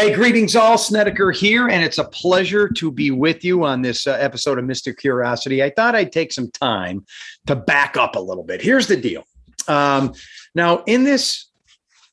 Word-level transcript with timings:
Hey, 0.00 0.14
greetings 0.14 0.56
all. 0.56 0.78
Snedeker 0.78 1.30
here, 1.30 1.68
and 1.68 1.84
it's 1.84 1.98
a 1.98 2.04
pleasure 2.04 2.70
to 2.70 2.90
be 2.90 3.10
with 3.10 3.44
you 3.44 3.64
on 3.64 3.82
this 3.82 4.06
uh, 4.06 4.12
episode 4.12 4.58
of 4.58 4.64
Mr. 4.64 4.96
Curiosity. 4.96 5.62
I 5.62 5.68
thought 5.68 5.94
I'd 5.94 6.10
take 6.10 6.32
some 6.32 6.50
time 6.52 7.04
to 7.44 7.54
back 7.54 7.98
up 7.98 8.16
a 8.16 8.18
little 8.18 8.42
bit. 8.42 8.62
Here's 8.62 8.86
the 8.86 8.96
deal. 8.96 9.24
Um, 9.68 10.14
now, 10.54 10.84
in 10.86 11.04
this 11.04 11.50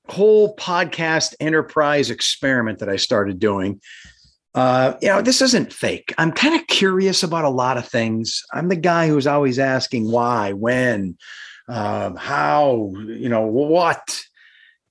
whole 0.10 0.54
podcast 0.58 1.34
enterprise 1.40 2.10
experiment 2.10 2.80
that 2.80 2.90
I 2.90 2.98
started 2.98 3.40
doing, 3.40 3.80
uh, 4.54 4.96
you 5.02 5.08
know, 5.08 5.22
this 5.22 5.42
isn't 5.42 5.72
fake. 5.72 6.14
I'm 6.18 6.34
kind 6.34 6.60
of 6.60 6.68
curious 6.68 7.24
about 7.24 7.46
a 7.46 7.50
lot 7.50 7.78
of 7.78 7.88
things. 7.88 8.44
I'm 8.52 8.68
the 8.68 8.76
guy 8.76 9.08
who's 9.08 9.28
always 9.28 9.60
asking 9.60 10.12
why, 10.12 10.52
when, 10.52 11.18
um, 11.70 12.18
how, 12.18 12.92
you 12.98 13.30
know, 13.30 13.44
what. 13.44 14.27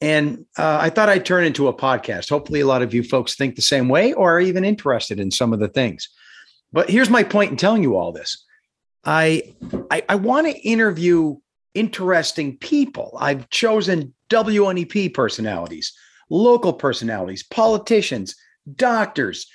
And 0.01 0.45
uh, 0.59 0.79
I 0.81 0.91
thought 0.91 1.09
I'd 1.09 1.25
turn 1.25 1.45
into 1.45 1.69
a 1.69 1.75
podcast. 1.75 2.29
Hopefully, 2.29 2.61
a 2.61 2.67
lot 2.67 2.83
of 2.83 2.93
you 2.93 3.03
folks 3.03 3.35
think 3.35 3.57
the 3.57 3.63
same 3.63 3.89
way 3.89 4.13
or 4.13 4.37
are 4.37 4.41
even 4.41 4.65
interested 4.65 5.19
in 5.19 5.31
some 5.31 5.53
of 5.53 5.61
the 5.61 5.69
things. 5.69 6.09
But 6.73 6.91
here's 6.91 7.09
my 7.11 7.23
point 7.23 7.51
in 7.51 7.57
telling 7.57 7.83
you 7.83 7.97
all 7.97 8.13
this 8.13 8.45
I, 9.05 9.55
I, 9.91 10.03
I 10.09 10.15
want 10.17 10.47
to 10.47 10.59
interview 10.61 11.37
interesting 11.75 12.57
people. 12.59 13.17
I've 13.21 13.49
chosen 13.51 14.15
WNEP 14.31 15.15
personalities, 15.15 15.93
local 16.29 16.73
personalities, 16.73 17.43
politicians, 17.43 18.35
doctors, 18.75 19.47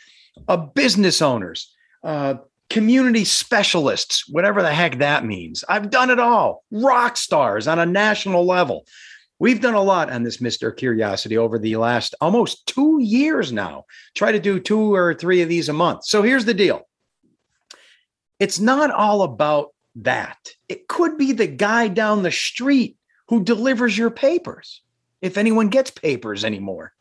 uh, 0.48 0.58
business 0.58 1.22
owners, 1.22 1.76
uh, 2.04 2.36
community 2.70 3.26
specialists, 3.26 4.30
whatever 4.30 4.62
the 4.62 4.74
heck 4.74 5.00
that 5.00 5.26
means. 5.26 5.66
I've 5.68 5.90
done 5.90 6.10
it 6.10 6.20
all. 6.20 6.64
Rock 6.72 7.18
stars 7.18 7.68
on 7.68 7.80
a 7.80 7.86
national 7.86 8.46
level. 8.46 8.86
We've 9.42 9.60
done 9.60 9.74
a 9.74 9.82
lot 9.82 10.12
on 10.12 10.22
this 10.22 10.38
Mr. 10.38 10.78
Curiosity 10.78 11.36
over 11.36 11.58
the 11.58 11.76
last 11.78 12.14
almost 12.22 12.68
two 12.68 13.00
years 13.02 13.52
now. 13.52 13.86
Try 14.14 14.32
to 14.32 14.40
do 14.40 14.60
two 14.60 14.94
or 14.94 15.16
three 15.16 15.42
of 15.42 15.50
these 15.50 15.68
a 15.68 15.74
month. 15.74 16.06
So 16.06 16.22
here's 16.22 16.46
the 16.46 16.54
deal 16.54 16.88
it's 18.40 18.60
not 18.60 18.92
all 18.92 19.24
about 19.24 19.70
that. 19.96 20.38
It 20.70 20.88
could 20.88 21.18
be 21.18 21.32
the 21.32 21.48
guy 21.48 21.88
down 21.88 22.22
the 22.22 22.30
street 22.30 22.98
who 23.30 23.44
delivers 23.44 23.98
your 23.98 24.12
papers, 24.12 24.84
if 25.24 25.40
anyone 25.40 25.70
gets 25.70 25.90
papers 25.90 26.46
anymore. 26.46 26.94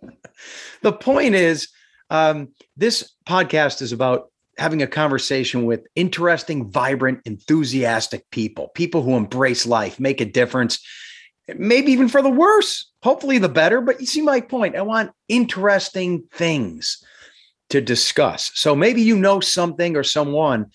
the 0.80 0.94
point 0.94 1.34
is, 1.34 1.68
um, 2.08 2.54
this 2.78 3.12
podcast 3.28 3.82
is 3.82 3.92
about 3.92 4.30
having 4.56 4.80
a 4.80 4.86
conversation 4.86 5.66
with 5.66 5.86
interesting, 5.94 6.70
vibrant, 6.70 7.20
enthusiastic 7.26 8.30
people, 8.30 8.68
people 8.68 9.02
who 9.02 9.14
embrace 9.14 9.66
life, 9.66 10.00
make 10.00 10.22
a 10.22 10.24
difference, 10.24 10.82
maybe 11.54 11.92
even 11.92 12.08
for 12.08 12.22
the 12.22 12.30
worse, 12.30 12.90
hopefully 13.02 13.38
the 13.38 13.48
better. 13.48 13.80
But 13.80 14.00
you 14.00 14.06
see 14.06 14.22
my 14.22 14.40
point. 14.40 14.76
I 14.76 14.82
want 14.82 15.12
interesting 15.28 16.24
things 16.32 17.04
to 17.70 17.80
discuss. 17.80 18.52
So 18.54 18.74
maybe 18.74 19.02
you 19.02 19.16
know 19.16 19.40
something 19.40 19.96
or 19.96 20.04
someone 20.04 20.66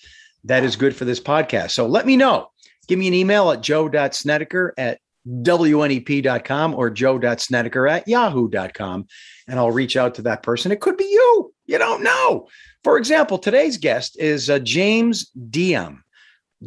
that 0.43 0.63
is 0.63 0.75
good 0.75 0.95
for 0.95 1.05
this 1.05 1.19
podcast. 1.19 1.71
So 1.71 1.87
let 1.87 2.05
me 2.05 2.17
know. 2.17 2.51
Give 2.87 2.99
me 2.99 3.07
an 3.07 3.13
email 3.13 3.51
at 3.51 3.61
joe.snedeker 3.61 4.73
at 4.77 4.99
wnep.com 5.27 6.73
or 6.73 6.89
joe.snedeker 6.89 7.87
at 7.87 8.07
yahoo.com 8.07 9.07
and 9.47 9.59
I'll 9.59 9.71
reach 9.71 9.95
out 9.95 10.15
to 10.15 10.23
that 10.23 10.43
person. 10.43 10.71
It 10.71 10.81
could 10.81 10.97
be 10.97 11.05
you. 11.05 11.53
You 11.65 11.77
don't 11.77 12.03
know. 12.03 12.47
For 12.83 12.97
example, 12.97 13.37
today's 13.37 13.77
guest 13.77 14.17
is 14.19 14.49
uh, 14.49 14.59
James 14.59 15.29
Diem, 15.29 16.03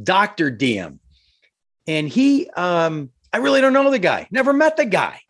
Dr. 0.02 0.50
Diem. 0.50 1.00
And 1.86 2.08
he, 2.08 2.48
um, 2.50 3.10
I 3.34 3.38
really 3.38 3.60
don't 3.60 3.72
know 3.72 3.90
the 3.90 3.98
guy, 3.98 4.28
never 4.30 4.52
met 4.52 4.76
the 4.76 4.84
guy, 4.84 5.20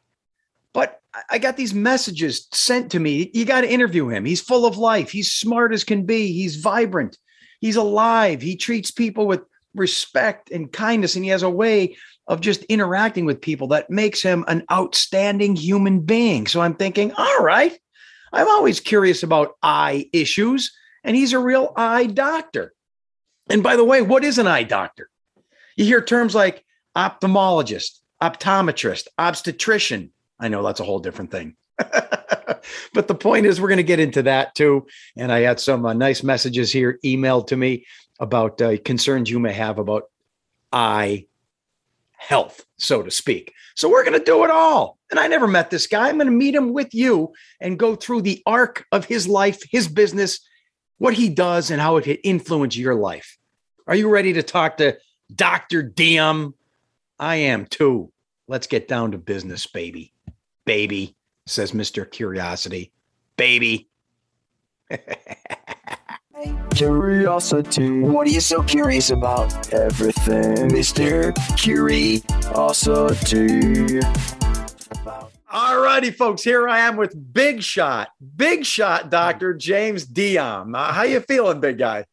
but 0.75 1.01
I 1.31 1.39
got 1.39 1.57
these 1.57 1.73
messages 1.73 2.49
sent 2.53 2.91
to 2.91 3.01
me. 3.01 3.31
You 3.33 3.47
got 3.47 3.63
to 3.63 3.73
interview 3.73 4.09
him. 4.09 4.27
He's 4.27 4.43
full 4.43 4.67
of 4.67 4.77
life. 4.77 5.11
He's 5.11 5.33
smart 5.33 5.73
as 5.73 5.85
can 5.85 6.05
be. 6.05 6.31
He's 6.31 6.57
vibrant. 6.57 7.17
He's 7.63 7.77
alive. 7.77 8.43
He 8.43 8.57
treats 8.57 8.91
people 8.91 9.27
with 9.27 9.41
respect 9.75 10.51
and 10.51 10.71
kindness, 10.71 11.17
and 11.17 11.25
he 11.25 11.31
has 11.31 11.43
a 11.43 11.49
way 11.49 11.97
of 12.27 12.43
just 12.43 12.63
interacting 12.65 13.25
with 13.25 13.41
people 13.41 13.69
that 13.69 13.89
makes 13.89 14.21
him 14.21 14.45
an 14.49 14.65
outstanding 14.71 15.57
human 15.57 16.01
being. 16.01 16.47
So 16.47 16.61
I'm 16.61 16.75
thinking, 16.75 17.11
all 17.13 17.41
right, 17.41 17.73
I'm 18.35 18.49
always 18.49 18.81
curious 18.81 19.23
about 19.23 19.55
eye 19.63 20.11
issues, 20.13 20.77
and 21.05 21.17
he's 21.17 21.33
a 21.33 21.39
real 21.39 21.73
eye 21.75 22.05
doctor. 22.05 22.75
And 23.49 23.63
by 23.63 23.77
the 23.77 23.85
way, 23.85 24.03
what 24.03 24.25
is 24.25 24.37
an 24.37 24.47
eye 24.47 24.65
doctor? 24.65 25.09
You 25.75 25.87
hear 25.87 26.03
terms 26.03 26.35
like 26.35 26.67
ophthalmologist, 26.97 28.01
optometrist, 28.23 29.09
obstetrician. 29.19 30.13
I 30.39 30.49
know 30.49 30.63
that's 30.63 30.81
a 30.81 30.85
whole 30.85 31.01
different 31.01 31.31
thing. 31.31 31.57
but 32.93 33.09
the 33.09 33.15
point 33.15 33.47
is, 33.47 33.61
we're 33.61 33.69
going 33.69 33.77
to 33.79 33.83
get 33.83 34.01
into 34.01 34.23
that 34.23 34.55
too. 34.55 34.87
And 35.17 35.33
I 35.33 35.41
had 35.41 35.61
some 35.61 35.85
uh, 35.85 35.93
nice 35.93 36.23
messages 36.23 36.73
here 36.73 36.99
emailed 37.05 37.49
to 37.49 37.57
me 37.57 37.87
about 38.21 38.61
uh, 38.61 38.77
concerns 38.85 39.31
you 39.31 39.39
may 39.39 39.53
have 39.53 39.79
about 39.79 40.05
eye 40.73 41.27
health, 42.13 42.65
so 42.79 43.03
to 43.03 43.11
speak. 43.11 43.53
So 43.75 43.91
we're 43.91 44.05
going 44.05 44.19
to 44.19 44.25
do 44.25 44.45
it 44.45 44.51
all. 44.51 44.99
And 45.11 45.21
I 45.21 45.27
never 45.27 45.47
met 45.47 45.71
this 45.71 45.87
guy. 45.87 46.09
I'm 46.09 46.17
going 46.17 46.27
to 46.27 46.33
meet 46.33 46.55
him 46.55 46.73
with 46.73 46.95
you 46.95 47.33
and 47.61 47.79
go 47.79 47.95
through 47.95 48.23
the 48.23 48.43
arc 48.47 48.87
of 48.93 49.05
his 49.05 49.29
life, 49.29 49.63
his 49.71 49.89
business, 49.89 50.41
what 50.99 51.15
he 51.15 51.29
does, 51.29 51.71
and 51.71 51.81
how 51.81 51.97
it 51.97 52.05
can 52.05 52.17
influence 52.17 52.77
your 52.77 52.95
life. 52.95 53.37
Are 53.87 53.95
you 53.95 54.09
ready 54.09 54.33
to 54.35 54.43
talk 54.43 54.79
to 54.79 54.97
Dr. 55.35 55.83
Diem? 55.83 56.55
I 57.19 57.37
am 57.37 57.67
too. 57.67 58.11
Let's 58.49 58.67
get 58.67 58.89
down 58.89 59.13
to 59.13 59.19
business, 59.19 59.67
baby. 59.67 60.13
Baby, 60.65 61.17
says 61.47 61.73
Mr. 61.73 62.11
Curiosity. 62.11 62.93
Baby. 63.37 63.89
Curiosity. 66.75 68.01
What 68.01 68.27
are 68.27 68.31
you 68.31 68.41
so 68.41 68.63
curious 68.63 69.11
about? 69.11 69.73
Everything, 69.73 70.69
Mr. 70.71 71.33
Curiosity. 71.57 72.25
All 75.51 75.81
righty, 75.81 76.11
folks. 76.11 76.43
Here 76.43 76.69
I 76.69 76.81
am 76.81 76.97
with 76.97 77.33
Big 77.33 77.63
Shot, 77.63 78.09
Big 78.37 78.65
Shot 78.67 79.09
Dr. 79.09 79.55
James 79.55 80.05
Diem. 80.05 80.75
Uh, 80.75 80.93
how 80.93 81.05
you 81.05 81.21
feeling, 81.21 81.61
big 81.61 81.79
guy? 81.79 82.07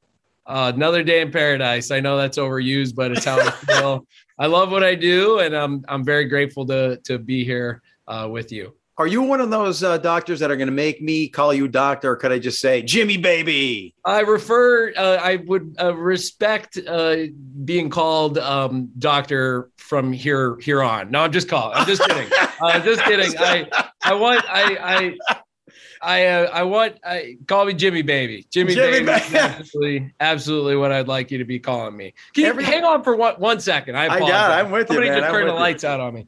Uh, 0.45 0.71
another 0.75 1.03
day 1.03 1.21
in 1.21 1.31
paradise. 1.31 1.89
I 1.91 1.99
know 2.01 2.17
that's 2.17 2.37
overused, 2.37 2.93
but 2.93 3.11
it's 3.11 3.25
how 3.25 3.39
I 3.39 3.49
feel. 3.51 4.05
I 4.41 4.47
love 4.47 4.71
what 4.71 4.83
I 4.83 4.95
do, 4.95 5.37
and 5.37 5.55
I'm 5.55 5.85
I'm 5.87 6.03
very 6.03 6.25
grateful 6.25 6.65
to 6.65 6.97
to 7.03 7.19
be 7.19 7.45
here 7.45 7.83
uh, 8.07 8.27
with 8.27 8.51
you. 8.51 8.73
Are 8.97 9.05
you 9.05 9.21
one 9.21 9.39
of 9.39 9.51
those 9.51 9.83
uh, 9.83 9.99
doctors 9.99 10.39
that 10.39 10.49
are 10.49 10.55
going 10.55 10.67
to 10.67 10.73
make 10.73 10.99
me 10.99 11.29
call 11.29 11.53
you 11.53 11.67
doctor, 11.67 12.13
or 12.13 12.15
could 12.15 12.31
I 12.31 12.39
just 12.39 12.59
say 12.59 12.81
Jimmy 12.81 13.17
baby? 13.17 13.93
I 14.03 14.21
refer. 14.21 14.93
Uh, 14.97 15.19
I 15.21 15.35
would 15.45 15.75
uh, 15.79 15.93
respect 15.95 16.79
uh, 16.87 17.17
being 17.65 17.91
called 17.91 18.39
um, 18.39 18.89
doctor 18.97 19.69
from 19.77 20.11
here 20.11 20.57
here 20.59 20.81
on. 20.81 21.11
No, 21.11 21.19
I'm 21.19 21.31
just 21.31 21.47
calling. 21.47 21.77
I'm 21.77 21.85
just 21.85 22.01
kidding. 22.01 22.27
uh, 22.63 22.79
just 22.79 23.03
kidding. 23.03 23.37
I 23.37 23.89
I 24.03 24.15
want 24.15 24.43
I 24.49 25.15
I. 25.29 25.37
I 26.03 26.25
uh, 26.25 26.49
I 26.51 26.63
want 26.63 26.97
I 27.03 27.37
call 27.47 27.65
me 27.65 27.73
Jimmy 27.73 28.01
Baby. 28.01 28.47
Jimmy, 28.49 28.73
Jimmy 28.73 28.91
Baby, 28.91 29.05
Ba- 29.05 29.15
is 29.25 29.33
absolutely 29.35 30.13
absolutely 30.19 30.75
what 30.75 30.91
I'd 30.91 31.07
like 31.07 31.29
you 31.31 31.37
to 31.37 31.45
be 31.45 31.59
calling 31.59 31.95
me. 31.95 32.13
Can 32.33 32.43
you 32.45 32.49
Every- 32.49 32.63
hang 32.63 32.83
on 32.83 33.03
for 33.03 33.15
one 33.15 33.35
one 33.35 33.59
second? 33.59 33.97
I 33.97 34.05
I 34.07 34.19
got 34.19 34.51
it. 34.51 34.63
I'm 34.65 34.71
with 34.71 34.89
you, 34.89 34.95
Somebody 34.95 35.07
just 35.09 35.23
I'm 35.23 35.31
turned 35.31 35.49
the 35.49 35.53
you. 35.53 35.59
lights 35.59 35.83
out 35.83 35.99
on 35.99 36.13
me. 36.13 36.27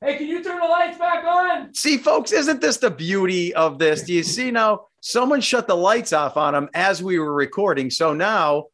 Hey, 0.00 0.16
can 0.16 0.26
you 0.26 0.42
turn 0.42 0.58
the 0.60 0.66
lights 0.66 0.98
back 0.98 1.24
on? 1.24 1.72
See, 1.74 1.96
folks, 1.96 2.32
isn't 2.32 2.60
this 2.60 2.76
the 2.78 2.90
beauty 2.90 3.54
of 3.54 3.78
this? 3.78 4.02
Do 4.02 4.12
you 4.12 4.22
see 4.24 4.50
now? 4.50 4.86
Someone 5.00 5.40
shut 5.40 5.66
the 5.68 5.76
lights 5.76 6.12
off 6.12 6.36
on 6.36 6.54
him 6.54 6.68
as 6.74 7.02
we 7.02 7.18
were 7.18 7.32
recording. 7.32 7.88
So 7.90 8.12
now 8.12 8.66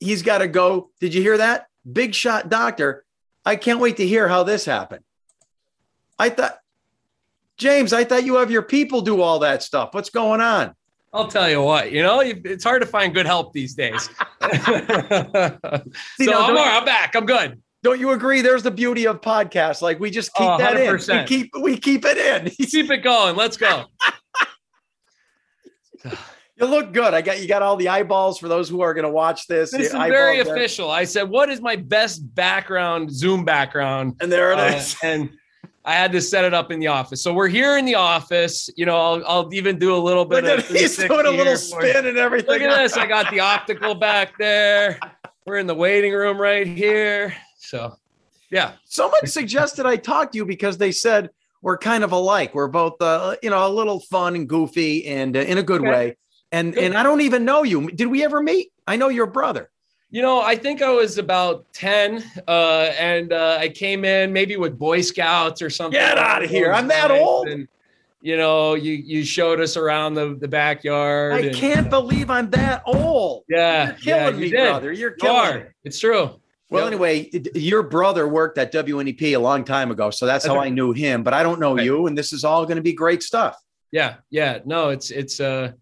he's 0.00 0.22
got 0.22 0.38
to 0.38 0.48
go. 0.48 0.90
Did 1.00 1.14
you 1.14 1.22
hear 1.22 1.38
that? 1.38 1.66
Big 1.92 2.14
shot 2.14 2.48
doctor. 2.48 3.04
I 3.44 3.56
can't 3.56 3.80
wait 3.80 3.96
to 3.96 4.06
hear 4.06 4.28
how 4.28 4.42
this 4.44 4.64
happened. 4.64 5.02
I 6.18 6.30
thought, 6.30 6.58
James, 7.58 7.92
I 7.92 8.04
thought 8.04 8.24
you 8.24 8.36
have 8.36 8.50
your 8.50 8.62
people 8.62 9.00
do 9.02 9.20
all 9.20 9.38
that 9.40 9.62
stuff. 9.62 9.90
What's 9.94 10.10
going 10.10 10.40
on? 10.40 10.74
I'll 11.14 11.28
tell 11.28 11.48
you 11.50 11.60
what, 11.62 11.92
you 11.92 12.02
know, 12.02 12.20
it's 12.20 12.64
hard 12.64 12.80
to 12.80 12.86
find 12.88 13.12
good 13.14 13.26
help 13.26 13.52
these 13.52 13.74
days. 13.74 14.08
so 14.42 14.50
See, 14.50 14.56
now, 14.60 15.50
I'm, 15.50 15.84
don't- 16.20 16.32
all 16.50 16.54
right, 16.56 16.78
I'm 16.78 16.84
back. 16.86 17.14
I'm 17.14 17.26
good. 17.26 17.60
Don't 17.82 17.98
you 18.00 18.12
agree? 18.12 18.42
There's 18.42 18.62
the 18.62 18.70
beauty 18.70 19.06
of 19.08 19.20
podcasts. 19.20 19.82
Like 19.82 19.98
we 20.00 20.08
just 20.10 20.32
keep 20.34 20.46
Oh, 20.48 20.56
that 20.58 20.76
in. 20.76 20.82
We 20.92 20.98
100%. 20.98 21.26
keep 21.26 21.50
we 21.60 21.76
keep 21.76 22.04
it 22.04 22.16
in. 22.16 22.48
Keep 22.66 22.90
it 22.92 22.98
going. 22.98 23.34
Let's 23.36 23.56
go. 23.56 23.84
You 26.04 26.66
look 26.66 26.92
good. 26.92 27.12
I 27.12 27.22
got 27.22 27.40
you 27.42 27.48
got 27.48 27.62
all 27.62 27.76
the 27.76 27.88
eyeballs 27.88 28.38
for 28.38 28.46
those 28.46 28.68
who 28.68 28.82
are 28.82 28.94
going 28.94 29.04
to 29.04 29.10
watch 29.10 29.46
this. 29.48 29.72
This 29.72 29.86
is 29.88 29.92
very 29.92 30.38
eyeballs 30.40 30.46
there. 30.46 30.56
official. 30.56 30.90
I 30.90 31.04
said, 31.04 31.28
what 31.28 31.48
is 31.48 31.60
my 31.60 31.74
best 31.76 32.20
background, 32.34 33.10
Zoom 33.12 33.44
background? 33.44 34.14
And 34.20 34.30
there 34.30 34.52
it 34.52 34.58
Uh, 34.60 34.76
is. 34.76 34.96
and 35.02 35.30
I 35.84 35.94
had 35.94 36.12
to 36.12 36.20
set 36.20 36.44
it 36.44 36.54
up 36.54 36.70
in 36.70 36.78
the 36.78 36.86
office. 36.86 37.22
So 37.22 37.34
we're 37.34 37.48
here 37.48 37.76
in 37.76 37.84
the 37.84 37.96
office. 37.96 38.70
You 38.76 38.86
know, 38.86 38.96
I'll, 38.96 39.24
I'll 39.26 39.54
even 39.54 39.78
do 39.78 39.96
a 39.96 39.98
little 39.98 40.24
bit 40.24 40.44
Look 40.44 40.58
of 40.60 40.66
he's 40.68 40.96
doing 40.96 41.10
a 41.10 41.14
little 41.30 41.32
here 41.44 41.56
for 41.58 41.84
you. 41.84 41.90
spin 41.90 42.06
and 42.06 42.18
everything. 42.18 42.50
Look 42.50 42.62
at 42.62 42.78
this. 42.78 42.96
I 42.96 43.06
got 43.06 43.30
the 43.30 43.40
optical 43.40 43.94
back 43.94 44.38
there. 44.38 45.00
We're 45.44 45.56
in 45.56 45.66
the 45.66 45.74
waiting 45.74 46.12
room 46.12 46.40
right 46.40 46.66
here. 46.66 47.34
So, 47.58 47.96
yeah. 48.50 48.72
Someone 48.84 49.26
suggested 49.26 49.84
I 49.86 49.96
talk 49.96 50.30
to 50.32 50.38
you 50.38 50.44
because 50.44 50.78
they 50.78 50.92
said 50.92 51.30
we're 51.62 51.78
kind 51.78 52.04
of 52.04 52.12
alike. 52.12 52.54
We're 52.54 52.68
both, 52.68 53.00
uh, 53.02 53.34
you 53.42 53.50
know, 53.50 53.66
a 53.66 53.68
little 53.68 53.98
fun 54.00 54.36
and 54.36 54.48
goofy, 54.48 55.06
and 55.06 55.36
uh, 55.36 55.40
in 55.40 55.58
a 55.58 55.62
good 55.64 55.80
Okay. 55.80 55.90
way. 55.90 56.16
And 56.52 56.74
Good. 56.74 56.84
and 56.84 56.94
I 56.96 57.02
don't 57.02 57.22
even 57.22 57.44
know 57.44 57.62
you. 57.64 57.90
Did 57.90 58.06
we 58.08 58.22
ever 58.24 58.40
meet? 58.42 58.72
I 58.86 58.96
know 58.96 59.08
your 59.08 59.26
brother. 59.26 59.70
You 60.14 60.20
know, 60.20 60.42
I 60.42 60.56
think 60.56 60.82
I 60.82 60.90
was 60.90 61.16
about 61.16 61.64
10 61.72 62.22
uh, 62.46 62.92
and 62.98 63.32
uh, 63.32 63.56
I 63.58 63.70
came 63.70 64.04
in 64.04 64.30
maybe 64.30 64.58
with 64.58 64.78
Boy 64.78 65.00
Scouts 65.00 65.62
or 65.62 65.70
something. 65.70 65.98
Get 65.98 66.18
out 66.18 66.44
of 66.44 66.50
here. 66.50 66.70
I'm 66.70 66.86
that 66.88 67.10
old? 67.10 67.48
And, 67.48 67.66
you 68.20 68.36
know, 68.36 68.74
you 68.74 68.92
you 68.92 69.24
showed 69.24 69.58
us 69.58 69.74
around 69.78 70.12
the, 70.12 70.34
the 70.38 70.46
backyard. 70.46 71.32
I 71.32 71.38
and- 71.46 71.56
can't 71.56 71.88
believe 71.88 72.28
I'm 72.28 72.50
that 72.50 72.82
old. 72.84 73.44
Yeah. 73.48 73.86
You're 73.86 73.94
killing 73.96 74.22
yeah, 74.22 74.28
you 74.32 74.36
me, 74.36 74.50
did. 74.50 74.68
brother. 74.68 74.92
You're 74.92 75.10
You 75.12 75.16
killing 75.16 75.60
me. 75.60 75.66
It's 75.84 75.98
true. 75.98 76.38
Well, 76.68 76.84
Yep. 76.84 76.92
anyway, 76.92 77.30
your 77.54 77.82
brother 77.82 78.28
worked 78.28 78.58
at 78.58 78.70
WNEP 78.70 79.22
a 79.34 79.38
long 79.38 79.64
time 79.64 79.90
ago, 79.90 80.10
so 80.10 80.26
that's 80.26 80.44
how 80.46 80.58
I 80.58 80.68
knew 80.68 80.92
him. 80.92 81.22
But 81.22 81.32
I 81.32 81.42
don't 81.42 81.58
know 81.58 81.74
Right. 81.74 81.84
you, 81.86 82.06
and 82.06 82.16
this 82.16 82.34
is 82.34 82.44
all 82.44 82.64
going 82.64 82.76
to 82.76 82.82
be 82.82 82.92
great 82.92 83.22
stuff. 83.22 83.56
Yeah. 83.90 84.16
Yeah. 84.30 84.58
No, 84.66 84.90
it's, 84.90 85.10
it's, 85.10 85.40
uh, 85.40 85.72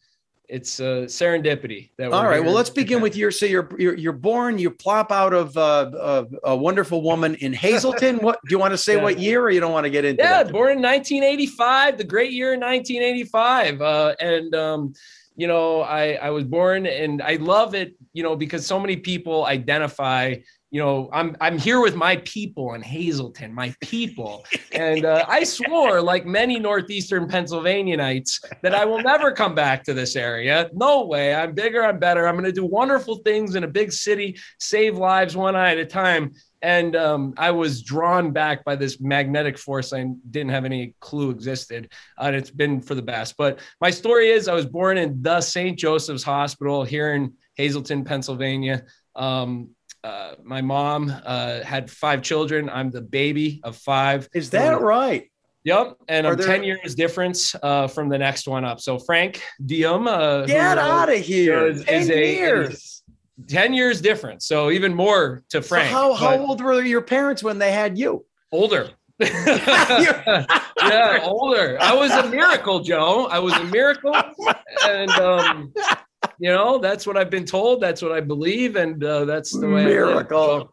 it's 0.50 0.81
uh, 0.81 1.06
serendipity. 1.06 1.91
That 1.97 2.12
All 2.12 2.25
right. 2.25 2.35
here 2.35 2.43
Well, 2.43 2.55
let's 2.55 2.70
begin 2.70 3.00
with 3.00 3.17
your. 3.17 3.31
So 3.31 3.47
you're 3.47 3.69
you're, 3.79 3.97
you're 3.97 4.12
born. 4.12 4.58
You 4.58 4.70
plop 4.70 5.12
out 5.12 5.32
of 5.32 5.56
uh, 5.56 5.91
of 5.94 6.35
a 6.44 6.56
wonderful 6.56 7.02
woman 7.02 7.37
in 7.37 7.52
Hazleton 7.52 8.19
what 8.19 8.38
do 8.47 8.52
you 8.55 8.58
want 8.58 8.73
to 8.73 8.79
say? 8.79 8.97
Yeah. 8.97 9.02
What 9.02 9.19
year, 9.19 9.43
or 9.43 9.50
you 9.50 9.61
don't 9.61 9.73
want 9.73 9.85
to 9.85 9.91
get 9.91 10.05
into 10.05 10.23
Yeah, 10.23 10.43
that? 10.43 10.52
born 10.52 10.73
in 10.73 10.82
1985, 10.82 11.99
the 11.99 12.05
great 12.05 12.32
year 12.32 12.52
in 12.52 12.61
1985. 12.61 13.81
Uh, 13.81 14.14
and 14.20 14.55
um, 14.55 14.94
you 15.37 15.47
know, 15.47 15.82
I 15.82 16.14
I 16.14 16.31
was 16.31 16.44
born 16.44 16.87
and 16.87 17.23
I 17.23 17.37
love 17.37 17.75
it, 17.75 17.94
you 18.12 18.23
know, 18.23 18.37
because 18.37 18.67
so 18.67 18.79
many 18.79 18.96
people 18.96 19.46
identify, 19.46 20.35
you 20.70 20.81
know, 20.81 21.08
I'm 21.12 21.37
I'm 21.40 21.58
here 21.58 21.81
with 21.81 21.96
my 21.96 22.17
people 22.19 22.75
in 22.75 22.82
Hazleton, 22.82 23.52
my 23.55 23.75
people. 23.81 24.44
And 24.72 25.05
uh, 25.05 25.26
I 25.28 25.43
swore, 25.44 26.00
like 26.00 26.25
many 26.25 26.58
northeastern 26.58 27.28
Pennsylvanianites, 27.28 28.40
that 28.62 28.72
I 28.72 28.84
will 28.84 29.02
never 29.02 29.32
come 29.32 29.55
back 29.55 29.82
to 29.84 29.93
this 29.93 30.14
area. 30.17 30.70
No 30.72 31.06
way. 31.06 31.34
I'm 31.34 31.55
bigger, 31.55 31.84
I'm 31.84 31.99
better. 31.99 32.26
I'm 32.26 32.37
gonna 32.37 32.52
do 32.52 32.64
wonderful 32.64 33.17
things 33.17 33.56
in 33.56 33.64
a 33.64 33.69
big 33.69 33.93
city, 33.93 34.38
save 34.58 34.96
lives 34.96 35.37
one 35.37 35.56
eye 35.56 35.72
at 35.72 35.78
a 35.78 35.84
time 35.84 36.32
and 36.62 36.94
um, 36.94 37.34
I 37.37 37.50
was 37.50 37.82
drawn 37.82 38.32
back 38.32 38.64
by 38.64 38.76
this 38.76 39.00
magnetic 39.00 39.58
force 39.58 39.93
I 39.93 40.05
didn't 40.31 40.50
have 40.50 40.64
any 40.64 40.94
clue 41.00 41.31
existed, 41.31 41.93
uh, 42.19 42.25
and 42.25 42.37
it's 42.37 42.50
been 42.50 42.81
for 42.81 42.94
the 42.94 43.02
best. 43.02 43.37
But 43.37 43.61
my 43.81 43.90
story 43.90 44.31
is, 44.31 44.46
I 44.46 44.55
was 44.55 44.67
born 44.67 44.99
in 44.99 45.22
the 45.22 45.40
St. 45.40 45.78
Joseph's 45.78 46.22
Hospital 46.22 46.84
here 46.84 47.14
in 47.14 47.34
Hazleton, 47.56 48.05
Pennsylvania. 48.05 48.84
Um, 49.17 49.70
uh, 50.05 50.35
my 50.43 50.61
mom 50.62 51.12
uh, 51.25 51.62
had 51.62 51.91
five 51.91 52.23
children. 52.23 52.69
I'm 52.70 52.91
the 52.91 53.00
baby 53.02 53.61
of 53.64 53.76
five. 53.76 54.29
Is 54.35 54.50
that 54.50 54.81
right? 54.81 55.31
Yep, 55.64 55.97
and 56.08 56.26
Are 56.26 56.32
I'm 56.32 56.38
there- 56.38 56.47
10 56.47 56.62
years 56.64 56.94
difference 56.94 57.55
uh, 57.62 57.87
from 57.87 58.08
the 58.08 58.17
next 58.17 58.49
one 58.49 58.64
up. 58.64 58.81
So 58.81 58.99
Frank 58.99 59.43
Diem, 59.67 60.06
uh, 60.08 60.47
Get 60.47 60.79
out 60.79 61.11
of 61.12 61.19
here! 61.19 61.67
is- 61.67 61.85
Ten 61.85 62.00
is 62.02 62.11
a- 62.11 62.35
years. 62.35 63.02
10 63.47 63.73
years 63.75 64.00
difference. 64.00 64.47
So 64.47 64.70
even 64.70 64.94
more 64.94 65.43
to 65.50 65.62
So 65.62 65.69
Frank. 65.69 65.91
how 65.91 66.12
how 66.14 66.37
old 66.38 66.62
were 66.62 66.82
your 66.82 67.00
parents 67.03 67.43
when 67.43 67.58
they 67.58 67.73
had 67.73 67.99
you? 67.99 68.25
older. 68.53 68.91
yeah, 69.20 71.19
older. 71.25 71.76
I 71.81 71.94
was 71.94 72.11
a 72.11 72.26
miracle, 72.29 72.81
Joe. 72.81 73.26
I 73.26 73.38
was 73.38 73.53
a 73.55 73.64
miracle, 73.64 74.14
and 74.88 75.11
um, 75.12 75.73
you 76.38 76.50
know 76.50 76.78
that's 76.78 77.06
what 77.06 77.17
I've 77.17 77.31
been 77.31 77.44
told. 77.44 77.81
That's 77.81 78.02
what 78.02 78.12
I 78.12 78.20
believe, 78.20 78.76
and 78.76 79.02
uh, 79.02 79.25
that's 79.25 79.58
the 79.58 79.69
way. 79.69 79.84
Miracle. 79.84 80.61
So, 80.61 80.72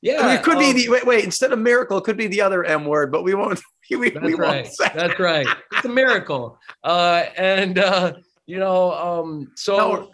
yeah, 0.00 0.20
I 0.20 0.26
mean, 0.26 0.36
it 0.36 0.42
could 0.42 0.58
be 0.58 0.70
um, 0.70 0.76
the 0.76 0.88
wait, 0.88 1.06
wait. 1.06 1.24
Instead 1.24 1.52
of 1.52 1.58
miracle, 1.58 1.98
it 1.98 2.04
could 2.04 2.16
be 2.16 2.28
the 2.28 2.40
other 2.40 2.64
M 2.64 2.84
word, 2.84 3.10
but 3.10 3.22
we 3.22 3.34
won't. 3.34 3.60
We, 3.90 3.96
we 3.96 4.10
That's 4.10 4.22
won't 4.22 4.38
right. 4.38 4.66
say. 4.66 4.90
That's 4.94 5.18
right. 5.18 5.46
It's 5.72 5.86
a 5.86 5.88
miracle. 5.88 6.58
Uh, 6.84 7.24
and 7.38 7.78
uh, 7.78 8.12
you 8.44 8.58
know, 8.58 8.92
um, 8.92 9.50
so 9.54 9.76
No. 9.78 10.10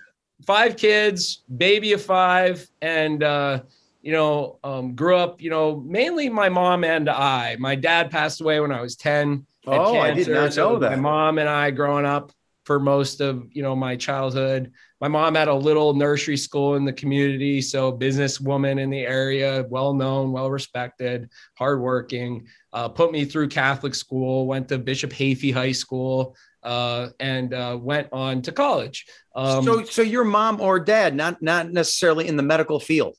five 0.46 0.76
kids, 0.76 1.42
baby 1.56 1.92
of 1.92 2.00
five, 2.00 2.64
and 2.82 3.24
uh, 3.24 3.62
you 4.00 4.12
know, 4.12 4.60
um, 4.62 4.94
grew 4.94 5.16
up. 5.16 5.42
You 5.42 5.50
know, 5.50 5.82
mainly 5.84 6.28
my 6.28 6.48
mom 6.48 6.84
and 6.84 7.08
I. 7.10 7.56
My 7.58 7.74
dad 7.74 8.12
passed 8.12 8.40
away 8.40 8.60
when 8.60 8.70
I 8.70 8.80
was 8.80 8.94
ten. 8.94 9.44
Oh, 9.66 9.98
I 9.98 10.14
did 10.14 10.28
not 10.28 10.52
so 10.52 10.74
know 10.74 10.78
that. 10.78 10.90
My 10.90 10.96
mom 10.96 11.38
and 11.38 11.48
I 11.48 11.72
growing 11.72 12.06
up 12.06 12.30
for 12.64 12.80
most 12.80 13.20
of 13.20 13.46
you 13.52 13.62
know 13.62 13.76
my 13.76 13.96
childhood. 13.96 14.72
My 15.00 15.08
mom 15.08 15.34
had 15.34 15.48
a 15.48 15.54
little 15.54 15.92
nursery 15.94 16.36
school 16.36 16.76
in 16.76 16.84
the 16.84 16.92
community, 16.92 17.60
so 17.60 17.92
businesswoman 17.92 18.80
in 18.80 18.90
the 18.90 19.00
area, 19.00 19.66
well 19.68 19.92
known, 19.92 20.32
well 20.32 20.50
respected, 20.50 21.28
hardworking. 21.58 22.46
Uh, 22.72 22.88
put 22.88 23.12
me 23.12 23.24
through 23.24 23.48
Catholic 23.48 23.94
school, 23.94 24.46
went 24.46 24.68
to 24.68 24.78
Bishop 24.78 25.12
Hafey 25.12 25.52
High 25.52 25.72
School, 25.72 26.34
uh, 26.62 27.08
and 27.20 27.52
uh, 27.52 27.78
went 27.80 28.08
on 28.12 28.42
to 28.42 28.52
college. 28.52 29.06
Um, 29.34 29.64
so, 29.64 29.84
so 29.84 30.02
your 30.02 30.24
mom 30.24 30.60
or 30.60 30.80
dad, 30.80 31.14
not 31.14 31.42
not 31.42 31.70
necessarily 31.70 32.26
in 32.26 32.36
the 32.36 32.42
medical 32.42 32.80
field. 32.80 33.16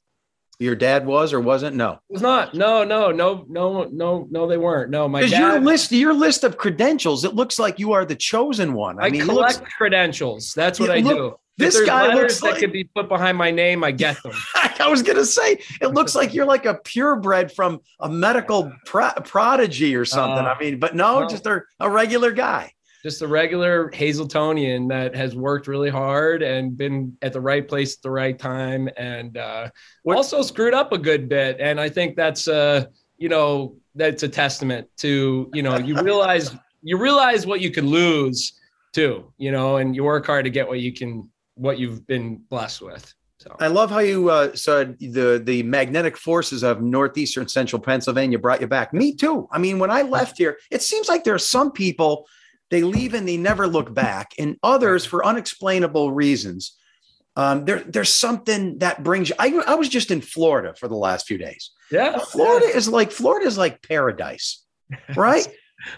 Your 0.60 0.76
dad 0.76 1.06
was 1.06 1.34
or 1.34 1.40
wasn't? 1.40 1.76
No, 1.76 1.94
it 1.94 2.14
was 2.14 2.22
not. 2.22 2.54
No, 2.54 2.84
no, 2.84 3.12
no, 3.12 3.46
no, 3.50 3.84
no, 3.92 4.28
no. 4.30 4.48
They 4.48 4.58
weren't. 4.58 4.90
No, 4.90 5.08
my 5.08 5.22
because 5.22 5.38
your 5.38 5.60
list, 5.60 5.92
your 5.92 6.14
list 6.14 6.44
of 6.44 6.58
credentials, 6.58 7.24
it 7.26 7.36
looks 7.36 7.60
like 7.60 7.80
you 7.80 7.94
are 7.94 8.06
the 8.06 8.16
chosen 8.16 8.74
one. 8.74 9.00
I, 9.00 9.08
I 9.08 9.10
mean, 9.10 9.26
collect 9.26 9.60
looks, 9.60 9.74
credentials. 9.74 10.54
That's 10.54 10.80
what 10.80 10.92
I 10.92 11.00
look, 11.00 11.18
do. 11.18 11.36
this 11.58 11.82
guy 11.86 12.14
looks 12.14 12.40
that 12.42 12.52
like- 12.52 12.60
could 12.60 12.72
be 12.72 12.86
put 12.86 13.10
behind 13.10 13.38
my 13.38 13.52
name, 13.52 13.84
I 13.84 13.92
get 13.92 14.22
them. 14.24 14.34
I 14.56 14.88
was 14.88 15.02
gonna 15.02 15.26
say, 15.26 15.60
it 15.82 15.88
looks 15.94 16.16
like 16.16 16.34
you're 16.34 16.46
like 16.46 16.66
a 16.66 16.76
purebred 16.76 17.52
from 17.52 17.82
a 18.00 18.08
medical 18.10 18.72
pro- 18.86 19.14
prodigy 19.24 19.96
or 19.96 20.06
something. 20.06 20.46
Uh, 20.46 20.54
I 20.56 20.60
mean, 20.60 20.80
but 20.80 20.96
no, 20.96 21.22
no. 21.22 21.28
just 21.30 21.46
a, 21.48 21.62
a 21.80 21.90
regular 21.90 22.32
guy. 22.32 22.72
Just 23.06 23.22
a 23.22 23.28
regular 23.28 23.92
Hazletonian 23.92 24.90
that 24.90 25.16
has 25.16 25.36
worked 25.36 25.68
really 25.68 25.92
hard 25.92 26.42
and 26.42 26.76
been 26.76 27.16
at 27.22 27.34
the 27.34 27.40
right 27.40 27.68
place 27.68 27.96
at 27.96 28.02
the 28.02 28.10
right 28.10 28.38
time, 28.40 28.90
and 28.98 29.38
uh, 29.38 29.70
also 30.08 30.42
screwed 30.42 30.74
up 30.74 30.92
a 30.92 30.98
good 30.98 31.30
bit. 31.30 31.58
And 31.60 31.80
I 31.80 31.88
think 31.88 32.16
that's 32.16 32.48
uh, 32.48 32.86
you 33.20 33.30
know 33.30 33.76
that's 33.94 34.24
a 34.24 34.28
testament 34.28 34.88
to 34.98 35.52
you 35.54 35.62
know 35.62 35.78
you 35.78 36.02
realize 36.02 36.56
you 36.82 36.98
realize 36.98 37.46
what 37.46 37.62
you 37.62 37.70
can 37.70 37.86
lose 37.86 38.60
too, 38.92 39.32
you 39.38 39.52
know, 39.52 39.78
and 39.78 39.96
you 39.96 40.04
work 40.04 40.26
hard 40.26 40.46
to 40.46 40.50
get 40.50 40.68
what 40.68 40.80
you 40.80 40.92
can 40.92 41.30
what 41.54 41.78
you've 41.78 42.08
been 42.08 42.38
blessed 42.50 42.82
with. 42.82 43.14
So 43.38 43.56
I 43.60 43.68
love 43.68 43.92
how 43.92 44.00
you 44.00 44.32
uh, 44.32 44.56
said 44.56 44.98
the 45.00 45.40
the 45.44 45.62
magnetic 45.62 46.18
forces 46.18 46.64
of 46.64 46.82
northeastern 46.82 47.48
central 47.48 47.80
Pennsylvania 47.80 48.40
brought 48.40 48.62
you 48.62 48.68
back. 48.68 48.96
Me 48.96 49.14
too. 49.14 49.48
I 49.52 49.60
mean, 49.60 49.78
when 49.78 49.92
I 49.92 50.02
left 50.02 50.40
here, 50.40 50.58
it 50.72 50.82
seems 50.82 51.08
like 51.08 51.24
there 51.24 51.36
are 51.36 51.40
some 51.40 51.72
people 51.72 52.26
they 52.72 52.84
leave 52.84 53.14
and 53.14 53.28
they 53.28 53.38
never 53.38 53.68
look 53.68 53.94
back, 53.94 54.34
and 54.40 54.58
others 54.64 55.06
for 55.06 55.26
unexplainable 55.26 56.12
reasons. 56.12 56.78
Um, 57.38 57.66
there, 57.66 57.80
there's 57.82 58.14
something 58.14 58.80
that 58.80 59.04
brings 59.04 59.30
you. 59.30 59.36
I, 59.38 59.50
I 59.68 59.76
was 59.76 59.90
just 59.90 60.10
in 60.10 60.22
Florida 60.22 60.74
for 60.80 60.88
the 60.88 60.96
last 60.96 61.28
few 61.28 61.38
days. 61.38 61.72
yeah, 61.92 62.18
Florida 62.18 62.66
is 62.66 62.88
like 62.88 63.12
Florida 63.12 63.46
is 63.46 63.58
like 63.58 63.82
paradise, 63.82 64.64
right? 65.16 65.46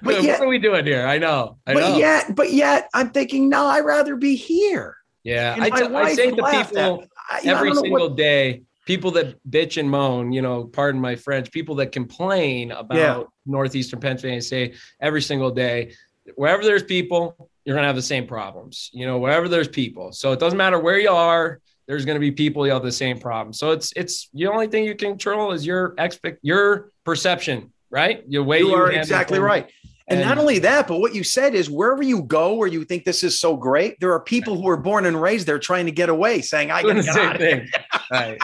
What 0.02 0.16
but 0.16 0.24
yet, 0.24 0.42
are 0.42 0.48
we 0.48 0.58
doing 0.60 0.86
here? 0.86 1.06
I 1.06 1.18
know. 1.20 1.60
I 1.68 1.74
but 1.76 1.80
know. 1.82 1.98
yet, 1.98 2.36
but 2.36 2.52
yet, 2.52 2.90
I'm 2.94 3.12
thinking, 3.12 3.48
no, 3.50 3.66
I'd 3.68 3.82
rather 3.86 4.16
be 4.16 4.36
here. 4.36 4.96
Yeah, 5.24 5.56
I, 5.60 5.70
my 5.70 5.84
wife 5.84 6.16
say 6.16 6.32
to 6.32 6.46
at 6.46 6.68
people. 6.70 7.04
I- 7.30 7.42
I 7.44 7.50
every 7.50 7.74
single 7.74 8.08
what- 8.10 8.18
day, 8.18 8.64
people 8.86 9.12
that 9.12 9.36
bitch 9.50 9.78
and 9.78 9.90
moan, 9.90 10.32
you 10.32 10.42
know, 10.42 10.64
pardon 10.64 11.00
my 11.00 11.16
French, 11.18 11.52
people 11.52 11.76
that 11.76 11.92
complain 11.92 12.72
about 12.72 12.98
Yeah. 12.98 13.24
northeastern 13.46 14.00
Pennsylvania 14.00 14.42
say 14.42 14.74
every 15.02 15.22
single 15.22 15.52
day, 15.52 15.94
wherever 16.36 16.64
there's 16.64 16.84
people, 16.84 17.50
you're 17.66 17.76
gonna 17.76 17.88
have 17.88 17.96
the 17.96 18.02
same 18.02 18.28
problems. 18.28 18.90
You 18.94 19.06
know, 19.06 19.18
wherever 19.18 19.48
there's 19.48 19.68
people. 19.68 20.12
So 20.12 20.32
it 20.32 20.40
doesn't 20.40 20.58
matter 20.58 20.80
where 20.80 21.00
you 21.00 21.10
are, 21.10 21.60
there's 21.88 22.06
gonna 22.06 22.20
be 22.20 22.32
people 22.32 22.66
you 22.66 22.74
have 22.74 22.84
the 22.84 22.92
same 22.92 23.20
problem. 23.20 23.54
So 23.54 23.72
it's 23.72 23.94
it's 23.96 24.30
the 24.34 24.48
only 24.48 24.68
thing 24.68 24.84
you 24.84 24.96
can 24.96 25.12
control 25.12 25.52
is 25.52 25.66
your 25.66 25.96
expect 25.98 26.40
your 26.42 26.92
perception, 27.04 27.72
right? 27.90 28.24
Your 28.28 28.44
way 28.44 28.60
you 28.60 28.70
you, 28.70 28.76
are 28.76 28.92
exactly 28.92 29.38
things. 29.38 29.46
right. 29.46 29.72
And, 30.10 30.22
not 30.22 30.38
only 30.38 30.60
that, 30.60 30.88
but 30.88 31.00
what 31.00 31.14
you 31.14 31.26
said 31.26 31.54
is 31.54 31.70
wherever 31.70 32.02
you 32.02 32.24
go 32.24 32.54
where 32.54 32.70
you 32.70 32.86
think 32.86 33.04
this 33.04 33.24
is 33.24 33.40
so 33.42 33.58
great, 33.58 34.00
there 34.00 34.14
are 34.14 34.22
people 34.22 34.56
who 34.56 34.70
are 34.70 34.78
born 34.78 35.06
and 35.06 35.22
raised 35.22 35.46
there 35.48 35.60
trying 35.60 35.86
to 35.86 35.92
get 35.92 36.08
away, 36.08 36.40
saying, 36.40 36.72
I 36.72 36.82
Doing 36.82 37.04
gotta 37.04 37.12
get 37.12 37.18
out 37.18 37.36
of 37.36 37.42
here. 37.42 37.68
right. 38.10 38.42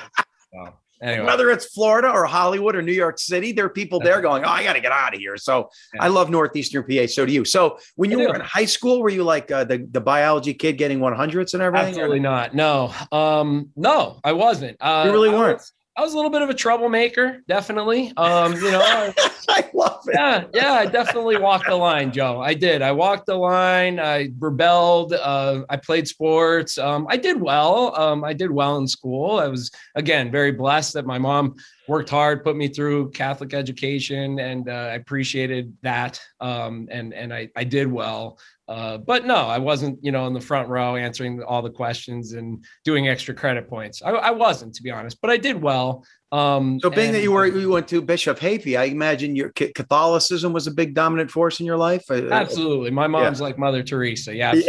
anyway. 1.04 1.26
Whether 1.26 1.50
it's 1.52 1.66
Florida 1.68 2.10
or 2.10 2.26
Hollywood 2.26 2.76
or 2.76 2.82
New 2.82 2.94
York 2.94 3.20
City, 3.20 3.52
there 3.52 3.66
are 3.66 3.70
people 3.70 4.00
there 4.00 4.22
going, 4.22 4.44
Oh, 4.44 4.50
I 4.50 4.64
gotta 4.64 4.80
get 4.80 4.92
out 4.92 5.14
of 5.14 5.20
here. 5.20 5.38
So 5.38 5.70
Yeah. 5.94 6.04
I 6.04 6.08
love 6.08 6.30
Northeastern 6.30 6.84
PA. 6.84 7.06
So 7.08 7.26
do 7.26 7.32
you. 7.32 7.46
So 7.46 7.78
when 7.96 8.10
you 8.10 8.20
were 8.20 8.34
in 8.36 8.42
high 8.42 8.66
school, 8.66 9.02
were 9.02 9.10
you 9.10 9.24
like 9.24 9.52
uh, 9.52 9.64
the, 9.66 9.88
the 9.92 10.02
biology 10.02 10.54
kid 10.54 10.78
getting 10.78 11.00
100s 11.00 11.54
and 11.54 11.62
everything? 11.62 11.90
Absolutely 11.90 12.20
not. 12.20 12.56
No, 12.56 12.94
um, 13.12 13.70
no, 13.76 14.20
I 14.24 14.32
wasn't. 14.34 14.78
Uh, 14.80 15.04
You 15.06 15.12
really 15.12 15.30
weren't? 15.30 15.62
I 15.96 16.02
was 16.02 16.14
a 16.14 16.16
little 16.16 16.32
bit 16.32 16.42
of 16.42 16.50
a 16.50 16.56
troublemaker, 16.56 17.44
definitely. 17.48 18.12
Um, 18.18 18.54
you 18.54 18.72
know, 18.72 18.82
I 19.50 19.70
love 19.76 20.04
it. 20.08 20.16
yeah, 20.16 20.46
yeah, 20.52 20.74
I 20.74 20.88
definitely 20.88 21.38
walked 21.38 21.68
the 21.68 21.76
line, 21.76 22.12
Joe. 22.12 22.42
I 22.42 22.56
did. 22.56 22.82
I 22.82 22.92
walked 22.92 23.28
the 23.28 23.36
line. 23.36 24.00
I 24.00 24.30
rebelled. 24.40 25.14
Uh, 25.14 25.62
I 25.70 25.78
played 25.78 26.08
sports. 26.08 26.80
Um, 26.80 27.06
I 27.12 27.18
did 27.18 27.40
well. 27.40 27.96
Um, 28.00 28.24
I 28.24 28.34
did 28.34 28.50
well 28.50 28.78
in 28.78 28.88
school. 28.88 29.38
I 29.38 29.48
was 29.48 29.70
again 29.94 30.32
very 30.32 30.52
blessed 30.52 30.94
that 30.94 31.06
my 31.06 31.20
mom 31.20 31.54
worked 31.88 32.10
hard, 32.10 32.44
put 32.44 32.56
me 32.56 32.70
through 32.70 33.12
Catholic 33.12 33.54
education, 33.54 34.40
and 34.40 34.70
uh, 34.70 34.72
I 34.72 34.94
appreciated 34.96 35.78
that. 35.84 36.20
Um, 36.40 36.88
and 36.90 37.14
and 37.14 37.32
I 37.32 37.50
I 37.56 37.66
did 37.66 37.92
well. 37.92 38.40
Uh, 38.68 38.98
but 38.98 39.26
no, 39.26 39.36
I 39.36 39.58
wasn't, 39.58 40.00
you 40.02 40.12
know, 40.12 40.26
in 40.28 40.34
the 40.34 40.40
front 40.40 40.70
row 40.70 40.96
answering 40.96 41.44
all 41.44 41.62
the 41.62 41.70
questions 41.70 42.34
and 42.34 42.64
doing 42.86 43.10
extra 43.10 43.34
credit 43.34 43.70
points. 43.70 44.02
I, 44.02 44.12
I 44.12 44.32
wasn't, 44.32 44.74
to 44.76 44.84
be 44.84 44.90
honest, 44.90 45.20
but 45.22 45.30
I 45.30 45.38
did 45.38 45.62
well. 45.62 46.06
Um, 46.32 46.80
So, 46.80 46.90
being 46.90 47.12
that 47.12 47.22
you 47.22 47.32
were 47.32 47.46
you 47.46 47.70
went 47.70 47.88
to 47.90 48.02
Bishop 48.02 48.40
Hafey, 48.40 48.80
I 48.80 48.86
imagine 48.86 49.36
your 49.36 49.52
Catholicism 49.52 50.54
was 50.54 50.66
a 50.66 50.72
big 50.72 50.96
dominant 50.96 51.30
force 51.30 51.60
in 51.60 51.66
your 51.66 51.78
life. 51.78 52.10
Absolutely. 52.10 52.90
My 52.90 53.06
mom's 53.08 53.42
like 53.42 53.60
Mother 53.60 53.84
Teresa. 53.84 54.36
Yeah. 54.36 54.54
You 54.54 54.64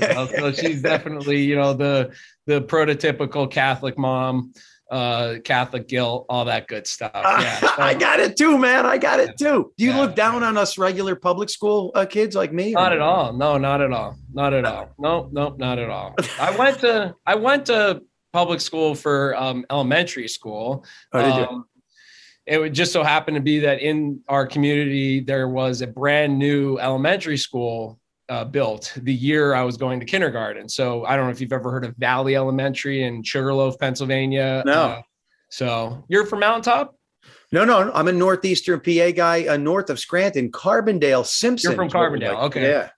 know, 0.00 0.26
so 0.26 0.52
she's 0.52 0.80
definitely, 0.92 1.42
you 1.42 1.56
know, 1.56 1.74
the 1.74 2.14
the 2.46 2.62
prototypical 2.62 3.50
Catholic 3.50 3.98
mom, 3.98 4.52
uh, 4.92 5.38
Catholic 5.42 5.88
guilt, 5.88 6.26
all 6.28 6.44
that 6.44 6.68
good 6.68 6.86
stuff. 6.86 7.10
Yeah. 7.14 7.58
I 7.78 7.94
got 7.94 8.20
it 8.20 8.36
too, 8.36 8.58
man. 8.58 8.84
I 8.86 8.98
got 8.98 9.18
it 9.18 9.38
too. 9.38 9.72
Do 9.76 9.84
you 9.84 9.90
Yeah. 9.90 10.00
look 10.00 10.14
down 10.14 10.42
on 10.44 10.56
us 10.56 10.76
regular 10.78 11.16
public 11.16 11.48
school 11.48 11.90
uh, 11.94 12.04
kids 12.04 12.36
like 12.36 12.52
me? 12.52 12.72
not 12.72 12.92
at 12.92 13.00
all. 13.00 13.32
No, 13.32 13.56
not 13.58 13.80
at 13.80 13.90
all. 13.92 14.16
Not 14.32 14.52
at 14.52 14.64
all. 14.72 14.90
No, 14.98 15.28
no, 15.32 15.56
not 15.58 15.78
at 15.78 15.88
all. 15.88 16.14
I 16.38 16.54
went 16.56 16.78
to 16.80 17.14
I 17.26 17.34
went 17.34 17.66
to 17.66 18.02
public 18.32 18.60
school 18.60 18.94
for 18.94 19.34
um, 19.36 19.64
elementary 19.70 20.28
school. 20.28 20.84
Oh, 21.12 21.22
did 21.22 21.34
you? 21.36 21.46
Um, 21.46 21.64
it 22.44 22.58
would 22.58 22.74
just 22.74 22.92
so 22.92 23.02
happen 23.02 23.34
to 23.34 23.40
be 23.40 23.60
that 23.60 23.80
in 23.80 24.20
our 24.28 24.46
community 24.46 25.20
there 25.20 25.48
was 25.48 25.80
a 25.80 25.86
brand 25.86 26.38
new 26.38 26.76
elementary 26.78 27.36
school 27.38 27.98
uh, 28.32 28.46
built 28.46 28.94
the 29.02 29.12
year 29.12 29.52
I 29.52 29.62
was 29.62 29.76
going 29.76 30.00
to 30.00 30.06
kindergarten. 30.06 30.66
So 30.66 31.04
I 31.04 31.16
don't 31.16 31.26
know 31.26 31.32
if 31.32 31.40
you've 31.42 31.52
ever 31.52 31.70
heard 31.70 31.84
of 31.84 31.94
Valley 31.98 32.34
Elementary 32.34 33.02
in 33.02 33.22
Sugarloaf, 33.22 33.78
Pennsylvania. 33.78 34.62
No. 34.64 34.72
Uh, 34.72 35.02
so 35.50 36.02
you're 36.08 36.24
from 36.24 36.40
Mountaintop. 36.40 36.96
No, 37.52 37.66
no, 37.66 37.92
I'm 37.92 38.08
a 38.08 38.12
northeastern 38.12 38.80
PA 38.80 39.10
guy, 39.10 39.46
uh, 39.46 39.58
north 39.58 39.90
of 39.90 39.98
Scranton, 39.98 40.50
Carbondale, 40.50 41.26
Simpson. 41.26 41.72
You're 41.72 41.76
from 41.76 41.88
is 41.88 41.94
what 41.94 42.10
we 42.10 42.20
Carbondale, 42.20 42.34
like. 42.34 42.42
okay. 42.44 42.70
Yeah. 42.70 42.88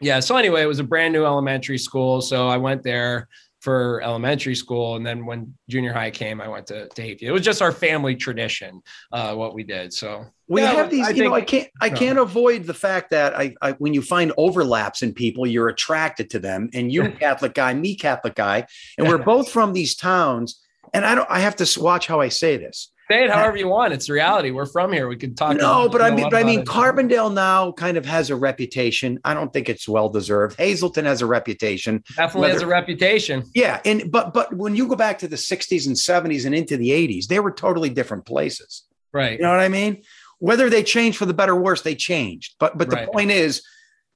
Yeah. 0.00 0.20
So 0.20 0.38
anyway, 0.38 0.62
it 0.62 0.66
was 0.66 0.78
a 0.78 0.84
brand 0.84 1.12
new 1.12 1.26
elementary 1.26 1.76
school. 1.76 2.22
So 2.22 2.48
I 2.48 2.56
went 2.56 2.82
there 2.82 3.28
for 3.60 4.02
elementary 4.02 4.54
school, 4.54 4.96
and 4.96 5.06
then 5.06 5.26
when 5.26 5.54
junior 5.68 5.92
high 5.92 6.10
came, 6.10 6.40
I 6.40 6.48
went 6.48 6.66
to 6.68 6.88
to 6.88 7.02
Hafey. 7.02 7.22
It 7.22 7.32
was 7.32 7.42
just 7.42 7.60
our 7.62 7.72
family 7.72 8.16
tradition, 8.16 8.82
uh, 9.12 9.34
what 9.34 9.54
we 9.54 9.62
did. 9.64 9.92
So 9.92 10.24
We 10.48 10.62
Yeah, 10.62 10.70
have 10.70 10.90
these, 10.90 11.06
I 11.06 11.10
you 11.10 11.24
know, 11.24 11.34
I 11.34 11.42
can't, 11.42 11.68
I 11.80 11.90
no. 11.90 11.96
can't 11.96 12.18
avoid 12.18 12.64
the 12.64 12.74
fact 12.74 13.10
that 13.10 13.36
I, 13.36 13.54
I, 13.62 13.72
when 13.72 13.94
you 13.94 14.02
find 14.02 14.32
overlaps 14.36 15.02
in 15.02 15.14
people, 15.14 15.46
you're 15.46 15.68
attracted 15.68 16.28
to 16.30 16.38
them. 16.40 16.70
And 16.74 16.90
you're 16.90 17.10
Catholic 17.12 17.54
guy, 17.54 17.72
me, 17.74 17.94
Catholic 17.94 18.34
guy, 18.34 18.66
and 18.98 19.06
we're 19.06 19.18
both 19.18 19.48
from 19.50 19.72
these 19.72 19.94
towns. 19.94 20.60
And 20.92 21.04
I 21.04 21.14
don't, 21.14 21.30
I 21.30 21.38
have 21.38 21.54
to 21.56 21.80
watch 21.80 22.08
how 22.08 22.20
I 22.20 22.30
say 22.30 22.56
this. 22.56 22.90
Say 23.10 23.24
it 23.24 23.30
however 23.30 23.56
you 23.56 23.68
want. 23.68 23.92
It's 23.92 24.08
reality. 24.08 24.50
We're 24.50 24.66
from 24.66 24.92
here. 24.92 25.08
We 25.08 25.16
could 25.16 25.36
talk. 25.36 25.56
No, 25.56 25.88
but 25.88 26.00
I 26.00 26.10
mean, 26.10 26.28
but 26.30 26.36
I 26.36 26.44
mean, 26.44 26.60
it? 26.60 26.66
Carbondale 26.66 27.32
now 27.32 27.72
kind 27.72 27.96
of 27.96 28.06
has 28.06 28.30
a 28.30 28.36
reputation. 28.36 29.18
I 29.24 29.34
don't 29.34 29.52
think 29.52 29.68
it's 29.68 29.88
well 29.88 30.08
deserved. 30.08 30.58
Hazleton 30.58 31.04
has 31.04 31.22
a 31.22 31.26
reputation. 31.26 32.04
definitely 32.16 32.50
has 32.50 32.62
a 32.62 32.66
reputation. 32.66 33.44
Yeah, 33.54 33.80
and 33.84 34.10
but 34.10 34.32
but 34.32 34.54
when 34.54 34.76
you 34.76 34.86
go 34.88 34.96
back 34.96 35.18
to 35.20 35.28
the 35.28 35.36
60s 35.36 35.86
and 35.86 35.96
70s 35.96 36.46
and 36.46 36.54
into 36.54 36.76
the 36.76 36.90
80s, 36.90 37.26
they 37.26 37.40
were 37.40 37.52
totally 37.52 37.90
different 37.90 38.26
places. 38.26 38.84
Right. 39.12 39.38
You 39.38 39.44
know 39.44 39.50
what 39.50 39.60
I 39.60 39.68
mean? 39.68 40.02
Whether 40.38 40.70
they 40.70 40.82
changed 40.82 41.18
for 41.18 41.26
the 41.26 41.34
better 41.34 41.52
or 41.52 41.60
worse, 41.60 41.82
they 41.82 41.94
changed. 41.94 42.54
But 42.58 42.78
but 42.78 42.90
the 42.90 42.96
Right. 42.96 43.12
point 43.12 43.30
is, 43.30 43.62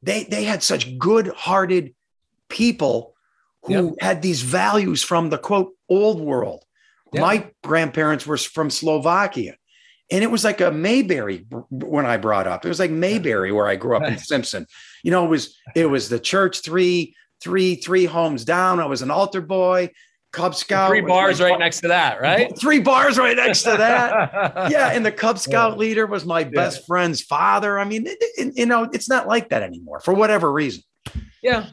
they 0.02 0.24
they 0.24 0.44
had 0.44 0.62
such 0.62 0.98
good-hearted 0.98 1.94
people 2.48 3.14
who 3.64 3.96
had 4.00 4.20
these 4.20 4.42
values 4.42 5.02
from 5.02 5.30
the 5.30 5.38
quote 5.38 5.72
old 5.88 6.20
world. 6.20 6.63
Yeah. 7.14 7.20
My 7.20 7.50
grandparents 7.62 8.26
were 8.26 8.36
from 8.36 8.70
Slovakia. 8.70 9.54
And 10.10 10.22
it 10.22 10.30
was 10.30 10.44
like 10.44 10.60
a 10.60 10.70
Mayberry 10.70 11.46
when 11.70 12.04
I 12.04 12.18
brought 12.18 12.46
up. 12.46 12.64
It 12.64 12.68
was 12.68 12.78
like 12.78 12.90
Mayberry 12.90 13.52
where 13.52 13.66
I 13.66 13.76
grew 13.76 13.96
up 13.96 14.02
in 14.02 14.18
Simpson. 14.32 14.66
You 15.02 15.10
know, 15.10 15.24
it 15.24 15.28
was 15.30 15.56
it 15.74 15.86
was 15.86 16.08
the 16.10 16.20
church 16.20 16.60
three, 16.62 17.14
three, 17.42 17.76
three 17.76 18.04
homes 18.04 18.44
down. 18.44 18.80
I 18.80 18.86
was 18.86 19.00
an 19.00 19.10
altar 19.10 19.40
boy, 19.40 19.90
Cub 20.30 20.54
Scout. 20.54 20.88
Three 20.90 21.00
bars 21.00 21.40
right 21.40 21.58
next 21.58 21.80
to 21.80 21.88
that, 21.88 22.20
right? 22.20 22.52
Three 22.58 22.80
bars 22.80 23.16
right 23.24 23.36
next 23.36 23.62
to 23.62 23.70
that 23.78 24.70
yeah, 24.70 24.88
and 24.92 25.06
the 25.06 25.12
Cub 25.12 25.38
Scout 25.38 25.72
Yeah. 25.72 25.78
leader 25.78 26.06
was 26.06 26.26
my 26.26 26.44
best 26.44 26.86
friend's 26.86 27.22
father. 27.22 27.78
I 27.78 27.84
mean, 27.84 28.06
it, 28.06 28.18
it- 28.20 28.56
you 28.58 28.66
know, 28.66 28.84
it's 28.92 29.08
not 29.08 29.26
like 29.26 29.48
that 29.48 29.62
anymore 29.62 30.00
for 30.00 30.12
whatever 30.12 30.52
reason. 30.52 30.82
yeah. 31.42 31.68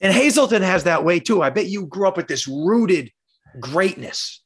And 0.00 0.12
Hazleton 0.12 0.62
has 0.62 0.82
that 0.84 1.04
way 1.04 1.20
too. 1.20 1.42
I 1.42 1.50
bet 1.50 1.66
you 1.68 1.86
grew 1.86 2.08
up 2.08 2.16
with 2.16 2.26
this 2.26 2.48
rooted 2.48 3.12
greatness. 3.60 4.41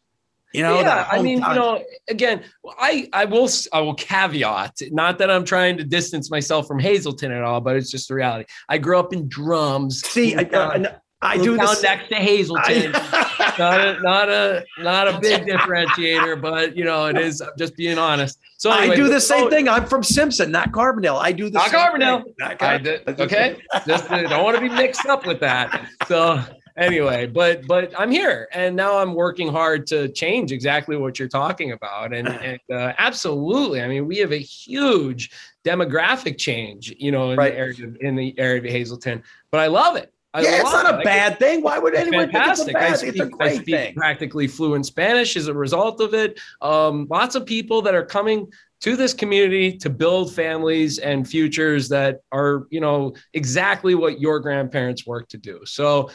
You 0.56 0.62
know, 0.62 0.80
yeah, 0.80 1.06
I 1.10 1.20
mean, 1.20 1.38
you 1.38 1.54
know, 1.54 1.84
again, 2.08 2.42
I 2.78 3.08
I 3.12 3.26
will 3.26 3.48
I 3.74 3.80
will 3.80 3.94
caveat, 3.94 4.80
not 4.90 5.18
that 5.18 5.30
I'm 5.30 5.44
trying 5.44 5.76
to 5.76 5.84
distance 5.84 6.30
myself 6.30 6.66
from 6.66 6.78
Hazleton 6.78 7.30
at 7.30 7.42
all, 7.42 7.60
but 7.60 7.76
it's 7.76 7.90
just 7.90 8.08
the 8.08 8.14
reality. 8.14 8.46
I 8.68 8.78
grew 8.78 8.98
up 8.98 9.12
in 9.12 9.28
Drums. 9.28 10.00
see, 10.00 10.34
I, 10.34 10.48
I, 10.52 10.86
I 11.20 11.36
do 11.36 11.58
this. 11.58 11.82
next 11.82 12.08
to 12.08 12.14
Hazleton. 12.16 12.92
I- 12.94 13.32
not 13.58 13.80
a 13.80 14.00
not 14.02 14.28
a 14.30 14.64
not 14.78 15.08
a 15.08 15.18
big 15.20 15.42
differentiator, 15.46 16.40
but 16.40 16.76
you 16.76 16.84
know, 16.84 17.06
it 17.06 17.18
is. 17.18 17.40
I'm 17.40 17.50
just 17.58 17.76
being 17.76 17.98
honest. 17.98 18.38
So 18.58 18.70
I 18.70 18.94
do 18.96 19.08
the 19.08 19.20
same 19.20 19.44
so- 19.44 19.50
thing. 19.50 19.68
I'm 19.68 19.84
from 19.86 20.02
Simpson, 20.02 20.50
not 20.50 20.72
Carbondale. 20.72 21.18
I 21.20 21.32
do 21.32 21.50
the 21.50 21.58
Not 21.58 21.70
same 21.70 21.80
Carbondale. 21.80 22.24
thing. 22.24 22.34
Not 22.38 22.62
I 22.62 22.78
Carbondale. 22.78 23.04
did, 23.06 23.20
okay, 23.20 23.56
just 23.86 24.10
uh, 24.10 24.22
don't 24.22 24.42
want 24.44 24.56
to 24.56 24.62
be 24.62 24.68
mixed 24.70 25.04
up 25.06 25.26
with 25.26 25.40
that. 25.40 25.86
So 26.06 26.42
anyway, 26.76 27.26
but 27.26 27.66
but 27.66 27.92
I'm 27.98 28.10
here, 28.10 28.48
and 28.52 28.76
now 28.76 28.98
I'm 28.98 29.14
working 29.14 29.48
hard 29.48 29.86
to 29.88 30.08
change 30.08 30.52
exactly 30.52 30.96
what 30.96 31.18
you're 31.18 31.28
talking 31.28 31.72
about, 31.72 32.12
and, 32.12 32.28
and 32.50 32.60
uh, 32.72 32.92
absolutely. 32.98 33.82
I 33.82 33.88
mean, 33.88 34.06
we 34.06 34.18
have 34.18 34.32
a 34.32 34.36
huge 34.38 35.30
demographic 35.64 36.38
change, 36.38 36.94
you 36.98 37.10
know, 37.10 37.30
in 37.30 37.38
Right. 37.38 37.52
the 37.52 37.58
area 37.58 37.86
of, 37.86 37.96
in 38.00 38.16
the 38.16 38.38
area 38.38 38.58
of 38.62 38.64
Hazleton, 38.70 39.22
but 39.50 39.60
I 39.60 39.66
love 39.66 39.96
it. 39.96 40.12
I 40.34 40.42
Yeah, 40.42 40.60
it's 40.60 40.72
not 40.72 40.86
it. 40.86 40.94
a 40.96 40.98
I 40.98 41.04
bad 41.04 41.38
thing. 41.38 41.62
Why 41.62 41.78
would 41.78 41.94
anyone 41.94 42.30
think 42.30 42.46
it's 42.46 42.60
a 42.60 42.64
fantastic. 42.66 42.76
I 42.76 42.80
bad? 42.90 42.98
speak, 42.98 43.08
It's 43.16 43.20
a 43.20 43.24
I 43.24 43.28
great 43.48 43.54
speak 43.62 43.74
thing. 43.74 43.94
practically 43.94 44.46
fluent 44.46 44.84
Spanish 44.86 45.34
as 45.36 45.48
a 45.48 45.54
result 45.54 46.00
of 46.00 46.12
it. 46.14 46.38
Um, 46.60 47.06
lots 47.10 47.34
of 47.36 47.46
people 47.46 47.80
that 47.82 47.94
are 47.94 48.04
coming 48.04 48.52
to 48.82 48.96
this 48.96 49.14
community 49.14 49.74
to 49.78 49.88
build 49.88 50.34
families 50.34 50.98
and 50.98 51.26
futures 51.26 51.88
that 51.88 52.20
are, 52.32 52.66
you 52.70 52.80
know, 52.80 53.14
exactly 53.32 53.94
what 53.94 54.20
your 54.20 54.38
grandparents 54.38 55.06
worked 55.06 55.30
to 55.30 55.38
do. 55.38 55.60
So 55.64 56.10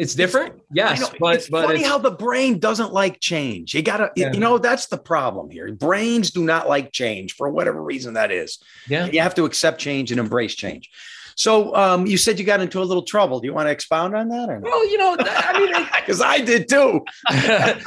it's 0.00 0.14
different, 0.14 0.54
I 0.54 0.62
yes, 0.72 1.00
know, 1.00 1.08
but 1.20 1.34
it's 1.36 1.48
but 1.48 1.66
funny 1.66 1.80
it's, 1.80 1.88
how 1.88 1.98
the 1.98 2.10
brain 2.10 2.58
doesn't 2.58 2.92
like 2.92 3.20
change. 3.20 3.74
You 3.74 3.82
gotta, 3.82 4.10
you- 4.16 4.24
Yeah. 4.26 4.32
you 4.32 4.40
know, 4.40 4.58
that's 4.58 4.86
the 4.86 4.98
problem 4.98 5.50
here. 5.50 5.70
Brains 5.72 6.30
do 6.30 6.42
not 6.44 6.68
like 6.68 6.90
change 6.92 7.34
for 7.34 7.50
whatever 7.50 7.82
reason 7.82 8.14
that 8.14 8.30
is. 8.32 8.58
yeah. 8.88 9.06
You 9.06 9.20
have 9.20 9.34
to 9.36 9.44
accept 9.44 9.80
change 9.80 10.10
and 10.10 10.18
embrace 10.20 10.54
change. 10.54 10.88
So, 11.36 11.74
um, 11.74 12.06
you 12.06 12.18
said 12.18 12.38
you 12.38 12.44
got 12.44 12.60
into 12.60 12.82
a 12.82 12.84
little 12.84 13.02
trouble. 13.04 13.40
Do 13.40 13.46
you 13.46 13.54
want 13.54 13.66
to 13.66 13.70
expound 13.70 14.14
on 14.14 14.28
that 14.28 14.50
or 14.50 14.60
not? 14.60 14.62
Well, 14.62 14.90
you 14.90 14.98
know, 14.98 15.16
I 15.18 15.58
mean, 15.58 15.86
Because 16.00 16.20
I 16.34 16.40
did 16.40 16.68
too. 16.68 17.02
yeah, 17.30 17.78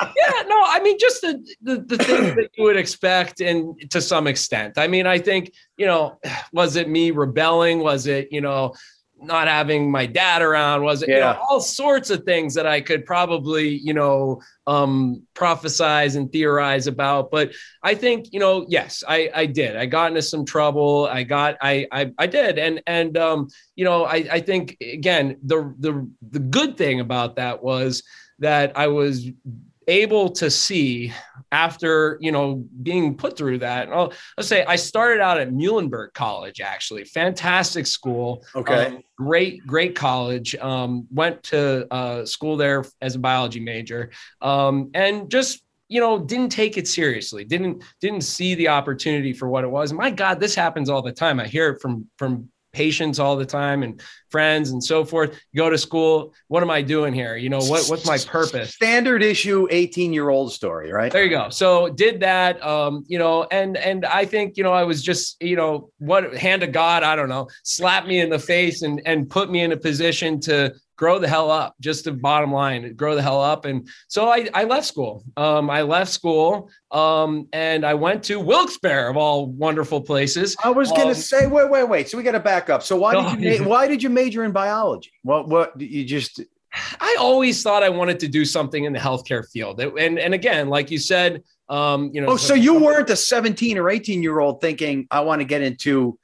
no, 0.48 0.64
I 0.66 0.80
mean, 0.84 0.98
just 0.98 1.22
the, 1.22 1.46
the 1.62 1.78
the 1.82 1.98
things 2.04 2.36
that 2.36 2.50
you 2.58 2.64
would 2.64 2.78
expect, 2.78 3.42
and 3.42 3.76
to 3.92 4.02
some 4.02 4.26
extent. 4.26 4.78
I 4.80 4.88
mean, 4.88 5.06
I 5.06 5.20
think 5.20 5.52
you 5.78 5.86
know, 5.86 6.18
was 6.54 6.76
it 6.78 6.90
me 6.90 7.12
rebelling? 7.12 7.80
Was 7.80 8.08
it 8.08 8.30
you 8.32 8.42
know, 8.42 8.74
not 9.26 9.48
having 9.48 9.90
my 9.90 10.06
dad 10.06 10.42
around? 10.42 10.84
Was 10.84 11.04
it 11.04 11.10
you 11.10 11.20
know, 11.20 11.40
all 11.50 11.60
sorts 11.60 12.10
of 12.10 12.24
things 12.24 12.54
that 12.54 12.66
I 12.66 12.82
could 12.82 13.06
probably 13.06 13.70
you 13.70 13.94
know 13.94 14.42
um 14.68 15.24
prophesize 15.36 16.16
and 16.16 16.32
theorize 16.32 16.88
about. 16.88 17.32
But 17.32 17.52
i 17.84 17.96
think 17.96 18.28
you 18.32 18.40
know 18.40 18.66
yes 18.68 19.04
i 19.08 19.30
i 19.34 19.46
did. 19.46 19.76
I 19.76 19.86
got 19.86 20.08
into 20.08 20.22
some 20.22 20.46
trouble. 20.46 21.08
I 21.12 21.24
got 21.24 21.58
i 21.62 21.88
i, 21.92 22.12
I 22.18 22.28
did. 22.28 22.58
And 22.58 22.82
and 22.88 23.18
um 23.18 23.50
you 23.76 23.86
know 23.86 24.06
i 24.06 24.26
i 24.32 24.40
think 24.40 24.78
again 24.82 25.38
the 25.44 25.74
the 25.80 26.10
the 26.32 26.40
good 26.40 26.78
thing 26.78 27.00
about 27.00 27.36
that 27.36 27.64
was 27.64 28.04
that 28.40 28.78
i 28.78 28.88
was 28.88 29.30
able 29.88 30.30
to 30.30 30.50
see 30.50 31.14
after 31.54 32.18
you 32.20 32.32
know 32.32 32.66
being 32.82 33.16
put 33.16 33.38
through 33.38 33.60
that 33.60 33.90
I'll, 33.90 34.12
let's 34.38 34.50
say 34.50 34.66
i 34.66 34.76
started 34.76 35.22
out 35.22 35.40
at 35.40 35.52
muhlenberg 35.52 36.14
college 36.14 36.60
actually 36.60 37.06
fantastic 37.06 37.86
school 37.88 38.44
Okay. 38.56 38.88
um, 38.88 39.04
great, 39.18 39.66
great 39.66 39.96
college. 39.96 40.56
Um, 40.56 41.08
went 41.12 41.44
to 41.44 41.88
uh, 41.94 42.26
school 42.26 42.58
there 42.58 42.84
as 43.02 43.16
a 43.16 43.20
biology 43.20 43.60
major, 43.60 44.12
um, 44.42 44.90
and 44.94 45.30
just 45.30 45.64
you 45.90 46.00
know 46.00 46.20
didn't 46.20 46.50
take 46.50 46.78
it 46.78 46.88
seriously. 46.88 47.44
Didn't 47.44 47.84
didn't 48.02 48.22
see 48.22 48.56
the 48.56 48.70
opportunity 48.70 49.34
for 49.34 49.48
what 49.50 49.64
it 49.64 49.70
was. 49.70 49.94
My 49.94 50.10
God, 50.10 50.40
this 50.40 50.56
happens 50.56 50.90
all 50.90 51.02
the 51.02 51.12
time. 51.12 51.40
I 51.40 51.48
hear 51.48 51.70
it 51.70 51.82
from 51.82 52.08
from 52.18 52.50
patients 52.74 53.20
all 53.20 53.36
the 53.36 53.46
time 53.46 53.84
and 53.84 54.02
friends 54.30 54.72
and 54.72 54.84
so 54.84 55.06
forth. 55.06 55.40
Go 55.56 55.70
to 55.70 55.78
school. 55.78 56.34
What 56.48 56.64
am 56.64 56.70
I 56.70 56.82
doing 56.82 57.14
here? 57.14 57.38
You 57.38 57.50
know, 57.50 57.60
what, 57.60 57.88
what's 57.88 58.06
my 58.06 58.18
purpose? 58.18 58.74
Standard 58.74 59.24
issue 59.24 59.68
18 59.70 60.12
year 60.12 60.30
old 60.30 60.52
story, 60.52 60.92
right? 60.92 61.12
There 61.12 61.24
you 61.24 61.30
go. 61.30 61.50
So 61.50 61.90
did 61.90 62.20
that, 62.22 62.62
um, 62.66 63.06
you 63.08 63.20
know, 63.20 63.44
and, 63.52 63.78
and 63.78 64.06
I 64.06 64.26
think, 64.26 64.58
you 64.58 64.64
know, 64.64 64.74
I 64.74 64.84
was 64.84 65.04
just, 65.04 65.42
you 65.42 65.56
know, 65.56 65.92
what 66.00 66.36
hand 66.36 66.64
of 66.64 66.72
God, 66.72 67.04
I 67.04 67.16
don't 67.16 67.30
know, 67.30 67.48
slap 67.64 68.08
me 68.08 68.20
in 68.20 68.30
the 68.30 68.40
face 68.40 68.82
and, 68.82 69.02
and 69.06 69.30
put 69.30 69.52
me 69.52 69.62
in 69.62 69.72
a 69.72 69.78
position 69.78 70.40
to, 70.42 70.74
grow 70.96 71.20
the 71.20 71.28
hell 71.28 71.50
up 71.52 71.76
just 71.80 72.06
the 72.06 72.12
bottom 72.12 72.52
line 72.52 72.94
grow 72.96 73.16
the 73.16 73.22
hell 73.22 73.42
up 73.42 73.66
and 73.66 73.88
so 74.08 74.30
i, 74.30 74.48
I 74.54 74.64
left 74.64 74.86
school 74.86 75.24
um, 75.38 75.70
i 75.70 75.82
left 75.82 76.12
school 76.12 76.70
um, 76.92 77.48
and 77.54 77.86
i 77.86 77.94
went 77.94 78.24
to 78.24 78.40
wilkes-barre 78.40 79.10
of 79.10 79.18
all 79.18 79.48
wonderful 79.48 80.02
places 80.02 80.56
I 80.64 80.70
was 80.70 80.90
going 80.92 81.04
to 81.04 81.08
Um, 81.10 81.16
say, 81.16 81.48
wait, 81.48 81.70
wait, 81.70 81.84
wait. 81.84 82.10
So 82.10 82.18
we 82.18 82.24
got 82.24 82.34
to 82.34 82.40
back 82.40 82.70
up. 82.70 82.84
So 82.84 82.96
why 82.96 83.14
did 83.14 83.42
you 83.42 83.60
ma- 83.64 83.68
why 83.70 83.88
did 83.88 84.02
you 84.02 84.10
major 84.10 84.44
in 84.44 84.52
biology? 84.52 85.12
What 85.24 85.48
what 85.48 85.80
you 85.80 86.06
just 86.06 86.42
I 87.00 87.18
always 87.20 87.62
thought 87.62 87.84
I 87.84 87.90
wanted 87.90 88.20
to 88.22 88.28
do 88.28 88.46
something 88.46 88.84
in 88.86 88.94
the 88.94 89.00
healthcare 89.00 89.48
field. 89.48 89.80
And 89.80 90.18
and 90.18 90.34
again, 90.34 90.70
like 90.70 90.90
you 90.90 90.98
said, 90.98 91.44
um, 91.70 92.12
you 92.14 92.22
know. 92.22 92.30
Oh, 92.30 92.38
so 92.38 92.54
you 92.54 92.80
weren't 92.80 93.10
a 93.10 93.16
17 93.16 93.78
or 93.78 93.90
18 93.90 94.24
year 94.24 94.40
old 94.40 94.62
thinking 94.62 95.08
I 95.12 95.22
want 95.22 95.42
to 95.42 95.46
get 95.46 95.62
into? 95.62 96.18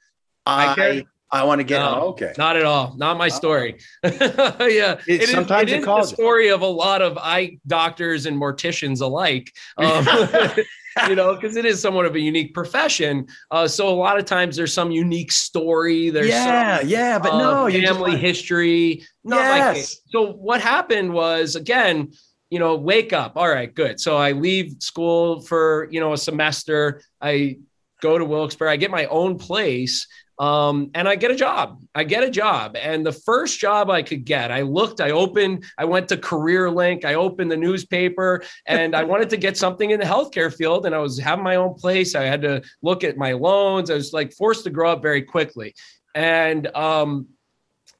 I 0.46 1.04
I 1.32 1.44
want 1.44 1.60
to 1.60 1.64
get 1.64 1.78
No. 1.78 2.00
oh, 2.02 2.08
okay. 2.08 2.32
Not 2.38 2.56
at 2.56 2.64
all. 2.64 2.94
Not 2.96 3.16
my 3.16 3.28
story. 3.28 3.78
yeah, 4.04 4.98
It- 5.06 5.22
is- 5.22 5.30
sometimes 5.30 5.70
it 5.70 5.78
it 5.80 5.84
calls 5.84 6.08
the 6.08 6.14
it. 6.14 6.16
story 6.16 6.48
of 6.48 6.62
a 6.62 6.66
lot 6.66 7.02
of 7.02 7.16
eye 7.18 7.58
doctors 7.66 8.26
and 8.26 8.36
morticians 8.36 9.00
alike. 9.00 9.52
Um, 9.76 10.06
you 11.08 11.14
know, 11.14 11.34
because 11.36 11.56
it 11.56 11.64
is 11.64 11.80
somewhat 11.80 12.04
of 12.06 12.16
a 12.16 12.20
unique 12.20 12.52
profession. 12.52 13.28
Uh, 13.50 13.68
so 13.68 13.88
a 13.88 13.94
lot 13.94 14.18
of 14.18 14.24
times 14.24 14.56
there's 14.56 14.74
some 14.74 14.90
unique 14.90 15.30
story. 15.30 16.10
There's 16.10 16.28
yeah, 16.28 16.78
some, 16.80 16.88
yeah, 16.88 17.18
but 17.20 17.32
uh, 17.34 17.38
no, 17.38 17.66
you 17.68 17.86
family 17.86 18.10
want- 18.10 18.20
history. 18.20 19.04
Yes. 19.24 19.98
So 20.08 20.32
what 20.32 20.60
happened 20.60 21.12
was 21.12 21.54
again, 21.54 22.10
you 22.50 22.58
know, 22.58 22.74
wake 22.74 23.12
up. 23.12 23.36
All 23.36 23.48
right, 23.48 23.72
good. 23.72 24.00
So 24.00 24.16
I 24.16 24.32
leave 24.32 24.74
school 24.80 25.40
for 25.42 25.86
you 25.92 26.00
know 26.00 26.12
a 26.12 26.18
semester. 26.18 27.02
I 27.20 27.58
go 28.02 28.18
to 28.18 28.24
Wilkes-Barre. 28.24 28.70
I 28.72 28.76
get 28.76 28.90
my 28.90 29.04
own 29.06 29.38
place. 29.38 30.08
Um, 30.40 30.90
and 30.94 31.06
I 31.06 31.16
get 31.16 31.30
a 31.30 31.36
job. 31.36 31.82
I 31.94 32.02
get 32.02 32.24
a 32.24 32.30
job. 32.30 32.74
And 32.74 33.04
the 33.04 33.12
first 33.12 33.60
job 33.60 33.90
I 33.90 34.02
could 34.02 34.24
get, 34.24 34.50
I 34.50 34.62
looked, 34.62 35.02
I 35.02 35.10
opened, 35.10 35.66
I 35.76 35.84
went 35.84 36.08
to 36.08 36.16
Career 36.16 36.70
Link, 36.70 37.04
I 37.04 37.12
opened 37.12 37.52
the 37.52 37.58
newspaper, 37.58 38.42
and 38.64 38.96
I 38.96 39.04
wanted 39.04 39.28
to 39.30 39.36
get 39.36 39.58
something 39.58 39.90
in 39.90 40.00
the 40.00 40.06
healthcare 40.06 40.52
field. 40.52 40.86
And 40.86 40.94
I 40.94 40.98
was 40.98 41.18
having 41.18 41.44
my 41.44 41.56
own 41.56 41.74
place. 41.74 42.14
I 42.14 42.22
had 42.22 42.40
to 42.40 42.62
look 42.80 43.04
at 43.04 43.18
my 43.18 43.32
loans. 43.32 43.90
I 43.90 43.94
was 43.94 44.14
like 44.14 44.32
forced 44.32 44.64
to 44.64 44.70
grow 44.70 44.92
up 44.92 45.02
very 45.02 45.20
quickly. 45.20 45.74
And 46.14 46.74
um, 46.74 47.28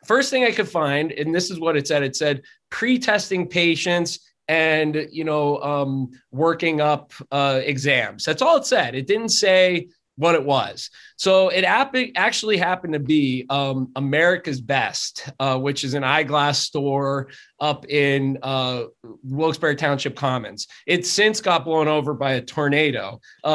first 0.06 0.30
thing 0.30 0.44
I 0.44 0.52
could 0.52 0.68
find, 0.68 1.12
and 1.12 1.34
this 1.34 1.50
is 1.50 1.60
what 1.60 1.76
it 1.76 1.86
said, 1.86 2.02
it 2.02 2.16
said 2.16 2.40
pre-testing 2.70 3.48
patients 3.48 4.18
and 4.48 5.06
you 5.12 5.22
know 5.22 5.58
um, 5.58 6.10
working 6.32 6.80
up 6.80 7.12
uh, 7.30 7.60
exams. 7.62 8.24
That's 8.24 8.40
all 8.42 8.56
it 8.56 8.66
said. 8.66 8.94
It 8.94 9.06
didn't 9.06 9.28
say 9.28 9.88
what 10.20 10.34
it 10.34 10.44
was. 10.44 10.90
So 11.16 11.48
it 11.48 11.64
actually 11.64 12.56
happened 12.58 12.92
to 12.92 12.98
be 12.98 13.46
um, 13.48 13.90
America's 13.96 14.60
Best, 14.60 15.30
uh, 15.40 15.58
which 15.58 15.82
is 15.82 15.94
an 15.94 16.04
eyeglass 16.04 16.58
store 16.58 17.28
up 17.58 17.86
in 17.88 18.38
uh, 18.42 18.84
Wilkes-Barre 19.24 19.76
Township 19.76 20.16
Commons. 20.16 20.66
It 20.86 21.06
since 21.06 21.40
got 21.40 21.64
blown 21.64 21.88
over 21.88 22.12
by 22.12 22.34
a 22.34 22.42
tornado. 22.42 23.20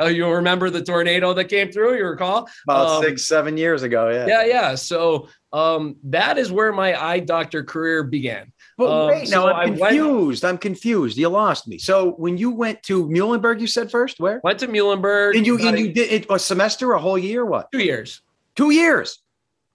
Uh, 0.00 0.06
you'll 0.06 0.32
remember 0.32 0.70
the 0.70 0.82
tornado 0.82 1.32
that 1.34 1.44
came 1.44 1.70
through. 1.70 1.96
You 1.96 2.06
recall? 2.06 2.48
about 2.64 2.88
um, 2.88 3.02
six, 3.02 3.26
seven 3.26 3.56
years 3.56 3.82
ago. 3.82 4.08
Yeah. 4.08 4.26
Yeah, 4.26 4.44
yeah. 4.44 4.74
So 4.74 5.28
um, 5.52 5.96
that 6.04 6.38
is 6.38 6.52
where 6.52 6.72
my 6.72 7.00
eye 7.00 7.20
doctor 7.20 7.62
career 7.64 8.02
began. 8.02 8.52
But 8.80 8.90
Um, 8.90 9.08
wait, 9.08 9.28
so 9.28 9.40
now 9.46 9.46
I 9.52 9.62
I'm 9.64 9.76
went- 9.76 9.94
confused. 9.94 10.42
I'm 10.44 10.56
confused. 10.56 11.18
You 11.18 11.28
lost 11.28 11.68
me. 11.68 11.76
So 11.76 12.12
when 12.12 12.38
you 12.38 12.50
went 12.50 12.82
to 12.84 13.06
Muhlenberg, 13.06 13.60
you 13.60 13.66
said 13.66 13.90
first 13.90 14.18
where? 14.20 14.40
Went 14.42 14.58
to 14.60 14.68
Muhlenberg. 14.68 15.36
And 15.36 15.46
you 15.46 15.58
and 15.58 15.76
a- 15.76 15.80
you 15.80 15.92
did 15.92 16.10
it 16.10 16.26
a 16.30 16.38
semester, 16.38 16.92
a 16.92 16.98
whole 16.98 17.18
year, 17.18 17.44
what? 17.44 17.70
two 17.72 17.80
years. 17.82 18.22
Two 18.56 18.70
years. 18.70 19.18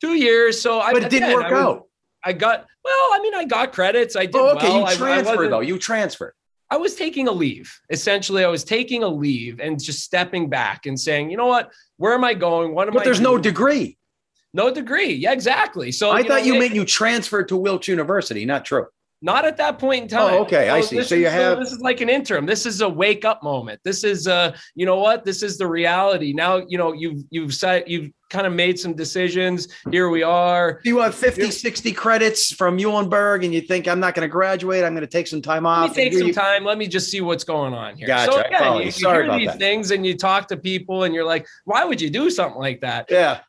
Two 0.01 0.15
years. 0.15 0.59
So 0.59 0.79
I 0.79 0.91
But 0.91 1.03
it 1.03 1.09
didn't 1.11 1.33
work 1.33 1.45
I 1.45 1.51
was- 1.51 1.59
out. 1.61 1.87
I 2.23 2.33
got 2.33 2.65
well. 2.83 3.09
I 3.13 3.19
mean, 3.21 3.35
I 3.35 3.45
got 3.45 3.71
credits. 3.73 4.15
I 4.15 4.25
did 4.25 4.35
Oh, 4.37 4.55
okay. 4.55 4.69
well. 4.69 4.79
you 4.79 4.83
I- 4.85 4.89
I 4.89 4.95
transferred 4.95 5.49
though. 5.51 5.59
You 5.59 5.77
transferred. 5.77 6.33
I 6.71 6.77
was 6.77 6.95
taking 6.95 7.27
a 7.27 7.31
leave. 7.31 7.71
Essentially, 7.91 8.43
I 8.43 8.47
was 8.47 8.63
taking 8.63 9.03
a 9.03 9.07
leave 9.07 9.59
and 9.59 9.81
just 9.81 9.99
stepping 9.99 10.49
back 10.49 10.87
and 10.87 10.99
saying, 10.99 11.29
you 11.29 11.37
know 11.37 11.45
what? 11.45 11.69
Where 11.97 12.13
am 12.13 12.23
I 12.23 12.33
going? 12.33 12.73
What 12.73 12.87
am 12.87 12.93
But 12.95 13.01
I? 13.01 13.03
But 13.03 13.05
there's 13.05 13.21
no 13.21 13.37
degree. 13.37 13.97
No 14.55 14.73
degree. 14.73 15.13
Yeah, 15.13 15.33
exactly. 15.33 15.91
So 15.91 16.09
I 16.11 16.19
you 16.19 16.23
thought 16.27 16.39
know, 16.39 16.45
you 16.45 16.55
it- 16.55 16.59
meant 16.59 16.73
you 16.75 16.85
transferred 16.85 17.47
to 17.49 17.57
Wilkes 17.57 17.87
University. 17.87 18.45
Not 18.45 18.65
true. 18.65 18.87
Not 19.21 19.45
at 19.45 19.57
that 19.57 19.79
point 19.79 20.03
in 20.03 20.07
time. 20.09 20.33
Oh, 20.35 20.41
okay, 20.41 20.69
I 20.69 20.81
see. 20.81 21.01
So 21.01 21.15
you 21.15 21.25
is, 21.25 21.33
have- 21.33 21.57
this 21.59 21.71
is 21.71 21.79
like 21.79 22.01
an 22.01 22.09
interim. 22.09 22.45
This 22.45 22.65
is 22.65 22.81
a 22.81 22.89
wake 22.89 23.25
up 23.25 23.41
moment. 23.41 23.79
This 23.83 24.03
is 24.03 24.27
uh, 24.27 24.55
you 24.75 24.85
know 24.85 24.97
what? 24.97 25.25
This 25.25 25.41
is 25.41 25.57
the 25.57 25.65
reality. 25.65 26.31
Now, 26.33 26.57
you 26.67 26.77
know, 26.77 26.91
you've 26.93 27.23
you've 27.31 27.53
said 27.53 27.85
you've 27.87 28.11
kind 28.29 28.45
of 28.45 28.53
made 28.53 28.77
some 28.77 28.93
decisions. 28.93 29.67
Here 29.89 30.09
we 30.09 30.21
are. 30.21 30.79
You 30.83 30.99
have 30.99 31.15
50, 31.15 31.43
Yeah. 31.43 31.49
60 31.49 31.91
credits 31.93 32.51
from 32.53 32.77
Muhlenberg, 32.77 33.45
and 33.45 33.53
you 33.53 33.61
think 33.61 33.87
I'm 33.87 33.99
not 33.99 34.13
going 34.15 34.27
to 34.27 34.31
graduate. 34.31 34.83
I'm 34.83 34.93
going 34.93 35.01
to 35.01 35.07
take 35.07 35.27
some 35.27 35.41
time 35.41 35.63
Let 35.63 35.69
off. 35.71 35.89
me 35.89 35.95
take 35.95 36.13
some 36.13 36.27
you- 36.27 36.33
time. 36.33 36.63
Let 36.63 36.77
me 36.77 36.87
just 36.87 37.09
see 37.09 37.21
what's 37.21 37.43
going 37.45 37.73
on 37.73 37.95
here. 37.97 38.07
Gotcha. 38.07 38.31
So 38.31 38.39
again, 38.41 38.59
follow 38.59 38.79
you, 38.79 38.85
you. 38.85 38.91
you 38.95 39.09
hear 39.09 39.37
these 39.39 39.47
that. 39.47 39.59
things 39.59 39.91
and 39.91 40.05
you 40.05 40.15
talk 40.17 40.47
to 40.49 40.57
people 40.57 41.03
and 41.03 41.15
you're 41.15 41.25
like, 41.25 41.47
why 41.63 41.83
would 41.85 41.99
you 42.01 42.09
do 42.09 42.29
something 42.29 42.59
like 42.59 42.81
that? 42.81 43.07
Yeah. 43.09 43.39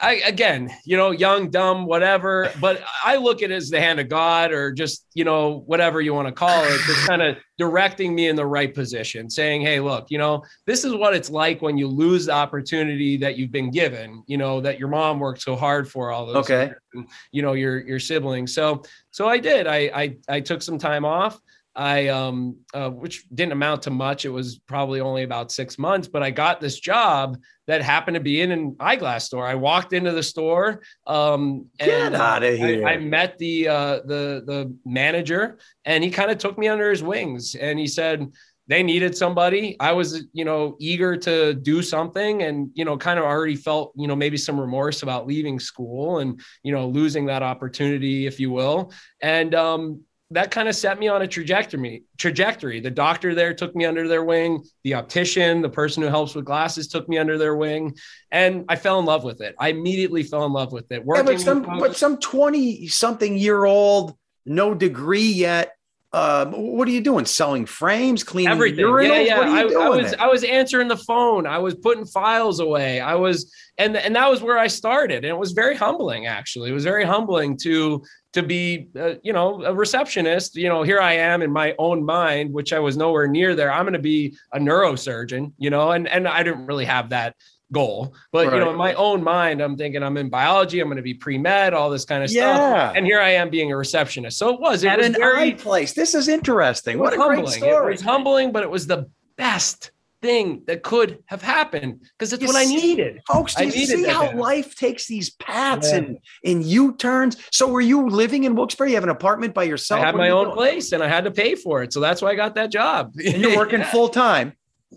I 0.00 0.22
again, 0.26 0.70
you 0.84 0.96
know, 0.96 1.10
young, 1.10 1.50
dumb, 1.50 1.86
whatever. 1.86 2.50
But 2.60 2.82
I 3.04 3.16
look 3.16 3.42
at 3.42 3.50
it 3.50 3.54
as 3.54 3.70
the 3.70 3.80
hand 3.80 4.00
of 4.00 4.08
God, 4.08 4.52
or 4.52 4.72
just 4.72 5.06
you 5.14 5.24
know, 5.24 5.62
whatever 5.66 6.00
you 6.00 6.14
want 6.14 6.28
to 6.28 6.32
call 6.32 6.64
it, 6.64 6.80
just 6.86 7.06
kind 7.06 7.22
of 7.22 7.36
directing 7.58 8.14
me 8.14 8.28
in 8.28 8.36
the 8.36 8.46
right 8.46 8.74
position, 8.74 9.30
saying, 9.30 9.62
"Hey, 9.62 9.80
look, 9.80 10.06
you 10.10 10.18
know, 10.18 10.42
this 10.66 10.84
is 10.84 10.94
what 10.94 11.14
it's 11.14 11.30
like 11.30 11.62
when 11.62 11.78
you 11.78 11.86
lose 11.86 12.26
the 12.26 12.32
opportunity 12.32 13.16
that 13.18 13.36
you've 13.36 13.52
been 13.52 13.70
given. 13.70 14.22
You 14.26 14.38
know, 14.38 14.60
that 14.60 14.78
your 14.78 14.88
mom 14.88 15.20
worked 15.20 15.42
so 15.42 15.56
hard 15.56 15.88
for 15.88 16.10
all 16.10 16.26
those. 16.26 16.36
Okay. 16.36 16.72
and, 16.94 17.06
you 17.32 17.42
know, 17.42 17.52
your 17.52 17.80
your 17.80 18.00
siblings. 18.00 18.54
So, 18.54 18.82
so 19.10 19.28
I 19.28 19.38
did. 19.38 19.66
I 19.66 19.78
I 19.94 20.16
I 20.28 20.40
took 20.40 20.62
some 20.62 20.78
time 20.78 21.04
off. 21.04 21.40
I 21.74 22.08
um 22.08 22.56
uh, 22.74 22.90
which 22.90 23.28
didn't 23.32 23.52
amount 23.52 23.82
to 23.82 23.90
much. 23.90 24.24
It 24.24 24.30
was 24.30 24.58
probably 24.58 25.00
only 25.00 25.22
about 25.22 25.52
six 25.52 25.78
months, 25.78 26.08
but 26.08 26.22
I 26.22 26.30
got 26.30 26.60
this 26.60 26.80
job 26.80 27.38
that 27.66 27.82
happened 27.82 28.16
to 28.16 28.20
be 28.20 28.40
in 28.40 28.50
an 28.50 28.76
eyeglass 28.80 29.26
store. 29.26 29.46
I 29.46 29.54
walked 29.54 29.92
into 29.92 30.10
the 30.10 30.22
store. 30.22 30.82
Um, 31.06 31.66
Get 31.78 31.88
and 31.88 32.16
outta 32.16 32.48
I- 32.48 32.56
here. 32.56 32.86
I, 32.86 32.96
met 32.96 33.38
the 33.38 33.68
uh, 33.68 33.96
the 34.04 34.42
the 34.44 34.76
manager, 34.84 35.58
and 35.84 36.02
he 36.02 36.10
kind 36.10 36.30
of 36.30 36.38
took 36.38 36.58
me 36.58 36.66
under 36.66 36.90
his 36.90 37.02
wings, 37.02 37.54
and 37.54 37.78
he 37.78 37.86
said 37.86 38.26
they 38.66 38.82
needed 38.82 39.16
somebody. 39.16 39.76
I 39.78 39.92
was 39.92 40.24
you 40.32 40.44
know 40.44 40.76
eager 40.80 41.16
to 41.18 41.54
do 41.54 41.82
something, 41.82 42.42
and 42.42 42.70
you 42.74 42.84
know 42.84 42.96
kind 42.96 43.18
of 43.18 43.24
already 43.24 43.56
felt 43.56 43.92
you 43.96 44.08
know 44.08 44.16
maybe 44.16 44.36
some 44.36 44.60
remorse 44.60 45.04
about 45.04 45.26
leaving 45.28 45.60
school 45.60 46.18
and 46.18 46.40
you 46.64 46.72
know 46.72 46.88
losing 46.88 47.26
that 47.26 47.44
opportunity, 47.44 48.26
if 48.26 48.40
you 48.40 48.50
will, 48.50 48.92
and 49.22 49.54
um, 49.54 50.02
that 50.32 50.50
kind 50.50 50.68
of 50.68 50.76
set 50.76 50.98
me 50.98 51.08
on 51.08 51.22
a 51.22 51.26
trajectory 51.26 52.04
trajectory. 52.16 52.80
The 52.80 52.90
doctor 52.90 53.34
there 53.34 53.52
took 53.52 53.74
me 53.74 53.84
under 53.84 54.06
their 54.06 54.24
wing. 54.24 54.62
The 54.84 54.94
optician 54.94 55.60
the 55.60 55.68
person 55.68 56.02
who 56.02 56.08
helps 56.08 56.34
with 56.34 56.44
glasses 56.44 56.88
took 56.88 57.08
me 57.08 57.18
under 57.18 57.36
their 57.36 57.56
wing. 57.56 57.96
And 58.30 58.64
i 58.68 58.76
fell 58.76 58.98
in 59.00 59.06
love 59.06 59.24
with 59.24 59.40
it. 59.40 59.54
I 59.58 59.68
immediately 59.68 60.22
fell 60.22 60.46
in 60.46 60.52
love 60.52 60.72
with 60.72 60.90
it. 60.92 60.96
Yeah, 60.96 61.04
working 61.04 61.24
but 61.26 61.40
some 61.40 61.62
with- 61.62 61.80
but 61.80 61.96
some 61.96 62.18
20 62.18 62.86
something 62.86 63.36
year 63.36 63.64
old, 63.64 64.16
no 64.46 64.74
degree 64.74 65.32
yet. 65.32 65.72
Um, 66.12 66.52
what 66.52 66.88
are 66.88 66.90
you 66.90 67.00
doing? 67.00 67.24
Selling 67.24 67.66
frames, 67.66 68.24
cleaning 68.24 68.52
everything. 68.52 68.84
Urinals? 68.84 69.26
yeah. 69.26 69.36
Yeah 69.36 69.38
What 69.38 69.48
are 69.48 69.68
you 69.68 69.80
I, 69.80 69.84
I 69.84 69.88
was 69.88 70.10
then? 70.10 70.20
i 70.20 70.26
was 70.26 70.42
answering 70.42 70.88
the 70.88 70.96
phone. 70.96 71.46
I 71.46 71.58
was 71.58 71.74
putting 71.76 72.04
files 72.04 72.58
away. 72.58 73.00
I 73.00 73.14
was 73.14 73.52
and 73.78 73.96
and 73.96 74.16
that 74.16 74.28
was 74.28 74.42
where 74.42 74.58
i 74.58 74.66
started. 74.66 75.18
And 75.18 75.26
it 75.26 75.38
was 75.38 75.52
very 75.52 75.76
humbling 75.76 76.26
actually. 76.26 76.70
It 76.70 76.74
was 76.74 76.84
very 76.84 77.04
humbling 77.04 77.56
to 77.58 78.02
to 78.32 78.42
be 78.42 78.88
uh, 78.98 79.14
you 79.22 79.32
know 79.32 79.62
a 79.62 79.72
receptionist. 79.72 80.56
You 80.56 80.68
know 80.68 80.82
here 80.82 81.00
i 81.00 81.12
am 81.12 81.42
in 81.42 81.52
my 81.52 81.76
own 81.78 82.04
mind 82.04 82.52
which 82.52 82.72
i 82.72 82.80
was 82.80 82.96
nowhere 82.96 83.28
near 83.28 83.54
there. 83.54 83.72
I'm 83.72 83.84
going 83.84 83.92
to 83.92 84.00
be 84.00 84.36
a 84.52 84.58
neurosurgeon 84.58 85.52
you 85.58 85.70
know 85.70 85.92
and 85.92 86.08
and 86.08 86.26
i 86.26 86.42
didn't 86.42 86.66
really 86.66 86.86
have 86.86 87.10
that 87.10 87.36
goal 87.72 88.14
but 88.32 88.52
you 88.52 88.58
know 88.58 88.70
in 88.70 88.76
my 88.76 88.92
own 88.94 89.22
mind 89.22 89.60
i'm 89.60 89.76
thinking 89.76 90.02
i'm 90.02 90.16
in 90.16 90.28
biology 90.28 90.80
i'm 90.80 90.88
going 90.88 90.96
to 90.96 91.02
be 91.02 91.14
pre-med 91.14 91.72
all 91.72 91.88
this 91.88 92.04
kind 92.04 92.24
of 92.24 92.28
stuff 92.30 92.58
yeah. 92.58 92.92
and 92.96 93.06
here 93.06 93.20
i 93.20 93.30
am 93.30 93.48
being 93.48 93.70
a 93.72 93.76
receptionist 93.76 94.38
so 94.38 94.52
it 94.52 94.60
was 94.60 94.82
it 94.82 94.88
At 94.88 94.98
was 94.98 95.06
an 95.06 95.12
very 95.14 95.50
eye 95.50 95.54
place. 95.54 95.92
This 95.92 96.14
is 96.14 96.26
interesting. 96.28 96.98
What 96.98 97.16
was 97.16 97.24
a 97.24 97.26
great 97.28 97.36
humbling. 97.36 97.58
story. 97.58 97.86
It 97.88 97.92
was 97.92 98.00
humbling, 98.00 98.52
but 98.52 98.62
it 98.62 98.70
was 98.70 98.86
the 98.86 99.08
best 99.36 99.92
thing 100.22 100.62
that 100.66 100.82
could 100.82 101.18
have 101.26 101.40
happened 101.40 102.00
because 102.18 102.32
it's 102.32 102.42
You 102.42 102.48
what 102.48 102.56
I 102.56 102.64
needed. 102.64 103.20
Folks, 103.26 103.54
do 103.54 103.62
I 103.62 103.66
you 103.66 103.86
see 103.86 104.04
how 104.04 104.32
life 104.36 104.74
takes 104.74 105.06
these 105.06 105.30
paths 105.30 105.90
Yeah. 105.90 105.98
and, 105.98 106.18
and 106.44 106.62
U-turns? 106.64 107.36
So 107.50 107.68
were 107.68 107.80
you 107.80 108.08
living 108.08 108.44
in 108.44 108.54
Wilkes-Barre? 108.54 108.88
You 108.88 108.94
have 108.96 109.04
an 109.04 109.10
apartment 109.10 109.54
by 109.54 109.62
yourself? 109.64 110.00
I 110.02 110.06
had 110.06 110.14
What 110.14 110.18
my 110.20 110.30
own 110.30 110.46
doing? 110.46 110.56
place 110.56 110.92
and 110.92 111.02
I 111.02 111.08
had 111.08 111.24
to 111.24 111.30
pay 111.30 111.54
for 111.54 111.82
it. 111.82 111.92
So 111.92 112.00
that's 112.00 112.20
why 112.20 112.30
I 112.30 112.34
got 112.34 112.54
that 112.56 112.70
job. 112.70 113.12
And 113.24 113.40
you're 113.40 113.56
working 113.56 113.80
Yeah. 113.84 113.90
full 113.90 114.08
time. 114.10 114.52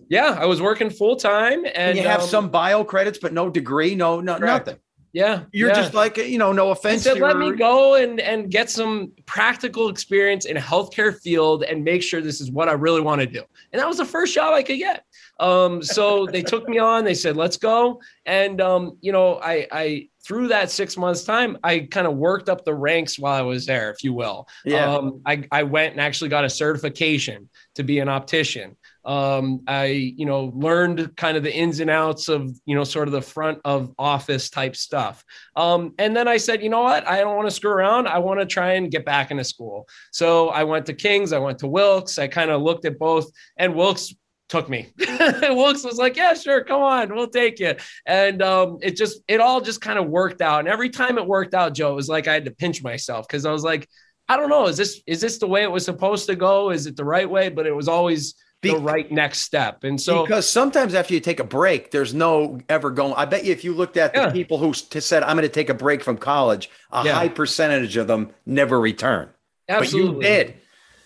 Yeah, 0.10 0.38
I 0.40 0.46
was 0.46 0.62
working 0.62 0.90
full 0.90 1.16
time, 1.16 1.66
and, 1.66 1.76
And 1.76 1.98
you 1.98 2.04
have 2.04 2.22
um, 2.22 2.28
some 2.28 2.50
bio 2.50 2.84
credits, 2.84 3.18
but 3.20 3.34
no 3.34 3.50
degree, 3.50 3.96
no, 3.96 4.20
no, 4.20 4.38
Correct. 4.38 4.68
nothing. 4.68 4.80
Yeah, 5.14 5.44
You're 5.52 5.70
yeah. 5.70 5.76
just 5.76 5.94
like, 5.94 6.18
you 6.18 6.40
know, 6.40 6.52
no 6.52 6.72
offense. 6.72 7.04
said, 7.04 7.20
let 7.20 7.38
me 7.38 7.56
go 7.56 7.94
and 7.94 8.20
and 8.20 8.50
get 8.50 8.72
some 8.72 9.12
practical 9.28 9.90
experience 9.90 10.46
in 10.46 10.58
a 10.58 10.60
healthcare 10.60 11.16
field 11.22 11.64
and 11.64 11.84
make 11.84 12.02
sure 12.02 12.20
this 12.20 12.42
is 12.42 12.50
what 12.50 12.68
I 12.68 12.72
really 12.72 13.02
want 13.02 13.22
to 13.22 13.28
do. 13.28 13.44
And 13.72 13.80
that 13.80 13.88
was 13.88 13.98
the 13.98 14.06
first 14.06 14.34
job 14.34 14.56
I 14.56 14.64
could 14.64 14.80
get. 14.80 15.06
Um, 15.40 15.84
so 15.84 16.26
they 16.26 16.42
took 16.54 16.68
me 16.68 16.80
on. 16.80 17.06
They 17.06 17.14
said, 17.14 17.38
let's 17.38 17.58
go. 17.58 18.02
And 18.26 18.60
um, 18.60 18.98
you 19.02 19.12
know, 19.12 19.40
I 19.40 19.68
I 19.72 20.10
through 20.26 20.48
that 20.48 20.72
six 20.72 20.98
months 20.98 21.24
time, 21.24 21.60
I 21.64 21.82
kind 21.82 22.08
of 22.08 22.16
worked 22.16 22.50
up 22.50 22.66
the 22.66 22.74
ranks 22.74 23.20
while 23.20 23.36
I 23.36 23.42
was 23.42 23.68
there, 23.68 23.92
if 23.92 24.04
you 24.04 24.14
will. 24.14 24.48
Yeah. 24.66 24.96
Um, 24.96 25.22
I 25.28 25.44
I 25.52 25.62
went 25.62 25.92
and 25.92 26.02
actually 26.02 26.32
got 26.32 26.44
a 26.44 26.50
certification 26.50 27.50
to 27.76 27.84
be 27.84 28.00
an 28.00 28.10
optician. 28.10 28.78
Um, 29.06 29.62
I, 29.68 29.86
you 29.86 30.26
know, 30.26 30.52
learned 30.56 31.16
kind 31.18 31.38
of 31.38 31.44
the 31.44 31.54
ins 31.54 31.80
and 31.80 31.90
outs 31.90 32.30
of, 32.30 32.50
you 32.66 32.76
know, 32.76 32.84
sort 32.84 33.08
of 33.08 33.12
the 33.12 33.22
front 33.22 33.60
of 33.66 33.94
office 34.00 34.50
type 34.50 34.76
stuff. 34.76 35.24
Um, 35.56 35.94
and 36.00 36.16
then 36.16 36.28
I 36.28 36.38
said, 36.38 36.64
you 36.64 36.70
know 36.70 36.84
what? 36.84 37.08
I 37.08 37.20
don't 37.20 37.36
want 37.36 37.48
to 37.48 37.56
screw 37.56 37.72
around. 37.72 38.08
I 38.08 38.20
want 38.20 38.40
to 38.40 38.46
try 38.46 38.74
and 38.74 38.90
get 38.92 39.06
back 39.06 39.32
into 39.32 39.44
school. 39.44 39.88
So 40.12 40.50
I 40.50 40.64
went 40.64 40.86
to 40.88 40.94
King's, 40.94 41.34
I 41.34 41.40
went 41.40 41.60
to 41.60 41.68
Wilkes. 41.68 42.18
I 42.18 42.28
kind 42.28 42.52
of 42.52 42.62
looked 42.62 42.86
at 42.86 42.98
both, 42.98 43.30
and 43.58 43.76
Wilkes 43.76 44.14
took 44.50 44.70
me. 44.70 44.88
Wilkes 45.00 45.84
was 45.84 45.98
like, 45.98 46.16
yeah, 46.16 46.34
sure, 46.34 46.64
come 46.64 46.82
on, 46.82 47.16
we'll 47.16 47.28
take 47.28 47.60
you. 47.60 47.74
And 48.06 48.42
um, 48.42 48.78
it 48.82 48.96
just, 48.96 49.22
it 49.28 49.40
all 49.40 49.62
just 49.62 49.82
kind 49.82 49.98
of 49.98 50.08
worked 50.08 50.42
out. 50.42 50.60
And 50.60 50.68
every 50.68 50.90
time 50.90 51.18
it 51.18 51.26
worked 51.26 51.54
out, 51.54 51.74
Joe, 51.74 51.92
it 51.92 51.96
was 51.96 52.10
like 52.10 52.28
I 52.28 52.34
had 52.34 52.46
to 52.46 52.52
pinch 52.52 52.84
myself 52.84 53.28
because 53.28 53.46
I 53.46 53.52
was 53.52 53.64
like, 53.64 53.88
I 54.30 54.38
don't 54.38 54.50
know, 54.50 54.68
is 54.68 54.78
this 54.78 55.02
is 55.06 55.20
this 55.20 55.38
the 55.38 55.48
way 55.48 55.64
it 55.64 55.72
was 55.72 55.84
supposed 55.84 56.28
to 56.28 56.36
go? 56.36 56.70
Is 56.70 56.86
it 56.88 56.96
the 56.96 57.04
right 57.04 57.30
way? 57.30 57.50
But 57.50 57.68
it 57.68 57.76
was 57.76 57.88
always 57.88 58.36
Be- 58.64 58.72
the 58.72 58.78
right 58.80 59.12
next 59.12 59.40
step. 59.42 59.84
And 59.84 60.00
so 60.02 60.24
because 60.24 60.50
sometimes 60.50 60.96
after 60.96 61.14
you 61.14 61.20
take 61.20 61.40
a 61.40 61.44
break, 61.44 61.92
there's 61.92 62.14
no 62.14 62.60
ever 62.70 62.90
going. 62.90 63.14
I 63.16 63.26
bet 63.26 63.46
you 63.46 63.52
if 63.52 63.64
you 63.64 63.74
looked 63.74 63.98
at 63.98 64.14
the 64.14 64.22
Yeah. 64.22 64.32
people 64.32 64.58
who 64.58 64.72
s- 64.72 64.88
said, 65.06 65.22
I'm 65.24 65.36
going 65.36 65.48
to 65.48 65.54
take 65.54 65.70
a 65.70 65.74
break 65.76 66.04
from 66.04 66.18
college, 66.18 66.70
a 66.92 67.04
Yeah. 67.06 67.14
high 67.14 67.28
percentage 67.30 67.96
of 67.98 68.08
them 68.08 68.32
never 68.46 68.80
return. 68.80 69.30
absolutely 69.70 70.16
But 70.16 70.30
you 70.30 70.44
did. 70.46 70.54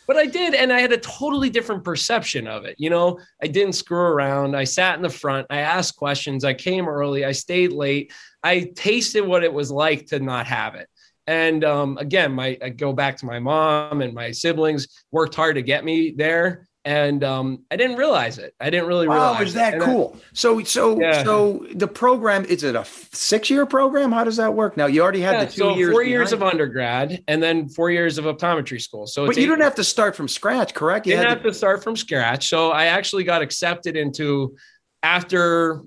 but 0.08 0.18
I 0.18 0.26
did, 0.26 0.56
and 0.56 0.74
I 0.74 0.80
had 0.80 0.92
a 0.92 0.98
totally 0.98 1.50
different 1.50 1.84
perception 1.84 2.48
of 2.48 2.66
it. 2.66 2.76
You 2.80 2.90
know, 2.90 3.20
I 3.44 3.48
didn't 3.48 3.74
screw 3.74 4.00
around. 4.00 4.56
I 4.56 4.64
sat 4.64 4.96
in 4.96 5.04
the 5.04 5.10
front. 5.10 5.46
I 5.50 5.60
asked 5.60 5.96
questions. 5.98 6.44
I 6.44 6.54
came 6.54 6.88
early. 6.88 7.24
I 7.26 7.34
stayed 7.34 7.72
late. 7.74 8.12
I 8.44 8.72
tasted 8.76 9.22
what 9.22 9.44
it 9.44 9.54
was 9.54 9.70
like 9.72 10.08
to 10.08 10.20
not 10.20 10.48
have 10.48 10.76
it. 10.76 10.88
And 11.28 11.66
um, 11.66 11.98
again, 11.98 12.32
my 12.32 12.58
I 12.64 12.70
go 12.70 12.94
back 12.94 13.18
to 13.18 13.26
my 13.26 13.38
mom 13.38 14.02
and 14.02 14.14
my 14.14 14.32
siblings 14.32 14.88
worked 15.12 15.36
hard 15.36 15.56
to 15.56 15.62
get 15.62 15.84
me 15.84 16.14
there, 16.16 16.68
and 16.88 17.22
um, 17.22 17.66
I 17.70 17.76
didn't 17.76 17.98
realize 17.98 18.38
it. 18.38 18.56
I 18.62 18.70
didn't 18.70 18.88
really 18.88 19.10
realize. 19.10 19.36
Wow, 19.36 19.42
is 19.42 19.52
it. 19.56 19.58
that 19.58 19.74
I- 19.76 19.80
cool? 19.86 20.18
So, 20.32 20.64
so, 20.64 20.98
Yeah. 20.98 21.22
so 21.22 21.68
the 21.76 21.88
program 21.88 22.46
is 22.46 22.64
it 22.64 22.76
a 22.76 22.86
six 23.12 23.50
year 23.50 23.66
program? 23.66 24.14
How 24.14 24.24
does 24.24 24.38
that 24.38 24.54
work? 24.54 24.78
Now 24.78 24.86
you 24.86 25.02
already 25.02 25.20
had 25.20 25.34
yeah, 25.34 25.46
the 25.46 25.52
two 25.52 25.58
so 25.58 25.76
years. 25.76 25.92
four 25.92 26.04
years 26.04 26.32
of 26.32 26.42
it. 26.42 26.48
undergrad, 26.48 27.22
and 27.28 27.44
then 27.44 27.68
four 27.68 27.92
years 27.92 28.18
of 28.18 28.24
optometry 28.24 28.82
school. 28.82 29.06
So 29.06 29.26
but 29.26 29.36
you 29.36 29.48
don't 29.48 29.60
have 29.60 29.76
to 29.76 29.84
start 29.84 30.16
from 30.16 30.30
scratch, 30.30 30.74
correct? 30.74 31.06
You 31.06 31.18
didn't 31.18 31.28
have 31.28 31.44
to 31.44 31.54
start 31.54 31.84
from 31.84 31.98
scratch. 31.98 32.48
So 32.48 32.72
I 32.72 32.86
actually 32.86 33.26
got 33.26 33.42
accepted 33.42 33.98
into 33.98 34.56
after 35.04 35.82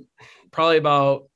probably 0.51 0.77
about 0.77 1.31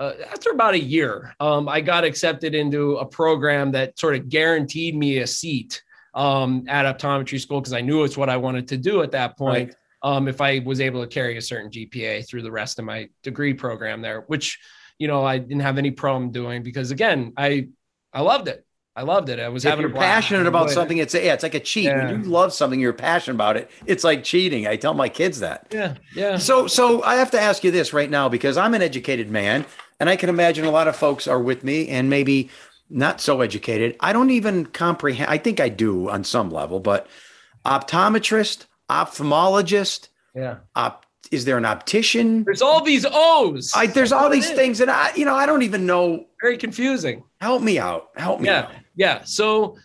uh, 0.00 0.14
after 0.28 0.50
about 0.50 0.74
a 0.74 0.80
year. 0.80 1.36
Um, 1.38 1.68
I 1.68 1.80
got 1.82 2.02
accepted 2.02 2.52
into 2.56 2.96
a 2.96 3.06
program 3.06 3.70
that 3.72 3.96
sort 3.96 4.16
of 4.16 4.28
guaranteed 4.28 4.96
me 4.96 5.18
a 5.18 5.26
seat 5.28 5.84
um, 6.14 6.64
at 6.68 6.84
optometry 6.84 7.40
school 7.40 7.60
because 7.60 7.72
I 7.72 7.80
knew 7.80 8.04
it's 8.04 8.16
what 8.16 8.30
I 8.30 8.36
wanted 8.36 8.68
to 8.68 8.76
do 8.76 9.02
at 9.02 9.10
that 9.12 9.36
point. 9.36 9.68
Right. 9.68 9.76
Um, 10.02 10.28
if 10.28 10.40
I 10.40 10.60
was 10.60 10.80
able 10.80 11.00
to 11.00 11.06
carry 11.06 11.38
a 11.38 11.42
certain 11.42 11.70
GPA 11.70 12.28
through 12.28 12.42
the 12.42 12.52
rest 12.52 12.78
of 12.78 12.84
my 12.84 13.08
degree 13.22 13.54
program 13.54 14.02
there, 14.02 14.22
which 14.26 14.58
you 14.98 15.08
know 15.08 15.24
I 15.24 15.38
didn't 15.38 15.60
have 15.60 15.78
any 15.78 15.90
problem 15.90 16.30
doing 16.30 16.62
because 16.62 16.90
again 16.90 17.32
I 17.36 17.68
I 18.12 18.20
loved 18.20 18.48
it. 18.48 18.64
I 18.96 19.02
loved 19.02 19.28
it. 19.28 19.40
I 19.40 19.48
was 19.48 19.64
if 19.64 19.70
having 19.70 19.88
you're 19.88 19.96
a 19.96 19.98
passionate 19.98 20.46
about 20.46 20.70
something, 20.70 20.98
it's 20.98 21.14
a, 21.14 21.24
yeah, 21.24 21.34
it's 21.34 21.42
like 21.42 21.54
a 21.54 21.60
cheat. 21.60 21.86
Yeah. 21.86 22.12
When 22.12 22.22
you 22.22 22.30
love 22.30 22.52
something, 22.52 22.78
you're 22.78 22.92
passionate 22.92 23.34
about 23.34 23.56
it. 23.56 23.68
It's 23.86 24.04
like 24.04 24.22
cheating. 24.22 24.68
I 24.68 24.76
tell 24.76 24.94
my 24.94 25.08
kids 25.08 25.40
that. 25.40 25.66
Yeah, 25.72 25.96
yeah. 26.14 26.36
So, 26.36 26.68
so 26.68 27.02
I 27.02 27.16
have 27.16 27.32
to 27.32 27.40
ask 27.40 27.64
you 27.64 27.72
this 27.72 27.92
right 27.92 28.08
now 28.08 28.28
because 28.28 28.56
I'm 28.56 28.72
an 28.72 28.82
educated 28.82 29.30
man, 29.30 29.66
and 29.98 30.08
I 30.08 30.14
can 30.14 30.28
imagine 30.28 30.64
a 30.64 30.70
lot 30.70 30.86
of 30.86 30.94
folks 30.94 31.26
are 31.26 31.40
with 31.40 31.64
me 31.64 31.88
and 31.88 32.08
maybe 32.08 32.50
not 32.90 33.20
so 33.20 33.40
educated. 33.40 33.96
I 34.00 34.12
don't 34.12 34.30
even 34.30 34.66
comprehend. 34.66 35.30
I 35.30 35.38
think 35.38 35.60
I 35.60 35.68
do 35.68 36.08
on 36.10 36.24
some 36.24 36.50
level, 36.50 36.80
but 36.80 37.06
optometrist, 37.64 38.66
ophthalmologist, 38.90 40.08
yeah. 40.34 40.58
op, 40.74 41.06
is 41.30 41.44
there 41.44 41.56
an 41.56 41.64
optician? 41.64 42.44
There's 42.44 42.62
all 42.62 42.82
these 42.82 43.06
O's. 43.10 43.72
I, 43.74 43.86
there's 43.86 44.12
all 44.12 44.28
these 44.28 44.48
is. 44.50 44.56
things, 44.56 44.80
and 44.80 44.90
I, 44.90 45.14
you 45.14 45.24
know, 45.24 45.34
I 45.34 45.46
don't 45.46 45.62
even 45.62 45.86
know. 45.86 46.26
Very 46.40 46.58
confusing. 46.58 47.24
Help 47.40 47.62
me 47.62 47.78
out. 47.78 48.08
Help 48.16 48.40
me 48.40 48.48
Yeah. 48.48 48.58
out. 48.60 48.70
Yeah. 48.96 49.24
So 49.24 49.76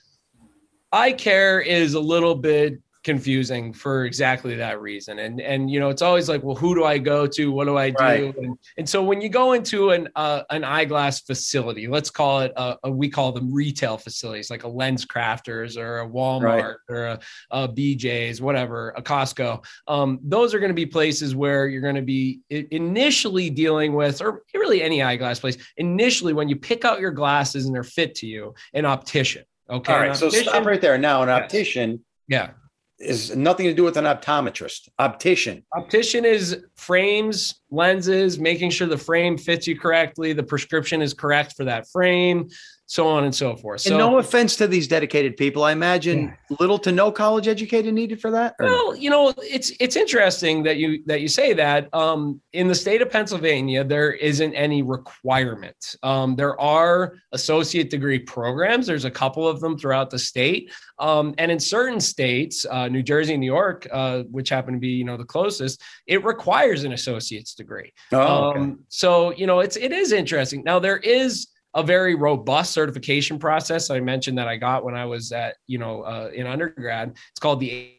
eye 0.92 1.14
care 1.14 1.62
is 1.62 1.94
a 1.94 2.00
little 2.00 2.36
bit 2.36 2.80
confusing 3.04 3.72
for 3.74 4.06
exactly 4.06 4.56
that 4.56 4.82
reason. 4.82 5.20
And 5.20 5.40
and 5.40 5.72
you 5.72 5.80
know, 5.80 5.90
it's 5.90 6.02
always 6.02 6.28
like, 6.28 6.44
well, 6.44 6.56
who 6.56 6.76
do 6.76 6.84
I 6.84 6.98
go 6.98 7.26
to? 7.28 7.52
What 7.52 7.66
do 7.66 7.78
I 7.78 7.90
do? 7.92 7.96
Right. 8.04 8.38
And, 8.38 8.58
and 8.78 8.90
so 8.90 9.04
when 9.04 9.22
you 9.22 9.30
go 9.30 9.54
into 9.54 9.92
an 9.92 10.10
uh, 10.16 10.44
an 10.50 10.64
eyeglass 10.64 11.22
facility, 11.22 11.88
let's 11.88 12.10
call 12.10 12.42
it 12.42 12.52
a, 12.58 12.76
a- 12.84 12.92
we 12.92 13.10
call 13.10 13.32
them 13.32 13.54
retail 13.54 13.98
facilities, 13.98 14.50
like 14.50 14.64
a 14.64 14.68
LensCrafters 14.70 15.78
or 15.78 16.00
a 16.02 16.08
Walmart 16.10 16.76
or 16.90 17.06
a, 17.06 17.20
a 17.52 17.68
BJ's, 17.70 18.42
whatever, 18.42 18.90
a 18.98 19.02
Costco. 19.02 19.64
Um, 19.88 20.20
those 20.24 20.54
are 20.54 20.60
going 20.60 20.70
to 20.72 20.76
be 20.76 20.86
places 20.86 21.36
where 21.36 21.68
you're 21.68 21.82
going 21.82 21.96
to 21.96 22.02
be 22.02 22.42
initially 22.50 23.50
dealing 23.50 23.94
with, 23.94 24.22
or 24.22 24.44
really 24.54 24.82
any 24.82 25.02
eyeglass 25.02 25.40
place. 25.40 25.58
Initially, 25.78 26.34
when 26.34 26.50
you 26.50 26.56
pick 26.56 26.86
out 26.86 27.00
your 27.00 27.12
glasses 27.12 27.66
and 27.66 27.74
they're 27.76 27.84
fit 27.84 28.16
to 28.16 28.28
you, 28.28 28.54
an 28.74 28.86
optician. 28.86 29.44
Okay. 29.70 29.94
All 29.94 30.00
right. 30.00 30.16
So 30.16 30.28
optician- 30.28 30.50
stop 30.50 30.66
right 30.66 30.82
there. 30.82 30.98
Now, 30.98 31.22
an 31.22 31.30
Yes. 31.30 31.44
optician 31.44 32.04
Yeah. 32.28 32.52
Is 33.00 33.36
nothing 33.36 33.66
to 33.66 33.74
do 33.74 33.84
with 33.84 33.98
an 33.98 34.06
optometrist. 34.06 34.90
Optician. 35.00 35.64
Optician 35.76 36.26
is 36.26 36.64
frames, 36.76 37.62
lenses, 37.72 38.40
making 38.40 38.72
sure 38.72 38.88
the 38.88 38.98
frame 38.98 39.38
fits 39.38 39.68
you 39.68 39.80
correctly, 39.80 40.34
the 40.34 40.44
prescription 40.44 41.02
is 41.02 41.14
correct 41.14 41.56
for 41.56 41.64
that 41.64 41.88
frame, 41.90 42.50
so 42.92 43.08
on 43.08 43.24
and 43.24 43.36
so 43.36 43.56
forth. 43.56 43.82
So 43.82 43.92
and 43.92 44.00
no 44.00 44.18
offense 44.18 44.56
to 44.56 44.66
these 44.68 44.88
dedicated 44.88 45.38
people. 45.38 45.64
I 45.64 45.74
imagine 45.74 46.36
little 46.60 46.80
to 46.80 46.92
no 46.92 47.12
college 47.12 47.48
educated 47.48 47.94
needed 47.94 48.20
for 48.20 48.32
that. 48.32 48.56
or- 48.60 48.66
Well, 48.66 48.96
you 48.96 49.12
know, 49.12 49.32
it's 49.38 49.72
it's 49.80 49.96
interesting 49.96 50.64
that 50.64 50.78
you 50.78 51.04
that 51.06 51.22
you 51.22 51.28
say 51.28 51.54
that. 51.54 51.88
Um, 51.94 52.42
in 52.54 52.68
the 52.68 52.74
state 52.74 53.04
of 53.04 53.12
Pennsylvania, 53.12 53.84
there 53.84 54.14
isn't 54.14 54.56
any 54.56 54.82
requirement. 54.82 55.96
Um, 56.02 56.36
there 56.36 56.60
are 56.60 57.14
associate 57.32 57.92
degree 57.92 58.18
programs. 58.18 58.88
There's 58.88 59.06
a 59.06 59.12
couple 59.12 59.48
of 59.48 59.60
them 59.60 59.78
throughout 59.78 60.10
the 60.10 60.18
state, 60.18 60.72
um, 60.98 61.36
and 61.38 61.52
in 61.52 61.60
certain 61.60 62.00
states, 62.00 62.66
uh, 62.72 62.88
New 62.88 63.04
Jersey, 63.04 63.34
and 63.34 63.42
New 63.42 63.46
York, 63.46 63.88
uh, 63.92 64.24
which 64.32 64.50
happen 64.50 64.74
to 64.74 64.80
be 64.80 64.90
you 64.90 65.04
know 65.04 65.16
the 65.16 65.26
closest, 65.26 65.80
it 66.08 66.24
requires 66.26 66.86
an 66.86 66.94
associate's 66.94 67.54
degree. 67.54 67.94
oh, 68.14 68.50
okay. 68.50 68.60
Um, 68.62 68.80
so 68.88 69.32
you 69.36 69.46
know, 69.46 69.60
it's 69.60 69.78
it 69.78 69.92
is 69.92 70.12
interesting. 70.12 70.64
Now 70.64 70.80
there 70.80 70.98
is 70.98 71.46
a 71.74 71.84
very 71.84 72.16
robust 72.16 72.74
certification 72.74 73.38
process. 73.38 73.90
I 73.90 74.00
mentioned 74.00 74.38
that 74.38 74.48
I 74.48 74.58
got 74.58 74.84
when 74.84 74.96
I 74.96 75.06
was 75.06 75.32
at 75.32 75.56
you 75.68 75.78
know 75.78 76.02
uh, 76.02 76.32
in 76.34 76.48
undergrad. 76.48 77.12
It's 77.32 77.40
called 77.40 77.60
the 77.60 77.96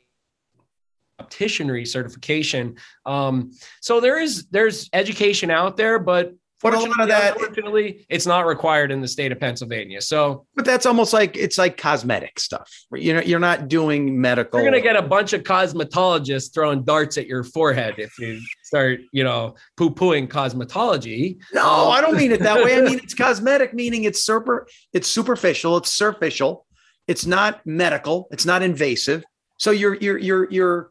opticianry 1.20 1.86
certification. 1.86 2.76
Um, 3.06 3.52
so 3.80 4.00
there 4.00 4.18
is 4.18 4.46
there's 4.50 4.88
education 4.92 5.50
out 5.50 5.76
there, 5.76 5.98
but 5.98 6.34
But 6.62 6.74
a 6.74 6.78
lot 6.78 6.88
of 6.88 6.94
fortunately, 6.94 7.12
that- 7.12 7.36
unfortunately, 7.36 8.06
it's 8.10 8.26
not 8.26 8.46
required 8.46 8.92
in 8.92 9.00
the 9.00 9.08
state 9.08 9.32
of 9.32 9.40
Pennsylvania. 9.40 10.00
So 10.02 10.46
But 10.54 10.64
that's 10.64 10.84
almost 10.86 11.12
like 11.12 11.36
it's 11.36 11.56
like 11.58 11.76
cosmetic 11.76 12.38
stuff. 12.38 12.70
You 12.92 13.14
know, 13.14 13.20
you're 13.20 13.38
not 13.38 13.68
doing 13.68 14.20
medical. 14.20 14.60
you're 14.60 14.70
gonna 14.70 14.82
get 14.82 14.96
a 14.96 15.02
bunch 15.02 15.32
of 15.32 15.42
cosmetologists 15.42 16.52
throwing 16.52 16.82
darts 16.84 17.16
at 17.18 17.26
your 17.26 17.44
forehead 17.44 17.94
if 17.98 18.18
you 18.18 18.40
start, 18.62 19.00
you 19.12 19.24
know, 19.24 19.54
poo-pooing 19.76 20.28
cosmetology. 20.28 21.38
no, 21.52 21.88
I 21.90 22.00
don't 22.00 22.16
mean 22.16 22.32
it 22.32 22.40
that 22.40 22.62
way. 22.62 22.76
I 22.76 22.82
mean 22.82 22.98
it's 23.02 23.14
cosmetic, 23.14 23.74
meaning 23.74 24.04
it's 24.04 24.22
super, 24.22 24.66
it's 24.92 25.08
superficial, 25.08 25.76
it's 25.78 25.90
superficial, 25.92 26.66
it's 27.08 27.26
not 27.26 27.60
medical, 27.64 28.28
it's 28.30 28.44
not 28.46 28.62
invasive. 28.62 29.24
So 29.58 29.70
you're 29.70 29.94
you're 29.94 30.18
you're 30.18 30.50
you're. 30.50 30.90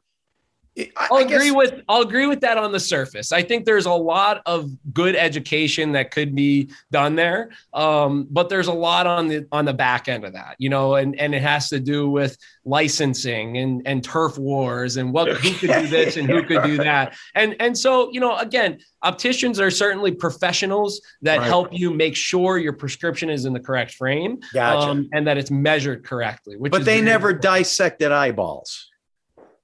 I, 0.97 1.07
I'll 1.11 1.17
I 1.17 1.23
guess- 1.23 1.31
agree 1.35 1.51
with 1.51 1.81
I'll 1.89 2.01
agree 2.01 2.25
with 2.27 2.41
that 2.41 2.57
on 2.57 2.71
the 2.71 2.79
surface. 2.79 3.31
I 3.31 3.41
think 3.43 3.65
there's 3.65 3.85
a 3.85 3.91
lot 3.93 4.41
of 4.45 4.69
good 4.93 5.15
education 5.15 5.91
that 5.93 6.11
could 6.11 6.35
be 6.35 6.69
done 6.91 7.15
there, 7.15 7.49
um, 7.73 8.27
but 8.29 8.49
there's 8.49 8.67
a 8.67 8.73
lot 8.73 9.07
on 9.07 9.27
the 9.27 9.45
on 9.51 9.65
the 9.65 9.73
back 9.73 10.07
end 10.07 10.25
of 10.25 10.33
that, 10.33 10.55
you 10.59 10.69
know, 10.69 10.95
and 10.95 11.19
and 11.19 11.33
it 11.35 11.41
has 11.41 11.69
to 11.69 11.79
do 11.79 12.09
with 12.09 12.37
licensing 12.65 13.57
and 13.57 13.81
and 13.85 14.03
turf 14.03 14.37
wars 14.37 14.97
and 14.97 15.11
what 15.11 15.27
who 15.37 15.53
could 15.55 15.69
do 15.81 15.87
this 15.87 16.17
and 16.17 16.29
who 16.29 16.43
could 16.47 16.63
do 16.63 16.77
that, 16.77 17.15
and 17.35 17.55
and 17.59 17.77
so 17.77 18.09
you 18.11 18.19
know, 18.19 18.37
again, 18.37 18.77
opticians 19.03 19.59
are 19.59 19.71
certainly 19.71 20.11
professionals 20.13 21.01
that 21.21 21.39
Right. 21.39 21.47
help 21.47 21.69
you 21.71 21.91
make 21.91 22.15
sure 22.15 22.57
your 22.57 22.73
prescription 22.73 23.29
is 23.29 23.45
in 23.45 23.53
the 23.53 23.59
correct 23.59 23.91
frame 23.93 24.39
Gotcha. 24.53 24.87
um, 24.89 25.09
and 25.13 25.25
that 25.27 25.37
it's 25.37 25.51
measured 25.51 26.03
correctly. 26.05 26.57
Which 26.57 26.71
but 26.71 26.85
they 26.85 27.01
never 27.01 27.29
important. 27.31 27.41
dissected 27.41 28.11
eyeballs. 28.11 28.89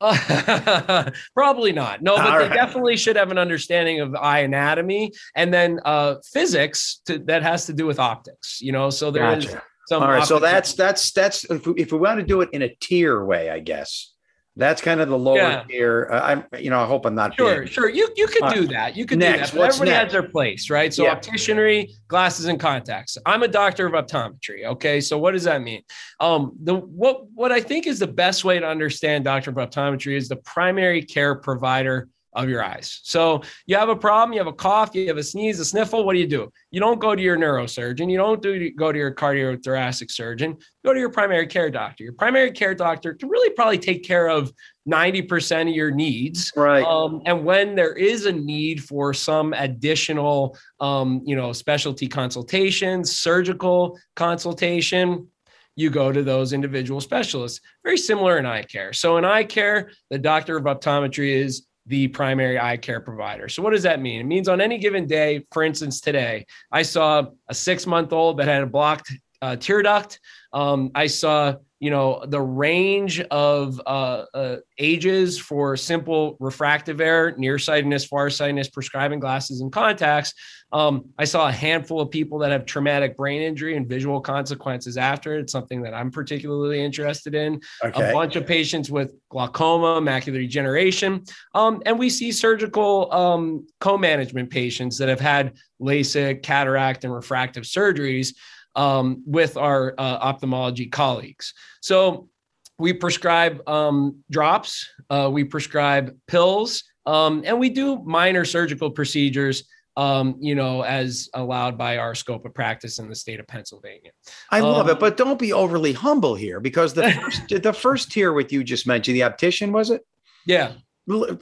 Uh, 0.02 1.10
probably 1.34 1.72
not. 1.72 2.02
No, 2.02 2.16
but 2.16 2.26
All 2.26 2.40
they 2.40 2.48
right. 2.48 2.54
definitely 2.54 2.98
should 2.98 3.16
have 3.16 3.32
an 3.32 3.38
understanding 3.38 4.02
of 4.02 4.16
eye 4.16 4.40
anatomy 4.40 5.12
and 5.36 5.54
then 5.54 5.80
uh, 5.86 6.16
physics 6.34 7.02
to, 7.06 7.20
that 7.20 7.44
has 7.44 7.66
to 7.68 7.74
do 7.74 7.86
with 7.86 8.00
optics. 8.00 8.62
You 8.62 8.72
know, 8.72 8.90
so 8.90 9.12
there 9.12 9.38
is 9.38 9.46
Gotcha. 9.46 9.64
some. 9.88 10.04
All 10.04 10.10
right, 10.10 10.26
so 10.26 10.40
that's 10.40 10.74
that's 10.74 11.12
that's 11.12 11.46
if 11.46 11.68
we, 11.68 11.74
if 11.78 11.92
we 11.92 11.98
want 11.98 12.20
to 12.20 12.26
do 12.26 12.42
it 12.42 12.50
in 12.54 12.62
a 12.62 12.70
tier 12.80 13.24
way, 13.24 13.50
I 13.50 13.60
guess 13.60 14.15
that's 14.58 14.82
kind 14.82 15.02
of 15.02 15.10
the 15.10 15.18
lower 15.18 15.38
Yeah. 15.38 15.64
tier. 15.68 16.10
Uh, 16.12 16.20
I'm, 16.22 16.44
you 16.62 16.70
know, 16.70 16.80
I 16.80 16.86
hope 16.86 17.06
I'm 17.06 17.16
not 17.16 17.36
Sure, 17.36 17.56
being- 17.62 17.68
sure. 17.68 17.90
You 17.90 18.08
you 18.16 18.28
could 18.28 18.44
All 18.44 18.54
do 18.54 18.68
that. 18.68 18.96
You 18.96 19.06
could 19.06 19.20
Next, 19.20 19.52
do 19.52 19.58
that. 19.60 19.66
Everybody 19.70 19.92
next? 19.92 20.04
has 20.04 20.12
their 20.14 20.24
place, 20.30 20.70
right? 20.70 20.94
So 20.94 21.04
Yeah. 21.04 21.16
opticianry, 21.16 21.90
glasses, 22.08 22.46
and 22.46 22.60
contacts. 22.60 23.18
I'm 23.26 23.44
a 23.44 23.48
doctor 23.48 23.86
of 23.86 23.94
optometry. 23.94 24.66
Okay, 24.66 25.02
so 25.02 25.18
what 25.18 25.32
does 25.32 25.44
that 25.44 25.62
mean? 25.62 25.82
Um, 26.20 26.54
the 26.64 26.76
what 26.76 27.26
what 27.34 27.52
I 27.52 27.60
think 27.60 27.86
is 27.88 28.00
the 28.00 28.08
best 28.08 28.46
way 28.46 28.60
to 28.60 28.66
understand 28.66 29.26
doctor 29.26 29.50
of 29.50 29.58
optometry 29.58 30.16
is 30.16 30.30
the 30.30 30.38
primary 30.38 31.02
care 31.02 31.36
provider 31.36 32.08
of 32.36 32.50
your 32.50 32.64
eyes. 32.64 33.00
So 33.04 33.42
you 33.66 33.76
have 33.78 33.90
a 33.90 33.96
problem, 33.96 34.34
you 34.34 34.40
have 34.40 34.48
a 34.48 34.54
cough, 34.54 34.94
you 34.94 35.08
have 35.08 35.18
a 35.18 35.24
sneeze, 35.24 35.60
a 35.60 35.66
sniffle. 35.66 36.06
What 36.06 36.14
do 36.14 36.20
you 36.20 36.28
do? 36.28 36.52
You 36.72 36.80
don't 36.80 37.00
go 37.00 37.16
to 37.16 37.22
your 37.22 37.38
neurosurgeon. 37.38 38.12
You 38.12 38.18
don't 38.18 38.42
do 38.42 38.70
go 38.72 38.92
to 38.92 38.98
your 38.98 39.14
cardiothoracic 39.14 40.12
surgeon. 40.12 40.58
Go 40.84 40.94
to 40.94 41.00
your 41.00 41.10
primary 41.10 41.48
care 41.48 41.70
doctor. 41.70 42.04
Your 42.04 42.14
primary 42.14 42.52
care 42.52 42.76
doctor 42.76 43.14
can 43.14 43.30
really 43.30 43.54
probably 43.56 43.80
take 43.80 44.04
care 44.04 44.30
of 44.30 44.52
90% 44.88 45.70
of 45.70 45.76
your 45.76 45.92
needs. 45.92 46.52
right. 46.56 46.86
Um, 46.86 47.22
and 47.26 47.44
when 47.44 47.74
there 47.76 47.94
is 47.94 48.26
a 48.26 48.32
need 48.32 48.84
for 48.84 49.14
some 49.14 49.54
additional, 49.54 50.58
um, 50.80 51.22
you 51.26 51.36
know, 51.36 51.54
specialty 51.54 52.08
consultations, 52.08 53.18
surgical 53.18 53.98
consultation, 54.16 55.28
you 55.76 55.90
go 55.90 56.12
to 56.12 56.24
those 56.24 56.54
individual 56.54 57.02
specialists. 57.02 57.60
Very 57.84 57.98
similar 57.98 58.38
in 58.38 58.46
eye 58.46 58.64
care. 58.64 58.94
So 58.94 59.18
in 59.18 59.26
eye 59.26 59.44
care, 59.44 59.92
the 60.10 60.18
doctor 60.18 60.58
of 60.58 60.64
optometry 60.64 61.36
is 61.36 61.66
the 61.88 62.08
primary 62.08 62.60
eye 62.60 62.78
care 62.78 63.00
provider. 63.00 63.48
So 63.48 63.62
what 63.62 63.72
does 63.72 63.84
that 63.84 64.02
mean? 64.02 64.22
It 64.22 64.26
means 64.26 64.48
on 64.48 64.60
any 64.60 64.78
given 64.78 65.06
day, 65.06 65.46
for 65.52 65.64
instance, 65.64 66.02
today, 66.02 66.46
I 66.72 66.82
saw 66.82 67.28
a 67.48 67.54
six 67.54 67.86
month 67.86 68.12
old 68.12 68.38
that 68.38 68.48
had 68.48 68.64
a 68.64 68.66
blocked 68.66 69.12
uh, 69.42 69.56
tear 69.56 69.82
duct. 69.84 70.20
Um, 70.54 70.92
I 70.96 71.08
saw, 71.08 71.56
you 71.80 71.90
know, 71.90 72.24
the 72.26 72.42
range 72.42 73.20
of 73.22 73.82
uh, 73.86 74.24
uh, 74.34 74.56
ages 74.78 75.38
for 75.38 75.76
simple 75.76 76.38
refractive 76.40 77.02
error, 77.02 77.34
nearsightedness, 77.38 78.06
farsightedness, 78.06 78.70
prescribing 78.70 79.20
glasses 79.20 79.60
and 79.62 79.72
contacts. 79.72 80.34
Um, 80.72 81.06
I 81.18 81.26
saw 81.26 81.48
a 81.48 81.52
handful 81.52 82.00
of 82.02 82.10
people 82.10 82.40
that 82.40 82.52
have 82.52 82.66
traumatic 82.66 83.16
brain 83.18 83.42
injury 83.42 83.76
and 83.76 83.88
visual 83.88 84.22
consequences 84.22 84.98
after. 84.98 85.38
It's 85.38 85.52
something 85.52 85.82
that 85.84 85.94
I'm 85.94 86.12
particularly 86.12 86.84
interested 86.84 87.36
in 87.36 87.62
Okay. 87.84 88.10
a 88.10 88.14
bunch 88.14 88.36
of 88.36 88.46
patients 88.48 88.90
with 88.90 89.14
glaucoma, 89.30 90.02
macular 90.02 90.40
degeneration, 90.40 91.24
um, 91.54 91.82
and 91.86 92.00
we 92.00 92.10
see 92.10 92.32
surgical 92.32 93.12
um, 93.14 93.68
co-management 93.80 94.50
patients 94.50 94.98
that 94.98 95.10
have 95.10 95.20
had 95.20 95.54
LASIK, 95.82 96.42
cataract, 96.42 97.04
and 97.04 97.14
refractive 97.14 97.64
surgeries 97.64 98.34
um, 98.76 99.24
with 99.26 99.58
our 99.58 99.94
uh, 99.98 100.18
ophthalmology 100.22 100.88
colleagues. 100.88 101.54
So 101.82 102.30
we 102.78 102.94
prescribe 102.94 103.68
um, 103.68 104.24
drops, 104.30 104.90
uh, 105.10 105.30
we 105.32 105.44
prescribe 105.44 106.16
pills, 106.28 106.84
um, 107.06 107.44
and 107.46 107.60
we 107.60 107.70
do 107.70 108.02
minor 108.04 108.46
surgical 108.46 108.92
procedures. 108.92 109.64
Um, 109.98 110.36
you 110.42 110.56
know, 110.56 110.82
as 110.82 111.30
allowed 111.36 111.78
by 111.78 112.00
our 112.00 112.16
scope 112.16 112.46
of 112.46 112.54
practice 112.54 113.00
in 113.00 113.08
the 113.08 113.16
state 113.16 113.40
of 113.40 113.48
Pennsylvania. 113.48 114.12
I 114.52 114.60
love 114.60 114.88
um, 114.88 114.92
it, 114.98 115.00
but 115.00 115.16
don't 115.16 115.40
be 115.40 115.54
overly 115.54 115.94
humble 115.94 116.36
here 116.36 116.60
because 116.60 116.94
the 116.94 117.12
first, 117.48 117.64
the 117.64 117.72
first 117.72 118.12
tier 118.12 118.34
with 118.34 118.52
you 118.52 118.62
just 118.62 118.86
mentioned 118.86 119.16
the 119.16 119.24
optician 119.24 119.72
was 119.72 119.92
it? 119.92 120.02
Yeah, 120.46 120.74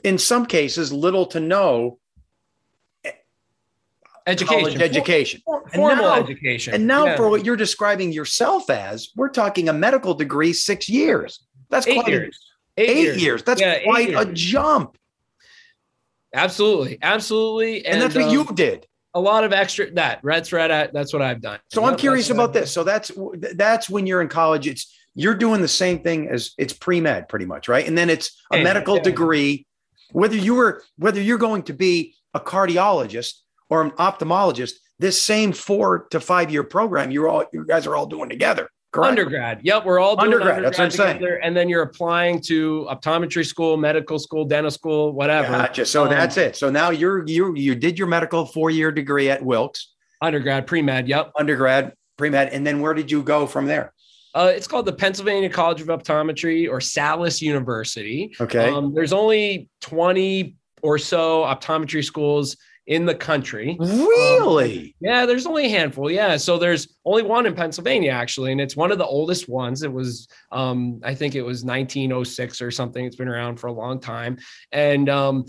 In 0.04 0.18
some 0.18 0.46
cases, 0.46 0.92
little 0.92 1.26
to 1.26 1.40
no 1.40 1.98
education, 4.26 4.60
college 4.60 4.80
education. 4.80 5.40
For- 5.44 5.62
And 5.64 5.72
formal 5.72 6.04
now- 6.04 6.14
education. 6.14 6.74
And 6.74 6.86
now, 6.86 7.04
Yeah. 7.06 7.16
for 7.16 7.28
what 7.28 7.44
you're 7.44 7.56
describing 7.56 8.12
yourself 8.12 8.70
as, 8.70 9.10
we're 9.16 9.28
talking 9.28 9.68
a 9.68 9.72
medical 9.72 10.14
degree, 10.14 10.52
six 10.52 10.88
years. 10.88 11.40
That's 11.70 11.86
eight 11.86 11.94
quite 11.94 12.08
a- 12.08 12.10
years. 12.10 12.40
Eight, 12.76 13.16
years. 13.20 13.42
That's 13.42 13.60
Yeah, 13.60 13.74
eight 13.74 13.84
quite 13.84 14.14
a 14.14 14.24
jump. 14.32 14.96
Absolutely, 16.34 16.98
absolutely, 17.00 17.86
And, 17.86 18.00
that's 18.02 18.14
what 18.14 18.24
um, 18.24 18.30
you 18.30 18.44
did. 18.54 18.86
a 19.14 19.20
lot 19.20 19.44
of 19.44 19.52
extra 19.52 19.88
that. 19.92 20.20
That's 20.24 20.52
right. 20.52 20.68
at- 20.70 20.92
That's 20.92 21.12
what 21.12 21.22
I've 21.22 21.40
done. 21.40 21.60
So 21.72 21.84
I'm 21.84 21.92
Yep, 21.92 22.00
curious 22.00 22.30
about 22.30 22.52
this. 22.52 22.72
So 22.72 22.82
that's 22.82 23.12
that's 23.54 23.88
when 23.88 24.06
you're 24.06 24.20
in 24.20 24.28
college. 24.28 24.66
It's 24.66 24.92
you're 25.14 25.34
doing 25.36 25.60
the 25.60 25.68
same 25.68 26.00
thing 26.00 26.28
as 26.28 26.50
it's 26.58 26.72
pre 26.72 27.00
med, 27.00 27.28
pretty 27.28 27.44
much, 27.46 27.68
right? 27.68 27.86
And 27.86 27.96
then 27.96 28.10
it's 28.10 28.32
a 28.52 28.56
Yeah, 28.56 28.64
medical 28.64 28.96
yeah. 28.96 29.02
degree. 29.04 29.66
Whether 30.10 30.34
you 30.36 30.54
were 30.56 30.82
whether 30.98 31.20
you're 31.20 31.38
going 31.38 31.62
to 31.64 31.72
be 31.72 32.16
a 32.34 32.40
cardiologist 32.40 33.34
or 33.70 33.82
an 33.82 33.90
ophthalmologist, 33.92 34.72
this 34.98 35.20
same 35.20 35.52
four 35.52 36.06
to 36.10 36.20
five 36.20 36.50
year 36.50 36.62
program, 36.62 37.10
you're 37.10 37.28
all 37.28 37.44
you 37.52 37.64
guys 37.66 37.86
are 37.86 37.96
all 37.96 38.06
doing 38.06 38.28
together. 38.28 38.68
Correct. 38.92 39.10
Undergrad. 39.10 39.60
Yep, 39.64 39.86
we're 39.86 39.98
all 39.98 40.14
doing 40.14 40.32
Undergrad, 40.32 40.64
that's 40.64 40.78
what 40.78 40.84
I'm 40.84 40.90
saying. 40.92 41.38
And 41.42 41.56
then 41.56 41.68
you're 41.68 41.82
applying 41.82 42.40
to 42.42 42.86
optometry 42.88 43.44
school, 43.44 43.76
medical 43.76 44.20
school, 44.20 44.44
dental 44.44 44.70
school, 44.70 45.12
whatever. 45.12 45.48
Gotcha. 45.48 45.84
So 45.84 46.04
Um, 46.04 46.10
that's 46.10 46.36
it. 46.36 46.54
So 46.54 46.70
now 46.70 46.90
you're 46.90 47.26
you 47.26 47.56
you 47.56 47.74
did 47.74 47.98
your 47.98 48.06
medical 48.06 48.46
four 48.46 48.70
year 48.70 48.92
degree 48.92 49.30
at 49.30 49.44
Wilkes, 49.44 49.94
Undergrad, 50.22 50.68
pre 50.68 50.80
med. 50.80 51.08
Yep. 51.08 51.32
undergrad, 51.36 51.92
pre 52.16 52.30
med, 52.30 52.50
and 52.50 52.64
then 52.64 52.80
where 52.80 52.94
did 52.94 53.10
you 53.10 53.22
go 53.22 53.46
from 53.46 53.66
there? 53.66 53.92
Uh, 54.32 54.52
it's 54.54 54.66
called 54.66 54.86
the 54.86 54.92
Pennsylvania 54.92 55.48
College 55.48 55.80
of 55.80 55.86
Optometry 55.88 56.68
or 56.68 56.80
Salus 56.80 57.40
University. 57.40 58.34
Okay. 58.40 58.68
Um, 58.68 58.92
there's 58.92 59.12
only 59.12 59.68
20 59.80 60.56
or 60.82 60.98
so 60.98 61.42
optometry 61.42 62.04
schools 62.04 62.56
in 62.86 63.06
the 63.06 63.14
country. 63.14 63.76
really? 63.80 64.94
Yeah, 65.00 65.26
there's 65.26 65.46
only 65.46 65.66
a 65.66 65.68
handful. 65.68 66.10
Yeah, 66.10 66.36
so 66.36 66.58
there's 66.58 66.88
only 67.04 67.22
one 67.22 67.46
in 67.46 67.54
Pennsylvania 67.54 68.10
actually, 68.10 68.52
and 68.52 68.60
it's 68.60 68.76
one 68.76 68.92
of 68.92 68.98
the 68.98 69.06
oldest 69.06 69.48
ones. 69.48 69.82
It 69.82 69.92
was, 69.92 70.28
um, 70.52 71.00
I 71.02 71.14
think 71.14 71.34
it 71.34 71.42
was 71.42 71.64
1906 71.64 72.60
or 72.60 72.70
something. 72.70 73.04
It's 73.04 73.16
been 73.16 73.28
around 73.28 73.58
for 73.58 73.68
a 73.68 73.72
long 73.72 74.00
time, 74.00 74.38
and 74.72 75.08
um, 75.08 75.44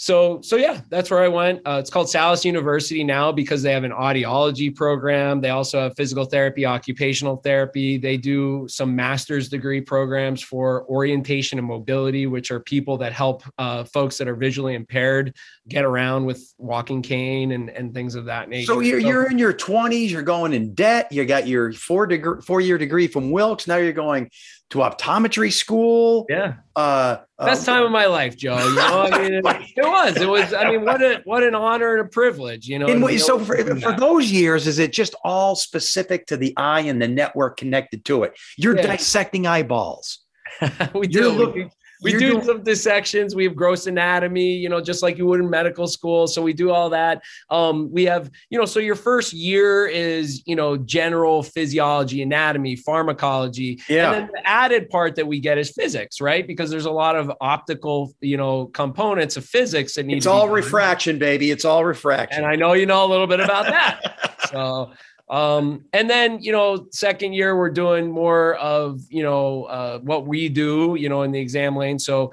so 0.00 0.40
so 0.42 0.54
yeah, 0.54 0.80
that's 0.90 1.10
where 1.10 1.24
I 1.24 1.28
went. 1.28 1.60
Uh, 1.66 1.78
it's 1.80 1.90
called 1.90 2.08
Salus 2.08 2.44
University 2.44 3.02
now 3.02 3.32
because 3.32 3.62
they 3.62 3.72
have 3.72 3.82
an 3.82 3.90
audiology 3.90 4.74
program. 4.74 5.40
They 5.40 5.50
also 5.50 5.80
have 5.80 5.96
physical 5.96 6.24
therapy, 6.24 6.64
occupational 6.64 7.38
therapy. 7.38 7.98
They 7.98 8.16
do 8.16 8.68
some 8.68 8.94
master's 8.94 9.48
degree 9.48 9.80
programs 9.80 10.40
for 10.40 10.86
orientation 10.88 11.58
and 11.58 11.66
mobility, 11.66 12.28
which 12.28 12.52
are 12.52 12.60
people 12.60 12.96
that 12.98 13.12
help 13.12 13.42
uh, 13.58 13.82
folks 13.82 14.18
that 14.18 14.28
are 14.28 14.36
visually 14.36 14.74
impaired 14.74 15.34
get 15.68 15.84
around 15.84 16.24
with 16.24 16.42
walking 16.58 17.02
cane 17.02 17.52
and, 17.52 17.68
and 17.70 17.92
things 17.92 18.14
of 18.14 18.24
that 18.26 18.48
nature. 18.48 18.66
So 18.72 18.80
you're 18.80 18.98
you're 18.98 19.30
in 19.30 19.38
your 19.38 19.52
20s, 19.52 20.10
you're 20.10 20.22
going 20.22 20.52
in 20.52 20.74
debt, 20.74 21.08
you 21.12 21.24
got 21.24 21.46
your 21.46 21.72
four 21.72 22.06
degree 22.06 22.40
four 22.42 22.60
year 22.60 22.78
degree 22.78 23.06
from 23.06 23.30
Wilkes. 23.30 23.66
Now 23.66 23.76
you're 23.76 23.92
going 23.92 24.30
to 24.70 24.78
optometry 24.78 25.50
school. 25.52 26.26
yeah, 26.28 26.54
Uh, 26.76 27.16
best 27.38 27.66
uh, 27.68 27.72
time 27.74 27.84
of 27.86 27.90
my 27.90 28.04
life, 28.06 28.36
Joe. 28.36 28.58
You 28.58 28.74
know, 28.74 29.08
I 29.10 29.22
mean, 29.22 29.32
it, 29.44 29.44
it 29.76 29.84
was, 29.84 30.16
it 30.16 30.28
was. 30.28 30.52
I 30.52 30.70
mean, 30.70 30.84
what 30.84 31.02
a 31.02 31.20
what 31.24 31.42
an 31.42 31.54
honor 31.54 31.96
and 31.96 32.06
a 32.06 32.08
privilege. 32.10 32.66
You 32.66 32.78
know. 32.78 32.86
in 32.86 33.00
what- 33.00 33.18
so 33.20 33.38
for, 33.38 33.56
for 33.56 33.92
those 33.96 34.30
years, 34.30 34.66
is 34.66 34.78
it 34.78 34.92
just 34.92 35.14
all 35.24 35.54
specific 35.56 36.26
to 36.26 36.36
the 36.36 36.54
eye 36.56 36.80
and 36.80 37.00
the 37.00 37.08
network 37.08 37.56
connected 37.58 38.04
to 38.06 38.24
it? 38.24 38.34
You're 38.56 38.76
Yeah. 38.76 38.82
dissecting 38.88 39.46
eyeballs. 39.46 40.20
we 40.94 41.08
you're 41.08 41.22
do. 41.24 41.30
look- 41.30 41.70
we 42.02 42.12
do, 42.12 42.16
we 42.18 42.22
you're 42.22 42.30
do 42.30 42.32
doing- 42.34 42.44
some 42.44 42.62
dissections. 42.62 43.34
We 43.34 43.44
have 43.44 43.56
gross 43.56 43.86
anatomy, 43.86 44.54
you 44.54 44.68
know, 44.68 44.80
just 44.80 45.02
like 45.02 45.18
you 45.18 45.26
would 45.26 45.40
in 45.40 45.50
medical 45.50 45.86
school. 45.86 46.26
So 46.26 46.42
we 46.42 46.52
do 46.52 46.70
all 46.70 46.90
that. 46.90 47.22
Um, 47.50 47.90
we 47.90 48.04
have, 48.04 48.30
you 48.50 48.58
know, 48.58 48.64
so 48.64 48.80
your 48.80 48.94
first 48.94 49.32
year 49.32 49.86
is, 49.86 50.42
you 50.46 50.56
know, 50.56 50.76
general 50.76 51.42
physiology, 51.42 52.22
anatomy, 52.22 52.76
pharmacology. 52.76 53.80
Yeah. 53.88 54.12
And 54.12 54.14
then 54.14 54.30
the 54.32 54.46
added 54.46 54.90
part 54.90 55.16
that 55.16 55.26
we 55.26 55.40
get 55.40 55.58
is 55.58 55.70
physics, 55.70 56.20
right? 56.20 56.46
Because 56.46 56.70
there's 56.70 56.86
a 56.86 56.90
lot 56.90 57.16
of 57.16 57.32
optical, 57.40 58.14
you 58.20 58.36
know, 58.36 58.66
components 58.66 59.36
of 59.36 59.44
physics 59.44 59.94
that 59.94 60.06
need 60.06 60.18
It's 60.18 60.26
all 60.26 60.48
refraction, 60.48 61.18
baby. 61.18 61.50
It's 61.50 61.64
all 61.64 61.84
refraction. 61.84 62.44
And 62.44 62.46
I 62.46 62.56
know 62.56 62.72
you 62.72 62.86
know 62.86 63.04
a 63.04 63.08
little 63.08 63.26
bit 63.26 63.40
about 63.40 63.66
that. 63.66 64.38
so 64.50 64.92
um 65.30 65.84
and 65.92 66.08
then 66.08 66.38
you 66.40 66.52
know 66.52 66.86
second 66.90 67.34
year 67.34 67.56
we're 67.56 67.70
doing 67.70 68.10
more 68.10 68.54
of 68.54 69.02
you 69.10 69.22
know 69.22 69.64
uh 69.64 69.98
what 69.98 70.26
we 70.26 70.48
do 70.48 70.96
you 70.98 71.08
know 71.08 71.22
in 71.22 71.32
the 71.32 71.38
exam 71.40 71.76
lane. 71.76 71.98
So 71.98 72.32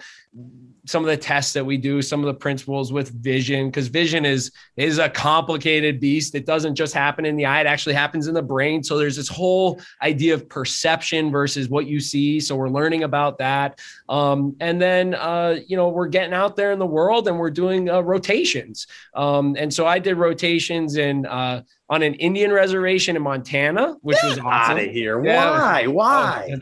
some 0.86 1.04
of 1.04 1.08
the 1.08 1.18
tests 1.18 1.54
that 1.54 1.66
we 1.66 1.78
do 1.78 2.02
some 2.02 2.20
of 2.20 2.26
the 2.26 2.34
principles 2.34 2.94
with 2.94 3.10
vision 3.10 3.68
because 3.68 3.88
vision 3.88 4.26
is 4.26 4.52
is 4.78 4.98
a 5.00 5.10
complicated 5.10 6.00
beast 6.00 6.36
it 6.36 6.46
doesn't 6.46 6.76
just 6.76 6.94
happen 6.94 7.26
in 7.26 7.36
the 7.36 7.46
eye 7.46 7.62
it 7.62 7.68
actually 7.68 7.96
happens 7.96 8.28
in 8.28 8.34
the 8.34 8.42
brain 8.42 8.84
so 8.84 8.98
there's 8.98 9.16
this 9.16 9.28
whole 9.28 9.80
idea 10.02 10.34
of 10.34 10.48
perception 10.48 11.32
versus 11.32 11.70
what 11.70 11.88
you 11.88 12.00
see 12.00 12.40
so 12.40 12.56
we're 12.56 12.70
learning 12.70 13.04
about 13.04 13.38
that 13.38 13.80
um, 14.10 14.56
and 14.60 14.82
then 14.82 15.16
uh, 15.16 15.58
you 15.68 15.76
know 15.76 15.90
we're 15.90 16.08
getting 16.08 16.34
out 16.34 16.56
there 16.56 16.72
in 16.72 16.80
the 16.80 16.86
world 16.86 17.28
and 17.28 17.38
we're 17.38 17.50
doing 17.50 17.90
uh, 17.90 18.02
rotations 18.02 18.88
um, 19.16 19.56
and 19.58 19.74
so 19.74 19.86
i 19.86 20.00
did 20.00 20.18
rotations 20.18 20.98
in 20.98 21.26
uh, 21.26 21.62
on 21.90 22.02
an 22.02 22.16
Indian 22.16 22.52
reservation 22.52 23.16
in 23.16 23.22
Montana, 23.22 23.96
which 24.02 24.18
was 24.24 24.40
Out 24.40 24.46
awesome. 24.46 24.78
of 24.80 24.86
here. 24.86 25.24
Yeah. 25.24 25.52
Why? 25.52 25.84
Oh, 25.86 25.92
Why? 25.92 26.56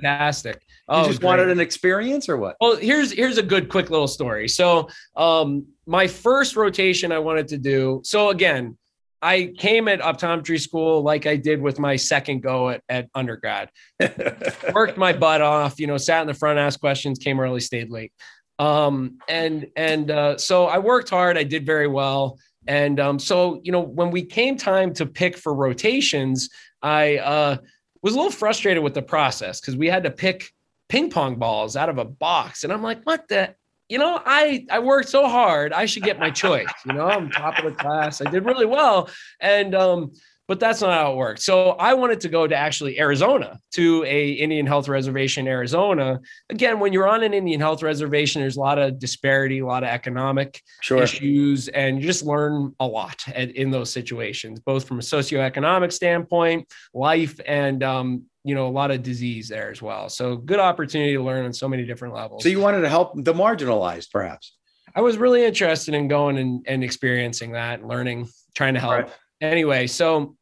Fantastic. 0.88 1.04
you 1.04 1.06
Oh, 1.06 1.08
just 1.08 1.20
great. 1.22 1.28
wanted 1.28 1.50
an 1.50 1.60
experience 1.60 2.30
or 2.30 2.38
what? 2.38 2.56
Well, 2.62 2.76
here's 2.76 3.12
here's 3.12 3.38
a 3.38 3.44
good 3.44 3.70
quick 3.70 3.90
little 3.90 4.08
story. 4.08 4.48
So, 4.48 4.90
um, 5.16 5.66
my 5.86 6.08
first 6.08 6.56
rotation 6.56 7.12
I 7.12 7.20
wanted 7.20 7.48
to 7.50 7.58
do. 7.58 8.02
So 8.04 8.30
again, 8.30 8.78
I 9.22 9.54
came 9.58 9.88
at 9.88 10.02
optometry 10.02 10.60
school 10.60 11.02
like 11.02 11.26
I 11.26 11.38
did 11.38 11.62
with 11.62 11.80
my 11.80 11.96
second 11.96 12.42
go 12.44 12.70
at, 12.70 12.82
at 12.90 13.08
undergrad. 13.16 13.70
Worked 14.74 14.98
my 14.98 15.14
butt 15.14 15.42
off, 15.42 15.80
you 15.80 15.88
know, 15.88 15.98
sat 15.98 16.22
in 16.22 16.28
the 16.28 16.34
front, 16.34 16.60
asked 16.60 16.82
questions, 16.82 17.20
came 17.20 17.40
early, 17.40 17.62
stayed 17.62 17.90
late. 17.90 18.12
Um, 18.60 19.18
and 19.28 19.68
and 19.76 20.12
uh, 20.12 20.38
so 20.38 20.66
I 20.66 20.78
worked 20.78 21.10
hard. 21.10 21.38
I 21.38 21.44
did 21.44 21.66
very 21.66 21.88
well. 21.88 22.38
And 22.68 23.00
um, 23.00 23.20
so 23.20 23.62
you 23.64 23.72
know, 23.72 23.82
when 23.82 24.12
we 24.12 24.24
came 24.24 24.58
time 24.58 24.94
to 24.96 25.06
pick 25.06 25.38
for 25.38 25.54
rotations, 25.54 26.50
I 26.82 27.18
uh, 27.18 27.58
was 28.02 28.14
a 28.14 28.18
little 28.18 28.32
frustrated 28.32 28.84
with 28.84 28.94
the 28.94 29.02
process 29.02 29.60
because 29.60 29.76
we 29.76 29.88
had 29.88 30.04
to 30.04 30.12
pick 30.12 30.52
ping 30.94 31.10
pong 31.10 31.38
balls 31.38 31.76
out 31.76 31.90
of 31.90 31.98
a 31.98 32.06
box. 32.06 32.64
And 32.64 32.72
I'm 32.72 32.84
like, 32.84 33.02
what 33.04 33.28
the? 33.28 33.56
You 33.90 33.98
know, 33.98 34.22
I 34.26 34.66
I 34.72 34.80
worked 34.80 35.10
so 35.10 35.28
hard. 35.28 35.74
I 35.74 35.86
should 35.86 36.04
get 36.04 36.20
my 36.20 36.30
choice. 36.30 36.68
You 36.86 36.94
know, 36.94 37.08
I'm 37.08 37.30
top 37.30 37.58
of 37.60 37.66
the 37.66 37.72
class. 37.72 38.22
I 38.22 38.30
did 38.30 38.46
really 38.46 38.66
well, 38.66 39.10
and 39.42 39.76
um, 39.76 40.12
but 40.48 40.60
that's 40.60 40.82
not 40.82 40.94
how 40.94 41.14
it 41.14 41.16
worked. 41.16 41.42
So 41.42 41.72
I 41.72 41.94
wanted 41.94 42.22
to 42.22 42.30
go 42.30 42.48
to 42.48 42.56
actually 42.56 43.00
Arizona 43.00 43.60
to 43.76 44.04
a 44.06 44.32
Indian 44.32 44.66
Health 44.66 44.88
Reservation, 44.88 45.48
Arizona. 45.48 46.22
Again, 46.50 46.80
when 46.80 46.94
you're 46.94 47.08
on 47.08 47.24
an 47.24 47.34
Indian 47.34 47.60
Health 47.60 47.84
Reservation, 47.84 48.42
there's 48.42 48.58
a 48.58 48.62
lot 48.62 48.80
of 48.80 49.00
disparity, 49.00 49.60
a 49.60 49.66
lot 49.66 49.84
of 49.84 49.90
economic 49.90 50.62
Sure. 50.82 51.04
issues, 51.04 51.68
and 51.68 52.00
you 52.02 52.08
just 52.08 52.24
learn 52.24 52.74
a 52.80 52.88
lot 52.88 53.24
at, 53.36 53.52
in 53.52 53.70
those 53.70 53.92
situations, 53.92 54.60
both 54.60 54.88
from 54.88 55.00
a 55.00 55.04
socioeconomic 55.04 55.92
standpoint, 55.92 56.68
life, 56.94 57.40
and 57.46 57.84
um, 57.84 58.24
you 58.44 58.56
know, 58.56 58.68
a 58.68 58.70
lot 58.70 58.92
of 58.92 59.04
disease 59.04 59.48
there 59.48 59.72
as 59.72 59.82
well. 59.82 60.10
So 60.10 60.36
good 60.36 60.60
opportunity 60.60 61.14
to 61.14 61.24
learn 61.24 61.46
on 61.46 61.54
so 61.54 61.68
many 61.68 61.86
different 61.86 62.14
levels. 62.14 62.44
So 62.44 62.50
you 62.50 62.60
wanted 62.60 62.82
to 62.82 62.90
help 62.90 63.14
the 63.16 63.34
marginalized, 63.34 64.12
perhaps? 64.12 64.56
I 64.96 65.02
was 65.02 65.18
really 65.18 65.44
interested 65.44 65.94
in 65.94 66.08
going 66.08 66.38
and, 66.38 66.64
and 66.68 66.84
experiencing 66.84 67.54
that, 67.54 67.80
and 67.80 67.90
learning, 67.90 68.28
trying 68.54 68.76
to 68.76 68.80
help. 68.80 68.92
Right. 68.92 69.10
Anyway, 69.42 69.88
so 69.88 70.36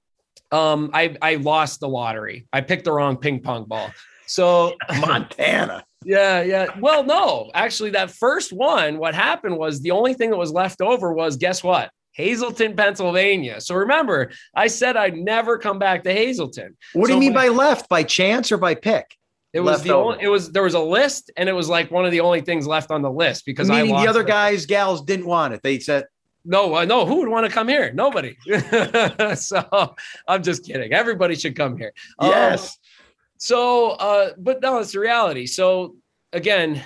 um, 0.51 0.89
I 0.93 1.15
I 1.21 1.35
lost 1.35 1.79
the 1.79 1.87
lottery. 1.87 2.47
I 2.51 2.61
picked 2.61 2.85
the 2.85 2.91
wrong 2.91 3.17
ping 3.17 3.39
pong 3.39 3.65
ball. 3.65 3.91
So 4.27 4.75
Montana. 4.99 5.83
yeah, 6.03 6.41
yeah. 6.41 6.67
Well, 6.79 7.03
no, 7.03 7.51
actually, 7.53 7.91
that 7.91 8.11
first 8.11 8.51
one, 8.51 8.97
what 8.97 9.15
happened 9.15 9.57
was 9.57 9.81
the 9.81 9.91
only 9.91 10.13
thing 10.13 10.31
that 10.31 10.37
was 10.37 10.51
left 10.51 10.81
over 10.81 11.13
was 11.13 11.37
guess 11.37 11.63
what? 11.63 11.91
Hazleton, 12.13 12.75
Pennsylvania. 12.75 13.61
So 13.61 13.75
remember, 13.75 14.31
I 14.55 14.67
said 14.67 14.97
I'd 14.97 15.15
never 15.15 15.57
come 15.57 15.79
back 15.79 16.03
to 16.03 16.13
Hazleton. 16.13 16.77
What 16.93 17.07
do 17.07 17.13
you 17.13 17.19
mean 17.19 17.33
when- 17.33 17.43
by 17.43 17.55
left? 17.55 17.89
By 17.89 18.03
chance 18.03 18.51
or 18.51 18.57
by 18.57 18.75
pick? 18.75 19.17
It 19.53 19.59
was 19.59 19.71
Left 19.79 19.83
the 19.83 19.93
over. 19.93 20.11
only. 20.13 20.23
It 20.23 20.27
was 20.29 20.51
there 20.53 20.63
was 20.63 20.75
a 20.75 20.79
list, 20.79 21.29
and 21.35 21.49
it 21.49 21.51
was 21.51 21.67
like 21.67 21.91
one 21.91 22.05
of 22.05 22.11
the 22.11 22.21
only 22.21 22.39
things 22.39 22.65
left 22.65 22.89
on 22.89 23.01
the 23.01 23.11
list 23.11 23.45
because 23.45 23.69
I 23.69 23.81
Meaning 23.81 23.97
the 24.01 24.07
other 24.07 24.21
it. 24.21 24.27
guys, 24.27 24.65
gals 24.65 25.01
didn't 25.03 25.25
want 25.25 25.53
it. 25.53 25.61
They 25.61 25.77
said, 25.79 26.05
No, 26.45 26.73
uh, 26.75 26.85
no. 26.85 27.05
Who 27.05 27.15
would 27.17 27.27
want 27.27 27.45
to 27.45 27.51
come 27.51 27.67
here? 27.67 27.91
Nobody. 27.91 28.37
so 29.35 29.95
I'm 30.27 30.41
just 30.41 30.65
kidding. 30.65 30.93
Everybody 30.93 31.35
should 31.35 31.57
come 31.57 31.77
here. 31.77 31.91
Um, 32.19 32.29
yes. 32.29 32.77
so, 33.37 33.89
uh, 33.91 34.29
but 34.37 34.61
no, 34.61 34.79
it's 34.79 34.93
the 34.93 34.99
reality. 34.99 35.45
So 35.47 35.95
again, 36.31 36.81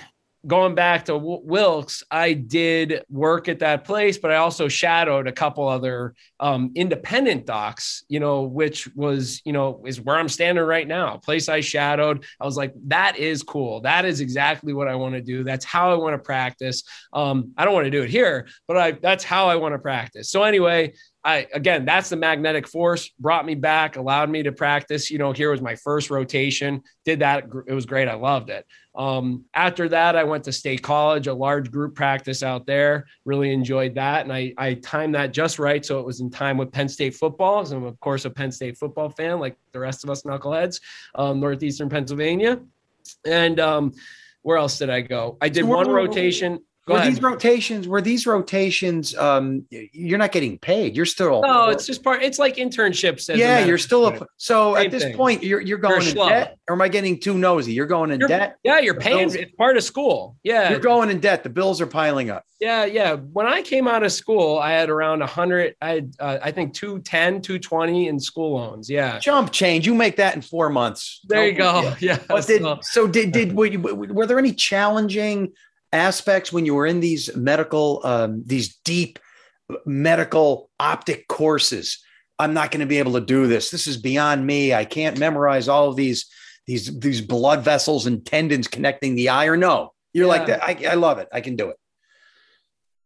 going 0.46 0.74
back 0.74 1.06
to 1.06 1.16
Wilkes, 1.16 2.04
I 2.10 2.32
did 2.32 3.02
work 3.08 3.48
at 3.48 3.58
that 3.60 3.84
place, 3.84 4.18
but 4.18 4.30
I 4.30 4.36
also 4.36 4.68
shadowed 4.68 5.26
a 5.26 5.32
couple 5.32 5.66
other 5.66 6.14
um, 6.38 6.70
independent 6.74 7.46
docs, 7.46 8.04
you 8.08 8.20
know, 8.20 8.42
which 8.42 8.88
was, 8.94 9.42
you 9.44 9.52
know, 9.52 9.82
is 9.86 10.00
where 10.00 10.16
I'm 10.16 10.28
standing 10.28 10.64
right 10.64 10.86
now. 10.86 11.16
Place 11.16 11.48
I 11.48 11.60
shadowed. 11.60 12.24
I 12.40 12.44
was 12.44 12.56
like, 12.56 12.72
that 12.86 13.16
is 13.16 13.42
cool. 13.42 13.80
That 13.80 14.04
is 14.04 14.20
exactly 14.20 14.72
what 14.72 14.88
I 14.88 14.94
want 14.94 15.14
to 15.14 15.20
do. 15.20 15.42
That's 15.42 15.64
how 15.64 15.92
I 15.92 15.96
want 15.96 16.14
to 16.14 16.18
practice. 16.18 16.82
Um, 17.12 17.52
I 17.56 17.64
don't 17.64 17.74
want 17.74 17.86
to 17.86 17.90
do 17.90 18.02
it 18.02 18.10
here, 18.10 18.48
but 18.68 18.76
I 18.76 18.92
that's 18.92 19.24
how 19.24 19.48
I 19.48 19.56
want 19.56 19.74
to 19.74 19.78
practice. 19.78 20.30
So 20.30 20.42
anyway, 20.44 20.92
I 21.26 21.48
again, 21.52 21.84
that's 21.84 22.08
the 22.08 22.16
magnetic 22.16 22.68
force 22.68 23.10
brought 23.18 23.44
me 23.44 23.56
back, 23.56 23.96
allowed 23.96 24.30
me 24.30 24.44
to 24.44 24.52
practice. 24.52 25.10
You 25.10 25.18
know, 25.18 25.32
here 25.32 25.50
was 25.50 25.60
my 25.60 25.74
first 25.74 26.08
rotation. 26.08 26.82
Did 27.04 27.18
that. 27.18 27.48
It 27.66 27.72
was 27.72 27.84
great. 27.84 28.06
I 28.06 28.14
loved 28.14 28.48
it. 28.48 28.64
Um, 28.94 29.44
after 29.52 29.88
that, 29.88 30.14
I 30.14 30.22
went 30.22 30.44
to 30.44 30.52
State 30.52 30.82
College, 30.84 31.26
a 31.26 31.34
large 31.34 31.72
group 31.72 31.96
practice 31.96 32.44
out 32.44 32.64
there. 32.64 33.06
Really 33.24 33.52
enjoyed 33.52 33.96
that, 33.96 34.22
and 34.22 34.32
I 34.32 34.54
I 34.56 34.74
timed 34.74 35.16
that 35.16 35.32
just 35.32 35.58
right, 35.58 35.84
so 35.84 35.98
it 35.98 36.06
was 36.06 36.20
in 36.20 36.30
time 36.30 36.58
with 36.58 36.70
Penn 36.70 36.88
State 36.88 37.16
football. 37.16 37.64
So 37.64 37.76
I'm 37.76 37.84
of 37.84 37.98
course 37.98 38.24
a 38.24 38.30
Penn 38.30 38.52
State 38.52 38.78
football 38.78 39.10
fan, 39.10 39.40
like 39.40 39.56
the 39.72 39.80
rest 39.80 40.04
of 40.04 40.10
us 40.10 40.22
knuckleheads, 40.22 40.80
um, 41.16 41.40
northeastern 41.40 41.88
Pennsylvania. 41.88 42.60
And 43.24 43.58
um, 43.58 43.92
where 44.42 44.58
else 44.58 44.78
did 44.78 44.90
I 44.90 45.00
go? 45.00 45.38
I 45.40 45.48
did 45.48 45.64
one 45.64 45.90
rotation. 45.90 46.60
Go 46.86 46.94
were 46.94 47.00
ahead. 47.00 47.12
these 47.12 47.20
rotations? 47.22 47.88
Were 47.88 48.00
these 48.00 48.26
rotations? 48.28 49.16
Um, 49.16 49.64
you're 49.70 50.18
not 50.18 50.30
getting 50.30 50.56
paid. 50.58 50.94
You're 50.96 51.04
still. 51.04 51.42
no, 51.42 51.68
it's 51.70 51.84
just 51.84 52.04
part. 52.04 52.22
It's 52.22 52.38
like 52.38 52.56
internships. 52.56 53.28
as 53.28 53.38
yeah. 53.38 53.64
You're 53.64 53.76
still 53.78 54.06
a. 54.06 54.26
So 54.36 54.74
Same 54.76 54.84
at 54.86 54.90
this 54.92 55.02
thing. 55.02 55.16
point, 55.16 55.42
you're 55.42 55.60
you're 55.60 55.78
going 55.78 56.06
in 56.06 56.14
debt, 56.14 56.58
or 56.68 56.74
am 56.74 56.82
I 56.82 56.88
getting 56.88 57.18
too 57.18 57.36
nosy? 57.36 57.72
You're 57.72 57.86
going 57.86 58.12
in 58.12 58.20
You're- 58.20 58.28
debt. 58.28 58.56
Yeah, 58.62 58.78
you're 58.78 58.94
paying. 58.98 59.18
bills- 59.18 59.34
It's 59.34 59.52
part 59.56 59.76
of 59.76 59.82
school. 59.82 60.36
Yeah, 60.44 60.70
You're 60.70 60.78
going 60.78 61.10
in 61.10 61.18
debt. 61.18 61.42
The 61.42 61.50
bills 61.50 61.80
are 61.80 61.86
piling 61.88 62.30
up. 62.30 62.44
yeah, 62.60 62.84
yeah. 62.84 63.14
When 63.16 63.46
I 63.46 63.62
came 63.62 63.88
out 63.88 64.04
of 64.04 64.12
school, 64.12 64.58
I 64.58 64.70
had 64.70 64.88
around 64.88 65.18
100. 65.20 65.74
I 65.82 65.88
had, 65.90 66.12
uh, 66.20 66.38
I 66.42 66.52
think 66.52 66.72
210, 66.74 67.42
220 67.42 68.06
in 68.08 68.20
school 68.20 68.54
loans. 68.58 68.88
Yeah. 68.88 69.18
Jump 69.18 69.50
change. 69.52 69.86
You 69.86 69.94
make 69.94 70.16
that 70.16 70.36
in 70.36 70.40
four 70.40 70.68
months. 70.70 71.20
There 71.24 71.46
you 71.48 71.54
go. 71.54 71.94
Yeah. 72.00 72.18
But 72.28 72.46
did 72.46 72.62
so- 72.62 72.78
so 72.82 73.06
did 73.08 73.32
did 73.32 73.56
were, 73.56 73.66
you, 73.66 73.80
were 73.80 74.26
there 74.26 74.38
any 74.38 74.52
challenging 74.52 75.52
aspects 75.92 76.52
when 76.52 76.66
you 76.66 76.74
were 76.74 76.86
in 76.86 77.00
these 77.00 77.34
medical 77.36 78.00
um, 78.04 78.42
these 78.46 78.76
deep 78.84 79.18
medical 79.84 80.70
optic 80.78 81.28
courses? 81.28 82.02
I'm 82.38 82.52
not 82.52 82.70
going 82.70 82.80
to 82.80 82.86
be 82.86 82.98
able 82.98 83.14
to 83.14 83.20
do 83.20 83.46
this. 83.46 83.70
This 83.70 83.86
is 83.86 83.96
beyond 83.96 84.46
me. 84.46 84.74
I 84.74 84.84
can't 84.84 85.18
memorize 85.18 85.68
all 85.68 85.88
of 85.88 85.96
these 85.96 86.26
these 86.66 86.98
these 86.98 87.20
blood 87.20 87.62
vessels 87.62 88.06
and 88.06 88.24
tendons 88.24 88.68
connecting 88.68 89.14
the 89.16 89.30
eye. 89.30 89.46
Or 89.46 89.56
no, 89.56 89.92
you're 90.12 90.26
like 90.26 90.46
that. 90.46 90.62
I, 90.62 90.76
I 90.90 90.94
love 90.94 91.18
it. 91.18 91.28
I 91.32 91.40
can 91.40 91.56
do 91.56 91.70
it. 91.70 91.76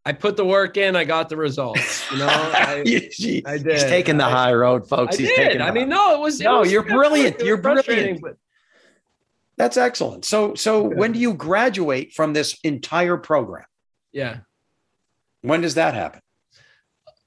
I 0.04 0.12
put 0.14 0.36
the 0.38 0.46
work 0.46 0.76
in. 0.78 0.96
I 0.96 1.04
got 1.04 1.28
the 1.28 1.36
results. 1.36 2.10
You 2.10 2.18
know, 2.18 2.26
I, 2.30 2.80
I 2.80 2.82
He's 2.84 3.84
taking 3.84 4.16
the 4.16 4.24
I- 4.24 4.30
high 4.30 4.54
road, 4.54 4.82
I 4.84 4.86
folks. 4.86 5.16
He's 5.16 5.28
did. 5.28 5.36
taking. 5.36 5.60
I 5.60 5.70
mean, 5.70 5.88
no, 5.90 6.14
it 6.14 6.20
was. 6.20 6.40
it 6.40 6.44
No, 6.44 6.60
was- 6.60 6.72
you're 6.72 6.82
brilliant. 6.82 7.38
You're 7.40 7.58
brilliant. 7.58 8.20
but- 8.22 8.36
that's 9.60 9.76
excellent. 9.76 10.24
So 10.24 10.54
so 10.54 10.88
Yeah. 10.88 10.96
when 10.96 11.12
do 11.12 11.18
you 11.18 11.34
graduate 11.34 12.14
from 12.14 12.32
this 12.32 12.58
entire 12.64 13.18
program? 13.18 13.66
Yeah. 14.10 14.38
When 15.42 15.60
does 15.60 15.74
that 15.74 15.94
happen? 15.94 16.20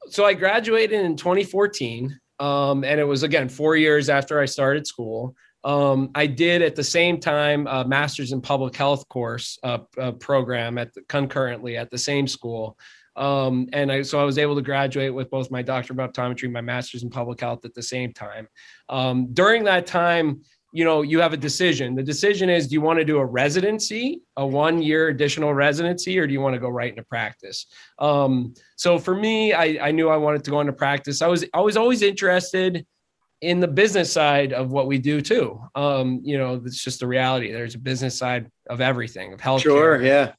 so 0.10 0.26
I 0.26 0.34
graduated 0.34 1.00
in 1.00 1.16
2014, 1.16 2.20
um, 2.40 2.84
and 2.84 3.00
it 3.00 3.06
was 3.06 3.24
again 3.24 3.48
four 3.48 3.76
years 3.78 4.10
after 4.10 4.40
I 4.40 4.46
started 4.46 4.86
school. 4.86 5.34
Um, 5.64 6.10
I 6.14 6.26
did 6.28 6.62
at 6.62 6.76
the 6.76 6.84
same 6.84 7.20
time 7.22 7.68
a 7.68 7.86
master's 7.88 8.32
in 8.34 8.42
public 8.42 8.76
health 8.76 9.08
course 9.08 9.58
uh, 9.64 9.78
program 10.20 10.78
at 10.78 10.94
the, 10.94 11.02
concurrently 11.08 11.78
at 11.78 11.90
the 11.90 11.98
same 11.98 12.28
school. 12.28 12.78
Um, 13.16 13.70
and 13.74 13.92
I, 13.92 14.02
so 14.02 14.20
I 14.20 14.24
was 14.24 14.38
able 14.38 14.56
to 14.56 14.62
graduate 14.62 15.14
with 15.14 15.30
both 15.30 15.52
my 15.52 15.62
doctor 15.62 15.94
of 15.94 16.00
optometry, 16.00 16.52
my 16.52 16.62
master's 16.62 17.04
in 17.04 17.10
public 17.10 17.40
health 17.40 17.64
at 17.64 17.74
the 17.74 17.82
same 17.84 18.12
time. 18.12 18.48
Um, 18.90 19.34
during 19.34 19.64
that 19.66 19.86
time, 19.86 20.42
you 20.76 20.84
know, 20.84 21.04
you 21.04 21.20
have 21.22 21.34
a 21.34 21.38
decision. 21.38 21.94
The 21.94 22.02
decision 22.02 22.50
is, 22.50 22.68
do 22.68 22.74
you 22.74 22.82
want 22.82 22.98
to 22.98 23.06
do 23.06 23.20
a 23.20 23.26
residency, 23.26 24.24
a 24.38 24.46
one 24.46 24.82
year 24.82 25.10
additional 25.10 25.54
residency, 25.54 26.18
or 26.18 26.26
do 26.26 26.34
you 26.34 26.42
want 26.42 26.56
to 26.56 26.60
go 26.60 26.68
right 26.68 26.90
into 26.90 27.04
practice? 27.04 27.68
Um, 28.00 28.56
so 28.76 28.98
for 28.98 29.16
me, 29.16 29.54
I, 29.54 29.78
I 29.80 29.92
knew 29.92 30.10
I 30.10 30.18
wanted 30.18 30.44
to 30.46 30.52
go 30.52 30.62
into 30.62 30.74
practice. 30.74 31.22
I 31.22 31.28
was 31.28 31.46
I 31.54 31.62
was 31.62 31.78
always 31.78 32.02
interested 32.02 32.88
in 33.42 33.60
the 33.60 33.68
business 33.68 34.12
side 34.12 34.52
of 34.52 34.72
what 34.72 34.88
we 34.88 34.98
do 34.98 35.22
too. 35.22 35.62
Um, 35.76 36.22
you 36.24 36.40
know, 36.40 36.60
it's 36.66 36.84
just 36.84 37.00
the 37.00 37.08
reality. 37.08 37.52
There's 37.52 37.76
a 37.76 37.80
business 37.80 38.18
side 38.18 38.50
of 38.68 38.82
everything, 38.82 39.32
of 39.32 39.40
healthcare, 39.40 40.04
yeah. 40.04 40.32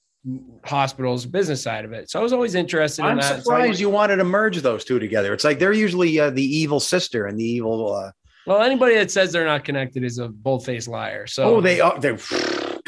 hospitals, 0.65 1.27
business 1.27 1.63
side 1.63 1.85
of 1.85 1.93
it. 1.93 2.11
So 2.11 2.19
I 2.19 2.23
was 2.25 2.33
always 2.33 2.57
interested 2.57 3.03
in 3.03 3.09
I'm 3.09 3.17
that. 3.19 3.29
So 3.29 3.35
I- 3.35 3.39
surprised 3.41 3.81
you 3.81 3.89
wanted 3.89 4.17
to 4.17 4.25
merge 4.25 4.61
those 4.63 4.85
two 4.85 4.99
together. 4.99 5.33
It's 5.33 5.45
like 5.45 5.61
they're 5.61 5.73
usually 5.73 6.19
uh, 6.19 6.31
the 6.31 6.43
evil 6.43 6.81
sister 6.81 7.27
and 7.27 7.39
the 7.39 7.45
evil. 7.45 7.95
Uh, 7.95 8.11
well, 8.47 8.63
anybody 8.63 8.95
that 8.97 9.11
says 9.11 9.33
they're 9.33 9.47
not 9.47 9.65
connected 9.65 10.05
is 10.05 10.19
a 10.19 10.29
bold-faced 10.29 10.89
liar. 10.89 11.27
So 11.27 11.57
oh, 11.57 11.61
they 11.61 11.81
are. 11.81 11.99
They're 11.99 12.19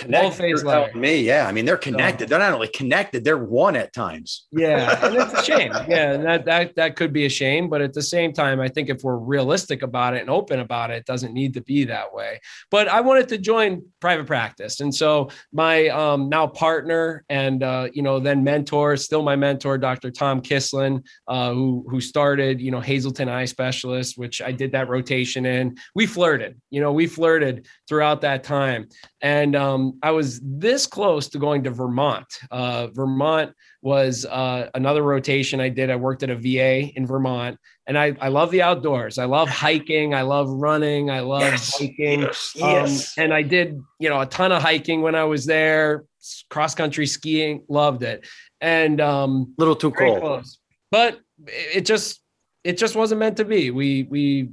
connected. 0.07 0.37
phase 0.37 0.63
You're 0.63 0.73
telling. 0.73 1.01
Me, 1.01 1.21
yeah. 1.21 1.47
I 1.47 1.53
mean, 1.53 1.65
they're 1.65 1.77
connected. 1.77 2.29
They're 2.29 2.39
not 2.39 2.53
only 2.53 2.69
connected, 2.69 3.25
they're 3.25 3.37
one 3.37 3.77
at 3.77 3.93
times. 3.93 4.47
Yeah, 4.53 5.05
and 5.05 5.15
it's 5.15 5.33
a 5.33 5.43
shame. 5.43 5.73
Yeah, 5.89 6.13
and 6.13 6.25
that 6.25 6.45
that 6.47 6.75
that 6.77 6.97
could 6.97 7.13
be 7.13 7.27
a 7.27 7.29
shame, 7.29 7.69
but 7.69 7.81
at 7.81 7.93
the 7.93 8.03
same 8.03 8.33
time, 8.33 8.61
I 8.61 8.69
think 8.69 8.89
if 8.89 9.03
we're 9.05 9.19
realistic 9.19 9.83
about 9.83 10.15
it 10.15 10.21
and 10.21 10.31
open 10.31 10.61
about 10.61 10.91
it, 10.91 10.97
it 10.97 11.07
doesn't 11.07 11.33
need 11.33 11.55
to 11.55 11.61
be 11.61 11.85
that 11.85 12.13
way. 12.13 12.41
But 12.71 12.89
I 12.89 13.03
wanted 13.03 13.29
to 13.29 13.39
join 13.39 13.83
private 14.01 14.27
practice, 14.27 14.81
and 14.81 14.93
so 14.95 15.29
my 15.53 15.89
um, 15.89 16.29
now 16.29 16.47
partner 16.47 17.25
and 17.29 17.63
uh, 17.63 17.89
you 17.93 18.03
know 18.03 18.19
then 18.19 18.43
mentor, 18.43 18.97
still 18.97 19.23
my 19.23 19.37
mentor, 19.37 19.79
Dr. 19.79 20.11
Tom 20.11 20.41
Kislin, 20.41 21.05
uh, 21.29 21.53
who 21.53 21.85
who 21.89 22.01
started 22.01 22.61
you 22.61 22.71
know 22.71 22.81
Hazleton 22.81 23.29
Eye 23.29 23.45
Specialist, 23.45 24.19
which 24.19 24.43
I 24.43 24.53
did 24.53 24.73
that 24.73 24.89
rotation 24.89 25.47
in. 25.47 25.77
We 25.95 26.07
flirted, 26.07 26.61
you 26.71 26.81
know, 26.81 26.93
we 26.93 27.07
flirted 27.07 27.67
throughout 27.89 28.23
that 28.23 28.43
time, 28.43 28.89
and 29.21 29.55
um, 29.55 29.96
I 30.03 30.11
was 30.11 30.41
this 30.43 30.87
close 30.87 31.29
to 31.31 31.39
going 31.39 31.65
to 31.65 31.71
Vermont. 31.71 32.27
Uh, 32.51 32.89
Vermont 32.89 33.53
was 33.83 34.25
uh, 34.25 34.71
another 34.75 35.03
rotation 35.03 35.61
I 35.61 35.69
did. 35.69 35.91
I 35.91 35.97
worked 35.97 36.23
at 36.23 36.31
a 36.31 36.37
VA 36.37 36.93
in 36.97 37.07
Vermont, 37.07 37.59
and 37.87 37.99
I, 37.99 38.17
I 38.21 38.29
love 38.29 38.51
the 38.51 38.63
outdoors. 38.63 39.19
I 39.19 39.25
love 39.25 39.49
hiking. 39.49 40.15
I 40.15 40.23
love 40.23 40.49
running. 40.49 41.11
I 41.11 41.21
love 41.21 41.43
hiking. 41.55 42.23
Yes. 42.23 42.57
Um, 42.61 42.71
yes. 42.71 43.19
and 43.19 43.33
I 43.33 43.43
did, 43.43 43.81
you 43.99 44.09
know, 44.09 44.21
a 44.21 44.27
ton 44.27 44.53
of 44.53 44.63
hiking 44.63 45.03
when 45.03 45.15
I 45.15 45.25
was 45.25 45.47
there. 45.47 46.05
Cross 46.51 46.75
country 46.75 47.07
skiing, 47.07 47.65
loved 47.69 48.03
it. 48.03 48.27
And 48.61 49.01
um, 49.01 49.55
little 49.59 49.77
too 49.77 49.93
cold. 49.93 50.21
close, 50.21 50.59
but 50.91 51.21
it 51.47 51.87
just 51.87 52.21
it 52.67 52.79
just 52.79 52.97
wasn't 52.97 53.21
meant 53.21 53.37
to 53.37 53.45
be. 53.45 53.71
We 53.71 54.03
we 54.11 54.51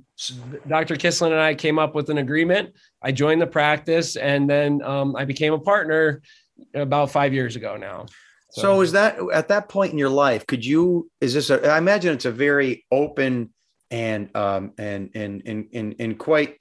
Dr. 0.67 0.95
Kislin 0.95 1.31
and 1.31 1.41
I 1.41 1.55
came 1.55 1.79
up 1.79 1.95
with 1.95 2.09
an 2.09 2.19
agreement. 2.19 2.73
I 3.01 3.11
joined 3.11 3.41
the 3.41 3.47
practice, 3.47 4.15
and 4.15 4.49
then 4.49 4.81
um, 4.83 5.15
I 5.15 5.25
became 5.25 5.53
a 5.53 5.59
partner 5.59 6.21
about 6.75 7.11
five 7.11 7.33
years 7.33 7.55
ago 7.55 7.75
now. 7.75 8.05
So 8.51 8.81
is 8.81 8.91
that 8.91 9.17
at 9.33 9.47
that 9.47 9.67
point 9.67 9.93
in 9.93 9.97
your 9.97 10.09
life? 10.11 10.45
Could 10.45 10.63
you? 10.63 11.09
Is 11.19 11.33
this? 11.33 11.49
A, 11.49 11.67
I 11.67 11.79
imagine 11.79 12.13
it's 12.13 12.25
a 12.25 12.31
very 12.31 12.85
open 12.91 13.49
and 13.89 14.35
um 14.35 14.73
and 14.77 15.09
and 15.15 15.41
and 15.45 15.67
and, 15.73 15.95
and 15.99 16.19
quite 16.19 16.57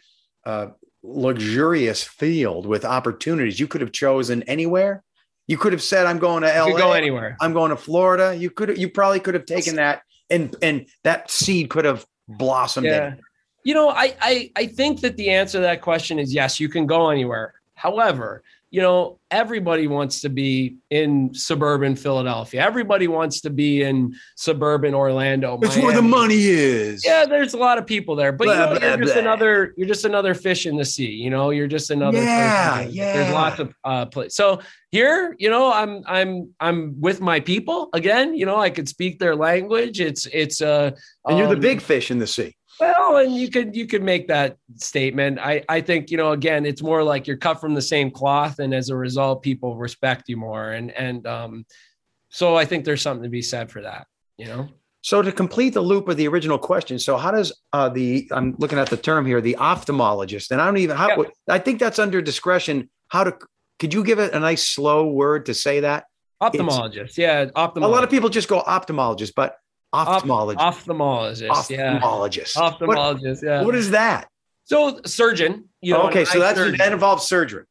uh, 0.47 0.69
luxurious 1.03 2.03
field 2.03 2.65
with 2.65 2.87
opportunities. 2.87 3.61
You 3.61 3.67
could 3.67 3.83
have 3.83 3.93
chosen 3.93 4.43
anywhere. 4.45 5.05
You 5.47 5.59
could 5.59 5.73
have 5.73 5.83
said, 5.83 6.07
"I'm 6.07 6.19
going 6.19 6.45
to 6.45 6.49
you 6.49 6.73
LA. 6.73 6.79
go 6.79 6.93
anywhere. 6.93 7.37
I'm 7.43 7.53
going 7.53 7.71
to 7.71 7.77
Florida." 7.77 8.35
You 8.35 8.51
could. 8.51 8.79
You 8.79 8.89
probably 8.89 9.21
could 9.21 9.35
have 9.35 9.45
taken 9.45 9.77
that, 9.77 10.03
and 10.33 10.57
and 10.63 10.87
that 11.05 11.31
seed 11.31 11.69
could 11.71 11.85
have 11.85 12.07
blossomed. 12.27 12.87
Yeah. 12.87 13.09
In. 13.09 13.21
You 13.65 13.75
know, 13.75 13.91
I, 13.91 14.17
I 14.21 14.51
I 14.57 14.67
think 14.67 15.01
that 15.03 15.17
the 15.17 15.31
answer 15.31 15.59
to 15.59 15.63
that 15.63 15.83
question 15.83 16.19
is 16.19 16.35
yes, 16.35 16.59
you 16.59 16.69
can 16.69 16.87
go 16.87 17.11
anywhere. 17.11 17.55
However, 17.75 18.43
you 18.73 18.81
know, 18.81 19.21
everybody 19.31 19.87
wants 19.87 20.23
to 20.23 20.31
be 20.31 20.79
in 20.89 21.35
suburban 21.35 21.95
Philadelphia. 21.95 22.63
Everybody 22.63 23.07
wants 23.07 23.43
to 23.43 23.51
be 23.51 23.83
in 23.83 24.15
suburban 24.35 24.95
Orlando. 24.95 25.59
It's 25.61 25.77
where 25.77 25.95
the 25.95 26.01
money 26.01 26.47
is. 26.47 27.05
Yeah, 27.05 27.27
there's 27.27 27.53
a 27.53 27.59
lot 27.59 27.77
of 27.77 27.87
people 27.87 28.17
there, 28.17 28.33
but 28.33 28.49
you 28.49 28.55
know, 28.55 28.79
blah, 28.79 28.89
you're 28.89 28.97
just 28.97 29.17
another. 29.17 29.75
You're 29.77 29.87
just 29.87 30.07
another 30.07 30.33
fish 30.33 30.65
in 30.65 30.79
the 30.79 30.87
sea. 30.87 31.11
You 31.11 31.29
know, 31.29 31.51
you're 31.51 31.67
just 31.67 31.91
another. 31.91 32.17
Yeah, 32.17 32.79
person. 32.79 32.95
yeah. 32.95 33.13
There's 33.13 33.35
lots 33.35 33.59
of 33.59 33.75
uh, 33.85 34.07
place. 34.07 34.35
So 34.35 34.61
here, 34.91 35.37
you 35.39 35.51
know, 35.51 35.71
I'm 35.71 36.03
I'm 36.07 36.55
I'm 36.59 36.99
with 36.99 37.21
my 37.21 37.41
people 37.41 37.91
again. 37.93 38.35
You 38.35 38.47
know, 38.47 38.57
I 38.57 38.71
could 38.71 38.89
speak 38.89 39.19
their 39.19 39.37
language. 39.37 40.01
It's 40.01 40.25
it's 40.33 40.63
uh, 40.63 40.93
and 41.27 41.37
you're 41.37 41.49
the 41.49 41.57
um, 41.57 41.61
big 41.61 41.83
fish 41.83 42.11
in 42.11 42.19
the 42.19 42.27
sea. 42.27 42.57
Well, 42.83 43.17
and 43.19 43.35
you 43.35 43.51
could 43.51 43.75
you 43.77 43.87
could 43.87 44.03
make 44.03 44.29
that 44.29 44.57
statement. 44.77 45.39
I 45.39 45.63
I 45.69 45.81
think 45.81 46.11
you 46.11 46.17
know 46.17 46.33
again, 46.33 46.67
it's 46.67 46.83
more 46.83 47.03
like 47.03 47.27
you're 47.27 47.37
cut 47.37 47.61
from 47.61 47.75
the 47.75 47.83
same 47.83 48.11
cloth, 48.11 48.59
and 48.59 48.75
as 48.75 48.89
a 48.89 48.97
result, 48.97 49.43
people 49.43 49.77
respect 49.77 50.29
you 50.29 50.37
more. 50.37 50.73
And 50.73 50.91
and 50.93 51.27
um, 51.27 51.67
so 52.29 52.57
I 52.57 52.65
think 52.65 52.85
there's 52.85 53.03
something 53.03 53.23
to 53.23 53.29
be 53.29 53.43
said 53.43 53.71
for 53.71 53.83
that. 53.83 54.07
You 54.39 54.47
know. 54.47 54.69
So 55.05 55.21
to 55.21 55.33
complete 55.33 55.75
the 55.75 55.81
loop 55.81 56.09
of 56.09 56.17
the 56.17 56.29
original 56.29 56.59
question, 56.59 56.99
so 56.99 57.17
how 57.17 57.33
does 57.33 57.53
uh, 57.73 57.89
the 57.89 58.29
I'm 58.31 58.55
looking 58.59 58.79
at 58.79 58.89
the 58.89 58.97
term 58.97 59.27
here, 59.27 59.41
the 59.41 59.57
ophthalmologist, 59.59 60.53
and 60.53 60.61
I 60.61 60.67
don't 60.67 60.77
even 60.77 60.97
how 60.97 61.09
Yeah. 61.09 61.29
I 61.49 61.59
think 61.59 61.81
that's 61.81 61.99
under 61.99 62.23
discretion. 62.23 62.89
How 63.09 63.25
to 63.25 63.37
could 63.81 63.93
you 63.93 64.05
give 64.05 64.21
it 64.21 64.33
a 64.33 64.39
nice 64.39 64.69
slow 64.69 65.09
word 65.09 65.47
to 65.47 65.55
say 65.55 65.81
that? 65.81 66.05
Ophthalmologist, 66.41 67.17
yeah, 67.19 67.47
ophthalmologist. 67.47 67.85
A 67.85 67.89
lot 67.89 68.05
of 68.05 68.11
people 68.11 68.29
just 68.29 68.49
go 68.49 68.63
ophthalmologist, 68.63 69.33
but 69.35 69.57
ophthalmologist, 69.95 70.57
ophthalmologist, 70.57 71.71
yeah, 71.71 72.01
ophthalmologist. 72.01 72.57
What- 72.87 73.43
yeah. 73.43 73.63
what 73.63 73.75
is 73.75 73.91
that? 73.91 74.29
so 74.65 75.01
surgeon? 75.05 75.69
You 75.81 75.95
know, 75.95 76.03
okay, 76.05 76.25
so 76.25 76.39
that's 76.39 76.59
surgeon. 76.59 76.79
that 76.79 76.93
involves 76.93 77.27
surgery. 77.27 77.65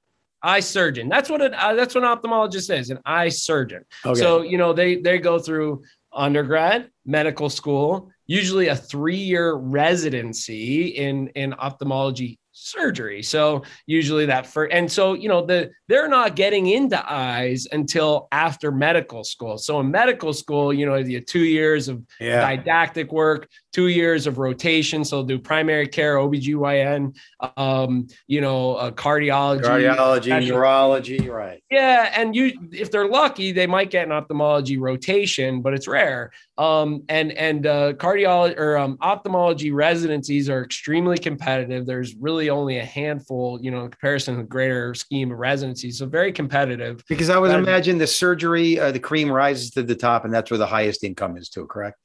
eye 0.44 0.60
surgeon. 0.60 1.10
That's 1.10 1.30
what 1.30 1.42
it. 1.42 1.54
Uh, 1.54 1.74
that's 1.74 1.96
what 1.96 2.04
an 2.04 2.18
ophthalmologist 2.18 2.76
is, 2.78 2.90
an 2.90 3.00
eye 3.06 3.30
surgeon. 3.30 3.86
Okay. 4.06 4.20
So 4.20 4.42
you 4.42 4.58
know 4.58 4.74
they 4.74 4.98
they 4.98 5.18
go 5.18 5.40
through 5.40 5.84
undergrad, 6.14 6.90
medical 7.06 7.50
school, 7.50 8.12
usually 8.28 8.68
a 8.68 8.76
three 8.76 9.16
year 9.16 9.54
residency 9.54 10.88
in 10.88 11.28
in 11.30 11.54
ophthalmology 11.54 12.38
surgery. 12.62 13.24
So 13.24 13.64
usually 13.88 14.26
that 14.28 14.46
for 14.46 14.66
and 14.66 14.92
so 14.92 15.14
you 15.14 15.28
know 15.28 15.46
the 15.46 15.72
they're 15.88 16.08
not 16.08 16.36
getting 16.36 16.68
into 16.68 17.02
eyes 17.12 17.68
until 17.72 18.28
after 18.32 18.72
medical 18.72 19.24
school. 19.24 19.58
So 19.58 19.80
in 19.80 19.92
medical 19.92 20.34
school, 20.34 20.72
you 20.72 20.86
know, 20.86 20.96
you 20.96 21.18
have 21.18 21.26
two 21.26 21.44
years 21.44 21.88
of 21.88 22.04
yeah. 22.20 22.42
didactic 22.42 23.12
work, 23.12 23.50
two 23.72 23.88
years 23.88 24.28
of 24.28 24.38
rotation. 24.38 25.04
So 25.04 25.18
they'll 25.18 25.38
do 25.38 25.40
primary 25.40 25.88
care, 25.88 26.18
OBGYN, 26.18 27.16
um, 27.58 28.08
you 28.28 28.42
know, 28.42 28.76
uh, 28.76 28.92
cardiology. 28.92 29.64
Cardiology, 29.64 30.32
Actually- 30.32 30.52
neurology, 30.52 31.30
right. 31.30 31.64
Yeah, 31.70 32.12
and 32.16 32.36
you 32.36 32.52
if 32.72 32.92
they're 32.92 33.08
lucky, 33.08 33.52
they 33.52 33.68
might 33.68 33.90
get 33.90 34.06
an 34.06 34.12
ophthalmology 34.12 34.78
rotation, 34.78 35.62
but 35.62 35.74
it's 35.74 35.88
rare. 35.88 36.32
Um, 36.58 37.04
and 37.10 37.32
and 37.32 37.66
uh, 37.66 37.94
cardiology 37.94 38.60
or 38.60 38.78
um, 38.78 38.98
ophthalmology 39.02 39.72
residencies 39.72 40.50
are 40.50 40.64
extremely 40.64 41.18
competitive. 41.18 41.86
There's 41.86 42.16
really 42.16 42.50
only 42.50 42.80
a 42.80 42.86
handful, 42.86 43.60
you 43.62 43.72
know, 43.72 43.86
in 43.86 43.92
comparison 43.92 44.36
to 44.36 44.42
the 44.42 44.48
greater 44.48 44.94
scheme 44.94 45.32
of 45.32 45.38
residencies. 45.40 46.00
So 46.00 46.06
very 46.06 46.32
competitive. 46.32 47.04
Because 47.08 47.30
I 47.30 47.38
would 47.38 47.52
imagine 47.52 47.98
the 47.98 48.08
surgery, 48.08 48.80
uh, 48.80 48.92
the 48.92 49.00
cream 49.00 49.32
rises 49.32 49.72
to 49.72 49.84
the 49.84 49.96
top, 49.96 50.26
and 50.26 50.34
that's 50.34 50.52
where 50.52 50.58
the 50.58 50.68
highest 50.68 51.04
income 51.04 51.38
is 51.38 51.50
too. 51.50 51.66
Correct? 51.68 51.98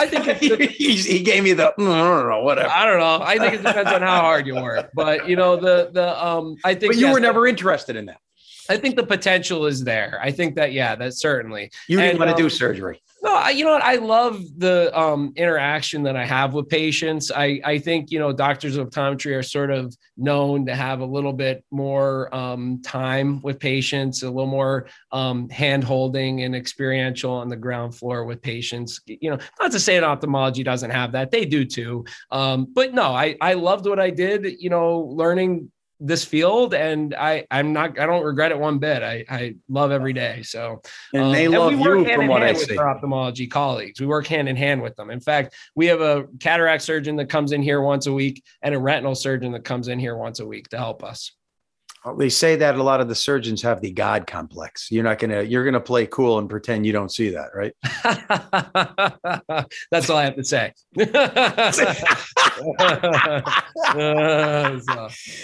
I 0.00 0.06
think 0.06 0.26
it's 0.26 0.74
he, 0.76 0.96
he 0.96 1.22
gave 1.22 1.42
me 1.44 1.52
the 1.52 1.74
"Mm, 1.78 1.92
I 1.92 1.98
don't 1.98 2.28
know 2.28 2.42
whatever. 2.42 2.68
I 2.70 2.86
don't 2.86 2.98
know. 2.98 3.20
I 3.22 3.38
think 3.38 3.54
it 3.54 3.62
depends 3.62 3.90
on 3.92 4.02
how 4.02 4.20
hard 4.20 4.46
you 4.46 4.54
work, 4.54 4.90
but 4.94 5.28
you 5.28 5.36
know 5.36 5.56
the 5.56 5.90
the 5.92 6.26
um. 6.26 6.56
I 6.64 6.74
think 6.74 6.92
But 6.92 6.96
you 6.98 7.06
yes, 7.06 7.14
were 7.14 7.20
never 7.20 7.46
interested 7.46 7.96
in 7.96 8.06
that. 8.06 8.20
I 8.68 8.76
think 8.76 8.96
the 8.96 9.04
potential 9.04 9.66
is 9.66 9.84
there. 9.84 10.18
I 10.22 10.30
think 10.30 10.54
that 10.54 10.72
yeah, 10.72 10.94
that 10.96 11.14
certainly. 11.14 11.70
You 11.88 11.98
didn't 11.98 12.12
And, 12.12 12.18
want 12.20 12.30
to 12.30 12.36
do 12.36 12.44
um, 12.44 12.50
surgery. 12.50 13.02
No, 13.22 13.34
I, 13.34 13.50
you 13.50 13.64
know 13.64 13.72
what? 13.72 13.82
I 13.82 13.96
love 13.96 14.42
the 14.56 14.98
um, 14.98 15.34
interaction 15.36 16.02
that 16.04 16.16
I 16.16 16.24
have 16.24 16.54
with 16.54 16.70
patients. 16.70 17.30
I, 17.30 17.60
I 17.64 17.78
think, 17.78 18.10
you 18.10 18.18
know, 18.18 18.32
doctors 18.32 18.76
of 18.76 18.88
optometry 18.88 19.36
are 19.36 19.42
sort 19.42 19.70
of 19.70 19.94
known 20.16 20.64
to 20.66 20.74
have 20.74 21.00
a 21.00 21.04
little 21.04 21.34
bit 21.34 21.62
more 21.70 22.34
um, 22.34 22.80
time 22.82 23.42
with 23.42 23.58
patients, 23.58 24.22
a 24.22 24.30
little 24.30 24.46
more 24.46 24.86
um, 25.12 25.50
hand 25.50 25.84
holding 25.84 26.44
and 26.44 26.56
experiential 26.56 27.32
on 27.32 27.50
the 27.50 27.56
ground 27.56 27.94
floor 27.94 28.24
with 28.24 28.40
patients. 28.40 29.00
You 29.06 29.32
know, 29.32 29.38
not 29.60 29.72
to 29.72 29.80
say 29.80 29.96
that 29.96 30.04
ophthalmology 30.04 30.62
doesn't 30.62 30.90
have 30.90 31.12
that, 31.12 31.30
they 31.30 31.44
do 31.44 31.66
too. 31.66 32.06
Um, 32.30 32.68
but 32.72 32.94
no, 32.94 33.12
I, 33.12 33.36
I 33.42 33.52
loved 33.52 33.86
what 33.86 34.00
I 34.00 34.08
did, 34.08 34.46
you 34.60 34.70
know, 34.70 35.00
learning 35.00 35.70
this 36.00 36.24
field 36.24 36.74
and 36.74 37.14
I, 37.14 37.46
I'm 37.50 37.72
not, 37.72 37.98
I 37.98 38.06
don't 38.06 38.24
regret 38.24 38.50
it 38.50 38.58
one 38.58 38.78
bit. 38.78 39.02
I, 39.02 39.24
I 39.28 39.54
love 39.68 39.92
every 39.92 40.12
day. 40.12 40.42
So, 40.42 40.80
And 41.12 41.24
um, 41.24 41.32
they 41.32 41.48
we 41.48 41.56
love 41.58 41.78
work 41.78 41.98
you 41.98 42.04
hand 42.04 42.14
from 42.14 42.22
in 42.22 42.28
what 42.28 42.42
I 42.42 42.52
with 42.52 42.66
see. 42.66 42.76
Our 42.76 42.88
ophthalmology 42.88 43.46
colleagues. 43.46 44.00
We 44.00 44.06
work 44.06 44.26
hand 44.26 44.48
in 44.48 44.56
hand 44.56 44.82
with 44.82 44.96
them. 44.96 45.10
In 45.10 45.20
fact, 45.20 45.54
we 45.74 45.86
have 45.86 46.00
a 46.00 46.26
cataract 46.40 46.82
surgeon 46.82 47.16
that 47.16 47.28
comes 47.28 47.52
in 47.52 47.62
here 47.62 47.82
once 47.82 48.06
a 48.06 48.12
week 48.12 48.42
and 48.62 48.74
a 48.74 48.78
retinal 48.78 49.14
surgeon 49.14 49.52
that 49.52 49.64
comes 49.64 49.88
in 49.88 49.98
here 49.98 50.16
once 50.16 50.40
a 50.40 50.46
week 50.46 50.68
to 50.70 50.78
help 50.78 51.04
us. 51.04 51.32
They 52.16 52.30
say 52.30 52.56
that 52.56 52.76
a 52.76 52.82
lot 52.82 53.02
of 53.02 53.08
the 53.08 53.14
surgeons 53.14 53.60
have 53.62 53.82
the 53.82 53.90
God 53.90 54.26
complex. 54.26 54.90
You're 54.90 55.04
not 55.04 55.18
gonna 55.18 55.42
you're 55.42 55.64
gonna 55.64 55.80
play 55.80 56.06
cool 56.06 56.38
and 56.38 56.48
pretend 56.48 56.86
you 56.86 56.92
don't 56.92 57.12
see 57.12 57.30
that, 57.30 57.50
right? 57.54 57.74
That's 59.90 60.08
all 60.08 60.16
I 60.16 60.24
have 60.24 60.36
to 60.36 60.44
say. 60.44 60.72
Uh, 63.90 64.78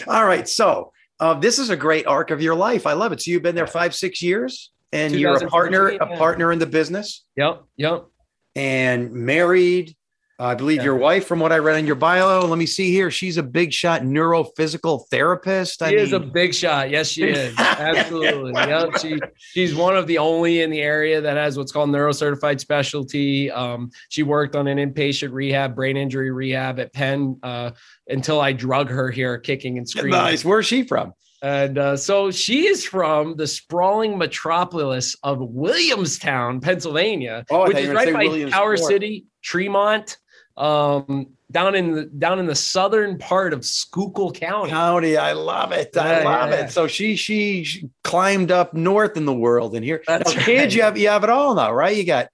All 0.06 0.24
right. 0.24 0.48
So 0.48 0.92
uh, 1.20 1.34
this 1.34 1.58
is 1.58 1.70
a 1.70 1.76
great 1.76 2.06
arc 2.06 2.30
of 2.30 2.42
your 2.42 2.54
life. 2.54 2.86
I 2.86 2.92
love 2.92 3.12
it. 3.12 3.22
So 3.22 3.30
you've 3.30 3.42
been 3.42 3.54
there 3.54 3.66
five, 3.66 3.94
six 3.94 4.22
years, 4.22 4.70
and 4.92 5.14
you're 5.14 5.36
a 5.36 5.48
partner, 5.48 5.90
2014, 5.90 6.16
a 6.16 6.18
partner 6.18 6.52
in 6.52 6.58
the 6.58 6.66
business, 6.66 7.24
yep, 7.36 7.62
yep. 7.76 8.06
and 8.54 9.12
married. 9.12 9.96
I 10.38 10.54
believe 10.54 10.78
Yeah. 10.78 10.84
your 10.84 10.96
wife, 10.96 11.26
from 11.26 11.40
what 11.40 11.50
I 11.50 11.58
read 11.58 11.78
in 11.78 11.86
your 11.86 11.94
bio. 11.96 12.44
Let 12.44 12.58
me 12.58 12.66
see 12.66 12.90
here. 12.90 13.10
She's 13.10 13.38
a 13.38 13.42
big 13.42 13.72
shot 13.72 14.02
neurophysical 14.02 15.08
therapist. 15.10 15.80
I 15.82 15.90
She 15.90 15.96
is 15.96 16.12
a 16.12 16.20
big 16.20 16.54
shot. 16.54 16.90
Yes, 16.90 17.08
she 17.08 17.24
is. 17.24 17.54
Absolutely. 17.58 18.52
Yep. 18.52 18.98
She 19.00 19.18
she's 19.38 19.74
one 19.74 19.96
of 19.96 20.06
the 20.06 20.18
only 20.18 20.60
in 20.60 20.70
the 20.70 20.80
area 20.82 21.20
that 21.22 21.36
has 21.38 21.56
what's 21.56 21.72
called 21.72 21.88
neurocertified 21.90 22.60
specialty. 22.60 23.50
Um, 23.50 23.90
she 24.10 24.22
worked 24.22 24.54
on 24.56 24.66
an 24.66 24.76
inpatient 24.76 25.32
rehab, 25.32 25.74
brain 25.74 25.96
injury 25.96 26.30
rehab 26.30 26.78
at 26.80 26.92
Penn 26.92 27.38
uh, 27.42 27.70
until 28.08 28.38
I 28.40 28.52
drug 28.52 28.90
her 28.90 29.10
here, 29.10 29.38
kicking 29.38 29.78
and 29.78 29.88
screaming. 29.88 30.12
nice. 30.12 30.44
Where's 30.44 30.66
she 30.66 30.82
from? 30.82 31.14
And 31.42 31.78
uh, 31.78 31.96
so 31.96 32.30
she 32.30 32.66
is 32.66 32.84
from 32.84 33.36
the 33.36 33.46
sprawling 33.46 34.18
metropolis 34.18 35.16
of 35.22 35.38
Williamstown, 35.40 36.60
Pennsylvania, 36.60 37.44
Oh, 37.50 37.64
which 37.68 37.76
is 37.76 37.88
right 37.88 38.12
by. 38.12 38.50
Tower 38.50 38.76
City, 38.76 39.26
Tremont, 39.42 40.16
um, 40.56 41.28
down 41.50 41.74
in 41.74 41.92
the 41.92 42.04
down 42.04 42.38
in 42.38 42.46
the 42.46 42.54
southern 42.54 43.18
part 43.18 43.52
of 43.52 43.64
Schuylkill 43.64 44.32
County. 44.32 44.70
County. 44.70 45.16
I 45.16 45.32
love 45.32 45.72
it. 45.72 45.96
I 45.96 46.24
love 46.24 46.50
yeah, 46.50 46.56
it. 46.56 46.60
yeah. 46.60 46.66
So 46.68 46.86
she, 46.86 47.16
she 47.16 47.64
she 47.64 47.88
climbed 48.02 48.50
up 48.50 48.74
north 48.74 49.16
in 49.16 49.26
the 49.26 49.34
world, 49.34 49.74
and 49.74 49.84
here 49.84 50.02
That's 50.06 50.34
now, 50.34 50.44
kids. 50.44 50.74
You 50.74 50.82
have 50.82 50.98
you 50.98 51.08
have 51.08 51.24
it 51.24 51.30
all 51.30 51.54
now, 51.54 51.72
right? 51.72 51.96
You 51.96 52.04
got 52.04 52.28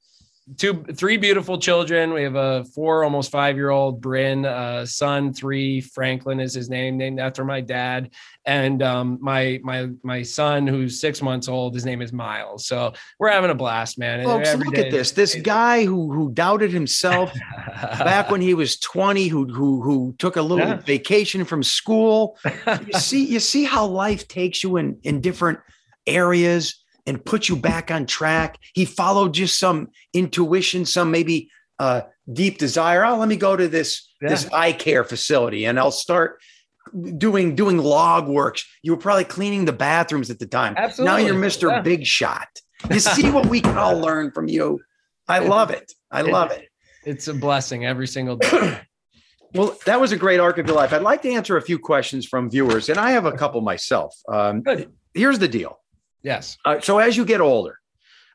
two 0.57 0.82
three 0.95 1.16
beautiful 1.16 1.57
children 1.57 2.12
we 2.12 2.22
have 2.24 2.34
a 2.34 2.64
four 2.74 3.05
almost 3.05 3.30
five 3.30 3.55
year 3.57 3.70
old 3.70 4.01
bryn 4.01 4.45
uh 4.45 4.84
son 4.84 5.32
three 5.32 5.80
franklin 5.80 6.40
is 6.40 6.53
his 6.53 6.68
name 6.68 6.97
named 6.97 7.20
after 7.20 7.45
my 7.45 7.61
dad 7.61 8.11
and 8.45 8.82
um 8.82 9.18
my 9.20 9.61
my 9.62 9.88
my 10.03 10.20
son 10.20 10.66
who's 10.66 11.01
six 11.01 11.22
months 11.22 11.47
old 11.49 11.74
his 11.74 11.84
name 11.84 12.03
is 12.03 12.12
miles 12.12 12.66
so 12.66 12.93
we're 13.20 13.30
having 13.30 13.51
a 13.51 13.55
blast 13.55 13.99
man 13.99 14.24
folks. 14.24 14.49
Every 14.49 14.66
Look 14.66 14.78
at 14.78 14.90
this. 14.90 15.12
This 15.12 15.34
guy 15.36 15.84
who 15.84 16.12
who 16.12 16.32
doubted 16.32 16.72
himself 16.72 17.32
back 17.99 18.30
when 18.30 18.40
he 18.40 18.55
was 18.55 18.78
20 18.78 19.28
who 19.28 19.47
who 19.47 19.80
who 19.80 20.14
took 20.18 20.36
a 20.36 20.43
little 20.43 20.66
Yeah. 20.66 20.76
vacation 20.78 21.45
from 21.45 21.62
school 21.62 22.36
you 22.86 22.93
see 22.95 23.24
you 23.24 23.40
see 23.40 23.64
how 23.64 23.86
life 23.86 24.26
takes 24.28 24.62
you 24.64 24.76
in 24.76 24.99
in 25.05 25.20
different 25.20 25.61
areas 26.07 26.82
and 27.07 27.24
put 27.24 27.48
you 27.48 27.57
back 27.57 27.90
on 27.90 28.07
track. 28.07 28.59
He 28.74 28.84
followed 28.84 29.34
just 29.34 29.59
some 29.59 29.88
intuition 30.12 30.84
some 30.84 31.11
maybe 31.11 31.50
uh 31.78 32.03
deep 32.32 32.59
desire. 32.59 33.05
Oh 33.05 33.16
let 33.18 33.28
me 33.28 33.36
go 33.36 33.57
to 33.57 33.68
this 33.68 34.09
this 34.20 34.48
eye 34.53 34.72
care 34.72 35.03
facility 35.05 35.64
and 35.66 35.80
i'll 35.80 35.90
start 35.90 36.40
doing 37.18 37.55
doing 37.55 37.78
log 37.78 38.28
works. 38.28 38.64
You 38.82 38.92
were 38.92 38.98
probably 38.98 39.24
cleaning 39.24 39.64
the 39.64 39.72
bathrooms 39.72 40.30
at 40.30 40.38
the 40.38 40.46
time. 40.46 40.74
Absolutely. 40.76 41.11
now 41.22 41.26
you're 41.26 41.34
mr 41.40 41.70
Yeah. 41.70 41.80
big 41.80 42.07
shot. 42.07 42.48
You 42.90 43.00
see 43.00 43.30
what 43.30 43.46
we 43.46 43.61
can 43.61 43.78
all 43.78 43.98
learn 43.98 44.32
from 44.32 44.48
you. 44.48 44.80
I 45.28 45.38
love 45.38 45.70
it. 45.70 45.92
I 46.11 46.22
love 46.22 46.50
it. 46.50 46.68
it's 47.05 47.28
a 47.28 47.34
blessing 47.34 47.86
every 47.86 48.07
single 48.09 48.36
day. 48.36 48.78
Well, 49.55 49.76
that 49.84 50.00
was 50.00 50.12
a 50.12 50.16
great 50.16 50.40
arc 50.40 50.57
of 50.57 50.66
your 50.66 50.74
life. 50.74 50.94
I'd 50.94 51.03
like 51.03 51.20
to 51.22 51.30
answer 51.30 51.59
a 51.59 51.61
few 51.62 51.78
questions 51.78 52.24
from 52.26 52.48
viewers, 52.48 52.88
and 52.88 52.98
I 52.98 53.11
have 53.11 53.26
a 53.26 53.32
couple 53.32 53.61
myself. 53.61 54.16
Um, 54.26 54.62
good. 54.62 54.90
here's 55.12 55.38
the 55.38 55.46
deal. 55.46 55.78
Yes 56.23 56.57
Uh, 56.64 56.81
so 56.81 56.99
as 56.99 57.16
you 57.16 57.25
get 57.25 57.41
older, 57.41 57.79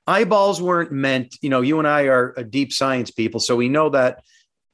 eyeballs 0.06 0.62
weren't 0.62 0.92
meant. 0.92 1.36
You 1.42 1.50
know, 1.50 1.62
you 1.62 1.80
and 1.80 1.88
I 1.88 2.04
are 2.04 2.34
deep 2.50 2.72
science 2.74 3.12
people, 3.12 3.40
so 3.40 3.56
we 3.56 3.70
know 3.70 3.90
that 3.90 4.24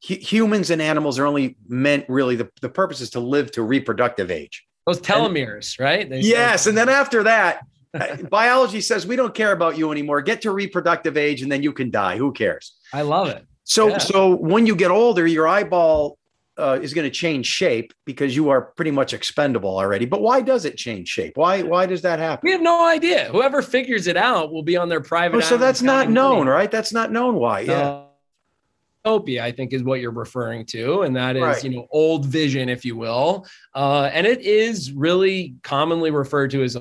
hu- 0.08 0.16
humans 0.16 0.70
and 0.70 0.82
animals 0.82 1.18
are 1.20 1.26
only 1.26 1.56
meant 1.68 2.06
really. 2.08 2.36
The, 2.36 2.50
the 2.62 2.70
purpose 2.70 3.02
is 3.02 3.10
to 3.12 3.20
live 3.20 3.52
to 3.52 3.64
reproductive 3.64 4.30
age. 4.32 4.64
those 4.86 5.00
telomeres 5.02 5.80
right 5.80 6.10
They 6.10 6.22
say- 6.22 6.30
Yes, 6.30 6.68
and 6.68 6.78
then 6.78 6.90
after 6.90 7.24
that, 7.24 7.62
uh, 7.94 8.18
biology 8.30 8.82
says 8.82 9.06
we 9.08 9.16
don't 9.16 9.34
care 9.34 9.52
about 9.52 9.78
you 9.78 9.92
anymore. 9.92 10.22
Get 10.22 10.42
to 10.42 10.52
reproductive 10.52 11.16
age, 11.18 11.42
and 11.42 11.52
then 11.52 11.64
you 11.64 11.74
can 11.74 11.90
die. 11.92 12.18
Who 12.18 12.32
cares? 12.34 12.74
i 12.94 13.02
love 13.02 13.28
it 13.30 13.44
So, 13.64 13.88
Yeah. 13.90 13.98
so 14.00 14.36
when 14.36 14.66
you 14.68 14.76
get 14.76 14.92
older, 14.92 15.26
your 15.26 15.48
eyeball 15.48 16.18
uh, 16.58 16.80
is 16.82 16.94
going 16.94 17.06
to 17.06 17.12
change 17.12 17.46
shape 17.48 17.94
because 18.06 18.36
you 18.36 18.50
are 18.50 18.62
pretty 18.62 18.92
much 18.92 19.14
expendable 19.14 19.76
already. 19.78 20.06
But 20.06 20.22
why 20.22 20.42
does 20.42 20.66
it 20.66 20.78
change 20.78 21.08
shape? 21.08 21.36
Why 21.36 21.64
why 21.64 21.86
does 21.86 22.02
that 22.04 22.20
happen? 22.20 22.46
we 22.48 22.52
have 22.52 22.62
no 22.62 22.86
idea 22.86 23.26
whoever 23.32 23.62
figures 23.62 24.08
it 24.08 24.18
out 24.18 24.52
will 24.54 24.64
be 24.64 24.78
on 24.78 24.88
their 24.90 25.02
private 25.02 25.38
Oh, 25.38 25.42
so 25.42 25.58
that's 25.58 25.82
not 25.82 26.10
known, 26.10 26.40
money. 26.40 26.50
right? 26.52 26.72
That's 26.72 26.94
not 26.94 27.12
known. 27.12 27.36
Why? 27.36 27.62
Yeah. 27.62 27.74
Uh, 27.74 28.06
I 29.06 29.52
think, 29.52 29.74
is 29.74 29.84
what 29.84 30.00
you're 30.00 30.12
referring 30.12 30.66
to, 30.68 31.02
and 31.02 31.14
that 31.18 31.36
is 31.36 31.42
Right. 31.44 31.64
you 31.64 31.72
know 31.72 31.88
old 31.92 32.26
vision, 32.26 32.70
if 32.70 32.86
you 32.86 32.96
will, 32.96 33.46
uh, 33.76 34.10
and 34.14 34.26
it 34.26 34.40
is 34.42 34.94
really 34.94 35.56
commonly 35.62 36.10
referred 36.10 36.52
to 36.52 36.64
as 36.64 36.78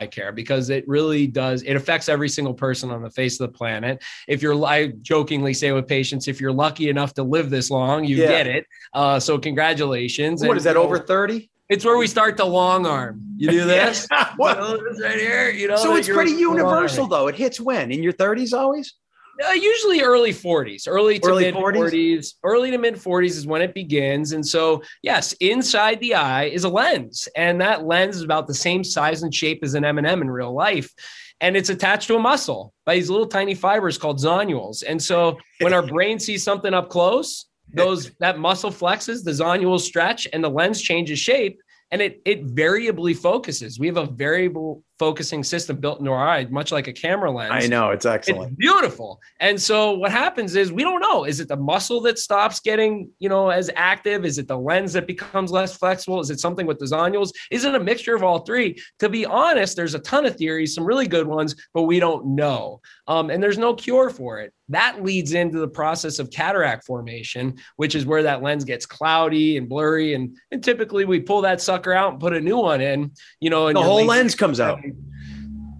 eye 0.00 0.06
care 0.06 0.32
because 0.32 0.70
it 0.70 0.86
really 0.88 1.26
does 1.26 1.62
it 1.62 1.74
affects 1.76 2.08
every 2.08 2.28
single 2.28 2.54
person 2.54 2.90
on 2.90 3.02
the 3.02 3.10
face 3.10 3.38
of 3.40 3.50
the 3.50 3.56
planet 3.56 4.02
if 4.26 4.42
you're 4.42 4.64
i 4.64 4.88
jokingly 5.02 5.54
say 5.54 5.70
with 5.72 5.86
patients 5.86 6.26
if 6.26 6.40
you're 6.40 6.52
lucky 6.52 6.88
enough 6.88 7.14
to 7.14 7.22
live 7.22 7.48
this 7.50 7.70
long 7.70 8.04
you 8.04 8.16
Yeah. 8.16 8.26
get 8.28 8.46
it 8.48 8.66
uh, 8.92 9.20
so 9.20 9.38
congratulations 9.38 10.42
what 10.42 10.50
And, 10.50 10.58
is 10.58 10.64
that? 10.64 10.76
Over 10.76 10.98
thirty? 10.98 11.50
it's 11.68 11.84
where 11.84 11.96
we 11.96 12.06
start 12.08 12.36
the 12.36 12.44
long 12.44 12.86
arm 12.86 13.22
you 13.36 13.48
do 13.50 13.64
this 13.66 14.06
Yeah. 14.10 14.28
You 14.30 14.36
What? 14.36 14.58
know, 14.58 14.76
this 14.76 15.00
right 15.02 15.18
here 15.18 15.50
you 15.50 15.68
know 15.68 15.76
So 15.76 15.94
it's 15.96 16.08
pretty 16.08 16.32
universal, 16.32 17.06
though. 17.06 17.28
It 17.28 17.36
hits 17.36 17.60
when 17.60 17.92
in 17.92 18.02
your 18.02 18.12
thirties, 18.12 18.52
always. 18.52 18.94
Uh, 19.42 19.52
usually 19.52 20.00
early 20.00 20.32
40s, 20.32 20.84
early 20.86 21.18
to 21.18 21.28
Early 21.28 21.44
mid 21.44 21.54
40s? 21.54 21.92
40s. 21.92 22.34
Early 22.44 22.70
to 22.70 22.78
mid 22.78 22.94
40s 22.94 23.30
is 23.30 23.46
when 23.46 23.62
it 23.62 23.74
begins. 23.74 24.32
And 24.32 24.46
so, 24.46 24.82
yes, 25.02 25.32
inside 25.40 26.00
the 26.00 26.14
eye 26.14 26.44
is 26.44 26.64
a 26.64 26.68
lens, 26.68 27.28
and 27.36 27.60
that 27.60 27.84
lens 27.84 28.16
is 28.16 28.22
about 28.22 28.46
the 28.46 28.54
same 28.54 28.84
size 28.84 29.22
and 29.22 29.34
shape 29.34 29.60
as 29.62 29.74
an 29.74 29.84
M&M 29.84 30.22
in 30.22 30.30
real 30.30 30.54
life. 30.54 30.92
And 31.40 31.56
it's 31.56 31.68
attached 31.68 32.06
to 32.08 32.16
a 32.16 32.20
muscle 32.20 32.72
by 32.86 32.94
these 32.94 33.10
little 33.10 33.26
tiny 33.26 33.54
fibers 33.54 33.98
called 33.98 34.18
zonules. 34.18 34.84
And 34.86 35.02
so, 35.02 35.38
when 35.60 35.74
our 35.74 35.86
brain 35.86 36.18
sees 36.20 36.44
something 36.44 36.72
up 36.72 36.88
close, 36.88 37.46
those 37.72 38.12
that 38.20 38.38
muscle 38.38 38.70
flexes, 38.70 39.24
the 39.24 39.32
zonules 39.32 39.80
stretch, 39.80 40.28
and 40.32 40.44
the 40.44 40.50
lens 40.50 40.80
changes 40.80 41.18
shape, 41.18 41.58
and 41.90 42.00
it 42.00 42.20
it 42.24 42.44
variably 42.44 43.14
focuses. 43.14 43.78
We 43.78 43.88
have 43.88 43.96
a 43.96 44.06
variable 44.06 44.82
focusing 45.04 45.44
system 45.44 45.76
built 45.76 45.98
into 45.98 46.10
our 46.10 46.26
eye, 46.26 46.46
much 46.46 46.72
like 46.72 46.88
a 46.88 46.92
camera 46.92 47.30
lens. 47.30 47.52
I 47.52 47.66
know 47.66 47.90
it's 47.90 48.06
excellent. 48.06 48.52
It's 48.52 48.56
beautiful. 48.56 49.20
And 49.38 49.60
so 49.60 49.92
what 49.92 50.10
happens 50.10 50.56
is 50.56 50.72
we 50.72 50.82
don't 50.82 51.02
know. 51.02 51.24
Is 51.24 51.40
it 51.40 51.48
the 51.48 51.58
muscle 51.58 52.00
that 52.02 52.18
stops 52.18 52.58
getting, 52.60 53.10
you 53.18 53.28
know, 53.28 53.50
as 53.50 53.70
active? 53.76 54.24
Is 54.24 54.38
it 54.38 54.48
the 54.48 54.58
lens 54.58 54.94
that 54.94 55.06
becomes 55.06 55.50
less 55.50 55.76
flexible? 55.76 56.20
Is 56.20 56.30
it 56.30 56.40
something 56.40 56.66
with 56.66 56.78
the 56.78 56.86
zonules? 56.86 57.32
Is 57.50 57.64
it 57.64 57.74
a 57.74 57.80
mixture 57.80 58.14
of 58.14 58.22
all 58.22 58.38
three? 58.38 58.80
To 59.00 59.10
be 59.10 59.26
honest, 59.26 59.76
there's 59.76 59.94
a 59.94 59.98
ton 59.98 60.24
of 60.24 60.36
theories, 60.36 60.74
some 60.74 60.86
really 60.86 61.06
good 61.06 61.26
ones, 61.26 61.54
but 61.74 61.82
we 61.82 62.00
don't 62.00 62.24
know. 62.34 62.80
Um, 63.06 63.28
and 63.28 63.42
there's 63.42 63.58
no 63.58 63.74
cure 63.74 64.08
for 64.08 64.40
it. 64.40 64.54
That 64.70 65.02
leads 65.02 65.34
into 65.34 65.58
the 65.58 65.68
process 65.68 66.18
of 66.18 66.30
cataract 66.30 66.86
formation, 66.86 67.58
which 67.76 67.94
is 67.94 68.06
where 68.06 68.22
that 68.22 68.42
lens 68.42 68.64
gets 68.64 68.86
cloudy 68.86 69.58
and 69.58 69.68
blurry. 69.68 70.14
And, 70.14 70.38
and 70.50 70.64
typically 70.64 71.04
we 71.04 71.20
pull 71.20 71.42
that 71.42 71.60
sucker 71.60 71.92
out 71.92 72.12
and 72.12 72.20
put 72.20 72.32
a 72.32 72.40
new 72.40 72.56
one 72.56 72.80
in, 72.80 73.12
you 73.40 73.50
know, 73.50 73.66
and 73.66 73.76
The 73.76 73.82
whole 73.82 74.06
lens 74.06 74.34
comes 74.34 74.60
out. 74.60 74.80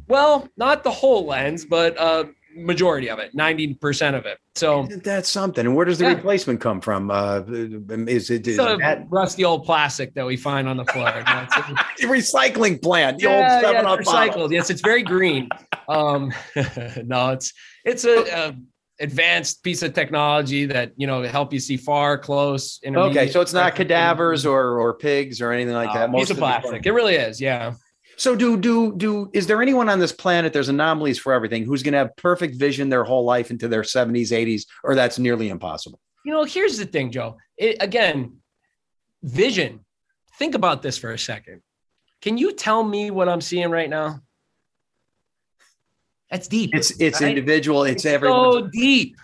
well, 0.08 0.48
not 0.56 0.84
the 0.84 0.90
whole 0.90 1.26
lens, 1.26 1.64
but 1.64 1.98
uh 1.98 2.24
majority 2.56 3.10
of 3.10 3.18
it, 3.18 3.34
90% 3.36 4.14
of 4.16 4.26
it. 4.26 4.38
So 4.54 4.84
Isn't 4.86 5.04
that 5.04 5.26
something? 5.26 5.66
And 5.66 5.74
where 5.74 5.84
does 5.84 5.98
the 5.98 6.04
Yeah. 6.04 6.14
replacement 6.14 6.60
come 6.60 6.80
from? 6.80 7.10
Uh, 7.10 7.40
is 7.48 8.30
it 8.30 8.46
is 8.46 8.56
that 8.56 9.06
rusty 9.08 9.44
old 9.44 9.64
plastic 9.64 10.14
that 10.14 10.24
we 10.24 10.36
find 10.36 10.68
on 10.68 10.76
the 10.76 10.84
floor. 10.84 11.04
That's 11.26 11.54
recycling 12.02 12.80
plant? 12.80 13.18
The 13.18 13.24
yeah, 13.24 13.30
old 13.36 13.44
yeah, 13.46 13.60
seven 13.60 13.76
it's 13.76 13.86
up 13.86 14.04
bottle. 14.04 14.48
recycled. 14.48 14.52
Yes, 14.52 14.70
it's 14.70 14.80
very 14.82 15.02
green. 15.02 15.48
Um, 15.88 16.32
no, 17.04 17.30
it's 17.30 17.52
it's 17.84 18.04
a, 18.04 18.24
a 18.48 18.56
advanced 19.00 19.64
piece 19.64 19.82
of 19.82 19.92
technology 19.92 20.66
that 20.66 20.92
you 20.96 21.06
know 21.06 21.22
help 21.22 21.52
you 21.52 21.58
see 21.58 21.76
far, 21.76 22.16
close. 22.18 22.78
Okay, 22.86 23.28
so 23.30 23.40
it's 23.40 23.52
not 23.52 23.74
cadavers 23.74 24.46
or 24.46 24.78
or 24.78 24.94
pigs 24.94 25.40
or 25.40 25.50
anything 25.50 25.74
like 25.74 25.92
that. 25.92 26.10
Uh, 26.10 26.12
piece 26.12 26.30
of 26.30 26.38
plastic. 26.38 26.86
It 26.86 26.92
really 26.92 27.16
is. 27.16 27.40
Yeah. 27.40 27.74
So 28.16 28.36
do 28.36 28.56
do 28.56 28.94
do 28.96 29.30
is 29.32 29.46
there 29.46 29.60
anyone 29.60 29.88
on 29.88 29.98
this 29.98 30.12
planet 30.12 30.52
there's 30.52 30.68
anomalies 30.68 31.18
for 31.18 31.32
everything 31.32 31.64
who's 31.64 31.82
going 31.82 31.92
to 31.92 31.98
have 31.98 32.16
perfect 32.16 32.56
vision 32.56 32.88
their 32.88 33.04
whole 33.04 33.24
life 33.24 33.50
into 33.50 33.68
their 33.68 33.82
70s 33.82 34.30
80s 34.30 34.62
or 34.82 34.94
that's 34.94 35.18
nearly 35.18 35.48
impossible. 35.48 35.98
You 36.24 36.32
know, 36.32 36.44
here's 36.44 36.78
the 36.78 36.86
thing, 36.86 37.10
Joe. 37.10 37.36
It, 37.56 37.76
again, 37.80 38.38
vision. 39.22 39.80
Think 40.38 40.54
about 40.54 40.80
this 40.82 40.96
for 40.96 41.10
a 41.12 41.18
second. 41.18 41.60
Can 42.22 42.38
you 42.38 42.52
tell 42.52 42.82
me 42.82 43.10
what 43.10 43.28
I'm 43.28 43.40
seeing 43.42 43.70
right 43.70 43.90
now? 43.90 44.20
That's 46.30 46.48
deep. 46.48 46.70
It's 46.74 46.90
it's 47.00 47.20
Right? 47.20 47.28
individual, 47.30 47.84
it's, 47.84 48.04
It's 48.04 48.14
everyone. 48.14 48.52
so 48.52 48.68
deep, 48.68 49.16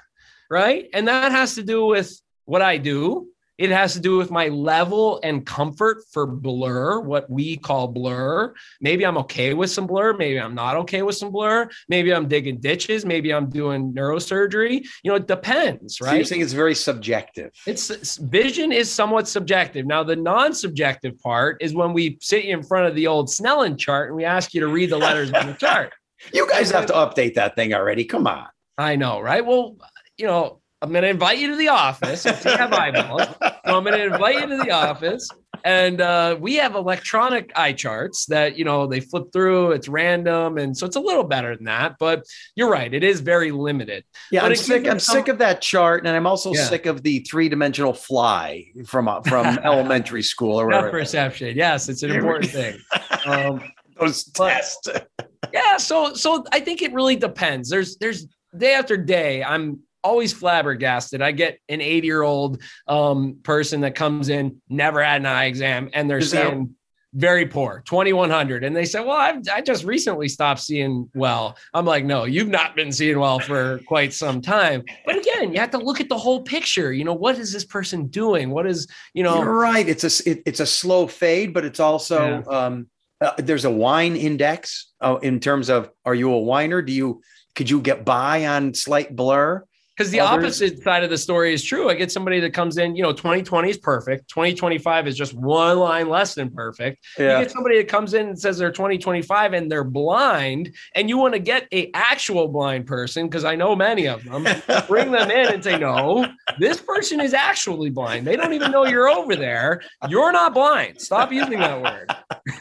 right? 0.51 0.89
And 0.93 1.09
that 1.09 1.33
has 1.33 1.55
to 1.55 1.63
do 1.63 1.87
with 1.87 2.13
what 2.45 2.63
I 2.63 2.77
do. 2.77 3.30
It 3.61 3.69
has 3.71 3.93
to 3.93 4.01
do 4.01 4.17
with 4.17 4.31
my 4.31 4.49
level 4.49 5.21
and 5.23 5.45
comfort 5.45 5.99
for 6.11 6.27
blur, 6.27 7.01
what 7.01 7.29
we 7.29 7.59
call 7.59 7.89
blur. 7.89 8.55
Maybe 8.81 9.05
I'm 9.05 9.19
okay 9.19 9.53
with 9.53 9.71
some 9.71 9.87
blur. 9.87 10.17
Maybe 10.17 10.41
I'm 10.41 10.55
not 10.55 10.77
okay 10.77 11.03
with 11.03 11.17
some 11.17 11.31
blur. 11.31 11.69
Maybe 11.87 12.15
I'm 12.15 12.27
digging 12.27 12.59
ditches. 12.59 13.05
Maybe 13.05 13.35
I'm 13.35 13.51
doing 13.51 13.93
neurosurgery. 13.93 14.83
You 15.03 15.11
know, 15.11 15.17
it 15.17 15.27
depends, 15.27 15.99
So 15.99 16.11
you're 16.11 16.25
saying 16.25 16.41
it's 16.41 16.55
very 16.55 16.75
subjective. 16.75 17.51
It's 17.67 17.91
it's- 17.91 18.17
vision 18.17 18.73
is 18.73 18.91
somewhat 18.91 19.29
subjective. 19.29 19.85
Now, 19.85 20.03
the 20.05 20.17
non-subjective 20.17 21.19
part 21.21 21.59
is 21.61 21.75
when 21.75 21.93
we 21.93 22.17
sit 22.23 22.47
you 22.47 22.57
in 22.57 22.63
front 22.63 22.87
of 22.87 22.95
the 22.95 23.09
old 23.09 23.29
Snellen 23.29 23.77
chart 23.77 24.09
and 24.09 24.17
we 24.17 24.25
ask 24.25 24.55
you 24.55 24.61
to 24.63 24.69
read 24.69 24.89
the 24.89 24.97
letters 24.97 25.31
on 25.33 25.47
the 25.47 25.55
chart. 25.55 25.93
You 26.35 26.47
guys 26.47 26.71
have 26.71 26.85
to 26.87 26.93
update 26.93 27.35
that 27.37 27.57
thing 27.57 27.73
already. 27.73 28.05
Come 28.05 28.27
on. 28.27 28.47
I 28.77 28.97
know, 28.97 29.21
right? 29.21 29.45
Well, 29.45 29.77
you 30.19 30.27
know, 30.27 30.60
I'm 30.83 30.91
going 30.93 31.03
to 31.03 31.09
invite 31.11 31.39
you 31.39 31.49
to 31.49 31.57
the 31.57 31.69
office. 31.69 32.25
If 32.25 32.43
you 32.45 32.53
have 32.53 32.73
eyeballs, 32.73 33.23
so 33.43 33.51
I'm 33.77 33.85
going 33.85 33.99
to 33.99 34.05
invite 34.15 34.37
you 34.41 34.47
to 34.47 34.57
the 34.57 34.71
office, 34.71 35.29
and 35.63 36.01
uh, 36.01 36.39
we 36.41 36.55
have 36.55 36.75
electronic 36.75 37.53
eye 37.55 37.75
charts 37.75 38.25
that 38.27 38.57
you 38.57 38.65
know 38.65 38.87
they 38.87 39.01
flip 39.01 39.25
through. 39.31 39.73
It's 39.73 39.89
random, 39.89 40.57
and 40.57 40.75
so 40.75 40.87
it's 40.87 40.97
a 40.97 41.01
little 41.01 41.25
better 41.25 41.55
than 41.55 41.67
that. 41.67 41.97
But 41.99 42.25
you're 42.57 42.71
right; 42.71 42.93
it 42.95 43.05
is 43.05 43.21
very 43.21 43.51
limited. 43.53 44.05
Yeah, 44.31 44.41
But 44.41 44.53
I'm 44.53 44.57
sick. 44.57 44.87
I'm 44.89 44.99
some- 44.99 45.17
sick 45.17 45.29
of 45.29 45.37
that 45.39 45.61
chart, 45.61 46.07
and 46.07 46.17
I'm 46.17 46.27
also 46.27 46.55
Yeah. 46.55 46.65
sick 46.65 46.87
of 46.87 47.03
the 47.03 47.19
three-dimensional 47.21 47.93
fly 47.93 48.65
from 48.87 49.07
uh, 49.07 49.21
from 49.21 49.47
elementary 49.65 50.23
school 50.23 50.59
or 50.59 50.65
whatever. 50.65 50.89
perception, 50.91 51.55
yes, 51.57 51.91
it's 51.91 52.03
an 52.03 52.11
important 52.13 52.51
thing. 52.51 52.79
Um, 53.27 53.61
Those 53.99 54.25
tests. 54.25 54.89
yeah 55.53 55.77
so 55.77 56.15
so 56.15 56.43
i 56.53 56.61
think 56.61 56.81
it 56.81 56.91
really 56.95 57.17
depends 57.17 57.69
there's 57.69 57.97
there's 57.99 58.27
day 58.57 58.73
after 58.73 58.97
day 58.97 59.43
i'm 59.45 59.81
always 60.03 60.33
flabbergasted. 60.33 61.23
I 61.23 61.33
get 61.33 61.59
an 61.69 61.81
80 61.81 62.07
year 62.07 62.23
old 62.23 62.63
um 62.87 63.39
person 63.43 63.81
that 63.83 63.95
comes 63.95 64.29
in 64.29 64.61
never 64.69 65.03
had 65.03 65.21
an 65.21 65.27
eye 65.27 65.45
exam 65.47 65.91
and 65.93 66.09
they're 66.09 66.21
seeing 66.21 66.75
very 67.13 67.45
poor 67.45 67.83
2100 67.87 68.63
and 68.63 68.77
they 68.77 68.85
say 68.85 69.01
well 69.01 69.17
I've, 69.17 69.43
i 69.53 69.61
just 69.61 69.83
recently 69.83 70.29
stopped 70.29 70.61
seeing 70.61 71.11
well. 71.13 71.57
I'm 71.75 71.85
like 71.85 72.05
no 72.05 72.25
you've 72.25 72.49
not 72.49 72.77
been 72.77 72.93
seeing 72.93 73.19
well 73.19 73.41
for 73.41 73.81
quite 73.87 74.13
some 74.13 74.41
time. 74.41 74.85
But 75.05 75.19
again 75.19 75.53
you 75.53 75.59
have 75.59 75.71
to 75.73 75.79
look 75.79 76.01
at 76.01 76.09
the 76.09 76.19
whole 76.19 76.43
picture. 76.43 76.93
You 76.93 77.05
know 77.05 77.15
what 77.15 77.39
is 77.39 77.53
this 77.53 77.65
person 77.65 78.07
doing? 78.07 78.51
What 78.51 78.67
is 78.67 78.87
you 79.13 79.25
know 79.25 79.43
You're 79.43 79.55
right. 79.55 79.89
It's 79.89 80.05
a 80.05 80.31
it, 80.31 80.43
it's 80.47 80.61
a 80.61 80.67
slow 80.67 81.07
fade, 81.07 81.53
but 81.53 81.65
it's 81.65 81.81
also 81.81 82.45
um, 82.49 82.87
uh, 83.21 83.33
there's 83.39 83.65
a 83.65 83.71
whine 83.71 84.17
index 84.17 84.93
uh, 85.01 85.19
in 85.23 85.41
terms 85.41 85.69
of 85.69 85.91
are 86.05 86.15
you 86.15 86.33
a 86.33 86.41
whiner? 86.41 86.81
Do 86.81 86.93
you 86.93 87.23
could 87.55 87.69
you 87.69 87.81
get 87.81 88.05
by 88.05 88.47
on 88.47 88.75
slight 88.75 89.15
blur? 89.15 89.65
Because 90.01 90.11
the 90.13 90.21
Others- 90.21 90.45
opposite 90.63 90.83
side 90.83 91.05
of 91.05 91.11
the 91.11 91.19
story 91.19 91.53
is 91.53 91.63
true. 91.63 91.91
I 91.91 91.95
get 91.95 92.11
somebody 92.11 92.41
that 92.41 92.55
comes 92.55 92.79
in, 92.79 92.97
you 92.97 93.03
know, 93.03 93.13
2020 93.13 93.69
is 93.69 93.77
perfect. 93.77 94.31
2025 94.31 95.07
is 95.07 95.15
just 95.15 95.35
one 95.35 95.79
line 95.79 96.09
less 96.09 96.35
than 96.35 96.51
perfect. 96.51 97.05
You 97.19 97.25
get 97.27 97.51
somebody 97.51 97.77
that 97.77 97.89
comes 97.89 98.15
in 98.15 98.29
and 98.29 98.41
says 98.41 98.57
they're 98.57 98.73
2025 98.73 99.53
and 99.53 99.71
they're 99.71 99.85
blind, 99.85 100.75
and 100.95 101.11
you 101.11 101.19
want 101.19 101.35
to 101.35 101.39
get 101.39 101.69
a 101.75 101.91
actual 101.93 102.49
blind 102.49 102.87
person, 102.87 103.27
because 103.29 103.45
I 103.45 103.57
know 103.57 103.77
many 103.77 104.09
of 104.09 104.25
them, 104.25 104.45
bring 104.89 105.11
them 105.13 105.31
in 105.31 105.53
and 105.53 105.63
say, 105.63 105.79
no, 105.79 106.27
this 106.59 106.81
person 106.81 107.21
is 107.21 107.35
actually 107.35 107.91
blind. 107.91 108.27
They 108.27 108.37
don't 108.37 108.55
even 108.55 108.71
know 108.71 108.87
you're 108.87 109.11
over 109.11 109.37
there. 109.37 109.83
You're 110.09 110.33
not 110.33 110.55
blind. 110.55 110.99
Stop 110.99 111.31
using 111.31 111.59
that 111.59 111.83
word. 111.83 112.11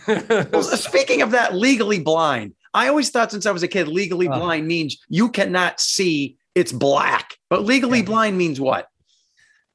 Well, 0.52 0.64
speaking 0.64 1.22
of 1.22 1.32
that, 1.32 1.56
legally 1.56 2.00
blind. 2.02 2.54
I 2.74 2.88
always 2.90 3.10
thought 3.10 3.32
since 3.32 3.46
I 3.46 3.52
was 3.52 3.64
a 3.64 3.68
kid, 3.68 3.88
legally 3.88 4.28
Uh. 4.28 4.38
blind 4.38 4.68
means 4.68 4.98
you 5.08 5.30
cannot 5.30 5.80
see 5.80 6.36
it's 6.60 6.72
black. 6.72 7.36
But 7.49 7.64
legally 7.66 8.01
blind 8.01 8.38
means 8.38 8.60
what? 8.60 8.88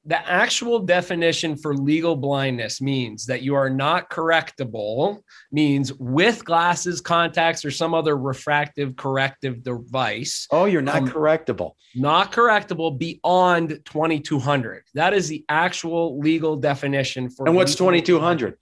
the 0.07 0.21
actual 0.31 0.81
definition 0.81 1.57
for 1.57 1.75
legal 1.75 2.15
blindness 2.15 2.79
means 2.83 3.25
that 3.25 3.41
you 3.41 3.55
are 3.55 3.71
not 3.71 4.11
correctable 4.11 5.21
means 5.51 5.95
with 5.95 6.45
glasses 6.45 7.01
contacts 7.01 7.65
or 7.65 7.71
some 7.71 7.95
other 7.95 8.15
refractive 8.15 8.97
corrective 8.97 9.63
device 9.63 10.47
Oh, 10.51 10.67
you're 10.67 10.83
not 10.83 10.97
Um, 10.97 11.09
correctable. 11.09 11.71
not 11.95 12.33
correctable 12.33 12.99
beyond 12.99 13.81
2200 13.87 14.83
that 14.93 15.15
is 15.15 15.27
the 15.29 15.43
actual 15.49 16.19
legal 16.19 16.57
definition 16.57 17.31
for 17.31 17.47
And 17.49 17.57
what's 17.57 17.75
2200? 17.75 18.59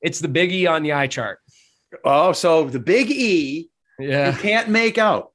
it's 0.00 0.20
the 0.20 0.28
big 0.28 0.52
e 0.52 0.66
on 0.66 0.82
the 0.82 0.94
eye 0.94 1.06
chart 1.06 1.38
Oh, 2.02 2.32
so 2.32 2.64
the 2.64 2.80
big 2.80 3.10
E 3.10 3.68
yeah. 3.98 4.30
you 4.34 4.38
can't 4.38 4.70
make 4.70 4.96
out. 4.96 5.31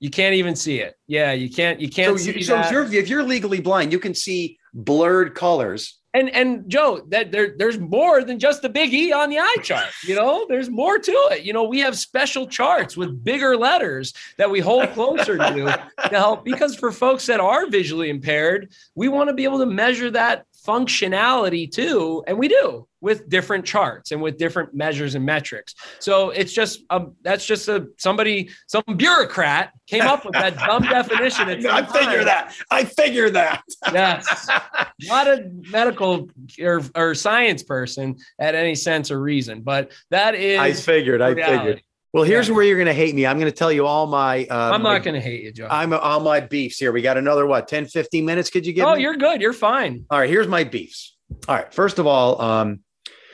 You 0.00 0.10
can't 0.10 0.34
even 0.34 0.56
see 0.56 0.80
it 0.80 0.96
yeah 1.06 1.32
you 1.32 1.48
can't 1.48 1.80
you 1.80 1.88
can't 1.88 2.18
see 2.18 2.32
you, 2.32 2.42
so 2.42 2.58
if 2.60 2.70
you're 2.70 2.92
if 2.92 3.08
you're 3.08 3.22
legally 3.22 3.60
blind, 3.60 3.92
you 3.92 3.98
can 3.98 4.14
see 4.14 4.58
blurred 4.74 5.34
colors. 5.34 5.98
and 6.14 6.30
and 6.30 6.68
Joe, 6.68 7.02
that 7.08 7.30
there 7.30 7.54
there's 7.56 7.78
more 7.78 8.24
than 8.24 8.38
just 8.38 8.62
the 8.62 8.68
big 8.68 8.92
E 8.92 9.12
on 9.12 9.30
the 9.30 9.38
eye 9.38 9.56
chart. 9.62 9.90
You 10.04 10.14
know, 10.16 10.46
there's 10.48 10.68
more 10.70 10.98
to 10.98 11.12
it. 11.32 11.44
You 11.44 11.52
know, 11.52 11.64
we 11.64 11.80
have 11.80 11.96
special 11.96 12.46
charts 12.46 12.96
with 12.96 13.22
bigger 13.24 13.56
letters 13.56 14.12
that 14.36 14.50
we 14.50 14.60
hold 14.60 14.90
closer 14.90 15.36
to 15.38 15.88
to 16.08 16.16
help 16.16 16.44
because 16.44 16.74
for 16.76 16.90
folks 16.92 17.26
that 17.26 17.40
are 17.40 17.68
visually 17.68 18.10
impaired, 18.10 18.72
we 18.94 19.08
want 19.08 19.28
to 19.28 19.34
be 19.34 19.44
able 19.44 19.58
to 19.58 19.66
measure 19.66 20.10
that 20.10 20.46
functionality 20.66 21.70
too, 21.70 22.22
and 22.26 22.38
we 22.38 22.48
do 22.48 22.86
with 23.00 23.28
different 23.28 23.64
charts 23.64 24.12
and 24.12 24.20
with 24.20 24.36
different 24.36 24.74
measures 24.74 25.14
and 25.14 25.24
metrics. 25.24 25.74
So 26.00 26.30
it's 26.30 26.52
just 26.52 26.82
um 26.90 27.14
that's 27.22 27.46
just 27.46 27.68
a 27.68 27.86
somebody 27.98 28.50
some 28.66 28.82
bureaucrat 28.96 29.72
came 29.86 30.02
up 30.02 30.24
with 30.24 30.34
that 30.34 30.56
dumb 30.58 30.82
definition. 30.90 31.48
at 31.48 31.64
I 31.66 31.84
figure 31.86 32.18
time. 32.18 32.24
that. 32.26 32.54
I 32.70 32.84
figure 32.84 33.30
that. 33.30 33.62
Yes. 33.92 34.48
Not 35.02 35.28
a 35.28 35.50
medical 35.70 36.28
or, 36.60 36.82
or 36.94 37.14
science 37.14 37.62
person 37.62 38.16
at 38.38 38.54
any 38.54 38.74
sense 38.74 39.10
or 39.10 39.20
reason, 39.20 39.62
but 39.62 39.92
that 40.10 40.34
is. 40.34 40.58
I 40.58 40.72
figured. 40.72 41.22
I 41.22 41.30
reality. 41.30 41.56
figured. 41.58 41.82
Well, 42.12 42.24
here's 42.24 42.48
Yeah. 42.48 42.54
where 42.54 42.64
you're 42.64 42.76
going 42.76 42.86
to 42.86 42.92
hate 42.94 43.14
me. 43.14 43.24
I'm 43.26 43.38
going 43.38 43.50
to 43.50 43.56
tell 43.56 43.70
you 43.70 43.86
all 43.86 44.06
my. 44.06 44.44
Uh, 44.50 44.72
I'm 44.74 44.82
my- 44.82 44.94
not 44.94 45.04
going 45.04 45.14
to 45.14 45.20
hate 45.20 45.42
you, 45.44 45.52
Joe. 45.52 45.68
I'm 45.70 45.92
all 45.92 46.20
my 46.20 46.40
beefs 46.40 46.78
here. 46.78 46.90
We 46.92 47.02
got 47.02 47.16
another 47.16 47.46
what 47.46 47.68
10, 47.68 47.86
15 47.86 48.24
minutes. 48.24 48.50
Could 48.50 48.66
you 48.66 48.72
give 48.72 48.84
me 48.84 48.90
oh, 48.90 48.96
me? 48.96 49.02
you're 49.02 49.16
good. 49.16 49.40
You're 49.40 49.52
fine. 49.52 50.04
All 50.10 50.18
right. 50.18 50.28
Here's 50.28 50.48
my 50.48 50.64
beefs. 50.64 51.16
All 51.46 51.54
right. 51.54 51.72
First 51.72 51.98
of 52.00 52.06
all, 52.06 52.40
um, 52.42 52.80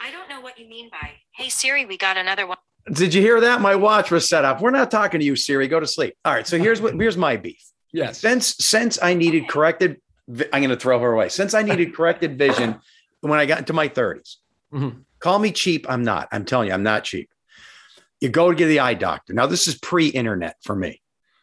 I 0.05 0.11
don't 0.11 0.29
know 0.29 0.41
what 0.43 0.59
you 0.59 0.69
mean 0.69 0.91
by, 0.91 1.13
hey 1.35 1.49
Siri, 1.49 1.87
we 1.87 1.97
got 1.97 2.17
another 2.19 2.47
one. 2.47 2.59
did 2.93 3.15
you 3.15 3.23
hear 3.23 3.41
that? 3.41 3.61
My 3.63 3.75
watch 3.75 4.11
was 4.11 4.29
set 4.29 4.45
up. 4.45 4.61
We're 4.61 4.71
not 4.71 4.91
talking 4.91 5.21
to 5.21 5.27
you, 5.27 5.37
Siri. 5.37 5.67
Go 5.69 5.81
to 5.81 5.87
sleep. 5.87 6.15
All 6.25 6.35
right. 6.35 6.47
So 6.47 6.59
here's 6.59 6.81
what. 6.81 6.95
Here's 6.95 7.17
my 7.17 7.37
beef. 7.37 7.63
Yes. 7.93 8.19
Since 8.19 8.57
since 8.59 8.99
I 9.03 9.15
needed 9.15 9.49
corrected, 9.49 10.01
I'm 10.29 10.61
going 10.61 10.69
to 10.69 10.77
throw 10.77 10.99
her 11.01 11.13
away. 11.13 11.31
Since 11.31 11.55
I 11.55 11.63
needed 11.63 11.95
corrected 11.95 12.37
vision 12.37 12.79
when 13.23 13.39
I 13.41 13.47
got 13.47 13.59
into 13.59 13.73
my 13.73 13.89
30s. 13.89 14.37
Mhm. 14.75 15.05
Call 15.19 15.39
me 15.39 15.51
cheap. 15.51 15.87
I'm 15.89 16.05
not. 16.05 16.29
I'm 16.31 16.45
telling 16.45 16.69
you, 16.69 16.75
I'm 16.75 16.83
not 16.83 17.05
cheap. 17.05 17.31
You 18.21 18.29
go 18.29 18.51
to 18.51 18.57
get 18.57 18.67
the 18.67 18.81
eye 18.81 18.95
doctor. 18.95 19.33
Now 19.35 19.47
this 19.47 19.69
is 19.69 19.77
pre-internet 19.79 20.57
for 20.63 20.75
me. 20.75 21.01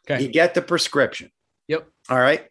Okay. 0.10 0.24
You 0.24 0.30
get 0.30 0.54
the 0.54 0.62
prescription. 0.62 1.30
Yep. 1.68 1.88
All 2.10 2.20
right. 2.20 2.46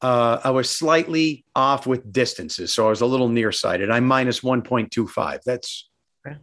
Uh, 0.00 0.40
I 0.44 0.50
was 0.50 0.68
slightly 0.70 1.44
off 1.56 1.86
with 1.86 2.12
distances, 2.12 2.72
so 2.74 2.86
I 2.86 2.90
was 2.90 3.00
a 3.00 3.06
little 3.06 3.28
nearsighted. 3.28 3.90
I'm 3.90 4.06
minus 4.06 4.40
1.25. 4.40 5.40
That's 5.44 5.88
Okay. 6.26 6.36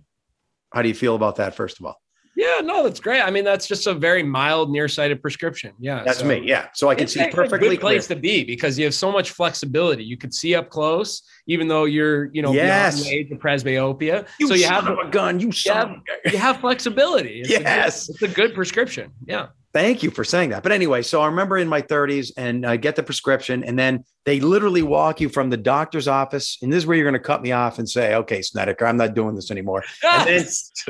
how 0.73 0.81
do 0.81 0.87
you 0.87 0.95
feel 0.95 1.15
about 1.15 1.35
that? 1.37 1.55
First 1.55 1.79
of 1.79 1.85
all, 1.85 1.95
Yeah, 2.35 2.61
no, 2.63 2.81
that's 2.83 2.99
great. 2.99 3.21
I 3.21 3.29
mean, 3.29 3.43
that's 3.43 3.67
just 3.67 3.85
a 3.87 3.93
very 3.93 4.23
mild 4.23 4.71
nearsighted 4.71 5.21
prescription. 5.21 5.73
Yeah. 5.79 6.03
that's 6.03 6.19
so- 6.19 6.25
me. 6.25 6.41
Yeah, 6.45 6.67
so 6.73 6.89
I 6.89 6.95
can 6.95 7.07
see 7.07 7.19
a- 7.19 7.27
a 7.27 7.31
perfectly 7.31 7.69
good 7.75 7.81
clear. 7.81 7.93
place 7.95 8.07
to 8.07 8.15
be 8.15 8.43
because 8.43 8.79
you 8.79 8.85
have 8.85 8.93
so 8.95 9.11
much 9.11 9.31
flexibility. 9.31 10.03
You 10.05 10.17
could 10.17 10.33
see 10.33 10.55
up 10.55 10.69
close, 10.69 11.21
even 11.47 11.67
though 11.67 11.85
you're, 11.85 12.25
you 12.33 12.41
know, 12.41 12.53
Yes. 12.53 12.95
beyond 13.01 13.09
the 13.11 13.17
age 13.19 13.31
of 13.31 13.37
presbyopia. 13.39 14.27
You 14.39 14.47
so 14.47 14.53
you 14.53 14.65
have 14.67 14.87
a 14.87 15.07
gun. 15.09 15.39
You 15.39 15.51
son 15.51 15.75
have- 15.75 15.85
of 15.89 15.93
a 15.93 15.95
gun. 15.95 16.33
you 16.33 16.37
have 16.37 16.57
flexibility. 16.59 17.41
It's 17.41 17.49
a 17.49 17.53
good- 17.57 17.61
Yes. 17.63 18.09
it's 18.09 18.21
a 18.21 18.27
good 18.27 18.53
prescription. 18.53 19.11
Yeah. 19.25 19.47
Thank 19.73 20.03
you 20.03 20.11
for 20.11 20.25
saying 20.25 20.49
that. 20.49 20.63
But 20.63 20.73
anyway, 20.73 21.01
so 21.01 21.21
I 21.21 21.27
remember 21.27 21.57
in 21.57 21.69
my 21.69 21.81
30s 21.81 22.33
and 22.35 22.65
I 22.65 22.75
get 22.75 22.97
the 22.97 23.03
prescription, 23.03 23.63
and 23.63 23.79
then 23.79 24.03
they 24.25 24.41
literally 24.41 24.81
walk 24.81 25.21
you 25.21 25.29
from 25.29 25.49
the 25.49 25.55
doctor's 25.55 26.09
office. 26.09 26.57
And 26.61 26.73
this 26.73 26.79
is 26.79 26.85
where 26.85 26.97
you're 26.97 27.05
going 27.09 27.13
to 27.13 27.25
cut 27.25 27.41
me 27.41 27.53
off 27.53 27.79
and 27.79 27.89
say, 27.89 28.13
okay, 28.15 28.41
Snedeker, 28.41 28.85
I'm 28.85 28.97
not 28.97 29.13
doing 29.15 29.33
this 29.33 29.49
anymore. 29.49 29.85
And 30.03 30.27
then- 30.27 30.45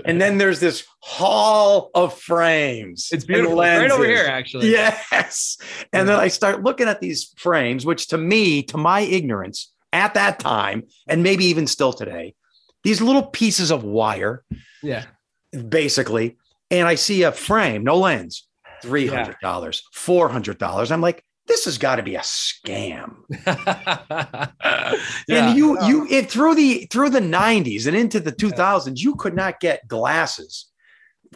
And 0.05 0.19
then 0.19 0.39
there's 0.39 0.59
this 0.59 0.83
hall 1.01 1.91
of 1.93 2.17
frames. 2.19 3.09
It's 3.11 3.23
beautiful. 3.23 3.59
Right 3.59 3.91
over 3.91 4.03
here, 4.03 4.25
actually. 4.27 4.71
Yes. 4.71 5.57
And 5.93 6.09
then 6.09 6.19
I 6.19 6.27
start 6.27 6.63
looking 6.63 6.87
at 6.87 7.01
these 7.01 7.33
frames, 7.37 7.85
which 7.85 8.07
to 8.07 8.17
me, 8.17 8.63
to 8.63 8.77
my 8.77 9.01
ignorance 9.01 9.71
at 9.93 10.13
that 10.15 10.39
time, 10.39 10.83
and 11.07 11.23
maybe 11.23 11.45
even 11.45 11.67
still 11.67 11.93
today, 11.93 12.35
these 12.83 13.01
little 13.01 13.23
pieces 13.23 13.71
of 13.71 13.83
wire, 13.83 14.43
Yeah. 14.81 15.05
basically, 15.69 16.37
and 16.69 16.87
I 16.87 16.95
see 16.95 17.23
a 17.23 17.31
frame, 17.31 17.83
no 17.83 17.97
lens, 17.97 18.47
$300, 18.83 19.35
$400. 19.93 20.91
I'm 20.91 21.01
like, 21.01 21.23
this 21.47 21.65
has 21.65 21.77
got 21.77 21.97
to 21.97 22.03
be 22.03 22.15
a 22.15 22.21
scam. 22.21 23.15
yeah. 23.45 24.47
And 25.29 25.57
you, 25.57 25.77
you, 25.85 26.07
it 26.09 26.29
through 26.31 26.55
the 26.55 26.87
through 26.91 27.09
the 27.09 27.19
90s 27.19 27.87
and 27.87 27.95
into 27.95 28.19
the 28.19 28.31
2000s, 28.31 28.99
you 28.99 29.15
could 29.15 29.35
not 29.35 29.59
get 29.59 29.87
glasses 29.87 30.67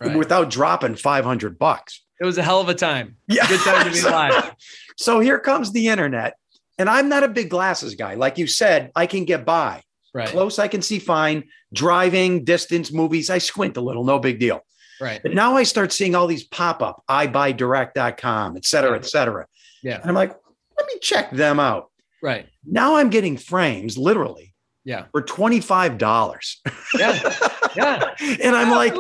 Right. 0.02 0.18
without 0.18 0.50
dropping 0.50 0.96
500 0.96 1.58
bucks. 1.58 2.02
it 2.20 2.26
was 2.26 2.38
a 2.38 2.44
hell 2.44 2.60
of 2.60 2.68
a 2.68 2.74
time. 2.74 3.16
Yeah. 3.30 3.48
Good 3.48 3.62
time 3.62 3.86
to 3.86 3.92
be 3.94 4.00
alive. 4.08 4.54
So 4.98 5.22
here 5.22 5.40
comes 5.40 5.72
the 5.72 5.88
internet. 5.88 6.34
And 6.78 6.90
I'm 6.90 7.08
not 7.10 7.24
a 7.24 7.28
big 7.28 7.50
glasses 7.50 7.96
guy. 7.96 8.16
Like 8.16 8.38
you 8.38 8.48
said, 8.48 8.92
I 8.96 9.06
can 9.06 9.26
get 9.26 9.46
by. 9.46 9.82
Right. 10.14 10.28
Close, 10.28 10.60
I 10.60 10.68
can 10.68 10.82
see 10.82 11.00
fine. 11.00 11.44
Driving, 11.74 12.44
distance, 12.44 12.92
movies, 12.92 13.30
I 13.30 13.38
squint 13.38 13.78
a 13.78 13.82
little, 13.82 14.04
no 14.04 14.20
big 14.20 14.40
deal. 14.40 14.62
Right. 15.02 15.20
But 15.22 15.34
now 15.34 15.58
I 15.58 15.64
start 15.64 15.92
seeing 15.92 16.16
all 16.16 16.26
these 16.28 16.46
pop 16.46 16.82
up, 16.82 17.04
EyeBuyDirect.com, 17.10 18.56
et 18.58 18.66
cetera, 18.66 18.96
et 18.98 19.06
cetera. 19.06 19.46
Yeah. 19.84 20.00
And 20.00 20.10
I'm 20.10 20.16
like, 20.16 20.34
let 20.78 20.88
me 20.88 21.00
check 21.02 21.32
them 21.32 21.60
out. 21.60 21.92
Right. 22.24 22.48
Now 22.66 22.96
I'm 22.96 23.10
getting 23.10 23.38
frames 23.38 23.98
literally 23.98 24.54
Yeah. 24.86 25.06
for 25.12 25.22
$25. 25.22 26.56
Yeah. 26.98 27.34
Yeah. 27.76 28.14
and 28.44 28.56
I'm 28.56 28.72
like, 28.72 28.96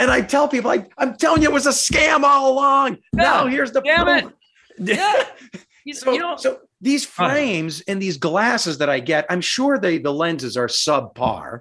and 0.00 0.10
I 0.10 0.20
tell 0.20 0.48
people, 0.48 0.68
like, 0.68 0.90
I'm 0.98 1.16
telling 1.16 1.42
you, 1.42 1.48
it 1.48 1.54
was 1.54 1.66
a 1.66 1.70
scam 1.70 2.22
all 2.24 2.52
along. 2.52 2.98
Now 3.12 3.46
here's 3.46 3.70
the 3.72 3.80
Damn 3.82 4.22
proof. 4.22 4.32
Yeah. 4.78 5.24
You, 5.84 5.94
So, 5.94 6.10
you 6.10 6.18
know, 6.18 6.34
so 6.36 6.58
these 6.80 7.04
frames 7.06 7.82
and 7.88 8.00
these 8.00 8.18
glasses 8.18 8.78
that 8.78 8.90
I 8.90 9.00
get, 9.00 9.26
I'm 9.30 9.40
sure 9.40 9.78
they 9.78 9.98
the 9.98 10.12
lenses 10.12 10.56
are 10.56 10.66
subpar, 10.68 11.60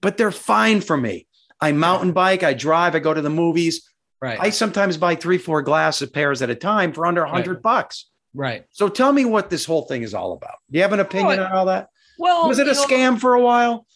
but 0.00 0.16
they're 0.16 0.30
fine 0.30 0.80
for 0.80 0.96
me. 0.96 1.26
I 1.60 1.72
mountain 1.72 2.12
bike, 2.12 2.42
I 2.42 2.54
drive, 2.54 2.94
I 2.94 2.98
go 3.00 3.12
to 3.14 3.20
the 3.22 3.30
movies. 3.30 3.88
right. 4.20 4.38
I 4.40 4.50
sometimes 4.50 4.96
buy 4.96 5.14
three, 5.16 5.38
four 5.38 5.62
glasses 5.62 6.10
pairs 6.10 6.42
at 6.42 6.50
a 6.50 6.54
time 6.54 6.92
for 6.92 7.06
under 7.06 7.22
a 7.24 7.28
hundred 7.30 7.62
bucks. 7.62 8.08
right. 8.34 8.64
So 8.70 8.88
tell 8.88 9.12
me 9.12 9.24
what 9.24 9.50
this 9.50 9.64
whole 9.64 9.82
thing 9.82 10.02
is 10.02 10.14
all 10.14 10.32
about. 10.34 10.56
Do 10.70 10.78
you 10.78 10.82
have 10.82 10.92
an 10.92 11.00
opinion 11.00 11.40
Oh, 11.40 11.44
on 11.44 11.52
all 11.52 11.66
that? 11.66 11.88
Well, 12.18 12.48
Was 12.48 12.58
it 12.58 12.68
a 12.68 12.74
know- 12.74 12.84
scam 12.86 13.18
for 13.20 13.34
a 13.34 13.40
while? 13.40 13.86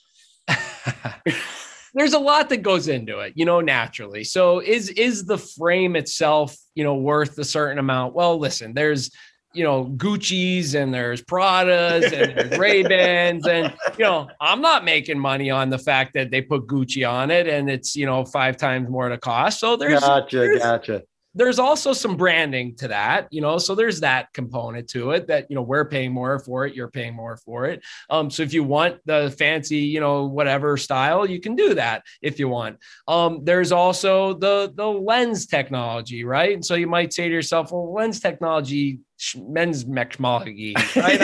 there's 1.95 2.13
a 2.15 2.19
lot 2.19 2.49
that 2.49 2.59
goes 2.59 2.89
into 2.89 3.19
it, 3.21 3.33
you 3.37 3.45
know, 3.45 3.61
naturally. 3.61 4.25
So 4.25 4.61
is 4.61 4.89
is 4.91 5.25
the 5.25 5.39
frame 5.39 5.97
itself, 5.97 6.57
you 6.75 6.85
know, 6.85 6.97
worth 6.97 7.39
a 7.39 7.45
certain 7.45 7.79
amount? 7.79 8.15
Well, 8.15 8.39
listen, 8.39 8.75
there's 8.75 9.11
you 9.55 9.65
know 9.65 9.87
Gucci's 9.97 10.75
and 10.75 10.93
there's 10.93 11.23
Pradas 11.23 12.13
and 12.13 12.37
there's 12.39 12.59
Ray 12.65 12.83
Bans 12.83 13.47
and 13.47 13.73
you 13.97 14.05
know 14.05 14.29
I'm 14.41 14.61
not 14.61 14.85
making 14.85 15.19
money 15.19 15.51
on 15.51 15.71
the 15.71 15.79
fact 15.79 16.15
that 16.15 16.31
they 16.31 16.43
put 16.43 16.67
Gucci 16.67 17.09
on 17.09 17.31
it 17.31 17.49
and 17.49 17.71
it's 17.71 17.97
you 17.97 18.07
know 18.07 18.25
five 18.25 18.57
times 18.57 18.89
more 18.89 19.09
to 19.09 19.19
cost. 19.19 19.61
So 19.61 19.77
there's 19.77 20.01
Gotcha, 20.01 20.37
there's, 20.37 20.63
gotcha. 20.63 21.03
there's 21.35 21.59
also 21.59 21.93
some 21.93 22.17
branding 22.17 22.77
to 22.77 22.89
that, 22.89 23.29
you 23.31 23.41
know. 23.41 23.59
So 23.59 23.75
there's 23.75 24.01
that 24.01 24.33
component 24.35 24.89
to 24.91 25.13
it 25.13 25.27
that 25.29 25.47
you 25.49 25.57
know 25.57 25.63
we're 25.63 25.87
paying 25.87 26.13
more 26.13 26.39
for 26.39 26.67
it, 26.67 26.75
you're 26.75 26.91
paying 26.91 27.15
more 27.15 27.37
for 27.39 27.65
it. 27.65 27.83
Um, 28.11 28.31
so 28.31 28.43
if 28.43 28.53
you 28.53 28.65
want 28.65 28.99
the 29.07 29.35
fancy, 29.39 29.79
you 29.79 30.01
know, 30.01 30.27
whatever 30.27 30.77
style, 30.77 31.29
you 31.29 31.41
can 31.41 31.57
do 31.57 31.75
that 31.75 32.03
if 32.21 32.39
you 32.39 32.49
want. 32.49 32.79
Um, 33.07 33.45
there's 33.45 33.73
also 33.73 34.35
the 34.35 34.73
the 34.75 34.87
lens 34.87 35.47
technology, 35.47 36.25
right? 36.25 36.53
And 36.53 36.65
so 36.65 36.75
you 36.75 36.87
might 36.87 37.15
say 37.15 37.29
to 37.29 37.35
yourself, 37.35 37.73
well, 37.73 37.95
lens 37.95 38.21
technology, 38.21 39.01
men's 39.37 39.85
technology, 39.85 40.75
right? 40.97 41.19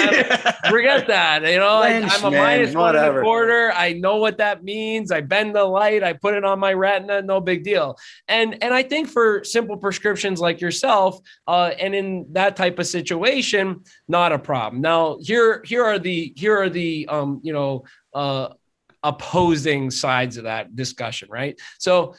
Forget 0.68 1.06
that. 1.06 1.42
You 1.42 1.58
know, 1.58 1.78
I, 1.78 2.00
I'm 2.02 2.24
a 2.24 2.30
minus 2.30 2.74
one 2.74 2.96
and 2.96 3.18
a 3.18 3.22
quarter. 3.22 3.72
I 3.72 3.92
know 3.92 4.16
what 4.16 4.38
that 4.38 4.64
means. 4.64 5.10
I 5.10 5.20
bend 5.20 5.54
the 5.54 5.64
light. 5.64 6.02
I 6.02 6.12
put 6.12 6.34
it 6.34 6.44
on 6.44 6.58
my 6.58 6.72
retina. 6.72 7.22
No 7.22 7.40
big 7.40 7.62
deal. 7.62 7.96
And 8.28 8.62
and 8.62 8.74
I 8.74 8.82
think 8.82 9.08
for 9.08 9.44
simple 9.44 9.76
prescriptions 9.76 10.40
like 10.40 10.60
yourself, 10.60 11.20
uh, 11.46 11.72
and 11.78 11.94
in 11.94 12.26
that 12.32 12.56
type 12.56 12.78
of 12.78 12.86
situation, 12.86 13.84
not 14.08 14.32
a 14.32 14.38
problem. 14.38 14.82
Now 14.82 15.18
here 15.20 15.62
here 15.64 15.84
are 15.84 15.98
the 15.98 16.32
here 16.36 16.56
are 16.56 16.68
the 16.68 17.06
um 17.08 17.40
you 17.42 17.52
know 17.52 17.84
uh 18.12 18.48
opposing 19.02 19.90
sides 19.90 20.36
of 20.36 20.44
that 20.44 20.74
discussion, 20.74 21.28
right? 21.30 21.60
So 21.78 22.14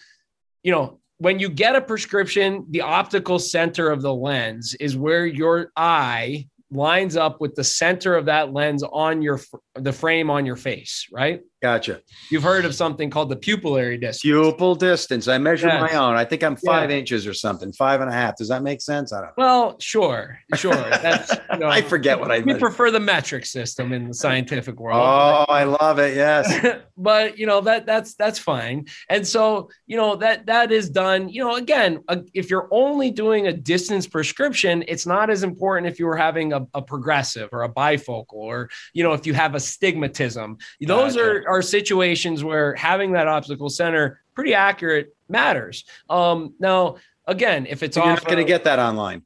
you 0.64 0.72
know 0.72 1.00
when 1.18 1.40
you 1.40 1.50
get 1.50 1.76
a 1.76 1.82
prescription, 1.82 2.66
the 2.70 2.82
optical 2.82 3.40
center 3.40 3.90
of 3.90 4.02
the 4.02 4.14
lens 4.14 4.76
is 4.80 4.98
where 4.98 5.26
your 5.26 5.72
eye 5.76 6.48
lines 6.72 7.16
up 7.16 7.40
with 7.40 7.56
the 7.56 7.64
center 7.64 8.16
of 8.16 8.26
that 8.26 8.52
lens 8.52 8.84
on 8.84 9.22
your 9.22 9.40
the 9.76 9.94
frame 9.94 10.30
on 10.30 10.46
your 10.46 10.56
face, 10.56 11.08
right? 11.12 11.42
Gotcha. 11.62 12.02
You've 12.30 12.44
heard 12.44 12.66
of 12.66 12.76
something 12.76 13.10
called 13.10 13.30
the 13.30 13.36
pupillary 13.36 14.00
distance. 14.00 14.22
Pupil 14.22 14.76
distance. 14.76 15.28
I 15.28 15.38
measured 15.38 15.72
Yes. 15.72 15.82
my 15.82 15.98
own. 15.98 16.16
I 16.16 16.26
think 16.26 16.44
I'm 16.44 16.56
five 16.58 16.92
inches 16.92 17.26
or 17.26 17.34
something, 17.34 17.72
five 17.74 18.02
and 18.02 18.10
a 18.10 18.14
half. 18.14 18.36
Does 18.36 18.50
that 18.50 18.62
make 18.62 18.82
sense? 18.82 19.14
I 19.14 19.22
don't 19.22 19.28
know. 19.28 19.34
Well, 19.38 19.76
sure, 19.80 20.40
sure. 20.56 20.74
That's 20.76 21.32
you 21.52 21.60
know, 21.60 21.68
I 21.68 21.82
forget 21.82 22.20
what 22.20 22.32
I 22.32 22.40
we 22.40 22.56
prefer 22.56 22.92
the 22.92 23.00
metric 23.00 23.46
system 23.46 23.94
in 23.94 24.08
the 24.10 24.14
scientific 24.14 24.80
world. 24.80 25.00
Oh, 25.02 25.52
I 25.52 25.64
love 25.64 25.98
it. 26.00 26.16
Yes. 26.16 26.54
but 26.98 27.38
you 27.38 27.46
know 27.46 27.60
that 27.62 27.86
that's 27.86 28.14
that's 28.16 28.40
fine 28.40 28.86
and 29.10 29.28
so 29.28 29.70
you 29.86 29.98
know 29.98 30.16
that 30.16 30.46
that 30.46 30.72
is 30.72 30.90
done 30.90 31.28
you 31.28 31.44
know 31.44 31.56
again 31.56 32.02
uh, 32.08 32.18
if 32.34 32.50
you're 32.50 32.70
only 32.72 33.12
doing 33.12 33.48
a 33.48 33.54
distance 33.54 34.08
prescription 34.08 34.82
it's 34.88 35.06
not 35.06 35.30
as 35.30 35.44
important 35.44 35.92
if 35.92 36.00
you 36.00 36.06
were 36.06 36.16
having 36.16 36.54
a, 36.54 36.66
a 36.74 36.82
progressive 36.82 37.50
or 37.52 37.64
a 37.64 37.70
bifocal 37.70 38.26
or 38.32 38.70
you 38.94 39.04
know 39.04 39.12
if 39.12 39.26
you 39.28 39.34
have 39.34 39.54
a 39.56 39.58
astigmatism 39.58 40.58
those 40.82 41.16
Gotcha. 41.16 41.26
are 41.26 41.44
are 41.50 41.55
situations 41.62 42.44
where 42.44 42.76
having 42.76 43.14
that 43.14 43.28
optical 43.28 43.70
center 43.70 44.22
pretty 44.34 44.54
accurate 44.54 45.16
matters 45.30 45.86
um 46.10 46.54
now 46.60 46.96
again 47.28 47.66
if 47.68 47.82
it's 47.84 47.96
You're 47.98 48.06
off 48.06 48.24
not 48.24 48.26
going 48.26 48.38
to 48.38 48.44
get 48.44 48.64
that 48.66 48.80
online. 48.80 49.24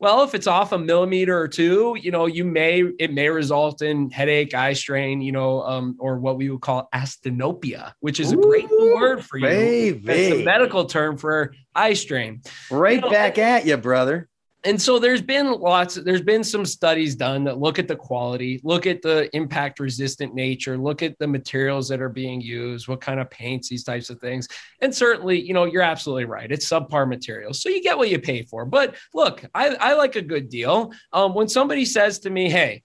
well, 0.00 0.22
if 0.24 0.34
it's 0.34 0.46
off 0.46 0.72
a 0.72 0.78
millimeter 0.78 1.38
or 1.38 1.48
two, 1.48 1.96
you 1.98 2.10
know, 2.10 2.26
you 2.26 2.44
may 2.44 2.82
it 2.98 3.12
may 3.12 3.28
result 3.28 3.80
in 3.80 4.10
headache, 4.10 4.52
eye 4.52 4.72
strain, 4.74 5.20
you 5.22 5.32
know, 5.32 5.62
um, 5.62 5.96
or 5.98 6.18
what 6.18 6.36
we 6.36 6.50
would 6.50 6.60
call 6.60 6.88
asthenopia, 6.92 7.92
which 8.00 8.20
is 8.20 8.32
a 8.32 8.36
great 8.36 8.68
word 8.70 9.24
for 9.24 9.38
you. 9.38 9.46
It's 9.46 10.40
a 10.40 10.44
medical 10.44 10.84
term 10.86 11.16
for 11.16 11.54
eye 11.74 11.94
strain. 11.94 12.42
Right 12.70 12.96
you 12.96 13.00
know, 13.02 13.10
back 13.10 13.38
at 13.38 13.66
you, 13.66 13.76
brother. 13.76 14.28
And 14.64 14.80
so 14.80 14.98
there's 14.98 15.20
been 15.20 15.52
lots, 15.52 15.96
there's 15.96 16.22
been 16.22 16.42
some 16.42 16.64
studies 16.64 17.14
done 17.14 17.44
that 17.44 17.58
look 17.58 17.78
at 17.78 17.86
the 17.86 17.96
quality, 17.96 18.60
look 18.64 18.86
at 18.86 19.02
the 19.02 19.28
impact 19.36 19.78
resistant 19.78 20.34
nature, 20.34 20.78
look 20.78 21.02
at 21.02 21.18
the 21.18 21.26
materials 21.26 21.86
that 21.88 22.00
are 22.00 22.08
being 22.08 22.40
used, 22.40 22.88
what 22.88 23.02
kind 23.02 23.20
of 23.20 23.28
paints, 23.30 23.68
these 23.68 23.84
types 23.84 24.08
of 24.08 24.18
things. 24.20 24.48
And 24.80 24.94
certainly, 24.94 25.38
you 25.38 25.52
know, 25.52 25.64
you're 25.64 25.82
absolutely 25.82 26.24
right. 26.24 26.50
It's 26.50 26.66
subpar 26.66 27.06
materials. 27.06 27.60
So 27.60 27.68
you 27.68 27.82
get 27.82 27.98
what 27.98 28.08
you 28.08 28.18
pay 28.18 28.42
for. 28.42 28.64
But 28.64 28.96
look, 29.12 29.44
I, 29.54 29.74
I 29.74 29.94
like 29.94 30.16
a 30.16 30.22
good 30.22 30.48
deal. 30.48 30.92
Um, 31.12 31.34
when 31.34 31.48
somebody 31.48 31.84
says 31.84 32.20
to 32.20 32.30
me, 32.30 32.48
hey, 32.48 32.82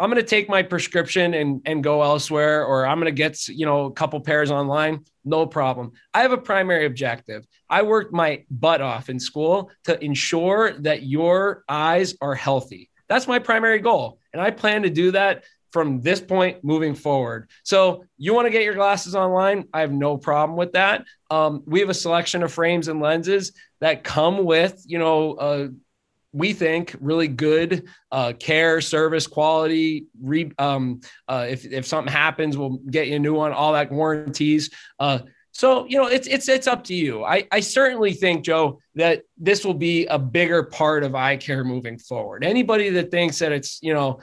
I'm 0.00 0.10
going 0.10 0.20
to 0.20 0.26
take 0.26 0.48
my 0.48 0.62
prescription 0.62 1.34
and, 1.34 1.60
and 1.66 1.84
go 1.84 2.02
elsewhere, 2.02 2.64
or 2.64 2.86
I'm 2.86 2.98
going 2.98 3.14
to 3.14 3.16
get, 3.16 3.46
you 3.48 3.66
know, 3.66 3.84
a 3.84 3.92
couple 3.92 4.18
pairs 4.20 4.50
online. 4.50 5.04
No 5.26 5.46
problem. 5.46 5.92
I 6.14 6.22
have 6.22 6.32
a 6.32 6.38
primary 6.38 6.86
objective. 6.86 7.46
I 7.68 7.82
worked 7.82 8.10
my 8.10 8.44
butt 8.50 8.80
off 8.80 9.10
in 9.10 9.20
school 9.20 9.70
to 9.84 10.02
ensure 10.02 10.72
that 10.80 11.02
your 11.02 11.64
eyes 11.68 12.14
are 12.22 12.34
healthy. 12.34 12.88
That's 13.10 13.28
my 13.28 13.38
primary 13.38 13.78
goal. 13.78 14.18
And 14.32 14.40
I 14.40 14.50
plan 14.52 14.84
to 14.84 14.90
do 14.90 15.10
that 15.10 15.44
from 15.70 16.00
this 16.00 16.20
point 16.20 16.64
moving 16.64 16.94
forward. 16.94 17.50
So 17.62 18.04
you 18.16 18.32
want 18.32 18.46
to 18.46 18.50
get 18.50 18.64
your 18.64 18.74
glasses 18.74 19.14
online? 19.14 19.68
I 19.74 19.80
have 19.80 19.92
no 19.92 20.16
problem 20.16 20.56
with 20.56 20.72
that. 20.72 21.04
Um, 21.30 21.62
we 21.66 21.80
have 21.80 21.90
a 21.90 21.94
selection 21.94 22.42
of 22.42 22.50
frames 22.50 22.88
and 22.88 23.00
lenses 23.00 23.52
that 23.80 24.02
come 24.02 24.44
with, 24.44 24.82
you 24.86 24.98
know, 24.98 25.34
uh, 25.34 25.68
we 26.32 26.52
think 26.52 26.94
really 27.00 27.28
good 27.28 27.88
uh, 28.12 28.32
care, 28.38 28.80
service, 28.80 29.26
quality. 29.26 30.06
Re, 30.22 30.52
um, 30.58 31.00
uh, 31.28 31.46
if 31.48 31.64
if 31.64 31.86
something 31.86 32.12
happens, 32.12 32.56
we'll 32.56 32.78
get 32.90 33.08
you 33.08 33.16
a 33.16 33.18
new 33.18 33.34
one. 33.34 33.52
All 33.52 33.72
that 33.72 33.90
warranties. 33.90 34.70
Uh, 34.98 35.20
so 35.52 35.86
you 35.86 35.98
know, 35.98 36.06
it's 36.06 36.28
it's 36.28 36.48
it's 36.48 36.66
up 36.68 36.84
to 36.84 36.94
you. 36.94 37.24
I 37.24 37.46
I 37.50 37.60
certainly 37.60 38.12
think 38.12 38.44
Joe 38.44 38.78
that 38.94 39.22
this 39.36 39.64
will 39.64 39.74
be 39.74 40.06
a 40.06 40.18
bigger 40.18 40.62
part 40.62 41.02
of 41.02 41.14
eye 41.14 41.36
care 41.36 41.64
moving 41.64 41.98
forward. 41.98 42.44
Anybody 42.44 42.90
that 42.90 43.10
thinks 43.10 43.38
that 43.40 43.50
it's 43.50 43.80
you 43.82 43.92
know 43.92 44.20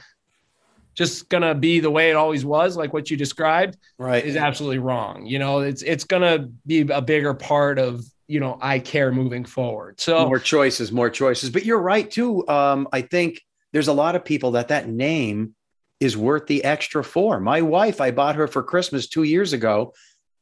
just 0.96 1.30
gonna 1.30 1.54
be 1.54 1.80
the 1.80 1.92
way 1.92 2.10
it 2.10 2.16
always 2.16 2.44
was, 2.44 2.76
like 2.76 2.92
what 2.92 3.12
you 3.12 3.18
described, 3.18 3.78
Right. 4.00 4.26
is 4.26 4.36
absolutely 4.36 4.80
wrong. 4.80 5.26
You 5.26 5.40
know, 5.40 5.60
it's 5.60 5.84
it's 5.84 6.06
gonna 6.06 6.50
be 6.66 6.82
a 6.82 7.02
bigger 7.02 7.34
part 7.34 7.78
of 7.78 8.04
you 8.28 8.40
know 8.40 8.58
eye 8.62 8.80
care 8.80 9.12
moving 9.12 9.46
forward. 9.46 10.00
So 10.00 10.28
more 10.28 10.40
choices, 10.40 10.92
more 10.92 11.10
choices. 11.10 11.50
But 11.50 11.66
you're 11.66 11.82
right 11.82 12.10
too. 12.10 12.48
Um, 12.48 12.88
I 12.92 13.02
think 13.02 13.42
there's 13.74 13.88
a 13.88 13.94
lot 13.94 14.16
of 14.16 14.26
people 14.26 14.52
that 14.52 14.70
that 14.70 14.90
name 14.90 15.56
is 16.00 16.16
worth 16.16 16.48
the 16.48 16.64
extra 16.64 17.04
for. 17.04 17.40
My 17.40 17.62
wife, 17.62 18.02
I 18.02 18.12
bought 18.12 18.36
her 18.36 18.48
for 18.48 18.64
Christmas 18.64 19.08
two 19.08 19.24
years 19.24 19.54
ago. 19.54 19.94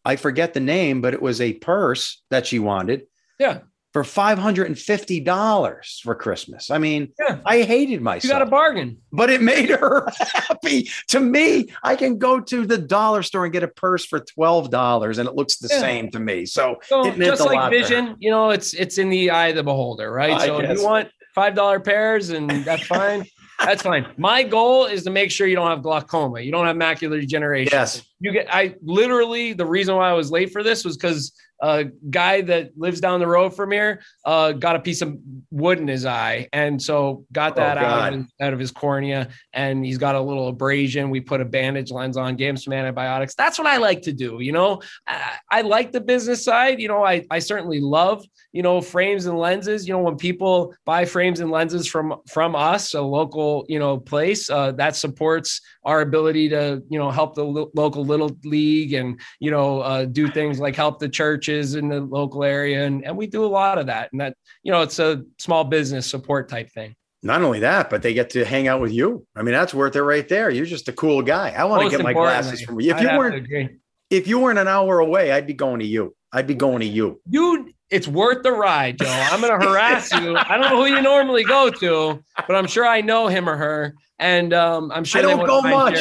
I 0.04 0.18
forget 0.18 0.54
the 0.54 0.60
name, 0.60 1.02
but 1.02 1.14
it 1.14 1.22
was 1.22 1.42
a 1.42 1.54
purse 1.54 2.22
that 2.30 2.46
she 2.46 2.60
wanted 2.60 3.04
yeah, 3.40 3.60
for 3.96 4.04
five 4.04 4.38
hundred 4.38 4.68
and 4.68 4.78
fifty 4.78 5.22
dollars 5.22 6.02
for 6.04 6.14
Christmas. 6.16 6.70
I 6.70 6.80
mean, 6.80 7.14
Yeah. 7.18 7.40
I 7.46 7.62
hated 7.62 8.02
myself. 8.02 8.26
you 8.26 8.30
got 8.30 8.42
a 8.42 8.46
bargain. 8.46 8.98
but 9.14 9.30
it 9.30 9.42
made 9.42 9.70
her 9.70 10.06
happy. 10.34 10.90
To 11.08 11.22
me, 11.22 11.68
I 11.82 11.96
can 11.96 12.18
go 12.18 12.42
to 12.42 12.66
the 12.66 12.78
dollar 12.78 13.24
store 13.24 13.46
and 13.46 13.54
get 13.54 13.64
a 13.64 13.70
purse 13.70 14.04
for 14.06 14.20
twelve 14.20 14.70
dollars, 14.70 15.18
and 15.18 15.30
it 15.30 15.36
looks 15.36 15.60
the 15.60 15.70
Yeah. 15.72 15.80
same 15.80 16.12
to 16.12 16.20
me. 16.20 16.46
So 16.46 16.76
So 16.84 17.06
it 17.06 17.18
meant 17.18 17.32
just 17.32 17.42
a 17.42 17.46
like 17.46 17.56
lot 17.56 17.72
vision, 17.72 18.18
you 18.20 18.32
know, 18.32 18.50
it's 18.50 18.74
it's 18.74 18.98
in 18.98 19.08
the 19.10 19.30
eye 19.30 19.48
of 19.48 19.56
the 19.56 19.64
beholder, 19.64 20.12
right? 20.12 20.34
I 20.34 20.46
so 20.46 20.60
if 20.60 20.78
you 20.78 20.84
want 20.84 21.08
five 21.34 21.56
dollar 21.56 21.80
pairs, 21.80 22.32
and 22.32 22.50
that's 22.66 22.86
fine. 22.98 23.24
that's 23.64 23.82
fine. 23.84 24.06
My 24.18 24.44
goal 24.44 24.88
is 24.88 25.06
to 25.06 25.10
make 25.10 25.32
sure 25.32 25.48
you 25.48 25.56
don't 25.56 25.70
have 25.70 25.82
glaucoma, 25.82 26.42
you 26.42 26.52
don't 26.52 26.66
have 26.68 26.76
macular 26.76 27.18
degeneration. 27.22 27.70
Yes. 27.72 28.04
You 28.20 28.34
get. 28.34 28.54
I 28.54 28.76
literally 28.84 29.54
the 29.54 29.66
reason 29.66 29.96
why 29.96 30.10
I 30.10 30.14
was 30.14 30.32
late 30.32 30.52
for 30.52 30.64
this 30.64 30.84
was 30.84 30.98
because 30.98 31.32
a 31.62 31.86
guy 32.10 32.42
that 32.42 32.72
lives 32.78 33.00
down 33.00 33.20
the 33.20 33.28
road 33.28 33.56
from 33.56 33.72
here 33.72 34.02
uh, 34.26 34.52
got 34.52 34.76
a 34.76 34.80
piece 34.80 35.02
of 35.02 35.18
wood 35.52 35.80
in 35.80 35.88
his 35.88 36.06
eye, 36.06 36.48
and 36.54 36.82
so 36.82 37.26
got 37.32 37.54
Oh, 37.54 37.56
that 37.62 37.78
out 37.78 38.14
of, 38.14 38.20
his, 38.20 38.26
out 38.42 38.54
of 38.54 38.60
his 38.60 38.72
cornea, 38.72 39.30
and 39.54 39.86
he's 39.86 39.98
got 39.98 40.16
a 40.16 40.22
little 40.22 40.48
abrasion. 40.50 41.10
We 41.10 41.22
put 41.22 41.42
a 41.42 41.46
bandage 41.46 41.92
lens 41.92 42.18
on, 42.18 42.36
gave 42.36 42.50
him 42.50 42.58
some 42.58 42.74
antibiotics. 42.74 43.36
That's 43.36 43.58
what 43.58 43.68
I 43.68 43.78
like 43.78 44.02
to 44.04 44.12
do. 44.14 44.40
You 44.42 44.52
know, 44.52 44.82
I, 45.08 45.38
I 45.50 45.62
like 45.62 45.92
the 45.92 46.02
business 46.02 46.44
side. 46.44 46.80
You 46.80 46.88
know, 46.88 47.04
I 47.04 47.24
I 47.32 47.40
certainly 47.40 47.80
love 47.80 48.26
you 48.56 48.62
know 48.62 48.80
frames 48.80 49.26
and 49.26 49.38
lenses. 49.38 49.86
You 49.86 49.94
know, 49.94 50.00
when 50.00 50.16
people 50.16 50.74
buy 50.86 51.04
frames 51.04 51.42
and 51.42 51.52
lenses 51.52 51.86
from 51.88 52.16
from 52.32 52.56
us, 52.56 52.94
a 52.94 53.02
local 53.02 53.66
you 53.68 53.80
know 53.80 53.98
place 53.98 54.50
uh, 54.50 54.72
that 54.74 54.96
supports 54.96 55.60
our 55.84 56.00
ability 56.00 56.48
to 56.50 56.82
you 56.90 56.98
know 56.98 57.12
help 57.12 57.36
the 57.36 57.44
lo- 57.44 57.70
local 57.76 58.06
little 58.06 58.32
league 58.46 58.94
and 58.94 59.20
you 59.42 59.52
know 59.52 59.82
uh, 59.82 60.06
do 60.06 60.30
things 60.30 60.58
like 60.58 60.74
help 60.74 61.00
the 61.00 61.10
churches 61.10 61.76
in 61.76 61.90
the 61.90 62.00
local 62.00 62.46
area 62.46 62.86
and, 62.86 63.04
and 63.06 63.18
we 63.18 63.28
do 63.28 63.44
a 63.44 63.48
lot 63.62 63.78
of 63.78 63.88
that 63.88 64.10
and 64.14 64.22
that 64.22 64.38
you 64.64 64.72
know 64.72 64.82
it's 64.82 65.00
a 65.00 65.22
small 65.38 65.66
business 65.66 66.10
support 66.10 66.48
type 66.48 66.70
thing 66.72 66.96
Not 67.22 67.42
only 67.42 67.60
that, 67.60 67.90
but 67.90 68.02
they 68.04 68.14
get 68.14 68.30
to 68.32 68.46
hang 68.46 68.68
out 68.68 68.80
with 68.80 68.94
you. 68.94 69.26
I 69.36 69.42
mean, 69.42 69.54
that's 69.54 69.74
worth 69.74 69.96
it 69.96 70.04
right 70.04 70.28
there. 70.30 70.50
You're 70.50 70.66
just 70.66 70.88
a 70.88 70.94
cool 70.94 71.22
guy. 71.24 71.50
I 71.50 71.66
want 71.66 71.84
to 71.84 71.90
get 71.90 72.04
my 72.04 72.14
glasses 72.14 72.62
from 72.62 72.80
you. 72.80 72.92
If 72.92 72.98
I'd 72.98 73.04
you 73.04 73.18
weren't, 73.18 73.72
if 74.12 74.28
you 74.28 74.40
weren't 74.40 74.60
an 74.60 74.68
hour 74.68 75.00
away, 75.00 75.32
I'd 75.32 75.48
be 75.48 75.56
going 75.56 75.80
to 75.80 75.86
you. 75.88 76.16
I'd 76.32 76.48
be 76.48 76.54
going 76.54 76.82
to 76.82 76.86
you. 76.86 77.20
you 77.30 77.74
it's 77.92 78.08
worth 78.08 78.44
the 78.44 78.52
ride 78.52 78.98
joe 78.98 79.06
i'm 79.32 79.42
going 79.42 79.60
to 79.60 79.68
harass 79.68 80.12
you 80.12 80.36
i 80.38 80.58
don't 80.58 80.70
know 80.70 80.84
who 80.84 80.86
you 80.86 81.02
normally 81.02 81.44
go 81.44 81.70
to 81.70 82.24
but 82.48 82.56
i'm 82.56 82.68
sure 82.68 82.86
i 82.86 83.02
know 83.02 83.28
him 83.28 83.48
or 83.48 83.56
her 83.56 83.94
and 84.20 84.54
um, 84.54 84.92
i'm 84.92 85.04
sure 85.04 85.20
I 85.20 85.26
they 85.26 85.32
don't 85.36 85.46
go 85.46 85.62
much. 85.62 86.00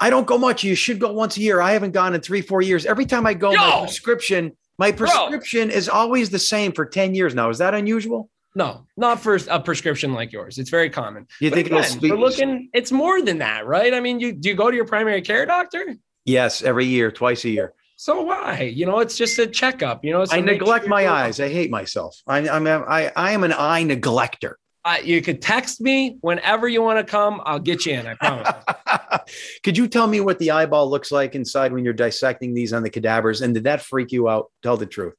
I 0.00 0.10
don't 0.10 0.26
go 0.26 0.36
much. 0.36 0.64
You 0.64 0.74
should 0.74 0.98
go 0.98 1.12
once 1.12 1.36
a 1.36 1.40
year. 1.40 1.60
I 1.60 1.72
haven't 1.72 1.92
gone 1.92 2.12
in 2.12 2.20
three, 2.20 2.40
four 2.40 2.60
years. 2.60 2.86
Every 2.86 3.06
time 3.06 3.24
I 3.24 3.34
go, 3.34 3.52
my 3.52 3.80
prescription, 3.82 4.50
my 4.76 4.90
prescription 4.90 5.70
is 5.70 5.88
always 5.88 6.30
the 6.30 6.40
same 6.40 6.72
for 6.72 6.84
10 6.84 7.14
years 7.14 7.36
now. 7.36 7.50
Is 7.50 7.58
that 7.58 7.72
unusual? 7.72 8.28
No, 8.56 8.84
not 8.96 9.20
for 9.20 9.38
a 9.48 9.60
prescription 9.60 10.12
like 10.12 10.32
yours. 10.32 10.58
It's 10.58 10.70
very 10.70 10.90
common. 10.90 11.28
You 11.40 11.50
But 11.50 11.54
think 11.54 11.66
it'll 11.68 11.82
speak? 11.84 12.12
looking, 12.14 12.68
it's 12.74 12.90
more 12.90 13.22
than 13.22 13.38
that, 13.38 13.64
right? 13.64 13.94
I 13.94 14.00
mean, 14.00 14.18
you 14.18 14.32
do 14.32 14.48
you 14.48 14.56
go 14.56 14.70
to 14.70 14.76
your 14.76 14.86
primary 14.86 15.22
care 15.22 15.46
doctor? 15.46 15.94
Yes, 16.24 16.62
every 16.62 16.86
year, 16.86 17.12
twice 17.12 17.44
a 17.44 17.50
year. 17.50 17.72
So 18.02 18.22
why? 18.22 18.62
You 18.62 18.84
know, 18.84 18.98
it's 18.98 19.16
just 19.16 19.38
a 19.38 19.46
checkup. 19.46 20.04
You 20.04 20.10
know, 20.10 20.24
so 20.24 20.34
I 20.34 20.40
neglect 20.40 20.86
sure 20.86 20.90
my 20.90 21.08
eyes. 21.08 21.38
I 21.38 21.48
hate 21.48 21.70
myself. 21.70 22.20
I, 22.26 22.48
I'm 22.48 22.66
I, 22.66 23.12
I 23.14 23.30
am 23.30 23.44
an 23.44 23.52
eye 23.56 23.84
neglector. 23.84 24.58
Uh, 24.84 24.96
you 25.04 25.22
could 25.22 25.40
text 25.40 25.80
me 25.80 26.18
whenever 26.20 26.66
you 26.66 26.82
want 26.82 26.98
to 26.98 27.08
come. 27.08 27.40
I'll 27.44 27.60
get 27.60 27.86
you 27.86 27.92
in. 27.92 28.08
I 28.08 28.14
promise. 28.14 29.30
Could 29.62 29.78
you 29.78 29.86
tell 29.86 30.08
me 30.08 30.20
what 30.20 30.40
the 30.40 30.50
eyeball 30.50 30.90
looks 30.90 31.12
like 31.12 31.36
inside 31.36 31.72
when 31.72 31.84
you're 31.84 31.92
dissecting 31.92 32.54
these 32.54 32.72
on 32.72 32.82
the 32.82 32.90
cadavers? 32.90 33.40
And 33.40 33.54
did 33.54 33.62
that 33.64 33.82
freak 33.82 34.10
you 34.10 34.28
out? 34.28 34.50
Tell 34.64 34.76
the 34.76 34.84
truth. 34.84 35.14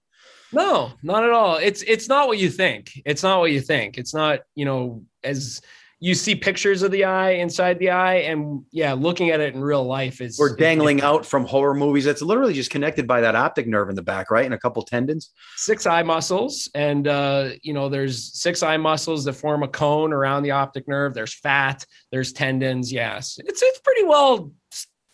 No, 0.51 0.91
not 1.03 1.23
at 1.23 1.29
all. 1.29 1.55
It's 1.55 1.83
it's 1.83 2.09
not 2.09 2.27
what 2.27 2.37
you 2.37 2.49
think. 2.49 2.91
It's 3.05 3.23
not 3.23 3.39
what 3.39 3.53
you 3.53 3.61
think. 3.61 3.97
It's 3.97 4.13
not, 4.13 4.41
you 4.55 4.65
know, 4.65 5.05
as 5.23 5.61
you 6.03 6.13
see 6.13 6.35
pictures 6.35 6.83
of 6.83 6.91
the 6.91 7.05
eye 7.05 7.29
inside 7.31 7.79
the 7.79 7.89
eye, 7.89 8.15
and 8.15 8.61
yeah, 8.73 8.91
looking 8.91 9.29
at 9.29 9.39
it 9.39 9.53
in 9.55 9.61
real 9.61 9.85
life 9.85 10.19
is 10.19 10.37
Or 10.37 10.53
dangling 10.53 11.01
out 11.01 11.25
from 11.25 11.45
horror 11.45 11.73
movies. 11.73 12.05
It's 12.07 12.21
literally 12.21 12.53
just 12.53 12.69
connected 12.71 13.07
by 13.07 13.21
that 13.21 13.35
optic 13.37 13.67
nerve 13.67 13.87
in 13.87 13.95
the 13.95 14.01
back, 14.01 14.29
right? 14.29 14.43
And 14.43 14.53
a 14.53 14.57
couple 14.57 14.83
tendons. 14.83 15.31
six 15.55 15.85
eye 15.85 16.03
muscles, 16.03 16.69
and 16.75 17.07
uh, 17.07 17.51
you 17.61 17.73
know, 17.73 17.87
there's 17.87 18.37
six 18.37 18.61
eye 18.63 18.75
muscles 18.75 19.23
that 19.23 19.33
form 19.33 19.63
a 19.63 19.67
cone 19.69 20.11
around 20.11 20.43
the 20.43 20.51
optic 20.51 20.89
nerve. 20.89 21.13
There's 21.13 21.33
fat, 21.33 21.85
there's 22.11 22.33
tendons. 22.33 22.91
Yes, 22.91 23.39
it's 23.45 23.61
it's 23.63 23.79
pretty 23.79 24.03
well, 24.03 24.51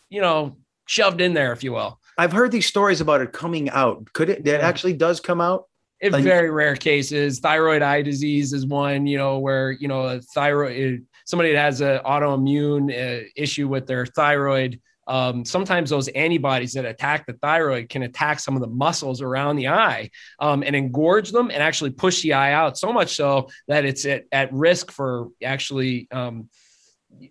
you 0.10 0.22
know, 0.22 0.58
shoved 0.88 1.22
in 1.22 1.36
there, 1.36 1.54
if 1.54 1.64
you 1.64 1.72
will. 1.72 2.00
I've 2.18 2.32
heard 2.32 2.52
these 2.52 2.66
stories 2.66 3.00
about 3.00 3.22
it 3.22 3.32
coming 3.32 3.70
out. 3.70 4.12
Could 4.14 4.30
it? 4.30 4.44
That 4.44 4.62
Yeah. 4.62 4.68
actually 4.68 4.94
does 4.94 5.20
come 5.20 5.40
out. 5.40 5.66
In 6.02 6.14
And- 6.14 6.24
very 6.24 6.50
rare 6.50 6.76
cases. 6.76 7.40
Thyroid 7.40 7.82
eye 7.82 8.02
disease 8.02 8.54
is 8.54 8.66
one 8.66 9.06
you 9.08 9.18
know 9.18 9.40
where 9.40 9.72
you 9.72 9.88
know 9.88 10.04
a 10.04 10.22
thyroid 10.22 11.06
somebody 11.26 11.52
that 11.54 11.60
has 11.62 11.82
an 11.82 12.00
autoimmune 12.06 12.90
uh, 12.92 13.24
issue 13.36 13.68
with 13.68 13.86
their 13.88 14.06
thyroid 14.06 14.80
um, 15.08 15.44
sometimes 15.44 15.90
those 15.90 16.08
antibodies 16.10 16.74
that 16.74 16.86
attack 16.86 17.26
the 17.26 17.34
thyroid 17.34 17.90
can 17.90 18.04
attack 18.04 18.40
some 18.40 18.56
of 18.56 18.62
the 18.62 18.68
muscles 18.68 19.22
around 19.24 19.56
the 19.56 19.68
eye 19.68 20.08
um, 20.40 20.62
and 20.64 20.76
engorge 20.76 21.32
them 21.32 21.50
and 21.50 21.64
actually 21.64 21.90
push 21.90 22.22
the 22.22 22.34
eye 22.34 22.54
out 22.54 22.78
so 22.78 22.94
much 22.94 23.16
so 23.16 23.48
that 23.68 23.86
it's 23.86 24.06
at, 24.06 24.26
at 24.32 24.54
risk 24.54 24.92
for 24.92 25.30
actually 25.44 26.08
um, 26.12 26.48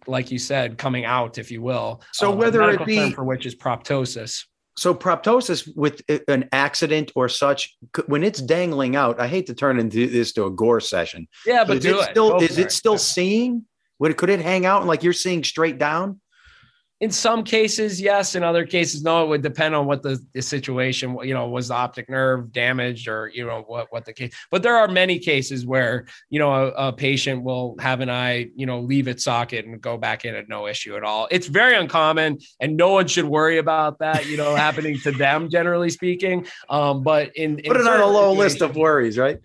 like 0.08 0.32
you 0.32 0.38
said 0.40 0.76
coming 0.76 1.04
out 1.04 1.38
if 1.38 1.50
you 1.52 1.62
will. 1.62 2.02
So 2.12 2.32
Um, 2.32 2.38
whether 2.38 2.60
it 2.70 2.84
be- 2.84 2.96
term 2.96 3.12
for 3.12 3.22
which 3.24 3.46
is 3.46 3.54
proptosis 3.54 4.44
So 4.78 4.94
proptosis 4.94 5.68
with 5.74 6.02
an 6.28 6.48
accident 6.52 7.10
or 7.16 7.28
such, 7.28 7.76
when 8.06 8.22
it's 8.22 8.40
dangling 8.40 8.94
out, 8.94 9.18
I 9.18 9.26
hate 9.26 9.48
to 9.48 9.54
turn 9.54 9.80
into 9.80 10.06
this 10.06 10.32
to 10.34 10.44
a 10.44 10.50
gore 10.50 10.80
session. 10.80 11.26
yeah 11.44 11.64
but 11.64 11.78
is 11.78 11.82
do 11.82 11.98
it 11.98 12.10
still 12.10 12.38
is 12.40 12.58
it 12.58 12.70
still 12.70 12.96
seeing? 12.96 13.64
Would 13.98 14.12
it 14.12 14.16
could 14.16 14.30
it 14.30 14.40
hang 14.40 14.66
out 14.66 14.82
and 14.82 14.86
like 14.88 15.02
you're 15.02 15.12
seeing 15.12 15.42
straight 15.42 15.78
down? 15.78 16.20
In 17.00 17.10
some 17.10 17.44
cases 17.44 18.00
yes. 18.00 18.34
In 18.34 18.42
other 18.42 18.66
cases 18.66 19.02
no. 19.02 19.24
It 19.24 19.28
would 19.28 19.42
depend 19.42 19.74
on 19.74 19.86
what 19.86 20.02
the, 20.02 20.18
the 20.34 20.42
situation 20.42 21.16
you 21.22 21.34
know 21.34 21.48
was 21.48 21.68
the 21.68 21.74
optic 21.74 22.08
nerve 22.08 22.52
damaged 22.52 23.08
or 23.08 23.30
you 23.32 23.46
know 23.46 23.62
what 23.66 23.86
what 23.90 24.04
the 24.04 24.12
case 24.12 24.34
but 24.50 24.62
there 24.62 24.76
are 24.76 24.88
many 24.88 25.18
cases 25.18 25.64
where 25.66 26.06
you 26.30 26.38
know 26.38 26.52
a, 26.52 26.88
a 26.88 26.92
patient 26.92 27.42
will 27.42 27.76
have 27.78 28.00
an 28.00 28.10
eye 28.10 28.48
you 28.56 28.66
know 28.66 28.80
leave 28.80 29.06
its 29.06 29.24
socket 29.24 29.64
and 29.64 29.80
go 29.80 29.96
back 29.96 30.24
in 30.24 30.34
at 30.34 30.48
no 30.48 30.66
issue 30.66 30.96
at 30.96 31.04
all. 31.04 31.28
It's 31.30 31.46
very 31.46 31.76
uncommon 31.76 32.38
and 32.60 32.76
no 32.76 32.90
one 32.90 33.06
should 33.06 33.26
worry 33.26 33.58
about 33.58 33.98
that 34.00 34.26
you 34.26 34.36
know 34.36 34.54
happening 34.56 34.98
to 35.00 35.12
them 35.12 35.48
generally 35.50 35.90
speaking. 35.90 36.46
Um 36.68 37.02
but 37.02 37.36
in, 37.36 37.58
in 37.60 37.70
Put 37.72 37.80
it 37.80 37.86
on 37.86 38.00
a 38.00 38.06
low 38.06 38.32
list 38.32 38.60
of 38.60 38.76
worries, 38.76 39.16
right? 39.18 39.38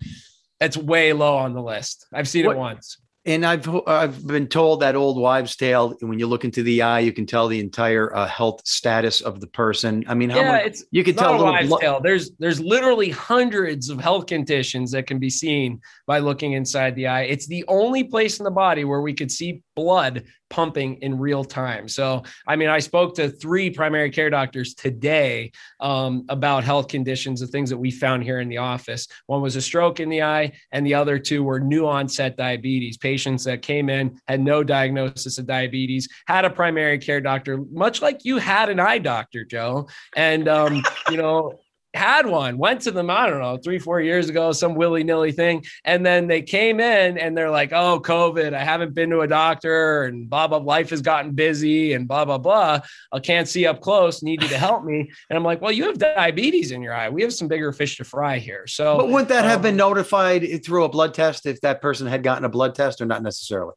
it's 0.60 0.76
way 0.76 1.12
low 1.12 1.36
on 1.36 1.52
the 1.52 1.60
list. 1.62 2.06
I've 2.12 2.28
seen 2.28 2.46
What- 2.46 2.56
it 2.56 2.58
once 2.58 2.98
And 3.26 3.46
I've 3.46 3.66
I've 3.86 4.26
been 4.26 4.48
told 4.48 4.80
that 4.80 4.96
old 4.96 5.18
wives' 5.18 5.56
tale. 5.56 5.96
When 6.00 6.18
you 6.18 6.26
look 6.26 6.44
into 6.44 6.62
the 6.62 6.82
eye, 6.82 7.00
you 7.00 7.12
can 7.12 7.24
tell 7.24 7.48
the 7.48 7.58
entire 7.58 8.14
uh, 8.14 8.26
health 8.26 8.60
status 8.66 9.22
of 9.22 9.40
the 9.40 9.46
person. 9.46 10.04
I 10.06 10.12
mean, 10.12 10.28
how 10.28 10.40
yeah 10.40 10.52
much 10.52 10.62
it's 10.66 10.84
you 10.90 11.02
can 11.02 11.16
tell 11.16 11.40
a 11.40 11.42
wives' 11.42 11.68
blo- 11.68 11.78
tale. 11.78 12.00
There's 12.00 12.32
there's 12.38 12.60
literally 12.60 13.08
hundreds 13.08 13.88
of 13.88 13.98
health 13.98 14.26
conditions 14.26 14.90
that 14.90 15.06
can 15.06 15.18
be 15.18 15.30
seen 15.30 15.80
by 16.06 16.18
looking 16.18 16.52
inside 16.52 16.96
the 16.96 17.06
eye. 17.06 17.22
It's 17.22 17.46
the 17.46 17.64
only 17.66 18.04
place 18.04 18.40
in 18.40 18.44
the 18.44 18.50
body 18.50 18.84
where 18.84 19.00
we 19.00 19.14
could 19.14 19.30
see 19.30 19.62
blood 19.74 20.24
pumping 20.54 20.94
in 21.02 21.18
real 21.18 21.42
time. 21.42 21.88
So, 21.88 22.22
I 22.46 22.54
mean, 22.54 22.68
I 22.68 22.78
spoke 22.78 23.16
to 23.16 23.28
three 23.28 23.70
primary 23.70 24.08
care 24.08 24.30
doctors 24.30 24.72
today 24.72 25.50
um, 25.80 26.24
about 26.28 26.62
health 26.62 26.86
conditions, 26.86 27.40
the 27.40 27.48
things 27.48 27.70
that 27.70 27.76
we 27.76 27.90
found 27.90 28.22
here 28.22 28.38
in 28.38 28.48
the 28.48 28.58
office. 28.58 29.08
One 29.26 29.42
was 29.42 29.56
a 29.56 29.60
stroke 29.60 29.98
in 29.98 30.08
the 30.08 30.22
eye, 30.22 30.52
and 30.70 30.86
the 30.86 30.94
other 30.94 31.18
two 31.18 31.42
were 31.42 31.58
new 31.58 31.88
onset 31.88 32.36
diabetes 32.36 32.96
patients 32.96 33.42
that 33.46 33.62
came 33.62 33.90
in, 33.90 34.16
had 34.28 34.40
no 34.40 34.62
diagnosis 34.62 35.38
of 35.38 35.46
diabetes, 35.48 36.08
had 36.28 36.44
a 36.44 36.50
primary 36.50 36.98
care 36.98 37.20
doctor, 37.20 37.58
much 37.72 38.00
like 38.00 38.24
you 38.24 38.38
had 38.38 38.68
an 38.68 38.78
eye 38.78 38.98
doctor, 38.98 39.44
Joe. 39.44 39.88
And, 40.14 40.46
um, 40.46 40.84
you 41.10 41.16
know, 41.16 41.58
had 41.94 42.26
one, 42.26 42.58
went 42.58 42.82
to 42.82 42.90
them, 42.90 43.08
I 43.10 43.28
don't 43.28 43.40
know, 43.40 43.56
three, 43.56 43.78
four 43.78 44.00
years 44.00 44.28
ago, 44.28 44.52
some 44.52 44.74
willy 44.74 45.04
nilly 45.04 45.32
thing. 45.32 45.64
And 45.84 46.04
then 46.04 46.26
they 46.26 46.42
came 46.42 46.80
in 46.80 47.18
and 47.18 47.36
they're 47.36 47.50
like, 47.50 47.72
oh, 47.72 48.00
COVID, 48.00 48.52
I 48.52 48.64
haven't 48.64 48.94
been 48.94 49.10
to 49.10 49.20
a 49.20 49.28
doctor 49.28 50.04
and 50.04 50.28
blah, 50.28 50.48
blah, 50.48 50.58
life 50.58 50.90
has 50.90 51.02
gotten 51.02 51.32
busy 51.32 51.92
and 51.92 52.08
blah, 52.08 52.24
blah, 52.24 52.38
blah. 52.38 52.80
I 53.12 53.20
can't 53.20 53.48
see 53.48 53.66
up 53.66 53.80
close, 53.80 54.22
need 54.22 54.42
you 54.42 54.48
to 54.48 54.58
help 54.58 54.84
me. 54.84 55.10
And 55.30 55.36
I'm 55.36 55.44
like, 55.44 55.60
well, 55.60 55.72
you 55.72 55.84
have 55.84 55.98
diabetes 55.98 56.70
in 56.70 56.82
your 56.82 56.94
eye. 56.94 57.08
We 57.08 57.22
have 57.22 57.32
some 57.32 57.48
bigger 57.48 57.72
fish 57.72 57.96
to 57.98 58.04
fry 58.04 58.38
here. 58.38 58.66
So, 58.66 58.96
But 58.96 59.08
wouldn't 59.08 59.28
that 59.28 59.44
have 59.44 59.58
um, 59.58 59.62
been 59.62 59.76
notified 59.76 60.64
through 60.64 60.84
a 60.84 60.88
blood 60.88 61.14
test 61.14 61.46
if 61.46 61.60
that 61.60 61.80
person 61.80 62.06
had 62.06 62.22
gotten 62.22 62.44
a 62.44 62.48
blood 62.48 62.74
test 62.74 63.00
or 63.00 63.06
not 63.06 63.22
necessarily? 63.22 63.74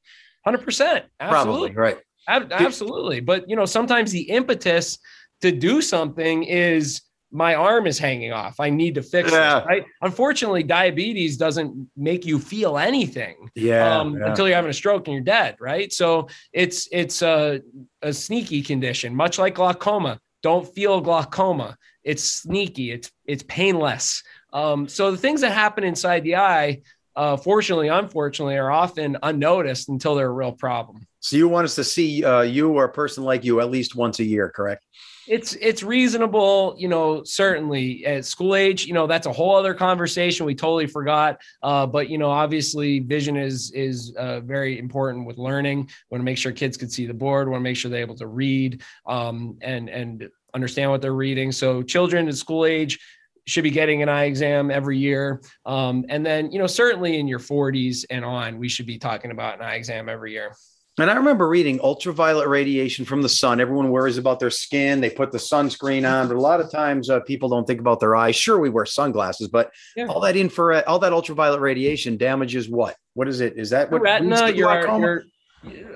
100%. 0.47 0.57
Absolutely. 0.59 1.03
Probably, 1.19 1.71
right. 1.73 1.97
Ab- 2.27 2.51
absolutely. 2.51 3.19
But 3.19 3.49
you 3.49 3.55
know, 3.55 3.65
sometimes 3.65 4.11
the 4.11 4.29
impetus 4.29 4.97
to 5.41 5.51
do 5.51 5.81
something 5.81 6.43
is 6.43 7.01
my 7.31 7.55
arm 7.55 7.87
is 7.87 7.99
hanging 7.99 8.31
off. 8.31 8.59
I 8.59 8.69
need 8.69 8.95
to 8.95 9.01
fix 9.01 9.31
Yeah. 9.31 9.59
it. 9.59 9.65
Right. 9.65 9.85
Unfortunately, 10.01 10.63
diabetes 10.63 11.35
doesn't 11.37 11.89
make 11.97 12.25
you 12.25 12.39
feel 12.39 12.77
anything 12.77 13.49
Yeah. 13.55 13.99
um, 13.99 14.17
yeah. 14.17 14.29
until 14.29 14.47
you're 14.47 14.55
having 14.55 14.71
a 14.71 14.73
stroke 14.73 15.07
and 15.07 15.13
you're 15.13 15.23
dead. 15.23 15.57
Right. 15.59 15.91
So 15.91 16.29
it's 16.53 16.87
it's 16.91 17.21
a, 17.21 17.61
a 18.01 18.13
sneaky 18.13 18.61
condition, 18.61 19.13
much 19.15 19.37
like 19.39 19.55
glaucoma. 19.55 20.19
Don't 20.41 20.65
feel 20.73 21.01
glaucoma. 21.01 21.75
It's 22.03 22.23
sneaky. 22.23 22.91
It's 22.91 23.11
it's 23.25 23.43
painless. 23.43 24.23
Um, 24.53 24.87
so 24.87 25.11
the 25.11 25.17
things 25.17 25.41
that 25.41 25.51
happen 25.51 25.83
inside 25.83 26.23
the 26.23 26.37
eye, 26.37 26.81
uh, 27.17 27.35
fortunately, 27.35 27.89
unfortunately, 27.89 28.55
are 28.55 28.71
often 28.71 29.17
unnoticed 29.21 29.89
until 29.89 30.15
they're 30.15 30.27
a 30.29 30.31
real 30.31 30.53
problem. 30.53 31.05
So 31.19 31.35
you 31.35 31.49
want 31.49 31.65
us 31.65 31.75
to 31.75 31.83
see 31.83 32.23
uh, 32.23 32.41
you 32.43 32.71
or 32.71 32.85
a 32.85 32.91
person 32.91 33.25
like 33.25 33.43
you 33.43 33.59
at 33.59 33.69
least 33.69 33.95
once 33.95 34.19
a 34.19 34.23
year, 34.23 34.49
correct? 34.55 34.85
It's 35.27 35.53
it's 35.55 35.83
reasonable 35.83 36.75
you 36.77 36.87
know 36.87 37.23
certainly 37.23 38.05
at 38.05 38.25
school 38.25 38.55
age 38.55 38.85
you 38.85 38.93
know 38.93 39.07
that's 39.07 39.27
a 39.27 39.33
whole 39.33 39.55
other 39.55 39.73
conversation 39.73 40.45
we 40.45 40.55
totally 40.55 40.87
forgot. 40.87 41.39
Uh, 41.61 41.85
but 41.85 42.09
you 42.09 42.17
know 42.17 42.29
obviously 42.29 42.99
vision 42.99 43.35
is 43.35 43.71
is 43.71 44.13
uh, 44.17 44.39
very 44.41 44.79
important 44.79 45.25
with 45.25 45.37
learning. 45.37 45.89
Want 46.09 46.21
to 46.21 46.25
make 46.25 46.37
sure 46.37 46.51
kids 46.51 46.77
can 46.77 46.89
see 46.89 47.05
the 47.05 47.13
board 47.13 47.49
want 47.49 47.59
to 47.59 47.63
make 47.63 47.77
sure 47.77 47.91
they're 47.91 48.01
able 48.01 48.15
to 48.15 48.27
read 48.27 48.81
um, 49.05 49.57
and 49.61 49.89
and 49.89 50.29
understand 50.53 50.89
what 50.89 51.01
they're 51.01 51.13
reading. 51.13 51.51
So 51.51 51.83
children 51.83 52.27
at 52.27 52.35
school 52.35 52.65
age 52.65 52.99
should 53.45 53.63
be 53.63 53.71
getting 53.71 54.01
an 54.01 54.09
eye 54.09 54.25
exam 54.25 54.69
every 54.69 54.97
year. 54.97 55.41
Um, 55.65 56.05
and 56.09 56.25
then 56.25 56.51
you 56.51 56.59
know 56.59 56.67
certainly 56.67 57.19
in 57.19 57.27
your 57.27 57.39
40s 57.39 58.05
and 58.09 58.23
on 58.23 58.57
we 58.57 58.69
should 58.69 58.85
be 58.85 58.97
talking 58.97 59.31
about 59.31 59.55
an 59.55 59.65
eye 59.65 59.75
exam 59.75 60.09
every 60.09 60.31
year 60.31 60.53
And 60.99 61.11
I 61.11 61.15
remember 61.15 61.47
reading 61.47 61.79
ultraviolet 61.83 62.47
radiation 62.47 63.05
from 63.05 63.21
the 63.21 63.29
sun. 63.29 63.61
Everyone 63.61 63.89
worries 63.91 64.17
about 64.17 64.39
their 64.39 64.49
skin. 64.49 64.99
They 64.99 65.11
put 65.11 65.31
the 65.31 65.37
sunscreen 65.37 66.11
on, 66.11 66.27
but 66.27 66.35
a 66.35 66.41
lot 66.41 66.59
of 66.59 66.71
times 66.71 67.07
uh, 67.09 67.19
people 67.19 67.49
don't 67.49 67.67
think 67.67 67.79
about 67.79 67.99
their 67.99 68.15
eyes. 68.15 68.35
Sure, 68.35 68.57
we 68.57 68.69
wear 68.69 68.85
sunglasses, 68.85 69.47
but 69.47 69.71
Yeah. 69.95 70.07
all 70.07 70.19
that 70.21 70.35
infrared, 70.35 70.85
all 70.85 70.97
that 70.99 71.13
ultraviolet 71.13 71.61
radiation 71.61 72.17
damages 72.17 72.67
what? 72.67 72.95
What 73.13 73.27
is 73.27 73.41
it? 73.41 73.57
Is 73.57 73.69
that 73.69 73.91
what 73.91 74.01
retina, 74.01 74.49
your, 74.49 74.81
your 74.81 75.23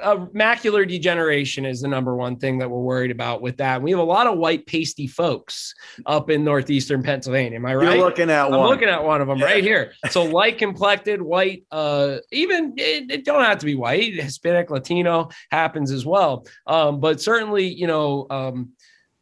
uh, 0.02 0.26
macular 0.36 0.88
degeneration 0.88 1.66
is 1.66 1.82
the 1.82 1.88
number 1.88 2.16
one 2.16 2.38
thing 2.38 2.58
that 2.60 2.70
we're 2.70 2.82
worried 2.82 3.12
about 3.12 3.42
with 3.42 3.58
that. 3.58 3.82
We 3.82 3.92
have 3.92 4.00
a 4.00 4.04
lot 4.04 4.28
of 4.28 4.38
white 4.38 4.66
pasty 4.66 5.08
folks 5.08 5.74
up 6.06 6.30
in 6.30 6.44
northeastern 6.44 7.04
Pennsylvania. 7.04 7.58
Am 7.58 7.66
I 7.66 7.76
right? 7.76 7.96
You're 7.96 8.06
looking 8.06 8.30
at 8.30 8.46
I'm 8.46 8.52
one. 8.52 8.70
looking 8.70 8.90
at 8.90 9.04
one 9.04 9.22
of 9.22 9.28
them 9.28 9.40
Yeah. 9.40 9.46
right 9.46 9.64
here. 9.64 9.94
So 10.10 10.24
light 10.24 10.58
complected, 10.58 11.22
white, 11.22 11.64
uh, 11.72 12.18
even 12.32 12.74
it, 12.78 13.12
it 13.12 13.26
don't 13.26 13.44
have 13.44 13.60
to 13.60 13.66
be 13.66 13.76
white. 13.76 14.14
Hispanic, 14.14 14.70
Latino 14.70 15.30
happens 15.52 15.92
as 15.92 16.06
well. 16.06 16.46
Um, 16.68 17.00
but 17.00 17.22
certainly, 17.22 17.68
you 17.68 17.88
know, 17.88 18.28
um, 18.30 18.70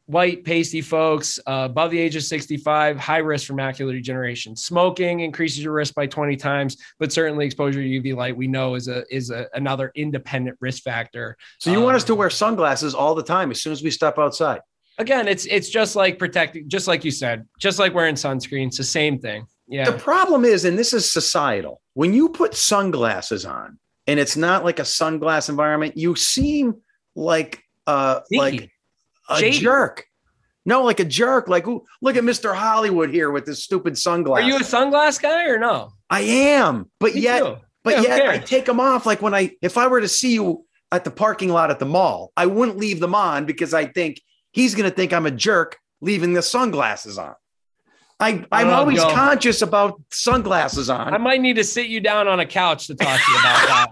white, 0.10 0.44
pasty 0.44 0.82
folks 0.82 1.38
uh, 1.46 1.68
above 1.70 1.92
the 1.92 2.00
age 2.00 2.16
of 2.16 2.24
65, 2.24 2.98
high 2.98 3.20
risk 3.20 3.46
for 3.46 3.54
macular 3.54 3.92
degeneration. 3.92 4.56
Smoking 4.56 5.20
increases 5.20 5.64
your 5.64 5.74
risk 5.74 5.94
by 5.94 6.08
20 6.08 6.36
times, 6.36 6.78
but 6.98 7.14
certainly 7.14 7.46
exposure 7.46 7.80
to 7.80 7.88
UV 7.88 8.16
light 8.16 8.36
we 8.36 8.48
know 8.48 8.74
is 8.74 8.88
a 8.88 9.04
is 9.16 9.30
a, 9.30 9.48
another 9.54 9.92
independent 9.94 10.58
risk 10.62 10.82
factor. 10.82 11.38
So 11.60 11.72
you 11.72 11.80
want 11.80 11.96
us 11.96 12.04
to 12.06 12.14
Um, 12.14 12.18
wear 12.20 12.30
sunglasses 12.32 12.96
all 12.96 13.14
the 13.14 13.24
time 13.24 13.52
as 13.52 13.62
soon 13.62 13.72
as 13.72 13.84
we 13.84 13.92
step 13.92 14.18
outside? 14.18 14.62
Again, 14.98 15.28
it's 15.28 15.46
it's 15.46 15.70
just 15.70 15.96
like 15.96 16.18
protecting, 16.18 16.68
just 16.68 16.88
like 16.88 17.06
you 17.06 17.12
said, 17.12 17.46
just 17.60 17.78
like 17.78 17.94
wearing 17.94 18.16
sunscreen. 18.16 18.68
It's 18.68 18.78
the 18.78 18.84
same 18.84 19.20
thing. 19.20 19.46
Yeah. 19.68 19.92
The 19.92 20.00
problem 20.00 20.44
is, 20.44 20.66
and 20.66 20.78
this 20.78 20.92
is 20.92 21.12
societal, 21.12 21.82
when 21.94 22.14
you 22.16 22.30
put 22.30 22.56
sunglasses 22.56 23.46
on 23.46 23.78
and 24.08 24.20
it's 24.20 24.36
not 24.36 24.66
like 24.66 24.80
a 24.80 24.84
sunglass 24.84 25.50
environment, 25.50 25.98
you 25.98 26.16
seem 26.16 26.82
like 27.16 27.62
uh 27.86 28.22
like. 28.32 28.72
A 29.30 29.52
jerk. 29.52 30.06
No, 30.66 30.84
like 30.84 31.00
a 31.00 31.06
jerk. 31.06 31.48
Like, 31.48 31.68
ooh, 31.68 31.86
look 32.02 32.16
at 32.16 32.24
Mr. 32.24 32.54
Hollywood 32.56 33.10
here 33.10 33.32
with 33.32 33.48
his 33.48 33.64
stupid 33.64 33.98
sunglasses. 33.98 34.46
Are 34.46 34.48
you 34.50 34.58
a 34.58 34.60
sunglass 34.60 35.22
guy 35.22 35.46
or 35.46 35.58
no? 35.58 35.92
I 36.10 36.22
am, 36.22 36.90
but 37.00 37.16
Me 37.16 37.22
yet, 37.22 37.40
too. 37.40 37.58
but 37.84 38.04
Yeah, 38.04 38.18
yet 38.18 38.30
I 38.30 38.38
take 38.40 38.66
them 38.66 38.80
off. 38.80 39.06
Like 39.06 39.22
when 39.22 39.34
I, 39.34 39.52
if 39.62 39.78
I 39.78 39.88
were 39.88 40.02
to 40.02 40.08
see 40.08 40.34
you 40.34 40.66
at 40.92 41.04
the 41.04 41.12
parking 41.12 41.50
lot 41.50 41.72
at 41.72 41.80
the 41.80 41.86
mall, 41.86 42.32
I 42.36 42.46
wouldn't 42.46 42.78
leave 42.78 43.00
them 43.00 43.16
on 43.16 43.46
because 43.46 43.74
I 43.74 43.86
think 43.86 44.22
he's 44.52 44.76
going 44.76 44.90
to 44.90 44.96
think 44.96 45.14
I'm 45.14 45.26
a 45.26 45.32
jerk 45.32 45.78
leaving 46.02 46.34
the 46.34 46.42
sunglasses 46.42 47.18
on. 47.18 47.36
I, 48.20 48.46
I'm 48.52 48.68
Oh, 48.68 48.72
always 48.74 48.98
Joe. 49.00 49.12
conscious 49.14 49.62
about 49.62 50.02
sunglasses 50.12 50.90
on. 50.90 51.14
I 51.14 51.18
might 51.18 51.40
need 51.42 51.56
to 51.56 51.64
sit 51.64 51.88
you 51.88 52.02
down 52.02 52.28
on 52.28 52.40
a 52.42 52.46
couch 52.46 52.88
to 52.88 52.96
talk 52.96 53.18
to 53.20 53.32
you 53.32 53.40
about 53.40 53.68
that. 53.68 53.90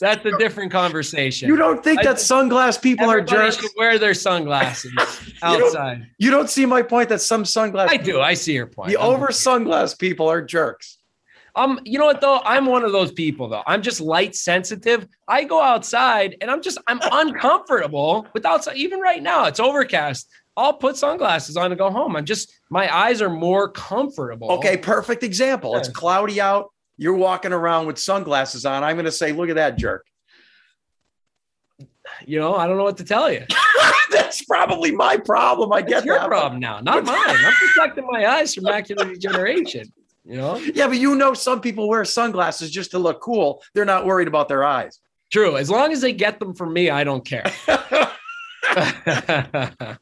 That's 0.00 0.24
a 0.24 0.36
different 0.38 0.70
conversation. 0.70 1.48
You 1.48 1.56
don't 1.56 1.82
think 1.82 2.00
I- 2.00 2.04
that 2.04 2.16
sunglass 2.16 2.80
people 2.80 3.10
are 3.10 3.20
jerks? 3.20 3.56
should 3.56 3.70
wear 3.76 3.98
their 3.98 4.14
sunglasses 4.14 4.92
don't- 5.40 5.62
outside. 5.62 6.06
You 6.18 6.30
don't 6.30 6.48
see 6.48 6.66
my 6.66 6.82
point 6.82 7.08
that 7.08 7.20
some 7.20 7.44
sunglass 7.44 7.88
I 7.88 7.96
do. 7.96 8.20
I 8.20 8.34
see 8.34 8.52
your 8.54 8.66
point. 8.66 8.90
the 8.90 8.96
over 8.96 9.28
sunglass 9.28 9.98
people 9.98 10.28
are 10.28 10.40
jerks. 10.40 10.98
Um, 11.54 11.80
you 11.84 11.98
know 11.98 12.06
what 12.06 12.20
though? 12.20 12.40
I'm 12.44 12.64
one 12.66 12.84
of 12.84 12.92
those 12.92 13.12
people 13.12 13.48
though. 13.48 13.62
I'm 13.66 13.82
just 13.82 14.00
light 14.00 14.34
sensitive. 14.34 15.06
I 15.28 15.44
go 15.44 15.60
outside 15.60 16.36
and 16.40 16.50
I'm 16.50 16.62
just 16.62 16.78
I'm 16.86 17.00
uncomfortable 17.12 18.26
without 18.32 18.66
even 18.76 19.00
right 19.00 19.22
now. 19.22 19.46
It's 19.46 19.60
overcast. 19.60 20.28
I'll 20.56 20.74
put 20.74 20.96
sunglasses 20.96 21.56
on 21.56 21.72
and 21.72 21.78
go 21.78 21.90
home. 21.90 22.14
I'm 22.16 22.24
just 22.24 22.52
my 22.70 22.94
eyes 22.94 23.20
are 23.20 23.30
more 23.30 23.70
comfortable. 23.70 24.50
Okay, 24.52 24.76
perfect 24.76 25.22
example. 25.22 25.76
It's 25.76 25.88
cloudy 25.88 26.40
out. 26.40 26.70
You're 27.02 27.14
walking 27.16 27.52
around 27.52 27.86
with 27.86 27.98
sunglasses 27.98 28.64
on. 28.64 28.84
I'm 28.84 28.94
going 28.96 29.06
to 29.06 29.12
say, 29.12 29.32
look 29.32 29.48
at 29.48 29.56
that 29.56 29.76
jerk. 29.76 30.06
You 32.24 32.38
know, 32.38 32.54
I 32.54 32.66
don't 32.68 32.76
know 32.76 32.84
what 32.84 32.96
to 32.98 33.04
tell 33.04 33.30
you. 33.32 33.44
That's 34.12 34.44
probably 34.44 34.92
my 34.92 35.16
problem. 35.16 35.72
I 35.72 35.78
It's 35.80 35.88
get 35.88 36.04
your 36.04 36.18
that. 36.18 36.28
problem 36.28 36.60
now, 36.60 36.78
not 36.80 37.04
mine. 37.04 37.16
I'm 37.18 37.52
protecting 37.54 38.06
my 38.10 38.26
eyes 38.26 38.54
from 38.54 38.64
macular 38.64 39.08
degeneration. 39.12 39.92
You 40.24 40.36
know, 40.36 40.56
Yeah, 40.56 40.86
but 40.86 40.98
you 40.98 41.16
know, 41.16 41.34
some 41.34 41.60
people 41.60 41.88
wear 41.88 42.04
sunglasses 42.04 42.70
just 42.70 42.92
to 42.92 42.98
look 43.00 43.20
cool. 43.20 43.60
They're 43.74 43.84
not 43.84 44.06
worried 44.06 44.28
about 44.28 44.46
their 44.48 44.62
eyes. 44.62 45.00
true. 45.32 45.56
As 45.56 45.68
long 45.70 45.90
as 45.92 46.00
they 46.00 46.12
get 46.12 46.38
them 46.38 46.54
from 46.54 46.72
me, 46.72 46.90
I 46.90 47.02
don't 47.02 47.24
care. 47.26 47.50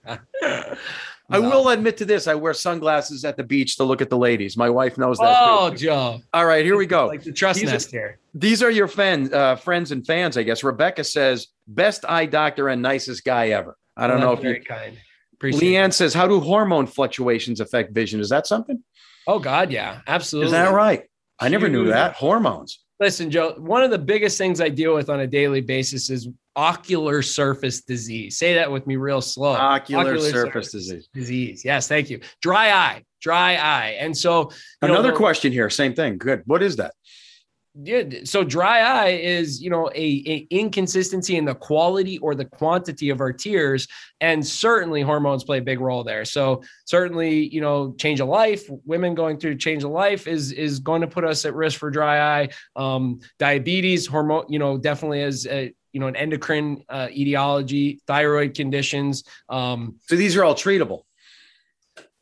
I 1.30 1.38
will 1.38 1.68
admit 1.68 1.96
to 1.98 2.04
this. 2.04 2.26
I 2.26 2.34
wear 2.34 2.52
sunglasses 2.54 3.24
at 3.24 3.36
the 3.36 3.44
beach 3.44 3.76
to 3.76 3.84
look 3.84 4.02
at 4.02 4.10
the 4.10 4.18
ladies. 4.18 4.56
My 4.56 4.68
wife 4.70 4.98
knows 4.98 5.18
that. 5.18 5.36
Oh, 5.40 5.70
too. 5.70 5.76
Joe. 5.76 6.20
All 6.32 6.44
right, 6.46 6.64
here 6.64 6.76
we 6.76 6.86
go. 6.86 7.06
Like 7.06 7.22
the 7.22 7.32
trust 7.32 7.60
These 7.60 7.68
are- 7.68 7.72
nest 7.72 7.90
here. 7.90 8.18
These 8.34 8.62
are 8.62 8.70
your 8.70 8.88
friend, 8.88 9.32
uh, 9.32 9.56
friends 9.56 9.92
and 9.92 10.06
fans, 10.06 10.36
I 10.36 10.42
guess. 10.42 10.62
Rebecca 10.64 11.04
says, 11.04 11.48
best 11.66 12.04
eye 12.08 12.26
doctor 12.26 12.68
and 12.68 12.80
nicest 12.82 13.24
guy 13.24 13.48
ever. 13.48 13.76
I 13.96 14.06
don't 14.06 14.18
Well, 14.18 14.28
know 14.28 14.32
if 14.34 14.38
you. 14.40 14.50
very 14.50 14.64
kind. 14.64 14.96
Appreciate 15.34 15.62
it. 15.62 15.74
Leanne 15.76 15.92
says, 15.92 16.14
how 16.14 16.26
do 16.26 16.38
hormone 16.40 16.86
fluctuations 16.86 17.60
affect 17.60 17.92
vision? 17.92 18.20
Is 18.20 18.28
that 18.28 18.46
something? 18.46 18.82
Oh 19.26 19.38
God, 19.38 19.70
yeah, 19.70 20.00
absolutely. 20.06 20.46
Is 20.46 20.52
that 20.52 20.72
right? 20.72 21.04
I 21.38 21.48
never 21.48 21.68
knew 21.68 21.86
that. 21.86 22.14
Hormones. 22.14 22.80
Listen, 23.00 23.30
Joe, 23.30 23.54
one 23.56 23.82
of 23.82 23.90
the 23.90 23.98
biggest 23.98 24.36
things 24.36 24.60
I 24.60 24.68
deal 24.68 24.94
with 24.94 25.08
on 25.08 25.20
a 25.20 25.26
daily 25.26 25.60
basis 25.62 26.10
is 26.10 26.28
ocular 26.60 27.22
surface 27.22 27.80
disease. 27.80 28.36
Say 28.36 28.54
that 28.54 28.70
with 28.70 28.86
me 28.86 28.96
real 28.96 29.22
slow. 29.22 29.52
Ocular, 29.54 30.02
Ocular 30.12 30.30
surface 30.30 30.70
surface. 30.70 30.72
disease. 30.72 31.08
Disease. 31.14 31.64
Yes, 31.64 31.88
thank 31.88 32.10
you. 32.10 32.20
Dry 32.42 32.70
eye, 32.72 33.04
dry 33.22 33.56
eye. 33.56 33.96
And 33.98 34.14
so 34.16 34.50
you 34.82 34.88
know, 34.88 34.94
Another 34.94 35.12
question 35.12 35.52
here. 35.52 35.70
Same 35.70 35.94
thing. 35.94 36.18
Good. 36.18 36.42
What 36.44 36.62
is 36.62 36.76
that? 36.76 36.92
Yeah, 37.82 38.02
so 38.24 38.42
dry 38.42 38.80
eye 38.80 39.10
is, 39.10 39.62
you 39.62 39.70
know, 39.70 39.88
a, 39.94 40.06
a 40.26 40.46
inconsistency 40.50 41.36
in 41.36 41.44
the 41.44 41.54
quality 41.54 42.18
or 42.18 42.34
the 42.34 42.44
quantity 42.44 43.10
of 43.10 43.20
our 43.20 43.32
tears, 43.32 43.86
and 44.20 44.44
certainly 44.44 45.02
hormones 45.02 45.44
play 45.44 45.58
a 45.58 45.62
big 45.62 45.80
role 45.80 46.02
there. 46.02 46.24
So 46.24 46.62
certainly, 46.84 47.48
you 47.54 47.60
know, 47.60 47.94
change 47.96 48.18
of 48.20 48.26
life, 48.28 48.68
women 48.84 49.14
going 49.14 49.38
through 49.38 49.56
change 49.56 49.84
of 49.84 49.92
life 49.92 50.26
is 50.26 50.50
is 50.50 50.80
going 50.80 51.00
to 51.02 51.06
put 51.06 51.24
us 51.24 51.44
at 51.44 51.54
risk 51.54 51.78
for 51.78 51.90
dry 51.90 52.40
eye. 52.40 52.48
Um, 52.74 53.20
diabetes, 53.38 54.04
hormone, 54.04 54.46
you 54.48 54.58
know, 54.58 54.76
definitely 54.76 55.20
is 55.20 55.46
a 55.46 55.72
you 55.92 56.00
know 56.00 56.06
an 56.06 56.16
endocrine 56.16 56.82
uh, 56.88 57.08
etiology, 57.10 58.00
thyroid 58.06 58.54
conditions. 58.54 59.24
Um, 59.48 59.96
So 60.06 60.16
these 60.16 60.36
are 60.36 60.44
all 60.44 60.54
treatable. 60.54 61.02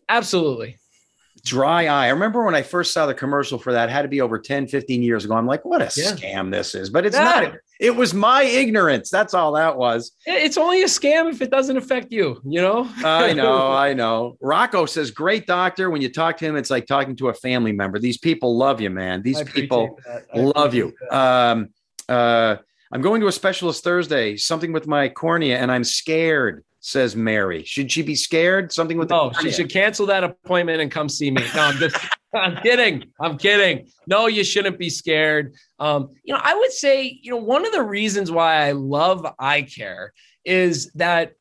absolutely. 0.09 0.79
Dry 1.45 1.87
eye. 1.87 2.07
I 2.07 2.09
remember 2.09 2.45
when 2.45 2.55
I 2.57 2.63
first 2.63 2.93
saw 2.93 3.07
the 3.07 3.15
commercial 3.15 3.59
for 3.59 3.73
that, 3.73 3.89
it 3.89 3.93
had 3.93 4.03
to 4.03 4.09
be 4.09 4.21
over 4.21 4.39
10, 4.41 4.67
15 4.67 5.03
years 5.03 5.25
ago. 5.25 5.35
I'm 5.35 5.47
like, 5.47 5.65
what 5.65 5.81
a 5.81 5.85
Yeah. 5.97 6.13
scam 6.13 6.51
this 6.51 6.75
is. 6.75 6.91
But 6.91 7.07
it's 7.07 7.17
Yeah. 7.17 7.25
not. 7.25 7.55
It 7.79 7.95
was 7.95 8.13
my 8.13 8.43
ignorance. 8.43 9.09
That's 9.09 9.35
all 9.35 9.53
that 9.53 9.77
was. 9.77 10.11
It's 10.27 10.57
only 10.59 10.83
a 10.83 10.87
scam 10.87 11.31
if 11.31 11.41
it 11.41 11.49
doesn't 11.51 11.77
affect 11.77 12.11
you, 12.13 12.41
you 12.45 12.61
know? 12.61 12.89
I 13.05 13.33
know, 13.35 13.69
I 13.73 13.95
know. 13.95 14.37
Rocco 14.41 14.85
says, 14.87 15.13
great 15.13 15.47
doctor. 15.47 15.91
When 15.91 16.03
you 16.03 16.13
talk 16.13 16.39
to 16.39 16.45
him, 16.45 16.57
it's 16.57 16.71
like 16.71 16.87
talking 16.87 17.15
to 17.17 17.29
a 17.29 17.35
family 17.35 17.71
member. 17.73 18.01
These 18.01 18.19
people 18.19 18.57
love 18.57 18.81
you, 18.81 18.91
man. 18.91 19.23
These 19.23 19.45
people 19.45 19.97
love 20.35 20.75
you. 20.75 20.93
that. 21.09 21.17
Um, 21.17 21.69
uh, 22.09 22.57
I'm 22.93 23.03
going 23.03 23.21
to 23.21 23.27
a 23.27 23.33
specialist 23.33 23.85
Thursday, 23.85 24.37
something 24.37 24.73
with 24.73 24.87
my 24.87 25.09
cornea, 25.09 25.59
and 25.59 25.71
I'm 25.71 25.85
scared, 25.85 26.65
says 26.81 27.15
Mary. 27.15 27.65
Should 27.65 27.93
she 27.93 28.03
be 28.03 28.15
scared? 28.15 28.73
Something 28.73 28.97
with 28.97 29.09
the 29.09 29.17
No, 29.17 29.33
she 29.41 29.51
should 29.51 29.71
cancel 29.71 30.07
that 30.07 30.25
appointment 30.25 30.81
and 30.81 30.91
come 30.91 31.09
see 31.09 31.31
me. 31.31 31.43
No, 31.55 31.63
I'm 31.63 31.77
just, 31.77 31.97
I'm 32.35 32.57
kidding. 32.63 33.05
I'm 33.21 33.37
kidding. 33.37 33.89
No, 34.07 34.27
you 34.27 34.43
shouldn't 34.43 34.79
be 34.79 34.89
scared. 34.89 35.55
Um, 35.79 36.11
you 36.25 36.33
know, 36.33 36.41
I 36.43 36.55
would 36.55 36.73
say, 36.73 37.19
you 37.23 37.33
know, 37.33 37.39
one 37.39 37.67
of 37.67 37.73
the 37.73 37.83
reasons 37.83 38.31
why 38.31 38.67
I 38.67 38.73
love 38.73 39.27
eye 39.39 39.63
care 39.63 40.13
is 40.45 40.91
that 40.95 41.33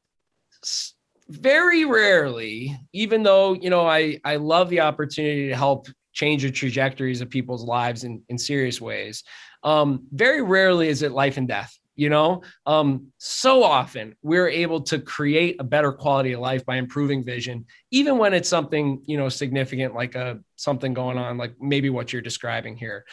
very 1.29 1.85
rarely, 1.85 2.77
even 2.93 3.23
though, 3.23 3.53
you 3.53 3.69
know, 3.69 3.87
I, 3.87 4.19
I 4.23 4.37
love 4.37 4.69
the 4.69 4.81
opportunity 4.81 5.49
to 5.49 5.55
help 5.55 5.87
change 6.13 6.43
the 6.43 6.51
trajectories 6.51 7.21
of 7.21 7.29
people's 7.29 7.63
lives 7.63 8.03
in, 8.03 8.21
in 8.29 8.37
serious 8.37 8.81
ways. 8.81 9.23
Um, 9.63 10.07
very 10.11 10.41
rarely 10.41 10.87
is 10.87 11.01
it 11.01 11.11
life 11.11 11.37
and 11.37 11.47
death. 11.47 11.77
You 11.95 12.09
know, 12.09 12.43
um, 12.67 13.07
so 13.17 13.63
often 13.63 14.15
we're 14.21 14.47
able 14.47 14.81
to 14.81 14.99
create 14.99 15.55
a 15.59 15.63
better 15.63 15.91
quality 15.91 16.33
of 16.33 16.41
life 16.41 16.63
by 16.63 16.75
improving 16.75 17.23
vision, 17.23 17.65
even 17.89 18.19
when 18.19 18.35
it's 18.35 18.47
something 18.47 19.01
you 19.07 19.17
know 19.17 19.29
significant 19.29 19.95
like 19.95 20.13
a 20.13 20.39
something 20.57 20.93
going 20.93 21.17
on, 21.17 21.39
like 21.39 21.55
maybe 21.59 21.89
what 21.89 22.13
you're 22.13 22.21
describing 22.21 22.77
here. 22.77 23.03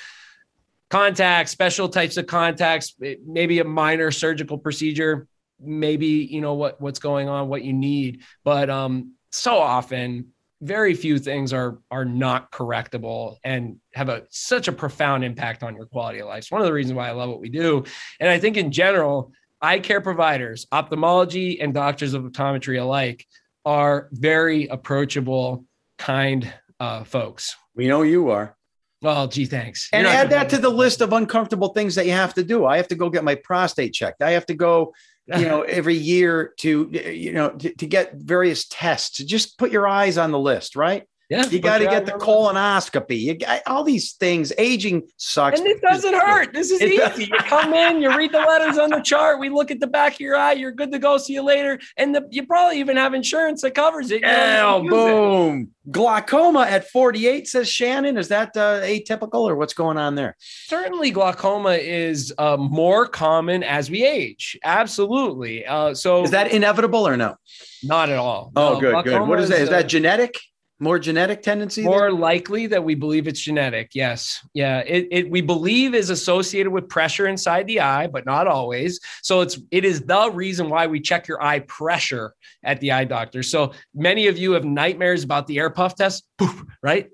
Contacts, 0.91 1.51
special 1.51 1.89
types 1.89 2.19
of 2.19 2.27
contacts, 2.27 2.95
maybe 3.27 3.61
a 3.61 3.65
minor 3.65 4.11
surgical 4.11 4.59
procedure, 4.59 5.29
maybe 5.59 6.07
you 6.07 6.43
know 6.43 6.53
what 6.53 6.79
what's 6.79 6.99
going 6.99 7.27
on, 7.27 7.49
what 7.49 7.65
you 7.65 7.73
need, 7.73 8.23
but 8.45 8.69
um, 8.69 9.15
so 9.31 9.57
often 9.57 10.34
very 10.65 10.95
few 10.95 11.19
things 11.19 11.53
are 11.53 11.79
are 11.91 12.05
not 12.05 12.51
correctable 12.51 13.37
and 13.45 13.77
have 13.95 14.09
a 14.09 14.23
such 14.31 14.67
a 14.67 14.73
profound 14.73 15.23
impact 15.23 15.63
on 15.63 15.77
your 15.77 15.87
quality 15.87 16.21
of 16.21 16.27
life. 16.27 16.39
It's 16.39 16.51
one 16.51 16.63
of 16.63 16.67
the 16.67 16.73
reasons 16.73 16.97
why 16.97 17.09
I 17.09 17.13
love 17.13 17.29
what 17.29 17.41
we 17.41 17.51
do. 17.51 17.85
And 18.19 18.31
I 18.31 18.39
think 18.39 18.57
in 18.57 18.73
general, 18.73 19.33
eye 19.61 19.79
care 19.79 20.01
providers, 20.01 20.67
ophthalmology 20.73 21.61
and 21.61 21.75
doctors 21.75 22.15
of 22.15 22.23
optometry 22.25 22.81
alike 22.81 23.27
are 23.65 24.09
very 24.13 24.67
approachable, 24.67 25.65
kind 25.99 26.53
uh, 26.81 27.05
folks. 27.05 27.55
we 27.75 27.87
know 27.87 28.03
you 28.03 28.31
are. 28.31 28.57
Well, 29.03 29.29
gee, 29.29 29.45
thanks. 29.45 29.91
And 29.93 30.05
You're 30.05 30.13
not 30.13 30.25
add 30.25 30.31
that 30.31 30.49
to 30.51 30.59
the 30.59 30.71
list 30.71 31.03
of 31.03 31.13
uncomfortable 31.13 31.69
things 31.69 31.95
that 31.97 32.07
you 32.07 32.13
have 32.13 32.33
to 32.35 32.43
do. 32.43 32.65
I 32.65 32.79
have 32.79 32.89
to 32.89 32.95
go 32.95 33.11
get 33.11 33.23
my 33.23 33.35
prostate 33.35 33.93
checked. 33.93 34.23
I 34.23 34.31
have 34.31 34.47
to 34.47 34.55
go, 34.55 34.95
you 35.39 35.45
know, 35.45 35.63
every 35.63 35.95
year 35.95 36.53
to, 36.59 36.91
you 36.91 37.33
know, 37.33 37.51
to, 37.51 37.75
to 37.75 37.87
get 37.87 38.15
various 38.15 38.67
tests. 38.69 39.19
Just 39.19 39.59
put 39.59 39.73
your 39.73 39.89
eyes 39.89 40.19
on 40.19 40.33
the 40.33 40.39
list, 40.39 40.77
right? 40.77 41.05
Yeah, 41.31 41.47
You 41.47 41.59
got 41.61 41.79
to 41.79 41.87
get 41.87 42.05
the 42.05 42.13
colonoscopy. 42.13 43.19
You 43.19 43.35
got 43.39 43.63
all 43.67 43.83
these 43.83 44.13
things. 44.13 44.53
Aging 44.59 45.03
sucks. 45.17 45.59
And 45.59 45.67
it 45.69 45.81
doesn't 45.81 46.13
hurt. 46.15 46.53
This 46.53 46.71
is 46.71 46.81
It 46.83 46.89
easy. 46.93 46.97
does- 46.99 47.19
You 47.19 47.27
come 47.39 47.73
in, 47.73 48.03
you 48.03 48.15
read 48.17 48.33
the 48.33 48.41
letters 48.41 48.77
on 48.79 48.91
the 48.91 49.01
chart. 49.01 49.41
We 49.41 49.49
look 49.49 49.71
at 49.71 49.81
the 49.81 49.87
back 49.87 50.15
of 50.15 50.21
your 50.21 50.37
eye. 50.37 50.53
You're 50.53 50.73
good 50.73 50.93
to 50.93 50.99
go. 50.99 51.17
See 51.17 51.33
you 51.33 51.43
later. 51.43 51.79
And 51.97 52.15
the, 52.15 52.27
you 52.31 52.47
probably 52.47 52.79
even 52.79 52.97
have 52.99 53.15
insurance 53.15 53.63
that 53.63 53.75
covers 53.75 54.11
it. 54.11 54.21
Yeah, 54.23 54.77
use 54.77 54.87
it. 54.87 54.91
boom. 54.91 55.71
Glaucoma 55.91 56.63
at 56.63 56.89
48, 56.91 57.47
says 57.49 57.69
Shannon. 57.71 58.17
Is 58.17 58.29
that 58.29 58.57
uh, 58.57 58.81
atypical 58.83 59.41
or 59.49 59.55
what's 59.57 59.75
going 59.75 59.97
on 59.99 60.15
there? 60.15 60.35
Certainly, 60.39 61.11
glaucoma 61.11 61.73
is 61.73 62.33
uh, 62.39 62.57
more 62.59 63.07
common 63.07 63.63
as 63.63 63.91
we 63.91 64.05
age. 64.05 64.59
Absolutely. 64.65 65.65
Uh, 65.67 65.95
so 65.95 66.23
Is 66.25 66.31
that 66.31 66.53
inevitable 66.53 67.07
or 67.07 67.17
no? 67.17 67.37
not 67.83 68.09
at 68.09 68.19
all? 68.19 68.51
Oh, 68.57 68.75
No, 68.75 68.81
good, 68.81 69.05
good. 69.05 69.29
What 69.29 69.41
is 69.41 69.49
that? 69.51 69.61
Is 69.61 69.69
uh, 69.69 69.73
that 69.73 69.89
genetic? 69.89 70.35
More 70.81 70.99
genetic 70.99 71.43
tendency? 71.43 71.83
more 71.83 72.11
likely 72.11 72.67
that 72.67 72.83
we 72.83 72.95
believe 72.95 73.29
it's 73.29 73.41
genetic. 73.41 73.91
Yes. 73.95 74.45
Yeah. 74.55 74.81
It, 74.81 75.07
it 75.11 75.31
we 75.31 75.41
believe 75.41 75.95
is 75.95 76.11
associated 76.11 76.71
with 76.71 76.89
pressure 76.89 77.29
inside 77.29 77.67
the 77.69 77.81
eye, 77.81 78.09
but 78.09 78.27
not 78.27 78.49
always. 78.49 78.99
So 79.23 79.41
it's 79.41 79.59
it 79.71 79.85
is 79.85 80.03
the 80.03 80.31
reason 80.31 80.69
why 80.69 80.87
we 80.87 81.01
check 81.01 81.29
your 81.29 81.43
eye 81.43 81.61
pressure 81.61 82.35
at 82.65 82.81
the 82.81 82.91
eye 82.93 83.05
doctor. 83.05 83.43
So 83.43 83.73
many 83.95 84.27
of 84.27 84.37
you 84.37 84.53
have 84.53 84.65
nightmares 84.65 85.23
about 85.23 85.47
the 85.47 85.59
air 85.59 85.71
puff 85.71 85.95
test. 85.95 86.25
Poof, 86.39 86.65
right? 86.83 87.09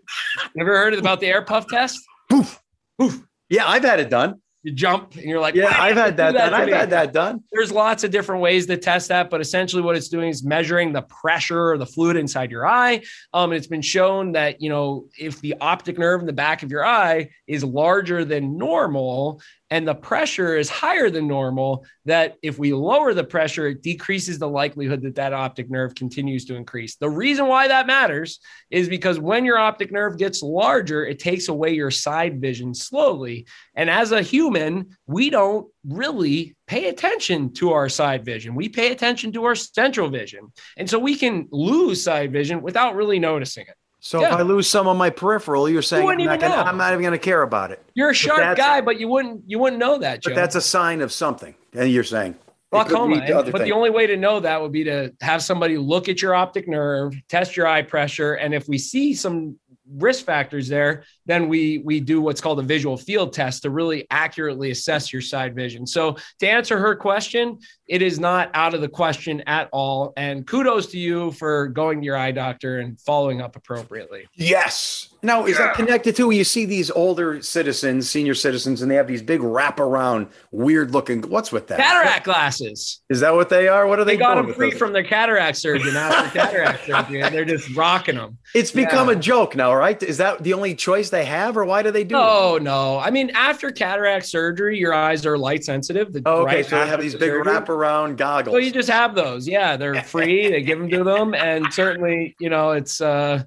Ever 0.58 0.76
heard 0.76 0.94
about 0.94 1.20
the 1.20 1.26
air 1.26 1.42
puff 1.42 1.66
test? 1.68 2.00
Poof. 2.30 2.60
Poof. 2.98 3.22
Yeah, 3.50 3.68
I've 3.68 3.84
had 3.84 4.00
it 4.00 4.08
done. 4.08 4.40
You 4.62 4.72
jump 4.72 5.14
and 5.14 5.24
you're 5.24 5.40
like, 5.40 5.54
Yeah, 5.54 5.74
I've 5.78 5.96
had 5.96 6.18
that 6.18 6.32
done. 6.32 6.52
I've 6.52 6.68
had 6.68 6.90
that 6.90 7.12
done. 7.14 7.42
there's 7.50 7.72
lots 7.72 8.04
of 8.04 8.10
different 8.10 8.42
ways 8.42 8.66
to 8.66 8.76
test 8.76 9.08
that, 9.08 9.30
but 9.30 9.40
essentially 9.40 9.82
what 9.82 9.96
it's 9.96 10.08
doing 10.08 10.28
is 10.28 10.44
measuring 10.44 10.92
the 10.92 11.00
pressure 11.02 11.70
or 11.70 11.78
the 11.78 11.86
fluid 11.86 12.16
inside 12.16 12.50
your 12.50 12.66
eye. 12.66 13.02
Um, 13.32 13.52
and 13.52 13.56
it's 13.58 13.66
been 13.66 13.80
shown 13.80 14.32
that 14.32 14.60
you 14.60 14.68
know 14.68 15.06
if 15.18 15.40
the 15.40 15.54
optic 15.62 15.98
nerve 15.98 16.20
in 16.20 16.26
the 16.26 16.34
back 16.34 16.62
of 16.62 16.70
your 16.70 16.84
eye 16.84 17.30
is 17.46 17.64
larger 17.64 18.24
than 18.24 18.58
normal 18.58 19.40
and 19.70 19.86
the 19.86 19.94
pressure 19.94 20.56
is 20.56 20.68
higher 20.68 21.10
than 21.10 21.28
normal, 21.28 21.84
that 22.04 22.36
if 22.42 22.58
we 22.58 22.72
lower 22.72 23.14
the 23.14 23.24
pressure, 23.24 23.68
it 23.68 23.82
decreases 23.82 24.38
the 24.38 24.48
likelihood 24.48 25.02
that 25.02 25.14
that 25.14 25.32
optic 25.32 25.70
nerve 25.70 25.94
continues 25.94 26.44
to 26.46 26.56
increase. 26.56 26.96
The 26.96 27.08
reason 27.08 27.46
why 27.46 27.68
that 27.68 27.86
matters 27.86 28.40
is 28.70 28.88
because 28.88 29.20
when 29.20 29.44
your 29.44 29.58
optic 29.58 29.92
nerve 29.92 30.18
gets 30.18 30.42
larger, 30.42 31.06
it 31.06 31.20
takes 31.20 31.48
away 31.48 31.72
your 31.72 31.90
side 31.92 32.40
vision 32.40 32.74
slowly. 32.74 33.46
And 33.74 33.88
as 33.88 34.10
a 34.10 34.22
human, 34.22 34.96
we 35.06 35.30
don't 35.30 35.68
really 35.86 36.56
pay 36.66 36.88
attention 36.88 37.52
to 37.54 37.72
our 37.72 37.88
side 37.88 38.24
vision. 38.24 38.54
We 38.54 38.68
pay 38.68 38.90
attention 38.90 39.32
to 39.32 39.44
our 39.44 39.54
central 39.54 40.08
vision. 40.08 40.52
And 40.76 40.90
so 40.90 40.98
we 40.98 41.16
can 41.16 41.48
lose 41.52 42.02
side 42.02 42.32
vision 42.32 42.60
without 42.60 42.96
really 42.96 43.20
noticing 43.20 43.66
it. 43.68 43.74
So 44.00 44.20
Yeah. 44.20 44.28
if 44.28 44.32
I 44.34 44.42
lose 44.42 44.66
some 44.66 44.88
of 44.88 44.96
my 44.96 45.10
peripheral, 45.10 45.68
you're 45.68 45.82
saying 45.82 46.00
I'm 46.02 46.06
wouldn't 46.06 46.22
even 46.22 46.40
gonna. 46.40 46.54
I'm 46.54 46.78
not 46.78 46.92
even 46.92 47.02
going 47.02 47.12
to 47.12 47.18
care 47.18 47.42
about 47.42 47.70
it. 47.70 47.82
You're 47.94 48.10
a 48.10 48.14
sharp 48.14 48.38
that's- 48.38 48.56
guy, 48.56 48.80
but 48.80 48.98
you 48.98 49.08
wouldn't 49.08 49.42
you 49.46 49.58
wouldn't 49.58 49.78
know 49.78 49.98
that, 49.98 50.22
Joe. 50.22 50.30
But 50.30 50.36
that's 50.36 50.54
a 50.54 50.60
sign 50.60 51.02
of 51.02 51.12
something. 51.12 51.54
And 51.74 51.90
you're 51.90 52.02
saying 52.04 52.34
glaucoma. 52.72 53.14
lead 53.16 53.20
to 53.20 53.26
And- 53.26 53.34
other 53.34 53.52
but 53.52 53.62
the 53.64 53.72
only 53.72 53.90
way 53.90 54.06
to 54.06 54.16
know 54.16 54.40
that 54.40 54.60
would 54.62 54.72
be 54.72 54.84
to 54.84 55.12
have 55.20 55.42
somebody 55.42 55.76
look 55.76 56.08
at 56.08 56.22
your 56.22 56.34
optic 56.34 56.66
nerve, 56.66 57.12
test 57.28 57.56
your 57.56 57.66
eye 57.66 57.82
pressure, 57.82 58.34
and 58.34 58.54
if 58.54 58.66
we 58.68 58.78
see 58.78 59.12
some 59.14 59.56
risk 59.98 60.24
factors 60.24 60.68
there, 60.68 61.04
then 61.30 61.48
we 61.48 61.78
we 61.78 62.00
do 62.00 62.20
what's 62.20 62.40
called 62.40 62.58
a 62.58 62.62
visual 62.62 62.96
field 62.96 63.32
test 63.32 63.62
to 63.62 63.70
really 63.70 64.06
accurately 64.10 64.70
assess 64.70 65.12
your 65.12 65.22
side 65.22 65.54
vision. 65.54 65.86
So 65.86 66.16
to 66.40 66.48
answer 66.48 66.78
her 66.78 66.94
question, 66.96 67.58
it 67.86 68.02
is 68.02 68.18
not 68.18 68.50
out 68.54 68.74
of 68.74 68.80
the 68.80 68.88
question 68.88 69.42
at 69.46 69.68
all. 69.72 70.12
And 70.16 70.46
kudos 70.46 70.86
to 70.88 70.98
you 70.98 71.32
for 71.32 71.68
going 71.68 72.00
to 72.00 72.04
your 72.04 72.16
eye 72.16 72.30
doctor 72.32 72.78
and 72.80 72.98
following 73.00 73.40
up 73.40 73.56
appropriately. 73.56 74.26
Yes. 74.34 75.08
Now, 75.22 75.44
is 75.44 75.58
that 75.58 75.74
connected 75.74 76.16
to 76.16 76.30
you 76.30 76.44
see 76.44 76.64
these 76.64 76.90
older 76.90 77.42
citizens, 77.42 78.08
senior 78.08 78.34
citizens, 78.34 78.80
and 78.80 78.90
they 78.90 78.94
have 78.94 79.06
these 79.06 79.20
big 79.20 79.40
wraparound, 79.40 80.30
weird 80.50 80.92
looking? 80.92 81.20
What's 81.22 81.52
with 81.52 81.66
that? 81.66 81.78
Cataract 81.78 82.24
glasses. 82.24 83.02
Is 83.10 83.20
that 83.20 83.34
what 83.34 83.50
they 83.50 83.68
are? 83.68 83.86
What 83.86 83.98
are 83.98 84.04
they, 84.04 84.14
They 84.14 84.22
got 84.22 84.36
them 84.36 84.46
with 84.46 84.56
free 84.56 84.70
those? 84.70 84.78
from 84.78 84.94
their 84.94 85.04
cataract 85.04 85.58
surgeon 85.58 85.94
after 85.94 86.30
cataract 86.38 86.86
surgery, 86.86 87.20
and 87.20 87.34
they're 87.34 87.44
just 87.44 87.74
rocking 87.76 88.14
them. 88.14 88.38
It's 88.54 88.70
become 88.70 89.08
Yeah. 89.08 89.16
a 89.16 89.18
joke 89.18 89.54
now, 89.54 89.74
right? 89.74 90.02
Is 90.02 90.16
that 90.16 90.42
the 90.42 90.54
only 90.54 90.74
choice 90.74 91.10
they 91.10 91.19
have, 91.24 91.56
or 91.56 91.64
why 91.64 91.82
do 91.82 91.90
they 91.90 92.04
do 92.04 92.14
it? 92.16 92.18
No, 92.18 92.58
no. 92.58 92.98
I 92.98 93.10
mean, 93.10 93.30
after 93.30 93.70
cataract 93.70 94.26
surgery, 94.26 94.78
your 94.78 94.92
eyes 94.94 95.24
are 95.26 95.36
light 95.38 95.64
sensitive. 95.64 96.12
The 96.12 96.22
Oh, 96.26 96.42
okay, 96.42 96.56
right 96.56 96.66
so 96.66 96.78
they 96.78 96.86
have 96.86 97.00
these 97.00 97.12
the 97.12 97.18
big 97.18 97.30
surgery. 97.30 97.52
wraparound 97.52 98.16
goggles. 98.16 98.54
So 98.54 98.58
you 98.58 98.70
just 98.72 98.88
have 98.90 99.14
those. 99.14 99.48
Yeah, 99.48 99.76
they're 99.76 100.02
free. 100.02 100.48
they 100.48 100.62
give 100.62 100.78
them 100.78 100.88
to 100.90 101.04
them, 101.04 101.34
and 101.34 101.72
certainly, 101.72 102.34
you 102.38 102.50
know, 102.50 102.72
it's 102.72 103.00
uh, 103.00 103.42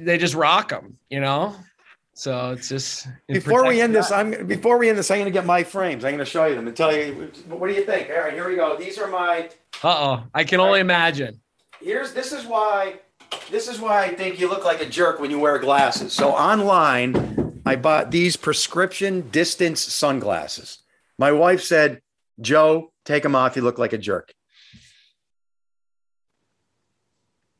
they 0.00 0.18
just 0.18 0.34
rock 0.34 0.68
them. 0.70 0.96
You 1.10 1.20
know, 1.20 1.56
so 2.14 2.50
it's 2.50 2.68
just 2.68 3.06
it 3.28 3.34
before 3.34 3.66
we 3.66 3.80
end 3.80 3.92
your 3.94 4.02
this. 4.02 4.12
I'm 4.12 4.46
before 4.46 4.78
we 4.78 4.88
end 4.88 4.98
this, 4.98 5.10
I'm 5.10 5.16
going 5.18 5.24
to 5.26 5.30
get 5.32 5.46
my 5.46 5.64
frames. 5.64 6.04
I'm 6.04 6.10
going 6.12 6.18
to 6.18 6.24
show 6.24 6.46
you 6.46 6.54
them 6.54 6.66
and 6.68 6.76
tell 6.76 6.94
you. 6.94 7.30
What 7.48 7.68
do 7.68 7.74
you 7.74 7.84
think? 7.84 8.10
All 8.10 8.20
right, 8.22 8.32
here 8.32 8.48
we 8.48 8.56
go. 8.56 8.76
These 8.76 8.98
are 8.98 9.08
my. 9.08 9.48
Uh-oh, 9.82 10.24
I 10.34 10.44
can 10.44 10.60
only 10.60 10.80
imagine. 10.80 11.40
Here's 11.80 12.12
this 12.12 12.32
is 12.32 12.46
why. 12.46 13.00
This 13.50 13.68
is 13.68 13.80
why 13.80 14.04
I 14.04 14.14
think 14.14 14.38
you 14.40 14.48
look 14.48 14.64
like 14.64 14.80
a 14.80 14.86
jerk 14.88 15.20
when 15.20 15.30
you 15.30 15.38
wear 15.38 15.58
glasses. 15.58 16.12
So 16.12 16.30
online, 16.32 17.60
I 17.66 17.76
bought 17.76 18.10
these 18.10 18.36
prescription 18.36 19.28
distance 19.30 19.80
sunglasses. 19.82 20.78
My 21.18 21.32
wife 21.32 21.62
said, 21.62 22.00
"Joe, 22.40 22.92
take 23.04 23.22
them 23.22 23.34
off. 23.36 23.56
You 23.56 23.62
look 23.62 23.78
like 23.78 23.92
a 23.92 23.98
jerk." 23.98 24.32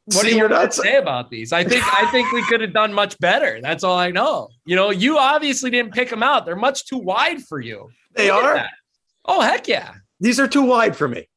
What 0.07 0.23
See, 0.23 0.31
do 0.31 0.35
you 0.37 0.41
want 0.43 0.53
not- 0.53 0.73
to 0.73 0.83
say 0.83 0.97
about 0.97 1.31
these? 1.31 1.53
I 1.53 1.63
think 1.63 1.85
I 1.87 2.11
think 2.11 2.33
we 2.33 2.43
could 2.47 2.61
have 2.61 2.73
done 2.73 2.93
much 2.93 3.17
better. 3.21 3.61
That's 3.63 3.85
all 3.85 3.97
I 3.97 4.11
know. 4.11 4.49
You 4.65 4.75
know, 4.75 4.91
you 4.91 5.17
obviously 5.19 5.71
didn't 5.71 5.93
pick 5.93 6.11
them 6.11 6.23
out. 6.23 6.45
They're 6.45 6.57
much 6.57 6.87
too 6.87 6.99
wide 6.99 7.43
for 7.45 7.61
you. 7.61 7.89
They 8.15 8.31
Look 8.33 8.43
are. 8.43 8.69
Oh 9.25 9.41
heck 9.41 9.69
yeah, 9.69 9.95
These 10.19 10.41
are 10.41 10.49
too 10.49 10.63
wide 10.63 10.97
for 10.97 11.07
me. 11.07 11.29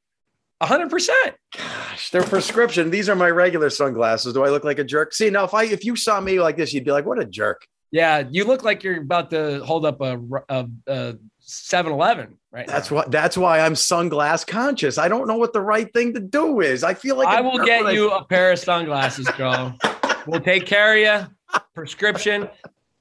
Hundred 0.62 0.90
percent. 0.90 1.36
Gosh, 1.56 2.12
they're 2.12 2.24
prescription. 2.24 2.90
These 2.90 3.10
are 3.10 3.16
my 3.16 3.30
regular 3.30 3.70
sunglasses. 3.70 4.34
Do 4.34 4.44
I 4.44 4.50
look 4.50 4.64
like 4.64 4.80
a 4.80 4.84
jerk? 4.84 5.14
See, 5.14 5.30
now 5.30 5.44
if 5.44 5.54
I 5.54 5.66
if 5.66 5.84
you 5.84 5.96
saw 5.96 6.20
me 6.22 6.40
like 6.40 6.58
this, 6.58 6.74
you'd 6.74 6.86
be 6.86 6.92
like, 6.92 7.06
"What 7.06 7.20
a 7.20 7.26
jerk." 7.26 7.66
Yeah, 7.92 8.24
you 8.30 8.46
look 8.46 8.64
like 8.64 8.84
you're 8.84 9.02
about 9.02 9.30
to 9.32 9.64
hold 9.64 9.86
up 9.86 10.02
a 10.02 10.20
a, 10.50 10.68
a 10.88 11.16
7-Eleven 11.42 12.38
right 12.52 12.68
That's 12.68 12.90
now. 12.90 12.98
what. 12.98 13.12
That's 13.12 13.38
why 13.38 13.60
I'm 13.60 13.74
sunglass 13.74 14.46
conscious. 14.46 14.98
I 14.98 15.08
don't 15.08 15.28
know 15.28 15.38
what 15.38 15.54
the 15.54 15.62
right 15.62 15.92
thing 15.94 16.14
to 16.16 16.20
do 16.20 16.62
is. 16.62 16.84
I 16.84 16.94
feel 16.94 17.16
like 17.18 17.28
I 17.28 17.42
will 17.42 17.64
get 17.64 17.94
you 17.94 18.12
a 18.12 18.26
pair 18.26 18.52
of 18.52 18.60
sunglasses, 18.60 19.30
Joe. 19.38 19.74
we'll 20.26 20.42
take 20.42 20.66
care 20.66 20.94
of 20.94 21.30
you. 21.54 21.60
Prescription. 21.76 22.50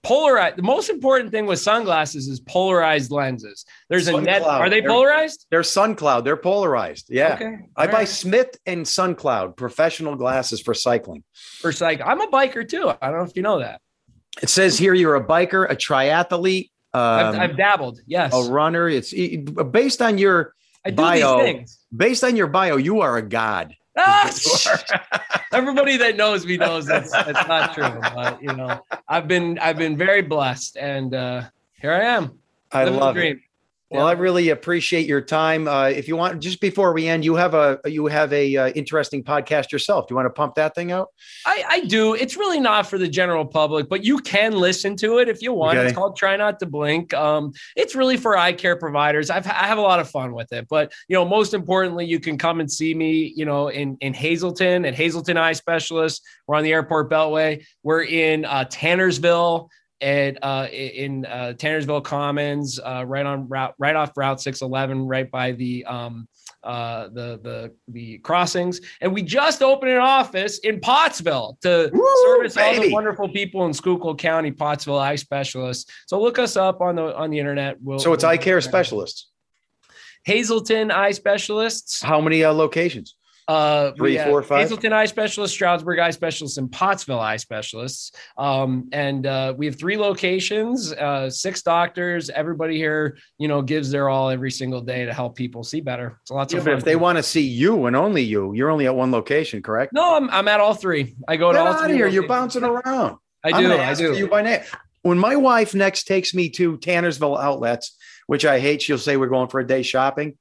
Polarized. 0.04 0.56
The 0.56 0.62
most 0.62 0.90
important 0.90 1.30
thing 1.30 1.46
with 1.46 1.58
sunglasses 1.60 2.28
is 2.28 2.38
polarized 2.40 3.10
lenses. 3.10 3.64
There's 3.88 4.06
a 4.06 4.20
net. 4.20 4.42
cloud. 4.42 4.60
Are 4.60 4.68
they 4.70 4.80
They're- 4.80 4.88
polarized? 4.90 5.46
They're 5.50 5.62
Sun 5.62 5.96
Cloud. 5.96 6.24
They're 6.24 6.36
polarized. 6.36 7.06
Yeah. 7.08 7.34
Okay. 7.34 7.56
I 7.76 7.86
all 7.86 7.92
buy 7.92 7.98
right. 8.00 8.08
Smith 8.08 8.56
and 8.66 8.86
Sun 8.86 9.14
Cloud 9.16 9.56
professional 9.56 10.14
glasses 10.16 10.60
for 10.60 10.74
cycling. 10.74 11.24
for 11.60 11.72
psych. 11.72 12.00
I'm 12.04 12.20
a 12.20 12.26
biker 12.28 12.68
too. 12.68 12.90
I 13.00 13.08
don't 13.08 13.18
know 13.18 13.24
if 13.24 13.34
you 13.34 13.42
know 13.42 13.58
that. 13.60 13.80
It 14.42 14.48
says 14.50 14.76
here 14.78 14.94
you're 14.94 15.14
a 15.16 15.24
biker, 15.24 15.70
a 15.70 15.76
triathlete, 15.76 16.70
I've, 16.92 17.34
um, 17.34 17.40
I've 17.40 17.56
dabbled. 17.56 18.00
Yes. 18.06 18.32
a 18.34 18.52
runner. 18.52 18.88
It's 18.88 19.12
based 19.70 20.02
on 20.02 20.18
your 20.18 20.54
I 20.84 20.90
do 20.90 20.96
bio. 20.96 21.36
these 21.38 21.44
things. 21.44 21.78
based 21.96 22.24
on 22.24 22.36
your 22.36 22.46
bio. 22.48 22.76
You 22.76 23.00
are 23.00 23.16
a 23.16 23.22
god. 23.22 23.74
Ah, 23.96 24.30
everybody 25.52 25.96
that 25.96 26.16
knows 26.16 26.44
me 26.46 26.56
knows 26.56 26.86
that's 26.86 27.10
that's 27.24 27.46
not 27.46 27.74
true. 27.74 28.02
But 28.14 28.42
you 28.42 28.54
know, 28.54 28.84
I've 29.08 29.28
been 29.28 29.58
I've 29.58 29.78
been 29.78 29.96
very 29.96 30.22
blessed, 30.22 30.76
and 30.76 31.14
uh, 31.14 31.42
here 31.80 31.92
I 31.92 32.04
am. 32.04 32.38
I 32.72 32.84
love 32.84 33.16
it. 33.16 33.38
Well, 33.90 34.06
I 34.06 34.12
really 34.12 34.48
appreciate 34.48 35.06
your 35.06 35.20
time. 35.20 35.68
Uh, 35.68 35.86
if 35.86 36.08
you 36.08 36.16
want, 36.16 36.42
just 36.42 36.60
before 36.60 36.92
we 36.92 37.06
end, 37.06 37.24
you 37.24 37.36
have 37.36 37.54
a 37.54 37.78
you 37.84 38.06
have 38.06 38.32
a 38.32 38.56
uh, 38.56 38.68
interesting 38.70 39.22
podcast 39.22 39.70
yourself. 39.70 40.08
Do 40.08 40.12
you 40.12 40.16
want 40.16 40.26
to 40.26 40.30
pump 40.30 40.54
that 40.56 40.74
thing 40.74 40.90
out? 40.90 41.08
I, 41.46 41.64
I 41.68 41.80
do. 41.80 42.14
It's 42.14 42.36
really 42.36 42.58
not 42.58 42.86
for 42.86 42.98
the 42.98 43.06
general 43.06 43.46
public, 43.46 43.88
but 43.88 44.02
you 44.02 44.18
can 44.18 44.52
listen 44.52 44.96
to 44.96 45.18
it 45.18 45.28
if 45.28 45.42
you 45.42 45.52
want. 45.52 45.78
Okay. 45.78 45.88
It's 45.88 45.96
called 45.96 46.16
Try 46.16 46.36
Not 46.36 46.58
to 46.60 46.66
Blink. 46.66 47.14
Um, 47.14 47.52
it's 47.76 47.94
really 47.94 48.16
for 48.16 48.36
eye 48.36 48.52
care 48.52 48.76
providers. 48.76 49.30
I've 49.30 49.46
I 49.46 49.66
have 49.66 49.78
a 49.78 49.82
lot 49.82 50.00
of 50.00 50.10
fun 50.10 50.32
with 50.32 50.52
it, 50.52 50.66
but 50.68 50.92
you 51.08 51.14
know, 51.14 51.24
most 51.24 51.54
importantly, 51.54 52.06
you 52.06 52.18
can 52.18 52.36
come 52.36 52.60
and 52.60 52.70
see 52.70 52.94
me. 52.94 53.32
You 53.36 53.44
know, 53.44 53.68
in 53.68 53.96
in 54.00 54.14
Hazleton 54.14 54.86
at 54.86 54.94
Hazleton 54.94 55.36
Eye 55.36 55.52
Specialist. 55.52 56.22
We're 56.46 56.56
on 56.56 56.64
the 56.64 56.72
Airport 56.72 57.10
Beltway. 57.10 57.64
We're 57.82 58.04
in 58.04 58.44
uh, 58.44 58.64
Tannersville. 58.64 59.68
At 60.04 60.36
uh, 60.44 60.68
in 60.70 61.24
uh, 61.24 61.54
Tannersville 61.56 62.04
Commons, 62.04 62.78
uh, 62.78 63.04
right 63.06 63.24
on 63.24 63.48
route, 63.48 63.74
right 63.78 63.96
off 63.96 64.14
Route 64.14 64.38
611, 64.38 65.06
right 65.06 65.30
by 65.30 65.52
the 65.52 65.82
um, 65.86 66.28
uh, 66.62 67.04
the 67.04 67.40
the 67.42 67.72
the 67.88 68.18
crossings, 68.18 68.82
and 69.00 69.14
we 69.14 69.22
just 69.22 69.62
opened 69.62 69.92
an 69.92 69.96
office 70.02 70.58
in 70.58 70.78
Pottsville 70.80 71.56
to 71.62 71.88
Woo, 71.90 72.14
service 72.26 72.54
all 72.54 72.82
the 72.82 72.92
wonderful 72.92 73.30
people 73.30 73.64
in 73.64 73.72
Schuylkill 73.72 74.14
County, 74.14 74.50
Pottsville 74.50 74.98
eye 74.98 75.16
specialists. 75.16 75.90
So 76.06 76.20
look 76.20 76.38
us 76.38 76.54
up 76.58 76.82
on 76.82 76.96
the 76.96 77.16
on 77.16 77.30
the 77.30 77.38
internet. 77.38 77.78
We'll, 77.80 77.98
So 77.98 78.12
it's 78.12 78.24
we'll- 78.24 78.32
eye 78.32 78.36
care 78.36 78.60
specialists. 78.60 79.30
Hazleton 80.26 80.90
Eye 80.90 81.12
Specialists. 81.12 82.02
How 82.02 82.20
many 82.20 82.44
uh, 82.44 82.52
locations? 82.52 83.16
Uh, 83.46 83.92
Three, 83.92 84.16
four, 84.18 84.42
five? 84.42 84.60
Hazleton 84.60 84.92
Eye 84.94 85.04
Specialist, 85.04 85.52
Stroudsburg 85.52 85.98
Eye 85.98 86.10
Specialist, 86.12 86.56
and 86.56 86.72
Pottsville 86.72 87.20
Eye 87.20 87.36
Specialists. 87.36 88.12
Um, 88.38 88.88
and 88.92 89.26
uh, 89.26 89.52
we 89.56 89.66
have 89.66 89.76
three 89.78 89.98
locations, 89.98 90.92
uh, 90.94 91.28
six 91.28 91.60
doctors. 91.62 92.30
Everybody 92.30 92.76
here, 92.78 93.18
you 93.38 93.48
know, 93.48 93.60
gives 93.60 93.90
their 93.90 94.08
all 94.08 94.30
every 94.30 94.50
single 94.50 94.80
day 94.80 95.04
to 95.04 95.12
help 95.12 95.36
people 95.36 95.62
see 95.62 95.82
better. 95.82 96.18
It's 96.22 96.30
lots 96.30 96.52
Yeah, 96.54 96.60
of 96.60 96.64
fun. 96.64 96.74
if 96.78 96.84
they 96.84 96.96
want 96.96 97.18
to 97.18 97.22
see 97.22 97.42
you 97.42 97.84
and 97.86 97.94
only 97.94 98.22
you, 98.22 98.54
you're 98.54 98.70
only 98.70 98.86
at 98.86 98.94
one 98.96 99.10
location, 99.10 99.62
correct? 99.62 99.92
no, 99.92 100.16
I'm, 100.16 100.30
I'm 100.30 100.48
at 100.48 100.60
all 100.60 100.72
three. 100.74 101.14
I 101.28 101.36
go 101.36 101.52
Get 101.52 101.58
to 101.58 101.64
all 101.64 101.72
out 101.74 101.80
of 101.80 101.86
three. 101.88 101.96
here. 101.96 102.08
You're 102.08 102.26
bouncing 102.26 102.64
around. 102.64 103.18
I 103.44 103.60
do. 103.60 103.72
I 103.74 103.92
do. 103.94 104.16
You 104.16 104.26
by 104.28 104.40
name. 104.40 104.60
When 105.02 105.18
my 105.18 105.36
wife 105.36 105.74
next 105.74 106.04
takes 106.04 106.32
me 106.32 106.48
to 106.50 106.78
Tannersville 106.78 107.38
outlets, 107.38 107.94
which 108.26 108.46
I 108.46 108.58
hate, 108.58 108.80
she'll 108.80 108.96
say 108.96 109.18
we're 109.18 109.26
going 109.26 109.48
for 109.50 109.60
a 109.60 109.66
day 109.66 109.82
shopping. 109.82 110.38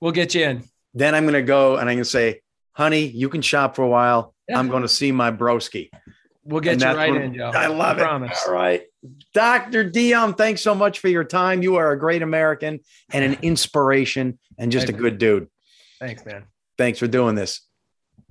We'll 0.00 0.12
get 0.12 0.34
you 0.34 0.44
in. 0.44 0.64
Then 0.94 1.14
I'm 1.14 1.24
going 1.24 1.34
to 1.34 1.42
go 1.42 1.72
and 1.76 1.82
I'm 1.90 1.96
going 1.96 2.04
to 2.04 2.04
say, 2.06 2.40
honey, 2.76 3.06
you 3.06 3.28
can 3.28 3.42
shop 3.42 3.76
for 3.76 3.82
a 3.82 3.88
while. 3.88 4.34
Yeah. 4.48 4.58
I'm 4.58 4.68
going 4.68 4.82
to 4.82 4.88
see 4.88 5.10
my 5.12 5.30
broski. 5.32 5.90
We'll 6.44 6.60
get 6.60 6.74
And 6.74 6.82
you 6.82 6.88
right 6.96 7.14
in, 7.22 7.34
Joe. 7.34 7.50
I 7.52 7.66
love 7.66 7.98
it. 7.98 8.02
promise. 8.02 8.40
All 8.46 8.54
right. 8.54 8.82
Dr. 9.34 9.82
Dion, 9.82 10.34
thanks 10.34 10.60
so 10.60 10.76
much 10.76 11.00
for 11.00 11.08
your 11.08 11.24
time. 11.24 11.60
You 11.62 11.74
are 11.76 11.90
a 11.90 11.98
great 11.98 12.22
American 12.22 12.78
and 13.12 13.24
an 13.24 13.36
inspiration 13.42 14.38
and 14.58 14.70
just 14.70 14.84
a 14.84 14.92
Thank 14.92 14.98
you. 14.98 15.02
good 15.10 15.18
dude. 15.18 15.48
Thanks, 15.98 16.24
man. 16.24 16.44
Thanks 16.78 17.00
for 17.00 17.08
doing 17.08 17.34
this. 17.34 17.62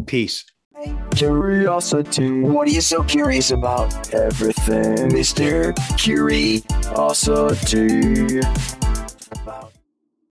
Peace. 0.05 0.45
Curiosity. 1.11 2.41
What 2.41 2.67
are 2.67 2.71
you 2.71 2.81
so 2.81 3.03
curious 3.03 3.51
about? 3.51 4.13
Everything, 4.13 5.09
Mr. 5.09 5.73
Curiosity. 5.97 6.65
About 9.41 9.64